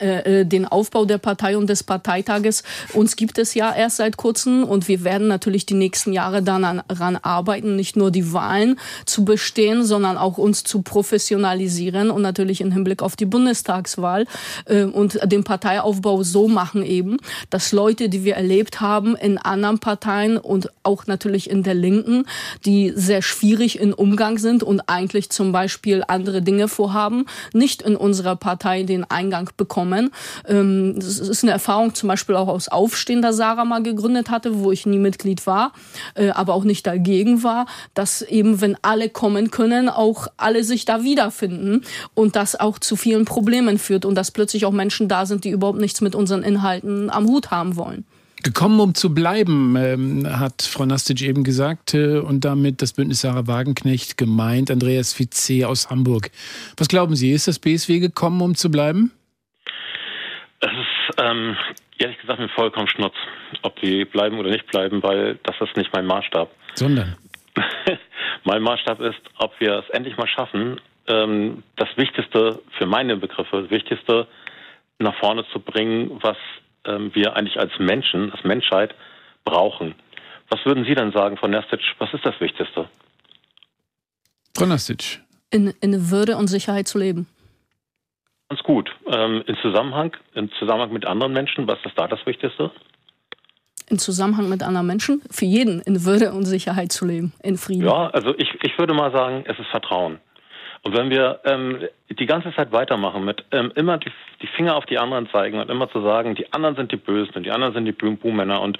den 0.00 0.66
Aufbau 0.66 1.04
der 1.04 1.18
Partei 1.18 1.56
und 1.56 1.68
des 1.68 1.82
Parteitages. 1.82 2.62
Uns 2.94 3.16
gibt 3.16 3.38
es 3.38 3.54
ja 3.54 3.74
erst 3.74 3.98
seit 3.98 4.16
kurzem 4.16 4.64
und 4.64 4.88
wir 4.88 5.04
werden 5.04 5.28
natürlich 5.28 5.66
die 5.66 5.74
nächsten 5.74 6.12
Jahre 6.12 6.42
daran 6.42 7.16
arbeiten, 7.22 7.76
nicht 7.76 7.96
nur 7.96 8.10
die 8.10 8.32
Wahlen 8.32 8.78
zu 9.04 9.24
bestehen, 9.24 9.84
sondern 9.84 10.16
auch 10.16 10.38
uns 10.38 10.64
zu 10.64 10.82
professionalisieren 10.82 12.10
und 12.10 12.22
natürlich 12.22 12.60
im 12.60 12.72
Hinblick 12.72 13.02
auf 13.02 13.16
die 13.16 13.26
Bundestagswahl 13.26 14.26
äh, 14.66 14.84
und 14.84 15.18
den 15.30 15.44
Parteiaufbau 15.44 16.22
so 16.22 16.48
machen 16.48 16.82
eben, 16.84 17.18
dass 17.50 17.72
Leute, 17.72 18.08
die 18.08 18.24
wir 18.24 18.36
erlebt 18.36 18.80
haben 18.80 19.16
in 19.16 19.38
anderen 19.38 19.78
Parteien 19.78 20.38
und 20.38 20.68
auch 20.82 21.06
natürlich 21.06 21.50
in 21.50 21.62
der 21.62 21.74
Linken, 21.74 22.24
die 22.64 22.92
sehr 22.94 23.22
schwierig 23.22 23.78
in 23.78 23.92
Umgang 23.92 24.38
sind 24.38 24.62
und 24.62 24.88
eigentlich 24.88 25.30
zum 25.30 25.52
Beispiel 25.52 26.04
andere 26.06 26.42
Dinge 26.42 26.68
vorhaben, 26.68 27.26
nicht 27.52 27.82
in 27.82 27.96
unserer 27.96 28.36
Partei 28.36 28.82
den 28.84 29.04
Eingang 29.04 29.50
bekommen 29.56 29.81
kommen. 29.82 30.10
Ähm, 30.46 30.94
das 30.96 31.18
ist 31.18 31.42
eine 31.42 31.52
Erfahrung 31.52 31.94
zum 31.94 32.08
Beispiel 32.08 32.36
auch 32.36 32.46
aus 32.46 32.68
Aufstehen, 32.68 33.20
da 33.20 33.32
Sarah 33.32 33.64
mal 33.64 33.82
gegründet 33.82 34.30
hatte, 34.30 34.60
wo 34.60 34.70
ich 34.70 34.86
nie 34.86 34.98
Mitglied 34.98 35.44
war, 35.46 35.72
äh, 36.14 36.30
aber 36.30 36.54
auch 36.54 36.62
nicht 36.62 36.86
dagegen 36.86 37.42
war, 37.42 37.66
dass 37.94 38.22
eben, 38.22 38.60
wenn 38.60 38.76
alle 38.82 39.08
kommen 39.08 39.50
können, 39.50 39.88
auch 39.88 40.28
alle 40.36 40.62
sich 40.62 40.84
da 40.84 41.02
wiederfinden 41.02 41.82
und 42.14 42.36
das 42.36 42.58
auch 42.58 42.78
zu 42.78 42.94
vielen 42.94 43.24
Problemen 43.24 43.78
führt 43.78 44.04
und 44.04 44.14
dass 44.14 44.30
plötzlich 44.30 44.66
auch 44.66 44.72
Menschen 44.72 45.08
da 45.08 45.26
sind, 45.26 45.42
die 45.44 45.50
überhaupt 45.50 45.80
nichts 45.80 46.00
mit 46.00 46.14
unseren 46.14 46.44
Inhalten 46.44 47.10
am 47.10 47.26
Hut 47.26 47.50
haben 47.50 47.76
wollen. 47.76 48.04
Gekommen, 48.42 48.80
um 48.80 48.94
zu 48.94 49.14
bleiben, 49.14 49.76
ähm, 49.76 50.26
hat 50.28 50.62
Frau 50.62 50.84
Nastic 50.84 51.22
eben 51.22 51.44
gesagt 51.44 51.94
äh, 51.94 52.18
und 52.18 52.44
damit 52.44 52.82
das 52.82 52.92
Bündnis 52.92 53.20
Sarah 53.20 53.46
Wagenknecht 53.46 54.16
gemeint, 54.16 54.68
Andreas 54.68 55.14
Vizé 55.16 55.64
aus 55.64 55.90
Hamburg. 55.90 56.30
Was 56.76 56.88
glauben 56.88 57.14
Sie, 57.14 57.30
ist 57.30 57.46
das 57.46 57.60
BSW 57.60 58.00
gekommen, 58.00 58.40
um 58.40 58.56
zu 58.56 58.68
bleiben? 58.68 59.12
Es 60.64 60.70
ist 60.70 61.20
ähm, 61.20 61.56
ehrlich 61.98 62.18
gesagt 62.20 62.38
mir 62.38 62.48
vollkommen 62.48 62.86
Schnurz, 62.86 63.14
ob 63.62 63.80
die 63.80 64.04
bleiben 64.04 64.38
oder 64.38 64.48
nicht 64.48 64.66
bleiben, 64.68 65.02
weil 65.02 65.38
das 65.42 65.56
ist 65.60 65.76
nicht 65.76 65.92
mein 65.92 66.06
Maßstab. 66.06 66.48
Sondern? 66.74 67.16
mein 68.44 68.62
Maßstab 68.62 69.00
ist, 69.00 69.20
ob 69.38 69.58
wir 69.58 69.80
es 69.80 69.90
endlich 69.90 70.16
mal 70.16 70.28
schaffen, 70.28 70.80
ähm, 71.08 71.64
das 71.76 71.88
Wichtigste 71.96 72.60
für 72.78 72.86
meine 72.86 73.16
Begriffe, 73.16 73.62
das 73.62 73.70
Wichtigste 73.70 74.28
nach 75.00 75.18
vorne 75.18 75.44
zu 75.52 75.58
bringen, 75.58 76.20
was 76.22 76.36
ähm, 76.84 77.12
wir 77.12 77.34
eigentlich 77.34 77.58
als 77.58 77.72
Menschen, 77.80 78.30
als 78.30 78.44
Menschheit 78.44 78.94
brauchen. 79.44 79.96
Was 80.48 80.64
würden 80.64 80.84
Sie 80.84 80.94
denn 80.94 81.10
sagen, 81.10 81.36
Frau 81.38 81.48
Nestic, 81.48 81.80
was 81.98 82.14
ist 82.14 82.24
das 82.24 82.40
Wichtigste? 82.40 82.88
Frau 84.56 84.66
Nestic. 84.66 85.20
In, 85.50 85.74
in 85.80 86.10
Würde 86.12 86.36
und 86.36 86.46
Sicherheit 86.46 86.86
zu 86.86 86.98
leben. 86.98 87.26
Ganz 88.52 88.64
gut. 88.64 88.90
Ähm, 89.06 89.42
in 89.46 89.56
Zusammenhang, 89.62 90.14
im 90.34 90.50
Zusammenhang 90.58 90.92
mit 90.92 91.06
anderen 91.06 91.32
Menschen, 91.32 91.66
was 91.66 91.78
ist 91.86 91.98
da 91.98 92.06
das 92.06 92.20
Wichtigste? 92.26 92.70
In 93.88 93.98
Zusammenhang 93.98 94.50
mit 94.50 94.62
anderen 94.62 94.86
Menschen, 94.86 95.22
für 95.30 95.46
jeden 95.46 95.80
in 95.80 96.04
Würde 96.04 96.32
und 96.32 96.44
Sicherheit 96.44 96.92
zu 96.92 97.06
leben, 97.06 97.32
in 97.42 97.56
Frieden. 97.56 97.86
Ja, 97.86 98.08
also 98.08 98.34
ich, 98.36 98.52
ich 98.62 98.76
würde 98.76 98.92
mal 98.92 99.10
sagen, 99.10 99.44
es 99.46 99.58
ist 99.58 99.68
Vertrauen. 99.68 100.18
Und 100.82 100.94
wenn 100.94 101.08
wir 101.08 101.40
ähm, 101.46 101.78
die 102.10 102.26
ganze 102.26 102.54
Zeit 102.54 102.72
weitermachen 102.72 103.24
mit 103.24 103.42
ähm, 103.52 103.72
immer 103.74 103.96
die, 103.96 104.12
die, 104.42 104.48
Finger 104.48 104.76
auf 104.76 104.84
die 104.84 104.98
anderen 104.98 105.30
zeigen 105.30 105.58
und 105.58 105.70
immer 105.70 105.88
zu 105.90 106.02
sagen, 106.02 106.34
die 106.34 106.52
anderen 106.52 106.76
sind 106.76 106.92
die 106.92 106.96
Bösen 106.96 107.34
und 107.34 107.46
die 107.46 107.52
anderen 107.52 107.72
sind 107.72 107.86
die 107.86 107.92
Buhmänner 107.92 108.60
und 108.60 108.76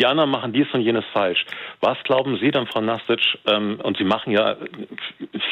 die 0.00 0.06
anderen 0.06 0.30
machen 0.30 0.52
dies 0.52 0.66
und 0.72 0.80
jenes 0.80 1.04
falsch. 1.12 1.46
Was 1.80 1.98
glauben 2.02 2.36
Sie 2.40 2.50
dann, 2.50 2.66
Frau 2.66 2.80
Nastic? 2.80 3.20
Ähm, 3.46 3.78
und 3.80 3.96
Sie 3.96 4.04
machen 4.04 4.32
ja, 4.32 4.56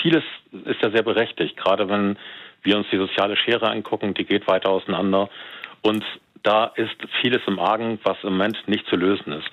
vieles 0.02 0.24
ist 0.64 0.82
ja 0.82 0.90
sehr 0.90 1.04
berechtigt, 1.04 1.56
gerade 1.56 1.88
wenn 1.88 2.16
wir 2.62 2.76
uns 2.76 2.86
die 2.90 2.98
soziale 2.98 3.36
Schere 3.36 3.70
angucken, 3.70 4.14
die 4.14 4.24
geht 4.24 4.46
weiter 4.46 4.70
auseinander. 4.70 5.28
Und 5.82 6.04
da 6.42 6.66
ist 6.76 6.96
vieles 7.20 7.42
im 7.46 7.58
Argen, 7.58 7.98
was 8.04 8.16
im 8.22 8.32
Moment 8.32 8.56
nicht 8.66 8.86
zu 8.86 8.96
lösen 8.96 9.32
ist. 9.32 9.48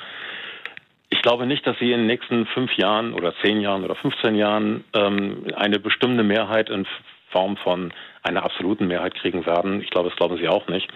Ich 1.09 1.21
glaube 1.21 1.45
nicht, 1.45 1.65
dass 1.65 1.77
Sie 1.79 1.91
in 1.91 1.99
den 1.99 2.07
nächsten 2.07 2.45
fünf 2.47 2.71
Jahren 2.77 3.13
oder 3.13 3.33
zehn 3.41 3.61
Jahren 3.61 3.83
oder 3.83 3.95
15 3.95 4.35
Jahren 4.35 4.83
ähm, 4.93 5.47
eine 5.55 5.79
bestimmte 5.79 6.23
Mehrheit 6.23 6.69
in 6.69 6.85
Form 7.31 7.57
von 7.57 7.91
einer 8.23 8.43
absoluten 8.43 8.87
Mehrheit 8.87 9.15
kriegen 9.15 9.45
werden. 9.45 9.81
Ich 9.81 9.89
glaube, 9.89 10.09
das 10.09 10.17
glauben 10.17 10.37
Sie 10.37 10.47
auch 10.47 10.67
nicht. 10.67 10.87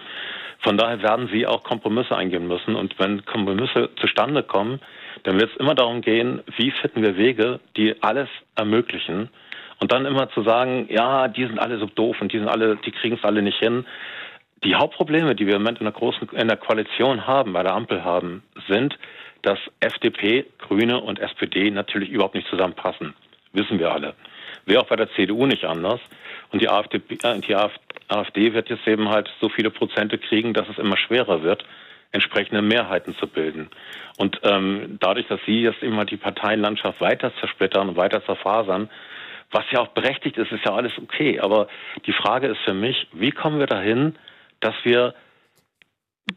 Von 0.60 0.78
daher 0.78 1.02
werden 1.02 1.28
Sie 1.32 1.46
auch 1.46 1.62
Kompromisse 1.62 2.16
eingehen 2.16 2.46
müssen. 2.46 2.74
Und 2.74 2.98
wenn 2.98 3.24
Kompromisse 3.24 3.90
zustande 4.00 4.42
kommen, 4.42 4.80
dann 5.24 5.38
wird 5.38 5.50
es 5.52 5.56
immer 5.58 5.74
darum 5.74 6.00
gehen, 6.00 6.42
wie 6.56 6.70
finden 6.70 7.02
wir 7.02 7.16
Wege, 7.16 7.60
die 7.76 8.02
alles 8.02 8.28
ermöglichen, 8.56 9.30
und 9.84 9.92
dann 9.92 10.06
immer 10.06 10.30
zu 10.30 10.42
sagen, 10.42 10.86
ja, 10.88 11.28
die 11.28 11.44
sind 11.44 11.58
alle 11.58 11.76
so 11.76 11.84
doof 11.84 12.16
und 12.22 12.32
die 12.32 12.38
sind 12.38 12.48
alle, 12.48 12.76
die 12.76 12.90
kriegen 12.90 13.16
es 13.16 13.22
alle 13.22 13.42
nicht 13.42 13.58
hin. 13.58 13.84
Die 14.64 14.76
Hauptprobleme, 14.76 15.34
die 15.34 15.46
wir 15.46 15.56
im 15.56 15.60
Moment 15.60 15.78
in 15.78 15.84
der 15.84 15.92
großen, 15.92 16.26
in 16.30 16.48
der 16.48 16.56
Koalition 16.56 17.26
haben, 17.26 17.52
bei 17.52 17.62
der 17.62 17.74
Ampel 17.74 18.02
haben, 18.02 18.42
sind, 18.66 18.98
dass 19.42 19.58
FDP, 19.80 20.46
Grüne 20.56 21.02
und 21.02 21.18
SPD 21.18 21.70
natürlich 21.70 22.08
überhaupt 22.08 22.34
nicht 22.34 22.48
zusammenpassen. 22.48 23.12
Wissen 23.52 23.78
wir 23.78 23.92
alle. 23.92 24.14
Wäre 24.64 24.80
auch 24.80 24.86
bei 24.86 24.96
der 24.96 25.12
CDU 25.12 25.44
nicht 25.44 25.66
anders. 25.66 26.00
Und 26.50 26.62
die 26.62 26.70
AfD, 26.70 27.02
äh, 27.22 27.40
die 27.40 27.54
AfD 27.54 28.54
wird 28.54 28.70
jetzt 28.70 28.88
eben 28.88 29.10
halt 29.10 29.30
so 29.38 29.50
viele 29.50 29.68
Prozente 29.68 30.16
kriegen, 30.16 30.54
dass 30.54 30.66
es 30.66 30.78
immer 30.78 30.96
schwerer 30.96 31.42
wird, 31.42 31.62
entsprechende 32.10 32.62
Mehrheiten 32.62 33.14
zu 33.16 33.26
bilden. 33.26 33.68
Und 34.16 34.40
ähm, 34.44 34.96
dadurch, 34.98 35.26
dass 35.26 35.40
Sie 35.44 35.60
jetzt 35.60 35.82
immer 35.82 36.06
die 36.06 36.16
Parteienlandschaft 36.16 37.02
weiter 37.02 37.34
zersplittern 37.38 37.90
und 37.90 37.96
weiter 37.98 38.24
zerfasern, 38.24 38.88
was 39.50 39.64
ja 39.70 39.80
auch 39.80 39.88
berechtigt 39.88 40.36
ist, 40.36 40.52
ist 40.52 40.64
ja 40.64 40.74
alles 40.74 40.92
okay. 40.98 41.40
Aber 41.40 41.68
die 42.06 42.12
Frage 42.12 42.48
ist 42.48 42.60
für 42.64 42.74
mich, 42.74 43.08
wie 43.12 43.30
kommen 43.30 43.58
wir 43.58 43.66
dahin, 43.66 44.16
dass 44.60 44.74
wir 44.84 45.14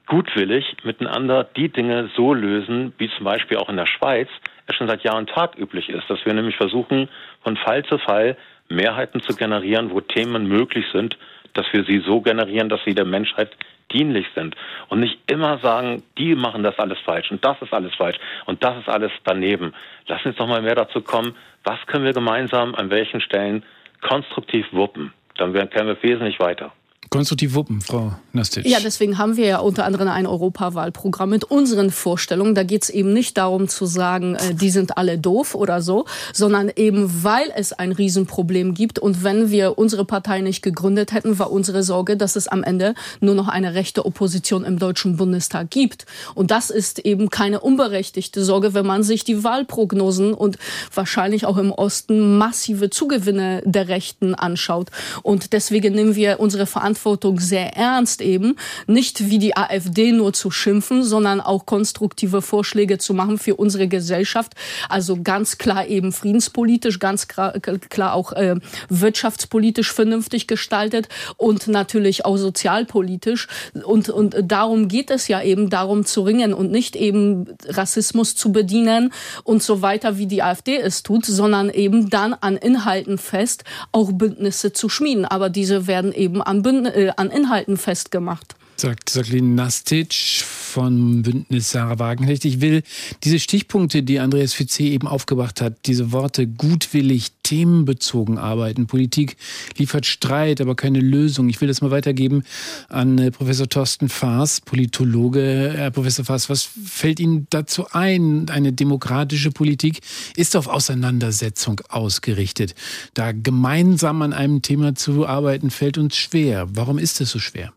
gutwillig 0.05 0.77
miteinander 0.83 1.43
die 1.43 1.69
Dinge 1.69 2.09
so 2.15 2.33
lösen, 2.33 2.93
wie 2.97 3.09
zum 3.09 3.25
Beispiel 3.25 3.57
auch 3.57 3.69
in 3.69 3.77
der 3.77 3.85
Schweiz 3.85 4.29
es 4.67 4.75
schon 4.75 4.87
seit 4.87 5.03
Jahr 5.03 5.17
und 5.17 5.29
Tag 5.29 5.57
üblich 5.57 5.89
ist, 5.89 6.09
dass 6.09 6.25
wir 6.25 6.33
nämlich 6.33 6.57
versuchen, 6.57 7.09
von 7.41 7.55
Fall 7.57 7.85
zu 7.85 7.97
Fall 7.97 8.37
Mehrheiten 8.69 9.21
zu 9.21 9.35
generieren, 9.35 9.91
wo 9.91 10.01
Themen 10.01 10.47
möglich 10.47 10.85
sind, 10.91 11.17
dass 11.53 11.65
wir 11.71 11.83
sie 11.85 11.99
so 11.99 12.21
generieren, 12.21 12.69
dass 12.69 12.81
sie 12.85 12.93
der 12.93 13.05
Menschheit 13.05 13.51
dienlich 13.91 14.27
sind 14.35 14.55
und 14.89 14.99
nicht 14.99 15.19
immer 15.31 15.59
sagen, 15.59 16.03
die 16.17 16.35
machen 16.35 16.63
das 16.63 16.77
alles 16.77 16.99
falsch 16.99 17.31
und 17.31 17.43
das 17.43 17.61
ist 17.61 17.73
alles 17.73 17.95
falsch 17.95 18.17
und 18.45 18.63
das 18.63 18.77
ist 18.79 18.89
alles 18.89 19.11
daneben. 19.23 19.73
Lass 20.07 20.25
uns 20.25 20.35
doch 20.35 20.47
mal 20.47 20.61
mehr 20.61 20.75
dazu 20.75 21.01
kommen, 21.01 21.35
was 21.63 21.79
können 21.87 22.05
wir 22.05 22.13
gemeinsam 22.13 22.75
an 22.75 22.89
welchen 22.89 23.21
Stellen 23.21 23.63
konstruktiv 24.01 24.67
wuppen. 24.71 25.13
Dann 25.37 25.53
kämen 25.53 25.87
wir 25.87 26.03
wesentlich 26.03 26.39
weiter. 26.39 26.71
Konstruktiv 27.09 27.53
wuppen, 27.53 27.79
Frau 27.79 28.13
Nastic. 28.33 28.65
Ja, 28.67 28.79
deswegen 28.83 29.17
haben 29.17 29.37
wir 29.37 29.45
ja 29.45 29.57
unter 29.59 29.85
anderem 29.85 30.09
ein 30.09 30.27
Europawahlprogramm 30.27 31.29
mit 31.29 31.45
unseren 31.45 31.89
Vorstellungen. 31.89 32.53
Da 32.53 32.63
geht 32.63 32.83
es 32.83 32.89
eben 32.89 33.13
nicht 33.13 33.37
darum 33.37 33.69
zu 33.69 33.85
sagen, 33.85 34.35
äh, 34.35 34.53
die 34.53 34.69
sind 34.69 34.97
alle 34.97 35.17
doof 35.17 35.55
oder 35.55 35.81
so, 35.81 36.05
sondern 36.33 36.69
eben 36.75 37.23
weil 37.23 37.49
es 37.55 37.71
ein 37.71 37.93
Riesenproblem 37.93 38.73
gibt. 38.73 38.99
Und 38.99 39.23
wenn 39.23 39.51
wir 39.51 39.77
unsere 39.77 40.03
Partei 40.03 40.41
nicht 40.41 40.61
gegründet 40.61 41.13
hätten, 41.13 41.39
war 41.39 41.51
unsere 41.51 41.81
Sorge, 41.81 42.17
dass 42.17 42.35
es 42.35 42.49
am 42.49 42.63
Ende 42.63 42.93
nur 43.21 43.35
noch 43.35 43.47
eine 43.47 43.73
rechte 43.73 44.05
Opposition 44.05 44.65
im 44.65 44.77
Deutschen 44.77 45.15
Bundestag 45.15 45.71
gibt. 45.71 46.05
Und 46.35 46.51
das 46.51 46.69
ist 46.69 46.99
eben 46.99 47.29
keine 47.29 47.61
unberechtigte 47.61 48.43
Sorge, 48.43 48.73
wenn 48.73 48.85
man 48.85 49.03
sich 49.03 49.23
die 49.23 49.45
Wahlprognosen 49.45 50.33
und 50.33 50.57
wahrscheinlich 50.93 51.45
auch 51.45 51.57
im 51.57 51.71
Osten 51.71 52.37
massive 52.37 52.89
Zugewinne 52.89 53.61
der 53.63 53.87
Rechten 53.87 54.35
anschaut. 54.35 54.89
Und 55.23 55.53
deswegen 55.53 55.95
nehmen 55.95 56.15
wir 56.15 56.41
unsere 56.41 56.65
Verantwortung 56.65 56.96
Verantwortung 56.97 57.39
sehr 57.39 57.75
ernst 57.75 58.21
eben, 58.21 58.55
nicht 58.87 59.29
wie 59.29 59.39
die 59.39 59.55
AfD 59.55 60.11
nur 60.11 60.33
zu 60.33 60.51
schimpfen, 60.51 61.03
sondern 61.03 61.39
auch 61.39 61.65
konstruktive 61.65 62.41
Vorschläge 62.41 62.97
zu 62.97 63.13
machen 63.13 63.37
für 63.37 63.55
unsere 63.55 63.87
Gesellschaft. 63.87 64.53
Also 64.89 65.21
ganz 65.21 65.57
klar 65.57 65.87
eben 65.87 66.11
friedenspolitisch, 66.11 66.99
ganz 66.99 67.27
klar, 67.27 68.13
auch 68.13 68.33
äh, 68.33 68.55
wirtschaftspolitisch 68.89 69.91
vernünftig 69.91 70.47
gestaltet 70.47 71.07
und 71.37 71.67
natürlich 71.67 72.25
auch 72.25 72.37
sozialpolitisch. 72.37 73.47
Und, 73.85 74.09
und 74.09 74.35
darum 74.43 74.87
geht 74.87 75.11
es 75.11 75.27
ja 75.27 75.41
eben, 75.41 75.69
darum 75.69 76.05
zu 76.05 76.21
ringen 76.23 76.53
und 76.53 76.71
nicht 76.71 76.95
eben 76.95 77.45
Rassismus 77.67 78.35
zu 78.35 78.51
bedienen 78.51 79.13
und 79.43 79.63
so 79.63 79.81
weiter, 79.81 80.17
wie 80.17 80.27
die 80.27 80.43
AfD 80.43 80.77
es 80.77 81.03
tut, 81.03 81.25
sondern 81.25 81.69
eben 81.69 82.09
dann 82.09 82.33
an 82.33 82.57
Inhalten 82.57 83.17
fest, 83.17 83.63
auch 83.91 84.11
Bündnisse 84.11 84.73
zu 84.73 84.89
schmieden. 84.89 85.25
Aber 85.25 85.49
diese 85.49 85.87
werden 85.87 86.11
eben 86.13 86.41
an, 86.41 86.61
Bünd 86.61 86.86
äh, 86.95 87.11
an 87.15 87.31
Inhalten 87.31 87.77
festgemacht 87.77 88.56
sagt 88.79 89.15
Jacqueline 89.15 89.55
Nastic 89.55 90.13
vom 90.13 91.23
Bündnis 91.23 91.71
Sarah 91.71 91.97
Wagenknecht. 91.97 92.45
Ich 92.45 92.61
will 92.61 92.83
diese 93.23 93.39
Stichpunkte, 93.39 94.03
die 94.03 94.19
Andreas 94.19 94.53
Fizé 94.53 94.83
eben 94.83 95.07
aufgebracht 95.07 95.61
hat, 95.61 95.85
diese 95.85 96.11
Worte 96.11 96.45
gutwillig, 96.45 97.31
themenbezogen 97.41 98.37
arbeiten. 98.37 98.87
Politik 98.87 99.37
liefert 99.77 100.05
Streit, 100.05 100.61
aber 100.61 100.75
keine 100.75 100.99
Lösung. 100.99 101.49
Ich 101.49 101.61
will 101.61 101.67
das 101.67 101.81
mal 101.81 101.91
weitergeben 101.91 102.43
an 102.89 103.17
äh, 103.17 103.31
Professor 103.31 103.67
Thorsten 103.67 104.09
Faas, 104.09 104.61
Politologe. 104.61 105.73
Herr 105.75 105.91
Professor 105.91 106.25
Faas, 106.25 106.49
was 106.49 106.63
fällt 106.63 107.19
Ihnen 107.19 107.47
dazu 107.49 107.87
ein? 107.91 108.49
Eine 108.49 108.73
demokratische 108.73 109.51
Politik 109.51 110.01
ist 110.35 110.55
auf 110.55 110.67
Auseinandersetzung 110.67 111.81
ausgerichtet. 111.89 112.75
Da 113.13 113.31
gemeinsam 113.31 114.21
an 114.21 114.33
einem 114.33 114.61
Thema 114.61 114.93
zu 114.93 115.25
arbeiten, 115.25 115.71
fällt 115.71 115.97
uns 115.97 116.17
schwer. 116.17 116.67
Warum 116.73 116.97
ist 116.97 117.21
es 117.21 117.31
so 117.31 117.39
schwer? 117.39 117.73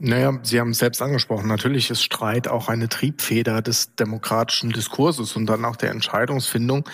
Naja, 0.00 0.38
Sie 0.42 0.60
haben 0.60 0.70
es 0.70 0.78
selbst 0.78 1.02
angesprochen. 1.02 1.48
Natürlich 1.48 1.90
ist 1.90 2.02
Streit 2.02 2.46
auch 2.46 2.68
eine 2.68 2.88
Triebfeder 2.88 3.62
des 3.62 3.94
demokratischen 3.96 4.70
Diskurses 4.70 5.34
und 5.34 5.46
dann 5.46 5.64
auch 5.64 5.76
der 5.76 5.90
Entscheidungsfindung. 5.90 6.88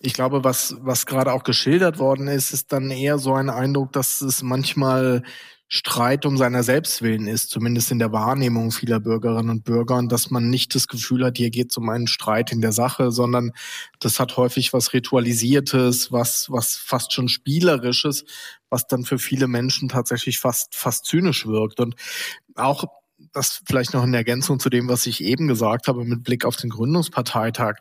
Ich 0.00 0.14
glaube, 0.14 0.42
was, 0.42 0.76
was 0.80 1.06
gerade 1.06 1.32
auch 1.32 1.44
geschildert 1.44 1.98
worden 1.98 2.26
ist, 2.26 2.52
ist 2.52 2.72
dann 2.72 2.90
eher 2.90 3.18
so 3.18 3.34
ein 3.34 3.50
Eindruck, 3.50 3.92
dass 3.92 4.20
es 4.20 4.42
manchmal 4.42 5.22
Streit 5.72 6.26
um 6.26 6.36
seiner 6.36 6.64
selbst 6.64 7.00
willen 7.00 7.28
ist, 7.28 7.50
zumindest 7.50 7.92
in 7.92 8.00
der 8.00 8.10
Wahrnehmung 8.10 8.72
vieler 8.72 8.98
Bürgerinnen 8.98 9.50
und 9.50 9.64
Bürger, 9.64 9.94
und 9.94 10.10
dass 10.10 10.28
man 10.30 10.50
nicht 10.50 10.74
das 10.74 10.88
Gefühl 10.88 11.24
hat, 11.24 11.36
hier 11.36 11.50
geht 11.50 11.70
es 11.70 11.76
um 11.76 11.88
einen 11.88 12.08
Streit 12.08 12.50
in 12.50 12.60
der 12.60 12.72
Sache, 12.72 13.12
sondern 13.12 13.52
das 14.00 14.18
hat 14.18 14.36
häufig 14.36 14.72
was 14.72 14.92
Ritualisiertes, 14.92 16.10
was, 16.10 16.50
was 16.50 16.74
fast 16.74 17.12
schon 17.12 17.28
Spielerisches, 17.28 18.24
was 18.70 18.86
dann 18.86 19.04
für 19.04 19.18
viele 19.18 19.48
Menschen 19.48 19.88
tatsächlich 19.88 20.38
fast, 20.38 20.74
fast 20.74 21.04
zynisch 21.04 21.46
wirkt. 21.46 21.80
Und 21.80 21.96
auch 22.54 22.84
das 23.32 23.60
vielleicht 23.66 23.92
noch 23.92 24.04
in 24.04 24.14
Ergänzung 24.14 24.58
zu 24.60 24.70
dem, 24.70 24.88
was 24.88 25.06
ich 25.06 25.22
eben 25.22 25.46
gesagt 25.46 25.88
habe, 25.88 26.04
mit 26.04 26.24
Blick 26.24 26.46
auf 26.46 26.56
den 26.56 26.70
Gründungsparteitag 26.70 27.76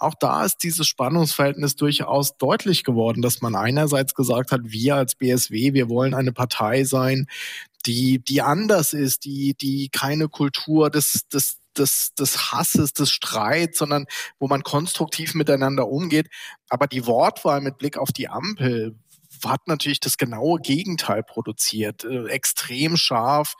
auch 0.00 0.14
da 0.18 0.44
ist 0.44 0.62
dieses 0.62 0.86
Spannungsverhältnis 0.86 1.76
durchaus 1.76 2.36
deutlich 2.36 2.84
geworden, 2.84 3.22
dass 3.22 3.42
man 3.42 3.54
einerseits 3.54 4.14
gesagt 4.14 4.52
hat, 4.52 4.60
wir 4.64 4.96
als 4.96 5.14
BSW, 5.14 5.74
wir 5.74 5.88
wollen 5.88 6.14
eine 6.14 6.32
Partei 6.32 6.84
sein, 6.84 7.26
die, 7.86 8.18
die 8.18 8.42
anders 8.42 8.92
ist, 8.92 9.24
die, 9.24 9.54
die 9.54 9.88
keine 9.90 10.28
Kultur 10.28 10.90
des, 10.90 11.26
des, 11.32 11.58
des, 11.76 12.12
des 12.18 12.52
Hasses, 12.52 12.92
des 12.92 13.10
Streits, 13.10 13.78
sondern 13.78 14.06
wo 14.38 14.48
man 14.48 14.62
konstruktiv 14.62 15.34
miteinander 15.34 15.88
umgeht. 15.88 16.28
Aber 16.68 16.86
die 16.86 17.06
Wortwahl 17.06 17.60
mit 17.60 17.78
Blick 17.78 17.96
auf 17.96 18.12
die 18.12 18.28
Ampel 18.28 18.94
hat 19.44 19.66
natürlich 19.66 20.00
das 20.00 20.16
genaue 20.16 20.60
Gegenteil 20.60 21.22
produziert. 21.22 22.04
Äh, 22.04 22.26
extrem 22.28 22.96
scharf, 22.96 23.54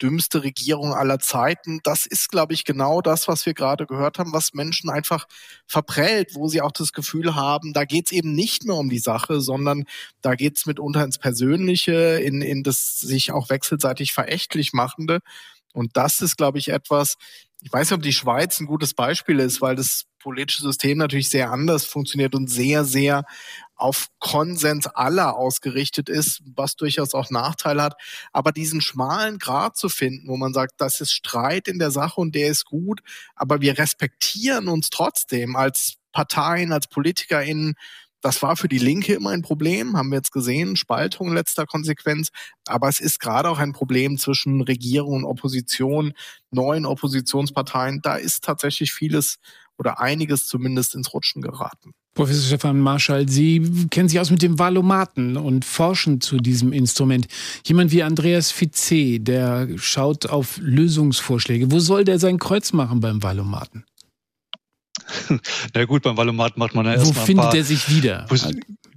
dümmste 0.00 0.42
Regierung 0.42 0.92
aller 0.94 1.18
Zeiten. 1.18 1.80
Das 1.82 2.06
ist, 2.06 2.30
glaube 2.30 2.52
ich, 2.54 2.64
genau 2.64 3.00
das, 3.00 3.28
was 3.28 3.46
wir 3.46 3.54
gerade 3.54 3.86
gehört 3.86 4.18
haben, 4.18 4.32
was 4.32 4.54
Menschen 4.54 4.90
einfach 4.90 5.26
verprellt, 5.66 6.34
wo 6.34 6.48
sie 6.48 6.60
auch 6.60 6.72
das 6.72 6.92
Gefühl 6.92 7.34
haben, 7.34 7.72
da 7.72 7.84
geht 7.84 8.06
es 8.06 8.12
eben 8.12 8.34
nicht 8.34 8.64
mehr 8.64 8.76
um 8.76 8.88
die 8.88 8.98
Sache, 8.98 9.40
sondern 9.40 9.84
da 10.20 10.34
geht 10.34 10.56
es 10.56 10.66
mitunter 10.66 11.04
ins 11.04 11.18
Persönliche, 11.18 12.20
in, 12.20 12.42
in 12.42 12.62
das 12.62 12.98
sich 12.98 13.32
auch 13.32 13.50
wechselseitig 13.50 14.12
verächtlich 14.12 14.72
machende. 14.72 15.20
Und 15.72 15.96
das 15.96 16.20
ist, 16.20 16.36
glaube 16.36 16.58
ich, 16.58 16.68
etwas, 16.68 17.16
ich 17.60 17.72
weiß 17.72 17.90
nicht, 17.90 17.96
ob 17.96 18.02
die 18.02 18.12
Schweiz 18.12 18.60
ein 18.60 18.66
gutes 18.66 18.94
Beispiel 18.94 19.40
ist, 19.40 19.60
weil 19.60 19.74
das 19.74 20.04
politische 20.18 20.62
System 20.62 20.98
natürlich 20.98 21.28
sehr 21.28 21.50
anders 21.50 21.84
funktioniert 21.84 22.34
und 22.34 22.48
sehr, 22.48 22.84
sehr 22.84 23.24
auf 23.76 24.08
Konsens 24.18 24.86
aller 24.86 25.36
ausgerichtet 25.36 26.08
ist, 26.08 26.42
was 26.54 26.76
durchaus 26.76 27.14
auch 27.14 27.30
Nachteile 27.30 27.82
hat. 27.82 27.94
Aber 28.32 28.52
diesen 28.52 28.80
schmalen 28.80 29.38
Grad 29.38 29.76
zu 29.76 29.88
finden, 29.88 30.28
wo 30.28 30.36
man 30.36 30.54
sagt, 30.54 30.74
das 30.78 31.00
ist 31.00 31.12
Streit 31.12 31.68
in 31.68 31.78
der 31.78 31.90
Sache 31.90 32.20
und 32.20 32.34
der 32.34 32.48
ist 32.48 32.64
gut, 32.64 33.00
aber 33.34 33.60
wir 33.60 33.78
respektieren 33.78 34.68
uns 34.68 34.90
trotzdem 34.90 35.56
als 35.56 35.94
Parteien, 36.12 36.72
als 36.72 36.86
PolitikerInnen, 36.86 37.74
das 38.24 38.40
war 38.40 38.56
für 38.56 38.68
die 38.68 38.78
Linke 38.78 39.12
immer 39.12 39.30
ein 39.30 39.42
Problem, 39.42 39.98
haben 39.98 40.08
wir 40.08 40.16
jetzt 40.16 40.32
gesehen, 40.32 40.76
Spaltung 40.76 41.34
letzter 41.34 41.66
Konsequenz. 41.66 42.30
Aber 42.66 42.88
es 42.88 42.98
ist 42.98 43.20
gerade 43.20 43.50
auch 43.50 43.58
ein 43.58 43.74
Problem 43.74 44.16
zwischen 44.16 44.62
Regierung 44.62 45.16
und 45.16 45.24
Opposition, 45.26 46.14
neuen 46.50 46.86
Oppositionsparteien. 46.86 48.00
Da 48.00 48.16
ist 48.16 48.42
tatsächlich 48.42 48.94
vieles 48.94 49.36
oder 49.76 50.00
einiges 50.00 50.46
zumindest 50.46 50.94
ins 50.94 51.12
Rutschen 51.12 51.42
geraten. 51.42 51.92
Professor 52.14 52.46
Stefan 52.46 52.78
Marschall, 52.78 53.28
Sie 53.28 53.86
kennen 53.90 54.08
sich 54.08 54.20
aus 54.20 54.30
mit 54.30 54.42
dem 54.42 54.58
Valomaten 54.58 55.36
und 55.36 55.64
forschen 55.64 56.20
zu 56.20 56.36
diesem 56.36 56.72
Instrument. 56.72 57.26
Jemand 57.64 57.90
wie 57.90 58.02
Andreas 58.02 58.52
Fizé, 58.52 59.18
der 59.22 59.68
schaut 59.76 60.26
auf 60.26 60.58
Lösungsvorschläge. 60.60 61.70
Wo 61.72 61.80
soll 61.80 62.04
der 62.04 62.18
sein 62.18 62.38
Kreuz 62.38 62.72
machen 62.72 63.00
beim 63.00 63.22
Valomaten? 63.22 63.84
Na 65.74 65.84
gut, 65.84 66.02
beim 66.02 66.16
Valomat 66.16 66.56
macht 66.56 66.74
man 66.74 66.86
ja 66.86 66.92
erstmal. 66.94 67.16
Wo 67.16 67.26
findet 67.26 67.54
er 67.54 67.64
sich 67.64 67.88
wieder? 67.90 68.26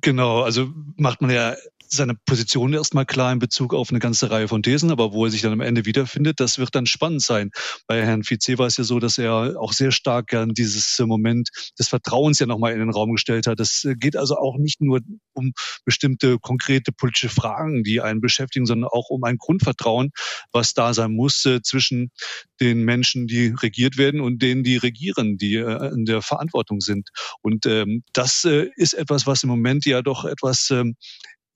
Genau, 0.02 0.44
also 0.44 0.69
macht 0.95 1.22
man 1.22 1.31
ja 1.31 1.56
seine 1.90 2.16
Position 2.16 2.74
erstmal 2.74 3.06
klar 3.06 3.32
in 3.32 3.40
Bezug 3.40 3.74
auf 3.74 3.90
eine 3.90 4.00
ganze 4.00 4.30
Reihe 4.30 4.48
von 4.48 4.64
Thesen, 4.64 4.92
aber 4.92 5.14
wo 5.14 5.26
er 5.26 5.32
sich 5.32 5.42
dann 5.42 5.54
am 5.54 5.62
Ende 5.62 5.86
wiederfindet, 5.86 6.40
das 6.40 6.58
wird 6.58 6.76
dann 6.76 6.86
spannend 6.86 7.22
sein. 7.22 7.52
Bei 7.88 8.06
Herrn 8.06 8.24
Fizé 8.24 8.58
war 8.58 8.68
es 8.68 8.78
ja 8.78 8.84
so, 8.84 9.00
dass 9.00 9.18
er 9.18 9.60
auch 9.60 9.74
sehr 9.74 9.92
stark 9.92 10.28
gern 10.28 10.54
dieses 10.54 10.98
Moment 11.00 11.50
des 11.80 11.88
Vertrauens 11.88 12.40
ja 12.40 12.46
nochmal 12.46 12.74
in 12.74 12.80
den 12.80 12.90
Raum 12.90 13.12
gestellt 13.14 13.48
hat. 13.48 13.60
Das 13.60 13.88
geht 13.98 14.16
also 14.16 14.38
auch 14.38 14.58
nicht 14.58 14.82
nur 14.82 15.02
um 15.34 15.54
bestimmte 15.86 16.40
konkrete 16.40 16.92
politische 16.92 17.30
Fragen, 17.30 17.84
die 17.84 18.02
einen 18.02 18.22
beschäftigen, 18.22 18.66
sondern 18.66 18.90
auch 18.90 19.10
um 19.10 19.24
ein 19.24 19.38
Grundvertrauen, 19.38 20.12
was 20.52 20.74
da 20.74 20.94
sein 20.94 21.12
muss 21.12 21.46
äh, 21.46 21.62
zwischen 21.62 22.12
den 22.60 22.84
Menschen, 22.84 23.28
die 23.28 23.54
regiert 23.62 23.98
werden 23.98 24.22
und 24.22 24.42
denen, 24.42 24.64
die 24.64 24.78
regieren, 24.78 25.38
die 25.38 25.56
äh, 25.56 25.94
in 25.94 26.06
der 26.06 26.22
Verantwortung 26.22 26.82
sind. 26.82 27.10
Und 27.42 27.66
ähm, 27.66 28.04
das 28.14 28.46
äh, 28.46 28.70
ist 28.76 28.94
etwas, 28.94 29.28
was 29.28 29.44
im 29.44 29.50
Moment 29.50 29.86
ja 29.86 30.02
doch 30.02 30.26
etwas 30.26 30.70
ähm, 30.72 30.96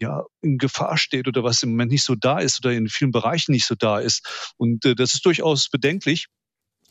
ja 0.01 0.23
in 0.41 0.57
Gefahr 0.57 0.97
steht 0.97 1.27
oder 1.27 1.43
was 1.43 1.63
im 1.63 1.69
Moment 1.69 1.91
nicht 1.91 2.03
so 2.03 2.15
da 2.15 2.39
ist 2.39 2.63
oder 2.63 2.73
in 2.73 2.89
vielen 2.89 3.11
Bereichen 3.11 3.51
nicht 3.51 3.65
so 3.65 3.75
da 3.75 3.99
ist. 3.99 4.53
Und 4.57 4.83
äh, 4.85 4.95
das 4.95 5.13
ist 5.13 5.25
durchaus 5.25 5.69
bedenklich. 5.69 6.27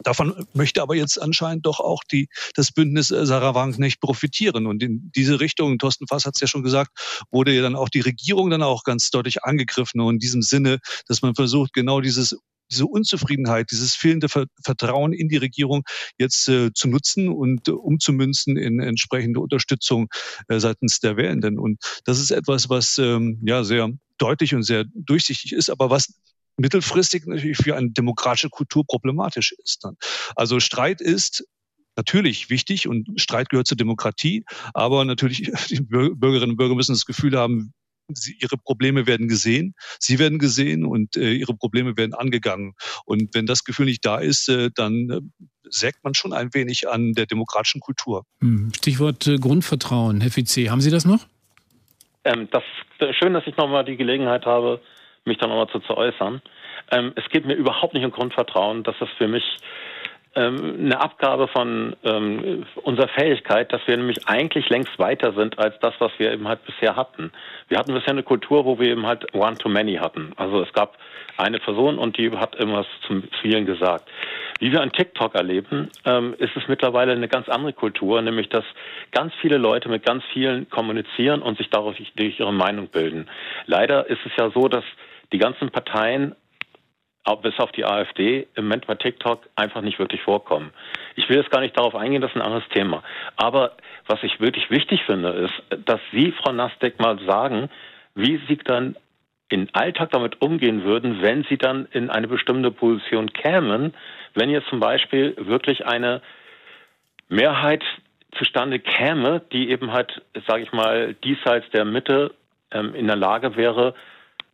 Davon 0.02 0.46
möchte 0.54 0.80
aber 0.80 0.94
jetzt 0.94 1.20
anscheinend 1.20 1.66
doch 1.66 1.78
auch 1.78 2.02
die, 2.04 2.28
das 2.54 2.72
Bündnis 2.72 3.10
äh, 3.10 3.26
Sarah 3.26 3.54
Wagenknecht 3.54 4.00
profitieren. 4.00 4.66
Und 4.66 4.82
in 4.82 5.10
diese 5.14 5.40
Richtung, 5.40 5.78
Thorsten 5.78 6.06
Fass 6.06 6.24
hat 6.24 6.34
es 6.36 6.40
ja 6.40 6.46
schon 6.46 6.62
gesagt, 6.62 7.26
wurde 7.30 7.52
ja 7.52 7.62
dann 7.62 7.76
auch 7.76 7.90
die 7.90 8.00
Regierung 8.00 8.48
dann 8.48 8.62
auch 8.62 8.84
ganz 8.84 9.10
deutlich 9.10 9.44
angegriffen. 9.44 10.00
Und 10.00 10.14
in 10.14 10.18
diesem 10.18 10.42
Sinne, 10.42 10.78
dass 11.06 11.20
man 11.20 11.34
versucht, 11.34 11.72
genau 11.74 12.00
dieses 12.00 12.38
diese 12.70 12.86
Unzufriedenheit, 12.86 13.70
dieses 13.70 13.94
fehlende 13.94 14.28
Vertrauen 14.28 15.12
in 15.12 15.28
die 15.28 15.36
Regierung 15.36 15.82
jetzt 16.18 16.48
äh, 16.48 16.70
zu 16.72 16.88
nutzen 16.88 17.28
und 17.28 17.68
äh, 17.68 17.72
umzumünzen 17.72 18.56
in 18.56 18.80
entsprechende 18.80 19.40
Unterstützung 19.40 20.08
äh, 20.48 20.58
seitens 20.58 21.00
der 21.00 21.16
Wählenden. 21.16 21.58
Und 21.58 21.78
das 22.04 22.18
ist 22.18 22.30
etwas, 22.30 22.68
was 22.68 22.98
ähm, 22.98 23.40
ja 23.44 23.64
sehr 23.64 23.90
deutlich 24.18 24.54
und 24.54 24.62
sehr 24.62 24.84
durchsichtig 24.94 25.52
ist, 25.52 25.70
aber 25.70 25.90
was 25.90 26.14
mittelfristig 26.56 27.26
natürlich 27.26 27.56
für 27.56 27.76
eine 27.76 27.90
demokratische 27.90 28.50
Kultur 28.50 28.84
problematisch 28.86 29.52
ist. 29.64 29.84
Dann. 29.84 29.96
Also 30.36 30.60
Streit 30.60 31.00
ist 31.00 31.44
natürlich 31.96 32.50
wichtig 32.50 32.86
und 32.86 33.20
Streit 33.20 33.48
gehört 33.48 33.66
zur 33.66 33.76
Demokratie, 33.76 34.44
aber 34.74 35.04
natürlich 35.04 35.50
die 35.70 35.80
Bürgerinnen 35.80 36.52
und 36.52 36.56
Bürger 36.56 36.74
müssen 36.74 36.92
das 36.92 37.06
Gefühl 37.06 37.36
haben, 37.36 37.72
sie, 38.14 38.36
ihre 38.40 38.56
Probleme 38.56 39.06
werden 39.06 39.28
gesehen, 39.28 39.74
sie 39.98 40.18
werden 40.18 40.38
gesehen 40.38 40.84
und 40.84 41.16
äh, 41.16 41.32
ihre 41.32 41.54
Probleme 41.54 41.96
werden 41.96 42.14
angegangen. 42.14 42.74
Und 43.04 43.34
wenn 43.34 43.46
das 43.46 43.64
Gefühl 43.64 43.86
nicht 43.86 44.04
da 44.04 44.18
ist, 44.18 44.48
äh, 44.48 44.70
dann 44.74 45.10
äh, 45.10 45.20
sägt 45.64 46.04
man 46.04 46.14
schon 46.14 46.32
ein 46.32 46.52
wenig 46.54 46.88
an 46.88 47.12
der 47.12 47.26
demokratischen 47.26 47.80
Kultur. 47.80 48.24
Hm, 48.40 48.72
Stichwort 48.76 49.26
äh, 49.26 49.36
Grundvertrauen. 49.36 50.20
Herr 50.20 50.30
Fizé, 50.30 50.70
haben 50.70 50.80
Sie 50.80 50.90
das 50.90 51.04
noch? 51.04 51.26
Ähm, 52.24 52.48
das, 52.50 52.62
schön, 53.16 53.34
dass 53.34 53.46
ich 53.46 53.56
nochmal 53.56 53.84
die 53.84 53.96
Gelegenheit 53.96 54.44
habe, 54.46 54.80
mich 55.24 55.38
da 55.38 55.46
nochmal 55.46 55.68
zu, 55.68 55.80
zu 55.80 55.96
äußern. 55.96 56.42
Ähm, 56.90 57.12
es 57.16 57.28
geht 57.30 57.46
mir 57.46 57.54
überhaupt 57.54 57.94
nicht 57.94 58.04
um 58.04 58.10
Grundvertrauen. 58.10 58.82
Das 58.82 58.96
ist 59.00 59.10
für 59.16 59.28
mich 59.28 59.44
eine 60.34 61.00
Abgabe 61.00 61.48
von 61.48 61.96
ähm, 62.04 62.64
unserer 62.82 63.08
Fähigkeit, 63.08 63.72
dass 63.72 63.80
wir 63.86 63.96
nämlich 63.96 64.28
eigentlich 64.28 64.68
längst 64.68 64.96
weiter 64.98 65.32
sind 65.32 65.58
als 65.58 65.78
das, 65.80 65.94
was 65.98 66.12
wir 66.18 66.32
eben 66.32 66.46
halt 66.46 66.64
bisher 66.64 66.94
hatten. 66.94 67.32
Wir 67.68 67.78
hatten 67.78 67.94
bisher 67.94 68.10
eine 68.10 68.22
Kultur, 68.22 68.64
wo 68.64 68.78
wir 68.78 68.88
eben 68.88 69.06
halt 69.06 69.34
one 69.34 69.58
to 69.58 69.68
many 69.68 69.96
hatten. 69.96 70.32
Also 70.36 70.62
es 70.62 70.72
gab 70.72 70.98
eine 71.36 71.58
Person 71.58 71.98
und 71.98 72.16
die 72.16 72.30
hat 72.30 72.54
irgendwas 72.54 72.86
zum 73.06 73.24
vielen 73.42 73.66
gesagt. 73.66 74.08
Wie 74.60 74.70
wir 74.70 74.82
an 74.82 74.92
TikTok 74.92 75.34
erleben, 75.34 75.90
ähm, 76.04 76.34
ist 76.38 76.56
es 76.56 76.68
mittlerweile 76.68 77.12
eine 77.12 77.28
ganz 77.28 77.48
andere 77.48 77.72
Kultur, 77.72 78.22
nämlich 78.22 78.48
dass 78.50 78.64
ganz 79.10 79.32
viele 79.40 79.56
Leute 79.56 79.88
mit 79.88 80.04
ganz 80.04 80.22
vielen 80.32 80.68
kommunizieren 80.70 81.42
und 81.42 81.58
sich 81.58 81.70
darauf 81.70 81.96
durch 82.14 82.38
ihre 82.38 82.52
Meinung 82.52 82.88
bilden. 82.88 83.28
Leider 83.66 84.08
ist 84.08 84.20
es 84.24 84.32
ja 84.38 84.50
so, 84.50 84.68
dass 84.68 84.84
die 85.32 85.38
ganzen 85.38 85.70
Parteien 85.70 86.34
bis 87.42 87.58
auf 87.58 87.72
die 87.72 87.84
AfD 87.84 88.46
im 88.54 88.64
Moment 88.64 88.86
bei 88.86 88.94
TikTok 88.94 89.48
einfach 89.54 89.82
nicht 89.82 89.98
wirklich 89.98 90.22
vorkommen. 90.22 90.72
Ich 91.16 91.28
will 91.28 91.36
jetzt 91.36 91.50
gar 91.50 91.60
nicht 91.60 91.76
darauf 91.76 91.94
eingehen, 91.94 92.22
das 92.22 92.30
ist 92.30 92.36
ein 92.36 92.42
anderes 92.42 92.68
Thema. 92.70 93.02
Aber 93.36 93.72
was 94.06 94.22
ich 94.22 94.40
wirklich 94.40 94.70
wichtig 94.70 95.04
finde, 95.04 95.30
ist, 95.30 95.86
dass 95.86 96.00
Sie, 96.12 96.32
Frau 96.32 96.52
Nasdaq, 96.52 96.98
mal 96.98 97.18
sagen, 97.26 97.68
wie 98.14 98.40
Sie 98.48 98.56
dann 98.56 98.96
im 99.48 99.68
Alltag 99.72 100.10
damit 100.12 100.40
umgehen 100.40 100.84
würden, 100.84 101.22
wenn 101.22 101.44
Sie 101.44 101.58
dann 101.58 101.86
in 101.92 102.08
eine 102.08 102.28
bestimmte 102.28 102.70
Position 102.70 103.32
kämen, 103.32 103.94
wenn 104.34 104.50
jetzt 104.50 104.68
zum 104.68 104.80
Beispiel 104.80 105.34
wirklich 105.38 105.86
eine 105.86 106.22
Mehrheit 107.28 107.84
zustande 108.38 108.78
käme, 108.78 109.42
die 109.52 109.70
eben 109.70 109.92
halt, 109.92 110.22
sage 110.46 110.62
ich 110.62 110.72
mal, 110.72 111.14
diesseits 111.14 111.68
der 111.70 111.84
Mitte 111.84 112.32
ähm, 112.70 112.94
in 112.94 113.06
der 113.06 113.16
Lage 113.16 113.56
wäre, 113.56 113.94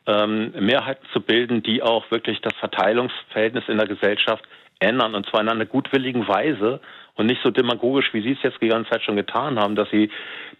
ähm, 0.06 0.52
Mehrheiten 0.58 1.06
zu 1.12 1.20
bilden, 1.20 1.62
die 1.62 1.82
auch 1.82 2.10
wirklich 2.10 2.40
das 2.40 2.54
Verteilungsverhältnis 2.54 3.64
in 3.68 3.78
der 3.78 3.86
Gesellschaft 3.86 4.44
ändern 4.78 5.14
und 5.14 5.26
zwar 5.26 5.40
in 5.40 5.48
einer 5.48 5.66
gutwilligen 5.66 6.28
Weise 6.28 6.80
und 7.14 7.26
nicht 7.26 7.42
so 7.42 7.50
demagogisch, 7.50 8.12
wie 8.12 8.22
Sie 8.22 8.32
es 8.32 8.42
jetzt 8.42 8.60
die 8.60 8.68
ganze 8.68 8.90
Zeit 8.90 9.02
schon 9.02 9.16
getan 9.16 9.58
haben, 9.58 9.74
dass 9.74 9.90
Sie 9.90 10.10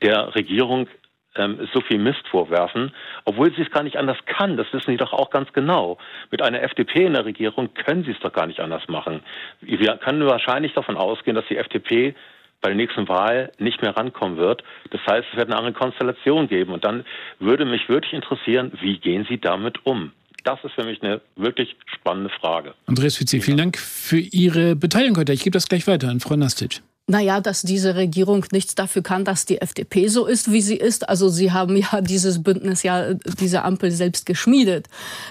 der 0.02 0.34
Regierung 0.34 0.88
ähm, 1.36 1.68
so 1.72 1.80
viel 1.80 1.98
Mist 1.98 2.26
vorwerfen, 2.30 2.92
obwohl 3.24 3.54
sie 3.54 3.62
es 3.62 3.70
gar 3.70 3.82
nicht 3.82 3.96
anders 3.96 4.18
kann. 4.26 4.56
Das 4.56 4.72
wissen 4.72 4.90
Sie 4.90 4.96
doch 4.96 5.12
auch 5.12 5.30
ganz 5.30 5.52
genau. 5.52 5.98
Mit 6.30 6.42
einer 6.42 6.62
FDP 6.62 7.04
in 7.04 7.12
der 7.12 7.24
Regierung 7.24 7.74
können 7.74 8.04
Sie 8.04 8.12
es 8.12 8.20
doch 8.20 8.32
gar 8.32 8.46
nicht 8.46 8.60
anders 8.60 8.88
machen. 8.88 9.20
Wir 9.60 9.96
können 9.98 10.26
wahrscheinlich 10.26 10.72
davon 10.72 10.96
ausgehen, 10.96 11.34
dass 11.34 11.46
die 11.46 11.58
FDP 11.58 12.14
bei 12.60 12.68
der 12.68 12.76
nächsten 12.76 13.08
Wahl 13.08 13.52
nicht 13.58 13.82
mehr 13.82 13.96
rankommen 13.96 14.36
wird. 14.36 14.62
Das 14.90 15.00
heißt, 15.06 15.26
es 15.30 15.36
wird 15.36 15.48
eine 15.48 15.56
andere 15.56 15.74
Konstellation 15.74 16.48
geben. 16.48 16.72
Und 16.72 16.84
dann 16.84 17.04
würde 17.38 17.64
mich 17.64 17.88
wirklich 17.88 18.12
interessieren, 18.12 18.72
wie 18.80 18.98
gehen 18.98 19.26
Sie 19.28 19.38
damit 19.38 19.84
um? 19.84 20.12
Das 20.44 20.62
ist 20.62 20.74
für 20.74 20.84
mich 20.84 21.02
eine 21.02 21.20
wirklich 21.34 21.76
spannende 21.86 22.30
Frage. 22.30 22.74
Andreas 22.86 23.16
Fitzi, 23.16 23.40
vielen 23.40 23.58
Dank 23.58 23.78
für 23.78 24.18
Ihre 24.18 24.76
Beteiligung 24.76 25.16
heute. 25.16 25.32
Ich 25.32 25.42
gebe 25.42 25.54
das 25.54 25.68
gleich 25.68 25.86
weiter 25.86 26.08
an 26.08 26.20
Frau 26.20 26.36
Nastic. 26.36 26.82
Naja, 27.08 27.40
dass 27.40 27.62
diese 27.62 27.94
Regierung 27.94 28.44
nichts 28.50 28.74
dafür 28.74 29.00
kann, 29.00 29.24
dass 29.24 29.46
die 29.46 29.60
FDP 29.60 30.08
so 30.08 30.26
ist, 30.26 30.50
wie 30.50 30.60
sie 30.60 30.74
ist. 30.74 31.08
Also 31.08 31.28
sie 31.28 31.52
haben 31.52 31.76
ja 31.76 32.00
dieses 32.00 32.42
Bündnis, 32.42 32.82
ja 32.82 33.14
diese 33.14 33.62
Ampel 33.62 33.92
selbst 33.92 34.26
geschmiedet. 34.26 34.88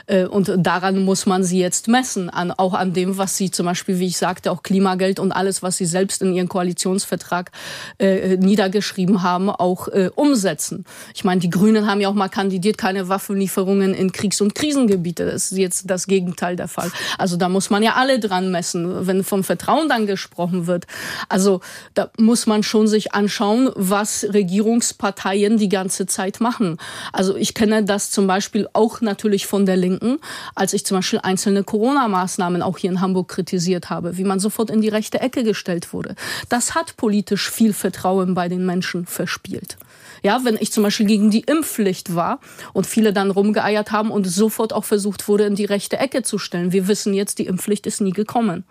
Äh, 0.08 0.24
und 0.24 0.54
daran 0.58 1.04
muss 1.04 1.26
man 1.26 1.44
sie 1.44 1.60
jetzt 1.60 1.90
messen. 1.90 2.30
Auch 2.30 2.76
an 2.76 2.94
dem, 2.94 3.18
was 3.18 3.36
sie 3.36 3.52
zum 3.52 3.66
Beispiel, 3.66 4.00
wie 4.00 4.08
ich 4.08 4.16
sagte, 4.16 4.52
auch 4.52 4.64
Klimageld 4.64 5.20
und 5.20 5.34
alles, 5.34 5.64
was 5.64 5.76
sie 5.76 5.86
selbst 5.86 6.22
in 6.22 6.34
ihren 6.34 6.48
Koalitionsvertrag 6.48 7.52
äh, 8.00 8.38
niedergeschrieben 8.38 9.22
haben, 9.22 9.50
auch 9.50 9.90
äh, 9.90 10.10
umsetzen. 10.16 10.86
Ich 11.14 11.26
meine, 11.26 11.42
die 11.42 11.50
Grünen 11.50 11.88
haben 11.88 12.00
ja 12.00 12.08
auch 12.08 12.14
mal 12.14 12.30
kandidiert, 12.30 12.78
keine 12.78 13.10
Waffenlieferungen 13.10 13.94
in 13.94 14.14
Kriegs- 14.14 14.40
und 14.40 14.56
Krisengebiete. 14.56 15.26
Das 15.26 15.52
ist 15.52 15.58
jetzt 15.58 15.90
das 15.90 16.08
Gegenteil 16.08 16.56
der 16.56 16.70
Fall. 16.70 16.90
Also 17.18 17.36
da 17.36 17.50
muss 17.50 17.70
man 17.70 17.84
ja 17.84 17.96
alle 17.96 18.22
dran 18.22 18.50
messen, 18.50 19.08
wenn 19.08 19.26
vom 19.26 19.44
Vertrauen 19.44 19.90
dann 19.90 20.08
gesprochen 20.08 20.68
wird. 20.68 20.88
Also 21.28 21.60
da 21.94 22.10
muss 22.18 22.48
man 22.48 22.64
schon 22.64 22.88
sich 22.88 23.14
anschauen, 23.14 23.70
was 23.76 24.26
Regierungsparteien 24.34 25.58
die 25.58 25.70
ganze 25.70 26.06
Zeit 26.06 26.42
machen. 26.42 26.78
Also 27.14 27.36
ich 27.36 27.54
kenne 27.54 27.84
das 27.84 28.12
zum 28.12 28.28
Beispiel 28.28 28.68
auch 28.74 29.02
natürlich 29.02 29.46
von 29.46 29.66
der 29.66 29.78
Linken, 29.78 30.18
als 30.56 30.74
ich 30.74 30.86
zum 30.86 30.98
Beispiel 30.98 31.20
einzelne 31.22 31.64
Corona-Maßnahmen 31.64 32.62
auch 32.62 32.78
hier 32.78 32.92
in 32.92 33.02
Hamburg 33.02 33.28
kritisiert 33.30 33.90
habe, 33.90 34.18
wie 34.18 34.24
man 34.24 34.40
sofort 34.40 34.70
in 34.70 34.82
die 34.82 34.90
rechte 34.90 35.20
Ecke 35.20 35.44
gestellt 35.44 35.94
wurde. 35.94 36.16
Das 36.50 36.76
hat 36.76 36.98
politisch 36.98 37.50
viel 37.50 37.74
Vertrauen 37.74 38.34
bei 38.34 38.50
den 38.50 38.66
Menschen 38.66 39.06
verspielt. 39.06 39.78
Ja, 40.26 40.40
wenn 40.44 40.58
ich 40.60 40.72
zum 40.72 40.82
Beispiel 40.82 41.06
gegen 41.06 41.30
die 41.30 41.42
Impfpflicht 41.42 42.16
war 42.16 42.40
und 42.74 42.88
viele 42.88 43.14
dann 43.14 43.30
rumgeeiert 43.30 43.92
haben 43.92 44.10
und 44.10 44.26
sofort 44.26 44.74
auch 44.74 44.84
versucht 44.84 45.28
wurde, 45.28 45.44
in 45.44 45.54
die 45.54 45.66
rechte 45.66 46.00
Ecke 46.00 46.24
zu 46.24 46.40
stellen. 46.40 46.72
Wir 46.72 46.88
wissen 46.88 47.14
jetzt, 47.14 47.38
die 47.38 47.46
Impfpflicht 47.46 47.86
ist 47.86 48.02
nie 48.02 48.10
gekommen. 48.10 48.64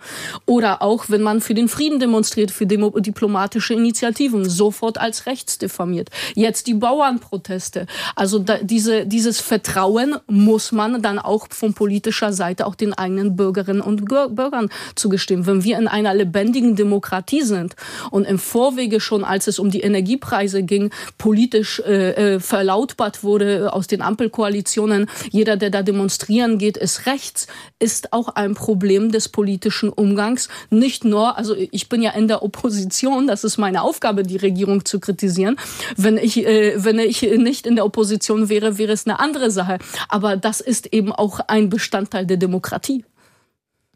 Oder 0.47 0.83
auch, 0.83 1.11
wenn 1.11 1.23
man 1.23 1.41
für 1.41 1.55
den 1.55 1.69
Frieden 1.69 2.01
demonstriert, 2.01 2.51
für 2.51 2.67
Demo 2.67 2.91
diplomatische 2.99 3.73
Initiativen, 3.75 4.51
sofort 4.51 4.99
als 4.99 5.27
rechts 5.27 5.57
diffamiert. 5.57 6.11
Jetzt 6.35 6.67
die 6.67 6.75
Bauernproteste. 6.75 7.87
Also 8.17 8.41
da, 8.41 8.59
diese, 8.61 9.07
dieses 9.07 9.41
Vertrauen 9.41 10.17
muss 10.27 10.73
man 10.73 11.03
dann 11.03 11.21
auch 11.21 11.47
von 11.51 11.73
politischer 11.73 12.33
Seite 12.33 12.67
auch 12.67 12.75
den 12.75 12.95
eigenen 12.95 13.37
Bürgerinnen 13.37 13.81
und 13.81 14.07
Bürgern 14.07 14.71
zugestehen. 14.97 15.47
Wenn 15.47 15.63
wir 15.63 15.79
in 15.79 15.87
einer 15.87 16.15
lebendigen 16.15 16.75
Demokratie 16.75 17.43
sind 17.43 17.77
und 18.11 18.25
im 18.25 18.41
Vorwege 18.41 18.99
schon, 18.99 19.23
als 19.23 19.47
es 19.47 19.61
um 19.61 19.71
die 19.71 19.83
Energiepreise 19.83 20.65
ging, 20.65 20.91
politisch 21.17 21.44
politisch 21.45 21.81
äh, 21.81 22.35
äh, 22.35 22.41
verlautbart 22.41 23.23
wurde 23.23 23.73
aus 23.73 23.87
den 23.87 24.01
Ampelkoalitionen, 24.01 25.11
jeder, 25.31 25.57
der 25.57 25.71
da 25.71 25.83
demonstrieren 25.83 26.59
geht, 26.59 26.77
ist 26.79 27.05
rechts, 27.07 27.47
ist 27.79 28.13
auch 28.15 28.29
ein 28.29 28.55
Problem 28.55 29.13
des 29.13 29.29
politischen 29.29 29.91
Umgangs. 29.91 30.49
Nicht 30.71 31.05
nur, 31.05 31.37
also 31.37 31.55
ich 31.55 31.89
bin 31.91 32.01
ja 32.01 32.13
in 32.13 32.29
der 32.29 32.43
Opposition, 32.43 33.27
das 33.27 33.45
ist 33.45 33.59
meine 33.59 33.83
Aufgabe, 33.83 34.23
die 34.23 34.39
Regierung 34.39 34.87
zu 34.87 35.01
kritisieren. 35.01 35.57
Wenn 35.97 36.17
ich, 36.17 36.47
äh, 36.47 36.83
wenn 36.83 36.99
ich 36.99 37.21
nicht 37.23 37.67
in 37.67 37.77
der 37.77 37.85
Opposition 37.85 38.49
wäre, 38.49 38.79
wäre 38.79 38.93
es 38.93 39.07
eine 39.07 39.21
andere 39.21 39.51
Sache. 39.51 39.79
Aber 40.09 40.37
das 40.37 40.61
ist 40.63 40.93
eben 40.95 41.13
auch 41.13 41.41
ein 41.47 41.69
Bestandteil 41.69 42.25
der 42.25 42.39
Demokratie. 42.39 43.05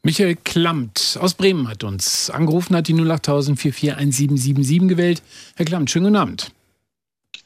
Michael 0.03 0.37
Klammt 0.37 1.19
aus 1.21 1.35
Bremen 1.35 1.67
hat 1.69 1.83
uns 1.83 2.31
angerufen, 2.31 2.77
hat 2.77 2.89
die 2.89 2.95
08000 2.95 3.59
441777 3.59 4.89
gewählt. 4.89 5.23
Herr 5.57 5.65
Klammt, 5.65 5.91
schönen 5.91 6.07
guten 6.07 6.17
Abend. 6.17 6.53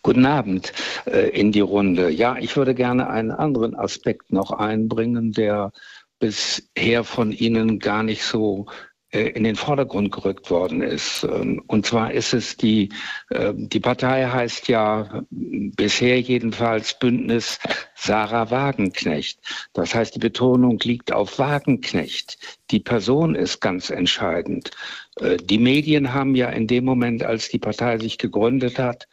Guten 0.01 0.27
Abend 0.27 0.73
äh, 1.07 1.29
in 1.29 1.53
die 1.53 1.61
Runde. 1.61 2.11
Ja, 2.11 2.37
ich 2.39 2.57
würde 2.57 2.75
gerne 2.75 3.11
einen 3.11 3.31
anderen 3.31 3.75
Aspekt 3.75 4.33
noch 4.33 4.51
einbringen, 4.51 5.33
der 5.33 5.73
bisher 6.19 7.05
von 7.05 7.33
Ihnen 7.33 7.79
gar 7.79 8.03
nicht 8.03 8.23
so 8.23 8.67
äh, 9.13 9.29
in 9.31 9.45
den 9.45 9.57
Vordergrund 9.57 10.11
gerückt 10.11 10.51
worden 10.51 10.81
ist. 10.81 11.25
Ähm, 11.25 11.63
und 11.67 11.85
zwar 11.85 12.13
ist 12.13 12.33
es 12.33 12.57
die, 12.57 12.89
äh, 13.29 13.53
die 13.55 13.81
Partei 13.81 14.25
heißt 14.25 14.69
ja 14.69 15.23
bisher 15.31 16.19
jedenfalls 16.21 16.99
Bündnis 16.99 17.59
Sarah 17.95 18.51
Wagenknecht. 18.51 19.39
Das 19.75 19.95
heißt, 19.95 20.15
die 20.15 20.19
Betonung 20.19 20.79
liegt 20.83 21.13
auf 21.13 21.39
Wagenknecht. 21.39 22.39
Die 22.71 22.81
Person 22.81 23.35
ist 23.35 23.61
ganz 23.61 23.91
entscheidend. 23.91 24.71
Äh, 25.21 25.37
die 25.37 25.59
Medien 25.59 26.15
haben 26.15 26.35
ja 26.35 26.49
in 26.49 26.67
dem 26.67 26.87
Moment, 26.87 27.23
als 27.23 27.51
die 27.51 27.59
Partei 27.59 27.99
sich 27.99 28.17
gegründet 28.17 28.79
hat, 28.79 29.09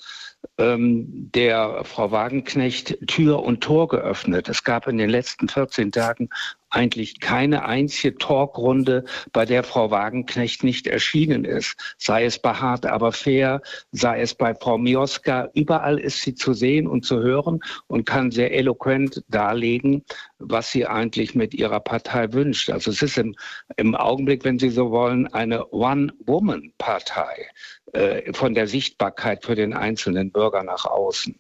ähm, 0.57 1.30
der 1.34 1.84
Frau 1.84 2.11
Wagenknecht 2.11 2.98
Tür 3.07 3.44
und 3.44 3.61
Tor 3.61 3.88
geöffnet. 3.88 4.49
Es 4.49 4.64
gab 4.64 4.88
in 4.88 4.98
den 4.98 5.10
letzten 5.10 5.48
14 5.48 5.91
Tagen 5.91 6.30
eigentlich 6.70 7.20
keine 7.20 7.66
einzige 7.66 8.16
Talkrunde, 8.18 9.06
bei 9.34 9.45
der 9.45 9.64
Frau 9.64 9.90
Wagenknecht 9.90 10.64
nicht 10.64 10.88
erschienen 10.88 11.45
ist. 11.45 11.76
Sei 11.98 12.26
es 12.26 12.40
bei 12.40 12.53
Hart 12.53 12.86
aber 12.86 13.11
fair, 13.11 13.61
sei 13.91 14.22
es 14.22 14.36
bei 14.36 14.53
Frau 14.53 14.78
Mioska. 14.78 15.49
Überall 15.53 15.99
ist 15.99 16.22
sie 16.22 16.36
zu 16.36 16.53
sehen 16.53 16.88
und 16.88 17.06
zu 17.06 17.20
hören 17.20 17.60
und 17.88 18.06
kann 18.06 18.32
sehr 18.32 18.53
eloquent 18.53 19.24
darlegen, 19.30 20.03
was 20.38 20.72
sie 20.72 20.86
eigentlich 20.86 21.36
mit 21.36 21.53
ihrer 21.53 21.80
Partei 21.80 22.32
wünscht. 22.34 22.70
Also 22.70 22.91
es 22.91 23.02
ist 23.02 23.18
im, 23.18 23.36
im 23.78 23.95
Augenblick, 23.95 24.45
wenn 24.45 24.60
Sie 24.60 24.70
so 24.70 24.91
wollen, 24.91 25.28
eine 25.34 25.72
One-Woman-Partei 25.72 27.49
von 28.34 28.53
der 28.53 28.68
Sichtbarkeit 28.68 29.45
für 29.45 29.56
den 29.56 29.74
einzelnen 29.74 30.32
Bürger 30.32 30.64
nach 30.64 30.86
außen. 30.86 31.40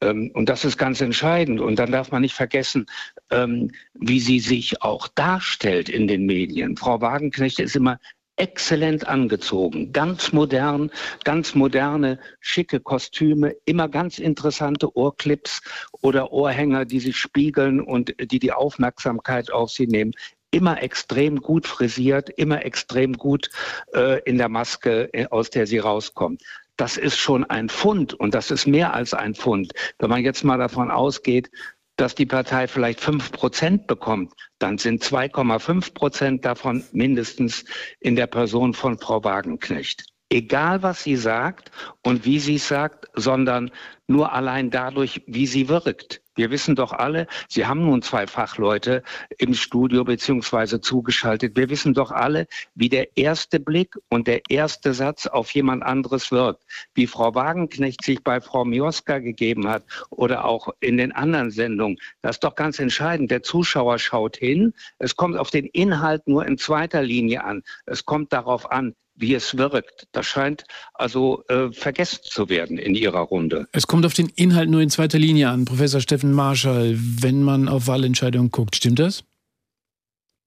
Ähm, 0.00 0.30
und 0.34 0.48
das 0.48 0.64
ist 0.64 0.78
ganz 0.78 1.00
entscheidend. 1.00 1.60
Und 1.60 1.78
dann 1.78 1.92
darf 1.92 2.10
man 2.10 2.22
nicht 2.22 2.34
vergessen, 2.34 2.86
ähm, 3.30 3.70
wie 3.94 4.20
sie 4.20 4.40
sich 4.40 4.82
auch 4.82 5.08
darstellt 5.08 5.88
in 5.88 6.08
den 6.08 6.26
Medien. 6.26 6.76
Frau 6.76 7.00
Wagenknecht 7.00 7.60
ist 7.60 7.76
immer 7.76 7.98
exzellent 8.36 9.08
angezogen, 9.08 9.92
ganz 9.92 10.32
modern, 10.32 10.92
ganz 11.24 11.56
moderne, 11.56 12.20
schicke 12.38 12.78
Kostüme, 12.78 13.56
immer 13.64 13.88
ganz 13.88 14.20
interessante 14.20 14.96
Ohrclips 14.96 15.60
oder 16.02 16.30
Ohrhänger, 16.30 16.84
die 16.84 17.00
sich 17.00 17.16
spiegeln 17.16 17.80
und 17.80 18.14
die 18.20 18.38
die 18.38 18.52
Aufmerksamkeit 18.52 19.50
auf 19.50 19.70
sie 19.70 19.88
nehmen 19.88 20.12
immer 20.50 20.82
extrem 20.82 21.40
gut 21.40 21.66
frisiert, 21.66 22.30
immer 22.30 22.64
extrem 22.64 23.14
gut 23.14 23.50
äh, 23.94 24.22
in 24.22 24.38
der 24.38 24.48
Maske, 24.48 25.12
äh, 25.12 25.26
aus 25.26 25.50
der 25.50 25.66
sie 25.66 25.78
rauskommt. 25.78 26.42
Das 26.76 26.96
ist 26.96 27.18
schon 27.18 27.44
ein 27.44 27.68
Fund 27.68 28.14
und 28.14 28.34
das 28.34 28.50
ist 28.50 28.66
mehr 28.66 28.94
als 28.94 29.12
ein 29.14 29.34
Fund. 29.34 29.72
Wenn 29.98 30.10
man 30.10 30.22
jetzt 30.22 30.44
mal 30.44 30.58
davon 30.58 30.90
ausgeht, 30.90 31.50
dass 31.96 32.14
die 32.14 32.26
Partei 32.26 32.68
vielleicht 32.68 33.00
fünf 33.00 33.32
Prozent 33.32 33.88
bekommt, 33.88 34.32
dann 34.60 34.78
sind 34.78 35.02
2,5 35.02 35.94
Prozent 35.94 36.44
davon 36.44 36.84
mindestens 36.92 37.64
in 37.98 38.14
der 38.14 38.28
Person 38.28 38.72
von 38.72 38.98
Frau 38.98 39.24
Wagenknecht 39.24 40.04
egal 40.30 40.82
was 40.82 41.02
sie 41.02 41.16
sagt 41.16 41.70
und 42.02 42.24
wie 42.24 42.38
sie 42.38 42.56
es 42.56 42.68
sagt, 42.68 43.08
sondern 43.14 43.70
nur 44.06 44.32
allein 44.32 44.70
dadurch, 44.70 45.22
wie 45.26 45.46
sie 45.46 45.68
wirkt. 45.68 46.22
Wir 46.34 46.52
wissen 46.52 46.76
doch 46.76 46.92
alle, 46.92 47.26
Sie 47.48 47.66
haben 47.66 47.84
nun 47.84 48.00
zwei 48.00 48.28
Fachleute 48.28 49.02
im 49.38 49.54
Studio 49.54 50.04
beziehungsweise 50.04 50.80
zugeschaltet. 50.80 51.56
Wir 51.56 51.68
wissen 51.68 51.94
doch 51.94 52.12
alle, 52.12 52.46
wie 52.76 52.88
der 52.88 53.16
erste 53.16 53.58
Blick 53.58 53.96
und 54.08 54.28
der 54.28 54.42
erste 54.48 54.94
Satz 54.94 55.26
auf 55.26 55.50
jemand 55.50 55.82
anderes 55.82 56.30
wirkt. 56.30 56.62
Wie 56.94 57.08
Frau 57.08 57.34
Wagenknecht 57.34 58.04
sich 58.04 58.22
bei 58.22 58.40
Frau 58.40 58.64
Mioska 58.64 59.18
gegeben 59.18 59.68
hat 59.68 59.82
oder 60.10 60.44
auch 60.44 60.68
in 60.78 60.96
den 60.96 61.10
anderen 61.10 61.50
Sendungen. 61.50 61.98
Das 62.22 62.36
ist 62.36 62.44
doch 62.44 62.54
ganz 62.54 62.78
entscheidend. 62.78 63.32
Der 63.32 63.42
Zuschauer 63.42 63.98
schaut 63.98 64.36
hin. 64.36 64.74
Es 65.00 65.16
kommt 65.16 65.36
auf 65.36 65.50
den 65.50 65.66
Inhalt 65.66 66.28
nur 66.28 66.46
in 66.46 66.56
zweiter 66.56 67.02
Linie 67.02 67.42
an. 67.42 67.64
Es 67.84 68.04
kommt 68.04 68.32
darauf 68.32 68.70
an, 68.70 68.94
wie 69.18 69.34
es 69.34 69.56
wirkt. 69.56 70.06
Das 70.12 70.26
scheint 70.26 70.64
also 70.94 71.44
äh, 71.48 71.72
vergessen 71.72 72.20
zu 72.22 72.48
werden 72.48 72.78
in 72.78 72.94
Ihrer 72.94 73.20
Runde. 73.20 73.66
Es 73.72 73.86
kommt 73.86 74.06
auf 74.06 74.14
den 74.14 74.28
Inhalt 74.28 74.70
nur 74.70 74.80
in 74.80 74.90
zweiter 74.90 75.18
Linie 75.18 75.50
an, 75.50 75.64
Professor 75.64 76.00
Steffen 76.00 76.32
Marschall, 76.32 76.96
wenn 76.98 77.42
man 77.42 77.68
auf 77.68 77.86
Wahlentscheidungen 77.86 78.50
guckt. 78.50 78.76
Stimmt 78.76 79.00
das? 79.00 79.24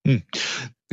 Hm. 0.06 0.24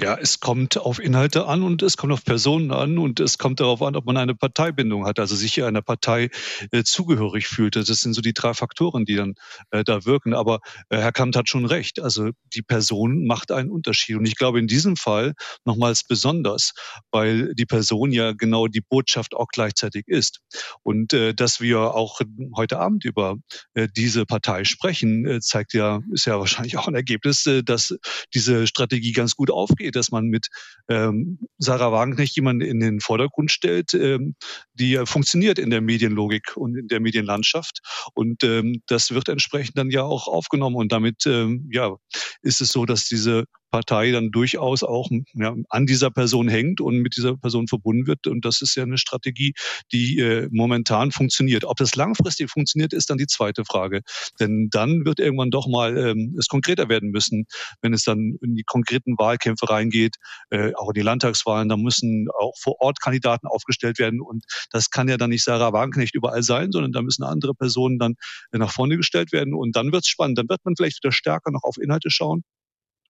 Ja, 0.01 0.17
es 0.17 0.39
kommt 0.39 0.79
auf 0.79 1.01
Inhalte 1.01 1.47
an 1.47 1.65
und 1.65 1.83
es 1.83 1.97
kommt 1.97 2.13
auf 2.13 2.25
Personen 2.25 2.71
an 2.71 2.99
und 2.99 3.19
es 3.19 3.37
kommt 3.37 3.59
darauf 3.59 3.83
an, 3.83 3.97
ob 3.97 4.07
man 4.07 4.17
eine 4.17 4.37
Parteibindung 4.37 5.07
hat, 5.07 5.19
also 5.19 5.35
sich 5.35 5.61
einer 5.65 5.83
Partei 5.83 6.31
äh, 6.71 6.85
zugehörig 6.85 7.49
fühlt. 7.49 7.75
Das 7.75 7.89
sind 7.89 8.13
so 8.13 8.21
die 8.21 8.33
drei 8.33 8.55
Faktoren, 8.55 9.07
die 9.07 9.17
dann 9.17 9.35
äh, 9.73 9.83
da 9.83 10.05
wirken. 10.05 10.35
Aber 10.35 10.61
äh, 10.89 10.99
Herr 10.99 11.11
Kamp 11.11 11.35
hat 11.35 11.49
schon 11.49 11.65
recht. 11.67 11.99
Also 11.99 12.31
die 12.55 12.63
Person 12.63 13.27
macht 13.27 13.51
einen 13.51 13.71
Unterschied. 13.71 14.15
Und 14.15 14.27
ich 14.27 14.37
glaube 14.37 14.61
in 14.61 14.69
diesem 14.69 14.95
Fall 14.95 15.35
nochmals 15.65 16.05
besonders, 16.05 16.75
weil 17.11 17.53
die 17.57 17.67
Person 17.67 18.13
ja 18.13 18.35
genau 18.35 18.69
die 18.69 18.83
Botschaft 18.89 19.35
auch 19.35 19.49
gleichzeitig 19.49 20.05
ist. 20.07 20.39
Und 20.85 21.13
äh, 21.13 21.35
dass 21.35 21.61
wir 21.61 21.97
auch 21.97 22.21
heute 22.57 22.79
Abend 22.79 23.05
über 23.05 23.35
äh, 23.75 23.89
diese 23.97 24.27
Partei 24.27 24.63
sprechen, 24.63 25.27
äh, 25.27 25.41
zeigt 25.41 25.73
ja, 25.73 26.03
ist 26.13 26.27
ja 26.27 26.39
wahrscheinlich 26.39 26.77
auch 26.77 26.87
ein 26.87 26.95
Ergebnis, 26.95 27.49
dass 27.65 27.97
diese 28.33 28.69
Strategie 28.69 29.11
ganz 29.11 29.35
gut 29.35 29.51
aufgeht 29.51 29.88
geht, 29.88 29.88
dass 29.91 30.11
man 30.11 30.27
mit 30.27 30.49
ähm, 30.89 31.39
Sarah 31.59 31.93
Wagenknecht 31.93 32.37
jemanden 32.37 32.63
in 32.63 32.81
den 32.81 33.01
Vordergrund 33.01 33.51
stellt, 33.51 33.95
ähm, 33.95 34.35
die 34.75 35.01
funktioniert 35.05 35.59
in 35.59 35.71
der 35.71 35.81
Medienlogik 35.81 36.57
und 36.57 36.77
in 36.77 36.89
der 36.89 37.01
Medienlandschaft. 37.01 37.81
Und 38.15 38.45
ähm, 38.45 38.83
das 38.87 39.13
wird 39.13 39.29
entsprechend 39.29 39.79
dann 39.79 39.91
ja 39.91 40.03
auch 40.03 40.29
aufgenommen. 40.29 40.77
Und 40.77 40.93
damit 40.93 41.27
ähm, 41.27 41.69
ja, 41.73 41.97
ist 42.43 42.61
es 42.61 42.69
so, 42.69 42.87
dass 42.87 43.05
diese 43.07 43.45
Partei 43.71 44.11
dann 44.11 44.31
durchaus 44.31 44.83
auch 44.83 45.11
ja, 45.35 45.55
an 45.69 45.87
dieser 45.87 46.11
Person 46.11 46.49
hängt 46.49 46.81
und 46.81 46.99
mit 46.99 47.17
dieser 47.17 47.37
Person 47.37 47.69
verbunden 47.69 48.07
wird. 48.07 48.27
Und 48.27 48.45
das 48.45 48.63
ist 48.63 48.75
ja 48.75 48.83
eine 48.83 48.99
Strategie, 48.99 49.55
die 49.93 50.19
äh, 50.19 50.49
momentan 50.51 51.11
funktioniert. 51.11 51.65
Ob 51.65 51.77
das 51.77 51.95
langfristig 51.95 52.51
funktioniert, 52.51 52.93
ist 52.93 53.11
dann 53.11 53.19
die 53.19 53.27
zweite 53.27 53.65
Frage. 53.65 54.03
Denn 54.41 54.69
dann 54.71 55.05
wird 55.05 55.19
irgendwann 55.19 55.51
doch 55.51 55.67
mal 55.67 55.97
ähm, 55.97 56.37
es 56.39 56.49
konkreter 56.49 56.89
werden 56.89 57.11
müssen, 57.11 57.47
wenn 57.83 57.93
es 57.93 58.05
dann 58.05 58.37
in 58.43 58.55
die 58.55 58.65
konkreten 58.65 59.19
Wahlkämpfe 59.19 59.69
reingeht, 59.69 60.17
äh, 60.51 60.73
auch 60.75 60.89
in 60.89 60.95
die 60.95 61.03
Landtagswahlen. 61.03 61.69
Da 61.69 61.77
müssen 61.77 62.29
auch 62.39 62.55
vor 62.59 62.81
Ort 62.81 63.01
Kandidaten 63.01 63.47
aufgestellt 63.47 63.99
werden. 63.99 64.21
Und 64.21 64.45
das 64.71 64.91
kann 64.91 65.09
ja 65.09 65.17
dann 65.17 65.31
nicht 65.31 65.45
Sarah 65.45 65.73
Wagenknecht 65.73 66.15
überall 66.15 66.43
sein, 66.43 66.73
sondern 66.73 66.93
da 66.93 67.03
müssen 67.03 67.25
andere 67.25 67.55
Personen 67.55 67.99
dann 67.99 68.15
äh, 68.53 68.59
nach 68.59 68.73
vorne 68.73 68.97
gestellt 68.97 69.33
werden. 69.33 69.55
Und 69.55 69.77
dann 69.77 69.93
wird 69.93 70.05
es 70.05 70.09
spannend. 70.09 70.39
Dann 70.39 70.49
wird 70.49 70.65
man 70.65 70.75
vielleicht 70.77 71.03
wieder 71.03 71.13
stärker 71.13 71.51
noch 71.51 71.65
auf 71.65 71.79
Inhalte 71.79 72.11
schauen 72.11 72.45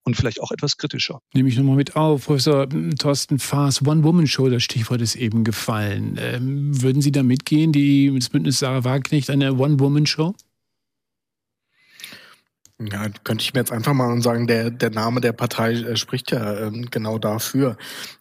und 0.09 0.17
vielleicht 0.17 0.41
auch 0.43 0.51
etwas 0.51 0.77
kritischer. 0.77 1.21
Nehme 1.35 1.49
ich 1.49 1.57
nochmal 1.57 1.77
mit 1.77 1.95
auf. 1.95 2.27
Professor 2.27 2.67
Thorsten 2.99 3.39
Faas, 3.39 3.87
One-Woman-Show, 3.87 4.49
das 4.49 4.65
Stichwort 4.65 5.01
ist 5.01 5.15
eben 5.15 5.45
gefallen. 5.45 6.19
Ähm, 6.21 6.83
würden 6.83 7.01
Sie 7.03 7.13
da 7.13 7.23
mitgehen, 7.23 7.73
die, 7.73 8.13
das 8.15 8.31
Bündnis 8.31 8.59
Sarah 8.59 8.85
Wagenknecht, 8.85 9.31
eine 9.31 9.55
One-Woman-Show? 9.55 10.35
Ja, 12.81 13.09
könnte 13.25 13.43
ich 13.43 13.55
mir 13.55 13.59
jetzt 13.59 13.73
einfach 13.73 13.93
mal 13.93 14.23
sagen, 14.23 14.47
der, 14.47 14.71
der 14.71 14.91
Name 14.91 15.21
der 15.21 15.33
Partei 15.33 15.73
äh, 15.73 15.97
spricht 15.97 16.31
ja 16.31 16.59
ähm, 16.61 16.87
genau 16.93 17.19
dafür. 17.19 17.77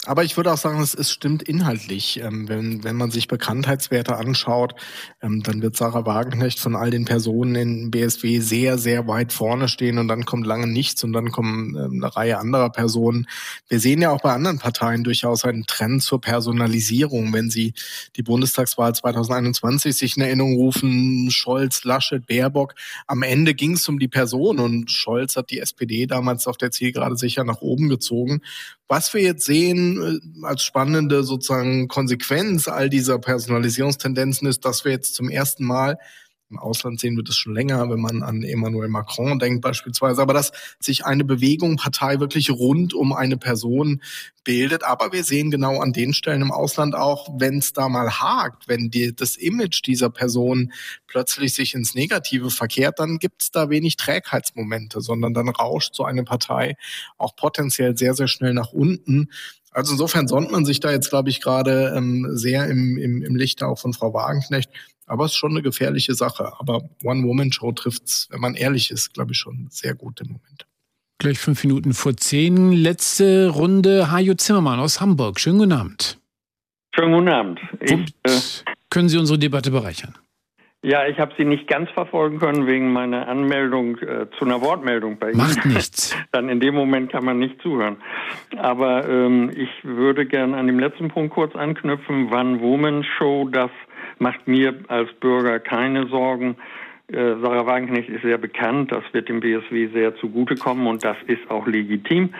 Aber 0.07 0.23
ich 0.23 0.35
würde 0.35 0.51
auch 0.51 0.57
sagen, 0.57 0.81
es, 0.81 0.95
es 0.95 1.11
stimmt 1.11 1.43
inhaltlich. 1.43 2.19
Ähm, 2.23 2.49
wenn, 2.49 2.83
wenn 2.83 2.95
man 2.95 3.11
sich 3.11 3.27
Bekanntheitswerte 3.27 4.15
anschaut, 4.15 4.73
ähm, 5.21 5.43
dann 5.43 5.61
wird 5.61 5.77
Sarah 5.77 6.07
Wagenknecht 6.07 6.59
von 6.59 6.75
all 6.75 6.89
den 6.89 7.05
Personen 7.05 7.53
in 7.53 7.91
BSW 7.91 8.39
sehr, 8.39 8.79
sehr 8.79 9.07
weit 9.07 9.31
vorne 9.31 9.67
stehen 9.67 9.99
und 9.99 10.07
dann 10.07 10.25
kommt 10.25 10.47
lange 10.47 10.65
nichts 10.65 11.03
und 11.03 11.13
dann 11.13 11.31
kommen 11.31 11.77
eine 11.77 12.15
Reihe 12.15 12.39
anderer 12.39 12.71
Personen. 12.71 13.27
Wir 13.67 13.79
sehen 13.79 14.01
ja 14.01 14.09
auch 14.09 14.21
bei 14.21 14.33
anderen 14.33 14.57
Parteien 14.57 15.03
durchaus 15.03 15.45
einen 15.45 15.67
Trend 15.67 16.01
zur 16.01 16.19
Personalisierung. 16.19 17.31
Wenn 17.31 17.51
Sie 17.51 17.75
die 18.15 18.23
Bundestagswahl 18.23 18.95
2021 18.95 19.95
sich 19.95 20.17
in 20.17 20.23
Erinnerung 20.23 20.55
rufen, 20.55 21.29
Scholz, 21.29 21.83
Laschet, 21.83 22.25
Baerbock, 22.25 22.73
am 23.05 23.21
Ende 23.21 23.53
ging 23.53 23.73
es 23.73 23.87
um 23.87 23.99
die 23.99 24.07
Person 24.07 24.46
Union 24.47 24.65
und 24.65 24.91
Scholz 24.91 25.35
hat 25.35 25.49
die 25.51 25.59
SPD 25.59 26.05
damals 26.05 26.47
auf 26.47 26.57
der 26.57 26.71
Zielgerade 26.71 27.17
sicher 27.17 27.43
nach 27.43 27.61
oben 27.61 27.89
gezogen. 27.89 28.41
Was 28.87 29.13
wir 29.13 29.21
jetzt 29.21 29.45
sehen 29.45 30.21
äh, 30.41 30.45
als 30.45 30.63
spannende 30.63 31.23
sozusagen 31.23 31.87
Konsequenz 31.87 32.67
all 32.67 32.89
dieser 32.89 33.19
Personalisierungstendenzen 33.19 34.47
ist, 34.47 34.65
dass 34.65 34.85
wir 34.85 34.91
jetzt 34.91 35.15
zum 35.15 35.29
ersten 35.29 35.65
Mal 35.65 35.97
im 36.49 36.59
Ausland 36.59 36.99
sehen 36.99 37.17
wir 37.17 37.23
das 37.23 37.35
schon 37.35 37.53
länger, 37.53 37.89
wenn 37.89 37.99
man 37.99 38.23
an 38.23 38.43
Emmanuel 38.43 38.87
Macron 38.87 39.37
denkt 39.37 39.61
beispielsweise. 39.61 40.21
Aber 40.21 40.33
dass 40.33 40.51
sich 40.79 41.05
eine 41.05 41.25
Bewegung, 41.25 41.75
Partei 41.75 42.19
wirklich 42.19 42.49
rund 42.49 42.93
um 42.93 43.11
eine 43.13 43.37
Person 43.37 44.01
bildet. 44.45 44.85
Aber 44.85 45.11
wir 45.11 45.25
sehen 45.25 45.51
genau 45.51 45.81
an 45.81 45.91
den 45.91 46.13
Stellen 46.13 46.41
im 46.41 46.51
Ausland 46.51 46.95
auch, 46.95 47.27
wenn 47.37 47.57
es 47.57 47.73
da 47.73 47.89
mal 47.89 48.09
hakt, 48.09 48.69
wenn 48.69 48.89
die, 48.89 49.13
das 49.13 49.35
Image 49.35 49.85
dieser 49.85 50.09
Person 50.09 50.71
plötzlich 51.07 51.53
sich 51.53 51.73
ins 51.73 51.95
Negative 51.95 52.49
verkehrt, 52.49 52.99
dann 52.99 53.19
gibt 53.19 53.41
es 53.41 53.51
da 53.51 53.69
wenig 53.69 53.97
Trägheitsmomente, 53.97 55.01
sondern 55.01 55.33
dann 55.33 55.49
rauscht 55.49 55.95
so 55.95 56.05
eine 56.05 56.23
Partei 56.23 56.77
auch 57.17 57.35
potenziell 57.35 57.97
sehr, 57.97 58.13
sehr 58.13 58.29
schnell 58.29 58.53
nach 58.53 58.71
unten. 58.71 59.29
Also 59.77 59.91
insofern 59.91 60.27
sonnt 60.27 60.51
man 60.51 60.65
sich 60.65 60.79
da 60.79 60.89
jetzt, 60.89 61.11
glaube 61.11 61.29
ich, 61.29 61.39
gerade 61.39 61.93
ähm, 61.95 62.25
sehr 62.31 62.67
im, 62.67 62.97
im, 62.97 63.21
im 63.21 63.35
Licht 63.35 63.61
auch 63.61 63.77
von 63.77 63.93
Frau 63.93 64.11
Wagenknecht. 64.11 64.71
Aber 65.05 65.25
es 65.25 65.33
ist 65.33 65.37
schon 65.37 65.51
eine 65.51 65.61
gefährliche 65.61 66.15
Sache. 66.15 66.51
Aber 66.57 66.89
One-Woman-Show 67.03 67.73
trifft's, 67.73 68.27
wenn 68.31 68.41
man 68.41 68.55
ehrlich 68.55 68.89
ist, 68.89 69.13
glaube 69.13 69.33
ich, 69.33 69.37
schon 69.37 69.67
sehr 69.69 69.93
gut 69.93 70.19
im 70.21 70.29
Moment. 70.29 70.65
Gleich 71.19 71.37
fünf 71.37 71.63
Minuten 71.63 71.93
vor 71.93 72.17
zehn. 72.17 72.71
Letzte 72.71 73.49
Runde. 73.49 74.09
Hajo 74.09 74.33
Zimmermann 74.33 74.79
aus 74.79 74.99
Hamburg. 74.99 75.39
Schönen 75.39 75.59
guten 75.59 75.73
Abend. 75.73 76.17
Schönen 76.95 77.13
guten 77.13 77.29
Abend. 77.29 77.59
Ich, 77.79 77.91
äh, 77.93 78.65
können 78.89 79.09
Sie 79.09 79.19
unsere 79.19 79.37
Debatte 79.37 79.69
bereichern? 79.69 80.15
Ja, 80.87 81.05
ich 81.05 81.19
habe 81.19 81.33
Sie 81.37 81.43
nicht 81.43 81.67
ganz 81.67 81.89
verfolgen 81.89 82.39
können 82.39 82.65
wegen 82.65 82.93
meiner 82.93 83.27
Anmeldung 83.27 83.97
äh, 83.97 84.27
zu 84.39 84.45
einer 84.45 84.61
Wortmeldung 84.61 85.17
bei 85.19 85.31
Ihnen. 85.31 85.39
Macht 85.39 85.65
nichts. 85.65 86.15
Dann 86.31 86.47
in 86.47 86.61
dem 86.61 86.75
Moment 86.75 87.11
kann 87.11 87.25
man 87.25 87.39
nicht 87.39 87.61
zuhören. 87.61 87.97
Aber 88.55 89.05
ähm, 89.05 89.51
ich 89.53 89.69
würde 89.83 90.25
gerne 90.25 90.55
an 90.55 90.65
dem 90.65 90.79
letzten 90.79 91.09
Punkt 91.09 91.33
kurz 91.33 91.57
anknüpfen. 91.57 92.31
One 92.31 92.61
Woman 92.61 93.03
Show, 93.03 93.49
das 93.51 93.69
macht 94.19 94.47
mir 94.47 94.75
als 94.87 95.11
Bürger 95.19 95.59
keine 95.59 96.07
Sorgen. 96.07 96.55
Äh, 97.11 97.35
Sarah 97.41 97.65
Wagenknecht 97.65 98.07
ist 98.07 98.21
sehr 98.21 98.37
bekannt, 98.37 98.93
das 98.93 99.03
wird 99.11 99.27
dem 99.27 99.41
BSW 99.41 99.87
sehr 99.87 100.15
zugutekommen 100.15 100.87
und 100.87 101.03
das 101.03 101.17
ist 101.27 101.51
auch 101.51 101.67
legitim. 101.67 102.33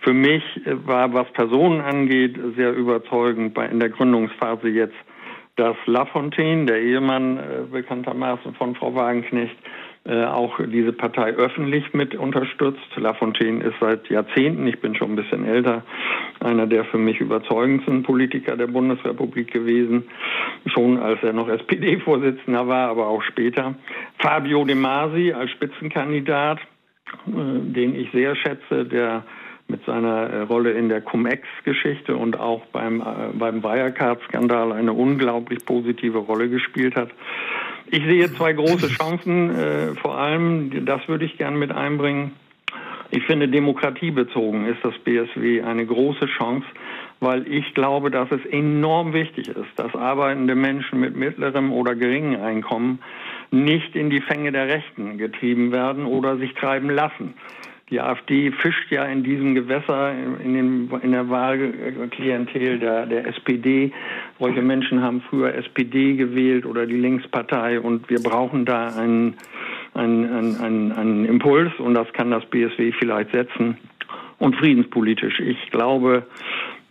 Für 0.00 0.12
mich 0.12 0.42
äh, 0.66 0.74
war, 0.88 1.14
was 1.14 1.32
Personen 1.34 1.80
angeht, 1.80 2.36
sehr 2.56 2.72
überzeugend 2.72 3.54
bei, 3.54 3.66
in 3.66 3.78
der 3.78 3.90
Gründungsphase 3.90 4.68
jetzt 4.68 4.96
dass 5.56 5.76
Lafontaine, 5.86 6.66
der 6.66 6.80
Ehemann 6.80 7.38
äh, 7.38 7.42
bekanntermaßen 7.70 8.54
von 8.54 8.74
Frau 8.74 8.94
Wagenknecht, 8.94 9.56
äh, 10.04 10.24
auch 10.24 10.58
diese 10.66 10.92
Partei 10.92 11.30
öffentlich 11.34 11.94
mit 11.94 12.16
unterstützt. 12.16 12.80
Lafontaine 12.96 13.62
ist 13.62 13.74
seit 13.80 14.08
Jahrzehnten, 14.08 14.66
ich 14.66 14.80
bin 14.80 14.96
schon 14.96 15.12
ein 15.12 15.16
bisschen 15.16 15.46
älter, 15.46 15.84
einer 16.40 16.66
der 16.66 16.84
für 16.86 16.98
mich 16.98 17.20
überzeugendsten 17.20 18.02
Politiker 18.02 18.56
der 18.56 18.66
Bundesrepublik 18.66 19.52
gewesen, 19.52 20.04
schon 20.66 20.98
als 20.98 21.22
er 21.22 21.32
noch 21.32 21.48
SPD-Vorsitzender 21.48 22.66
war, 22.66 22.88
aber 22.88 23.06
auch 23.06 23.22
später. 23.22 23.74
Fabio 24.18 24.64
De 24.64 24.74
Masi 24.74 25.32
als 25.32 25.52
Spitzenkandidat, 25.52 26.58
äh, 26.58 27.30
den 27.30 27.94
ich 27.94 28.10
sehr 28.10 28.34
schätze, 28.34 28.84
der 28.84 29.22
mit 29.72 29.84
seiner 29.86 30.28
äh, 30.28 30.40
Rolle 30.42 30.72
in 30.72 30.88
der 30.90 31.00
Cum-Ex-Geschichte 31.00 32.14
und 32.14 32.38
auch 32.38 32.64
beim, 32.66 33.00
äh, 33.00 33.04
beim 33.32 33.64
Wirecard-Skandal 33.64 34.70
eine 34.72 34.92
unglaublich 34.92 35.64
positive 35.64 36.18
Rolle 36.18 36.48
gespielt 36.48 36.94
hat. 36.94 37.08
Ich 37.90 38.04
sehe 38.04 38.32
zwei 38.34 38.52
große 38.52 38.88
Chancen, 38.98 39.50
äh, 39.50 39.94
vor 39.94 40.18
allem, 40.18 40.84
das 40.84 41.08
würde 41.08 41.24
ich 41.24 41.38
gerne 41.38 41.56
mit 41.56 41.72
einbringen. 41.72 42.32
Ich 43.10 43.24
finde, 43.24 43.48
demokratiebezogen 43.48 44.66
ist 44.66 44.78
das 44.82 44.94
BSW 44.98 45.62
eine 45.62 45.86
große 45.86 46.26
Chance, 46.38 46.66
weil 47.20 47.46
ich 47.46 47.74
glaube, 47.74 48.10
dass 48.10 48.30
es 48.30 48.44
enorm 48.46 49.12
wichtig 49.14 49.48
ist, 49.48 49.70
dass 49.76 49.94
arbeitende 49.94 50.54
Menschen 50.54 51.00
mit 51.00 51.16
mittlerem 51.16 51.72
oder 51.72 51.94
geringem 51.94 52.42
Einkommen 52.42 53.00
nicht 53.50 53.94
in 53.96 54.10
die 54.10 54.20
Fänge 54.20 54.52
der 54.52 54.68
Rechten 54.68 55.18
getrieben 55.18 55.72
werden 55.72 56.04
oder 56.04 56.36
sich 56.36 56.54
treiben 56.54 56.90
lassen. 56.90 57.34
Die 57.92 58.00
AfD 58.00 58.50
fischt 58.52 58.90
ja 58.90 59.04
in 59.04 59.22
diesem 59.22 59.54
Gewässer 59.54 60.14
in, 60.42 60.54
den, 60.54 60.90
in 61.02 61.12
der 61.12 61.28
Wahlklientel 61.28 62.78
der, 62.78 63.04
der 63.04 63.26
SPD. 63.26 63.92
Solche 64.38 64.62
Menschen 64.62 65.02
haben 65.02 65.20
früher 65.28 65.54
SPD 65.54 66.14
gewählt 66.14 66.64
oder 66.64 66.86
die 66.86 66.96
Linkspartei 66.96 67.78
und 67.78 68.08
wir 68.08 68.22
brauchen 68.22 68.64
da 68.64 68.86
einen, 68.96 69.34
einen, 69.92 70.56
einen, 70.56 70.92
einen 70.92 71.26
Impuls 71.26 71.70
und 71.78 71.92
das 71.92 72.10
kann 72.14 72.30
das 72.30 72.46
BSW 72.46 72.92
vielleicht 72.92 73.30
setzen. 73.32 73.76
Und 74.38 74.56
friedenspolitisch. 74.56 75.38
Ich 75.40 75.70
glaube, 75.70 76.26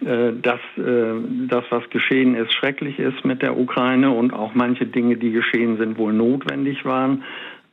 äh, 0.06 0.34
dass 0.40 0.60
äh, 0.78 1.15
das, 1.48 1.64
was 1.72 1.90
geschehen 1.90 2.36
ist, 2.36 2.53
schrecklich 2.53 2.99
ist 2.99 3.26
mit 3.26 3.41
der 3.41 3.57
Ukraine 3.57 4.11
und 4.11 4.34
auch 4.34 4.53
manche 4.53 4.86
Dinge, 4.86 5.18
die 5.18 5.32
geschehen 5.32 5.78
sind, 5.78 5.98
wohl 5.98 6.14
notwendig 6.14 6.86
waren. 6.86 7.23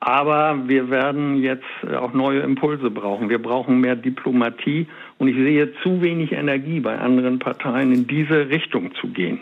Aber 0.00 0.68
wir 0.68 0.90
werden 0.90 1.42
jetzt 1.42 1.64
auch 1.98 2.12
neue 2.12 2.40
Impulse 2.40 2.90
brauchen. 2.90 3.28
Wir 3.28 3.42
brauchen 3.42 3.80
mehr 3.80 3.96
Diplomatie 3.96 4.86
und 5.18 5.28
ich 5.28 5.36
sehe 5.36 5.72
zu 5.82 6.00
wenig 6.00 6.32
Energie 6.32 6.78
bei 6.78 6.96
anderen 6.98 7.40
Parteien 7.40 7.92
in 7.92 8.06
diese 8.06 8.48
Richtung 8.48 8.94
zu 8.94 9.08
gehen. 9.08 9.40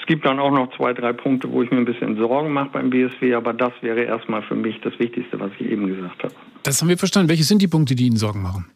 Es 0.00 0.06
gibt 0.06 0.26
dann 0.26 0.38
auch 0.38 0.50
noch 0.50 0.74
zwei, 0.76 0.92
drei 0.92 1.12
Punkte, 1.12 1.50
wo 1.50 1.62
ich 1.62 1.70
mir 1.70 1.78
ein 1.78 1.84
bisschen 1.84 2.16
Sorgen 2.16 2.52
mache 2.52 2.70
beim 2.72 2.90
BSW, 2.90 3.34
aber 3.34 3.54
das 3.54 3.72
wäre 3.80 4.02
erstmal 4.02 4.42
für 4.42 4.56
mich 4.56 4.80
das 4.82 4.98
Wichtigste, 4.98 5.38
was 5.38 5.50
ich 5.58 5.70
eben 5.70 5.86
gesagt 5.86 6.24
habe. 6.24 6.34
Das 6.64 6.82
haben 6.82 6.88
wir 6.88 6.98
verstanden. 6.98 7.30
Welche 7.30 7.44
sind 7.44 7.62
die 7.62 7.68
Punkte, 7.68 7.94
die 7.94 8.06
Ihnen 8.06 8.16
Sorgen 8.16 8.42
machen? 8.42 8.66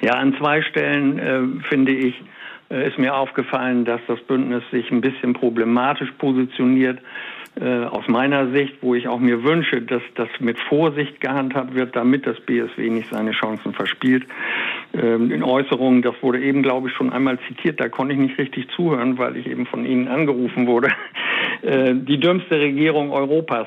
Ja, 0.00 0.12
an 0.12 0.34
zwei 0.38 0.62
Stellen 0.62 1.18
äh, 1.18 1.62
finde 1.68 1.92
ich, 1.92 2.14
äh, 2.14 2.24
ist 2.70 2.98
mir 2.98 3.14
aufgefallen, 3.14 3.84
dass 3.84 4.00
das 4.08 4.20
Bündnis 4.20 4.62
sich 4.70 4.90
ein 4.90 5.00
bisschen 5.00 5.34
problematisch 5.34 6.10
positioniert 6.18 6.98
äh, 7.60 7.84
aus 7.84 8.08
meiner 8.08 8.50
Sicht, 8.50 8.74
wo 8.80 8.96
ich 8.96 9.06
auch 9.06 9.20
mir 9.20 9.44
wünsche, 9.44 9.80
dass 9.80 10.02
das 10.16 10.28
mit 10.40 10.58
Vorsicht 10.58 11.20
gehandhabt 11.20 11.74
wird, 11.74 11.94
damit 11.94 12.26
das 12.26 12.40
BSW 12.40 12.90
nicht 12.90 13.08
seine 13.10 13.30
Chancen 13.30 13.72
verspielt. 13.72 14.26
Ähm, 14.92 15.30
in 15.30 15.44
Äußerungen, 15.44 16.02
das 16.02 16.14
wurde 16.20 16.40
eben, 16.40 16.62
glaube 16.62 16.88
ich, 16.88 16.94
schon 16.94 17.12
einmal 17.12 17.38
zitiert, 17.46 17.80
da 17.80 17.88
konnte 17.88 18.14
ich 18.14 18.18
nicht 18.18 18.38
richtig 18.38 18.68
zuhören, 18.70 19.18
weil 19.18 19.36
ich 19.36 19.46
eben 19.46 19.66
von 19.66 19.86
Ihnen 19.86 20.08
angerufen 20.08 20.66
wurde. 20.66 20.88
Äh, 21.62 21.94
die 21.94 22.18
dümmste 22.18 22.58
Regierung 22.60 23.10
Europas. 23.10 23.66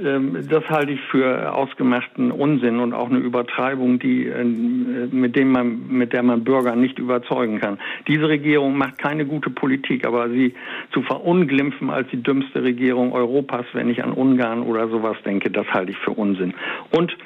Ähm, 0.00 0.46
das 0.48 0.64
halte 0.70 0.92
ich 0.92 1.00
für 1.10 1.54
ausgemachten 1.54 2.30
Unsinn 2.30 2.80
und 2.80 2.94
auch 2.94 3.10
eine 3.10 3.18
Übertreibung, 3.18 3.98
die, 3.98 4.26
äh, 4.26 4.44
mit, 4.44 5.36
dem 5.36 5.52
man, 5.52 5.88
mit 5.88 6.12
der 6.12 6.22
man 6.22 6.44
Bürger 6.44 6.76
nicht 6.76 6.98
überzeugen 6.98 7.60
kann. 7.60 7.78
Diese 8.08 8.28
Regierung 8.28 8.76
macht 8.76 8.98
keine 8.98 9.26
gute 9.26 9.50
Politik, 9.50 10.06
aber 10.06 10.30
sie 10.30 10.54
zu 10.92 11.02
verunglimpfen 11.02 11.90
als 11.90 12.08
die 12.08 12.22
dümmste 12.22 12.62
Regierung 12.62 13.12
Europas, 13.12 13.66
wenn 13.74 13.90
ich 13.90 14.02
an 14.02 14.12
Ungarn 14.12 14.62
oder 14.62 14.88
sowas 14.88 15.16
denke, 15.26 15.50
das 15.50 15.66
halte 15.68 15.92
ich 15.92 15.98
für 15.98 16.12
Unsinn. 16.12 16.54
Und 16.90 17.16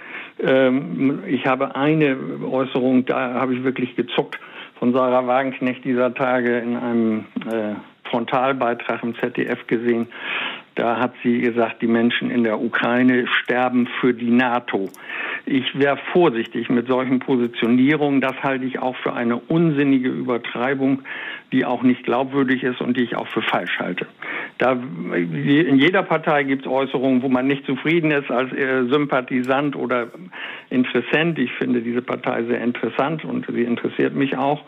ähm, 0.40 1.20
ich 1.26 1.46
habe 1.46 1.76
eine 1.76 2.16
Äußerung, 2.50 3.06
da 3.06 3.34
habe 3.34 3.54
ich 3.54 3.62
wirklich 3.62 3.94
gezuckt, 3.94 4.38
von 4.78 4.92
Sarah 4.92 5.26
Wagenknecht 5.26 5.84
dieser 5.84 6.12
Tage 6.14 6.58
in 6.58 6.76
einem 6.76 7.24
äh, 7.50 7.74
Frontalbeitrag 8.10 9.02
im 9.02 9.14
ZDF 9.16 9.66
gesehen. 9.66 10.08
Da 10.76 11.00
hat 11.00 11.14
sie 11.22 11.40
gesagt, 11.40 11.80
die 11.80 11.86
Menschen 11.86 12.30
in 12.30 12.44
der 12.44 12.60
Ukraine 12.60 13.26
sterben 13.42 13.88
für 14.00 14.12
die 14.12 14.30
NATO. 14.30 14.90
Ich 15.46 15.78
wäre 15.78 15.96
vorsichtig 16.12 16.68
mit 16.68 16.88
solchen 16.88 17.20
Positionierungen. 17.20 18.20
Das 18.20 18.34
halte 18.42 18.64
ich 18.64 18.80
auch 18.80 18.96
für 18.96 19.12
eine 19.12 19.36
unsinnige 19.36 20.08
Übertreibung, 20.08 21.02
die 21.52 21.64
auch 21.64 21.82
nicht 21.82 22.02
glaubwürdig 22.02 22.64
ist 22.64 22.80
und 22.80 22.96
die 22.96 23.04
ich 23.04 23.16
auch 23.16 23.28
für 23.28 23.42
falsch 23.42 23.78
halte. 23.78 24.06
Da, 24.58 24.72
in 24.72 25.78
jeder 25.78 26.02
Partei 26.02 26.42
gibt 26.42 26.66
es 26.66 26.70
Äußerungen, 26.70 27.22
wo 27.22 27.28
man 27.28 27.46
nicht 27.46 27.64
zufrieden 27.64 28.10
ist 28.10 28.30
als 28.30 28.52
äh, 28.52 28.86
Sympathisant 28.90 29.76
oder 29.76 30.08
Interessent. 30.68 31.38
Ich 31.38 31.52
finde 31.52 31.80
diese 31.80 32.02
Partei 32.02 32.42
sehr 32.42 32.60
interessant 32.60 33.24
und 33.24 33.46
sie 33.46 33.62
interessiert 33.62 34.14
mich 34.14 34.36
auch 34.36 34.64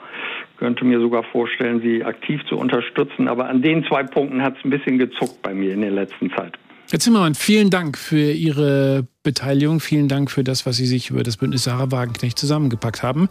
könnte 0.59 0.85
mir 0.85 1.01
sogar 1.01 1.23
vorstellen, 1.23 1.81
sie 1.81 2.05
aktiv 2.05 2.45
zu 2.47 2.57
unterstützen. 2.57 3.29
Aber 3.29 3.49
an 3.49 3.63
den 3.63 3.85
zwei 3.85 4.03
Punkten 4.03 4.43
hat 4.43 4.57
es 4.59 4.65
ein 4.65 4.71
bisschen 4.71 4.99
gezuckt 4.99 5.41
bei 5.43 5.55
mir 5.55 5.73
in 5.73 5.81
der 5.81 5.93
letzten 5.93 6.31
Zeit. 6.31 6.59
Herr 6.91 7.01
Zimmermann, 7.01 7.35
vielen 7.35 7.69
Dank 7.69 7.99
für 7.99 8.33
Ihre 8.33 9.07
Beteiligung. 9.23 9.79
Vielen 9.79 10.09
Dank 10.09 10.31
für 10.31 10.43
das, 10.43 10.65
was 10.65 10.77
Sie 10.77 10.87
sich 10.87 11.11
über 11.11 11.23
das 11.23 11.37
Bündnis 11.37 11.65
Sarah 11.65 11.91
Wagenknecht 11.91 12.39
zusammengepackt 12.39 13.03
haben. 13.03 13.29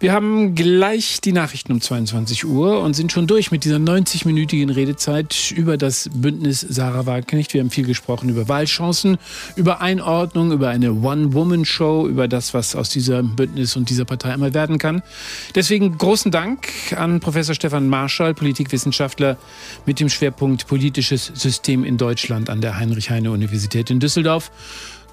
Wir 0.00 0.12
haben 0.12 0.54
gleich 0.54 1.20
die 1.20 1.32
Nachrichten 1.32 1.72
um 1.72 1.80
22 1.80 2.44
Uhr 2.44 2.80
und 2.80 2.94
sind 2.94 3.12
schon 3.12 3.26
durch 3.26 3.50
mit 3.52 3.64
dieser 3.64 3.76
90-minütigen 3.76 4.74
Redezeit 4.74 5.52
über 5.54 5.76
das 5.76 6.10
Bündnis 6.12 6.60
Sarah 6.60 7.06
Wagenknecht. 7.06 7.54
Wir 7.54 7.60
haben 7.60 7.70
viel 7.70 7.86
gesprochen 7.86 8.28
über 8.28 8.48
Wahlchancen, 8.48 9.18
über 9.56 9.80
Einordnung, 9.80 10.50
über 10.50 10.68
eine 10.68 10.92
One-Woman-Show, 10.92 12.08
über 12.08 12.26
das, 12.26 12.54
was 12.54 12.74
aus 12.74 12.90
diesem 12.90 13.36
Bündnis 13.36 13.76
und 13.76 13.88
dieser 13.88 14.04
Partei 14.04 14.32
einmal 14.32 14.52
werden 14.52 14.78
kann. 14.78 15.02
Deswegen 15.54 15.96
großen 15.96 16.32
Dank 16.32 16.68
an 16.96 17.20
Professor 17.20 17.54
Stefan 17.54 17.88
Marschall, 17.88 18.34
Politikwissenschaftler 18.34 19.38
mit 19.86 20.00
dem 20.00 20.08
Schwerpunkt 20.08 20.66
politisches 20.66 21.30
System 21.34 21.84
in 21.84 21.98
Deutschland 21.98 22.50
an 22.50 22.60
der 22.60 22.78
Heinrich-Heine-Universität 22.78 23.90
in 23.90 24.00
Düsseldorf. 24.00 24.50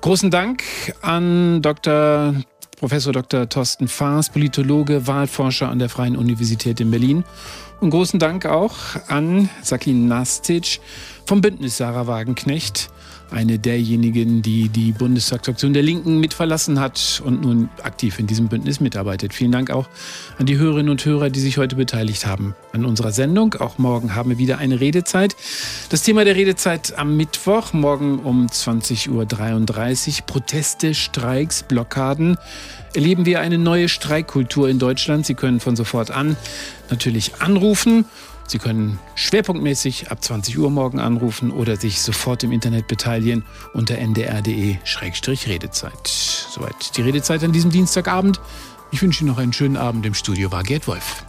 Großen 0.02 0.32
Dank 0.32 0.64
an 1.04 1.62
Dr. 1.62 2.34
Professor 2.82 3.14
Dr. 3.14 3.48
Thorsten 3.48 3.88
Faas, 3.88 4.32
Politologe, 4.32 5.06
Wahlforscher 5.06 5.70
an 5.70 5.78
der 5.78 5.88
Freien 5.88 6.16
Universität 6.16 6.80
in 6.80 6.90
Berlin. 6.90 7.24
Und 7.80 7.92
großen 7.92 8.20
Dank 8.20 8.48
auch 8.48 8.76
an 9.08 9.50
Sakin 9.62 10.08
Nastic 10.08 10.80
vom 11.28 11.42
Bündnis 11.42 11.78
Sarah 11.78 12.08
Wagenknecht, 12.08 12.90
eine 13.32 13.60
derjenigen, 13.60 14.42
die 14.42 14.70
die 14.70 14.92
Bundestagsfraktion 14.92 15.74
der 15.74 15.84
Linken 15.84 16.20
mit 16.20 16.34
verlassen 16.34 16.80
hat 16.80 17.22
und 17.26 17.42
nun 17.42 17.70
aktiv 17.84 18.20
in 18.20 18.28
diesem 18.28 18.48
Bündnis 18.48 18.80
mitarbeitet. 18.80 19.34
Vielen 19.34 19.52
Dank 19.52 19.72
auch 19.72 19.88
an 20.38 20.46
die 20.46 20.58
Hörerinnen 20.58 20.90
und 20.90 21.04
Hörer, 21.04 21.30
die 21.30 21.40
sich 21.40 21.58
heute 21.58 21.76
beteiligt 21.76 22.26
haben 22.26 22.56
an 22.74 22.86
unserer 22.86 23.12
Sendung. 23.12 23.56
Auch 23.56 23.78
morgen 23.78 24.16
haben 24.16 24.30
wir 24.30 24.38
wieder 24.38 24.58
eine 24.58 24.80
Redezeit. 24.80 25.36
Das 25.90 26.04
Thema 26.04 26.26
der 26.26 26.36
Redezeit 26.36 26.98
am 26.98 27.18
Mittwoch, 27.18 27.74
morgen 27.74 28.20
um 28.20 28.48
20.33 28.48 29.10
Uhr. 29.10 30.26
Proteste, 30.26 30.94
Streiks, 30.94 31.64
Blockaden. 31.64 32.38
Erleben 32.94 33.26
wir 33.26 33.40
eine 33.40 33.58
neue 33.58 33.88
Streikkultur 33.88 34.68
in 34.68 34.78
Deutschland? 34.78 35.26
Sie 35.26 35.36
können 35.36 35.60
von 35.62 35.76
sofort 35.76 36.12
an 36.12 36.36
natürlich 36.90 37.36
anrufen 37.40 38.06
Sie 38.52 38.60
können 38.60 39.00
schwerpunktmäßig 39.16 40.12
ab 40.12 40.22
20 40.22 40.60
Uhr 40.60 40.70
morgen 40.70 41.00
anrufen 41.00 41.52
oder 41.52 41.78
sich 41.78 42.02
sofort 42.02 42.44
im 42.44 42.52
Internet 42.52 42.90
beteiligen 42.90 43.46
unter 43.74 43.98
ndr.de-redezeit. 43.98 46.08
Soweit 46.08 46.98
die 46.98 47.02
Redezeit 47.02 47.46
an 47.46 47.54
diesem 47.54 47.72
Dienstagabend. 47.72 48.42
Ich 48.92 49.02
wünsche 49.02 49.22
Ihnen 49.22 49.30
noch 49.30 49.38
einen 49.38 49.54
schönen 49.54 49.78
Abend. 49.78 50.06
Im 50.06 50.14
Studio 50.14 50.52
war 50.52 50.64
Gerd 50.64 50.86
Wolf. 50.90 51.24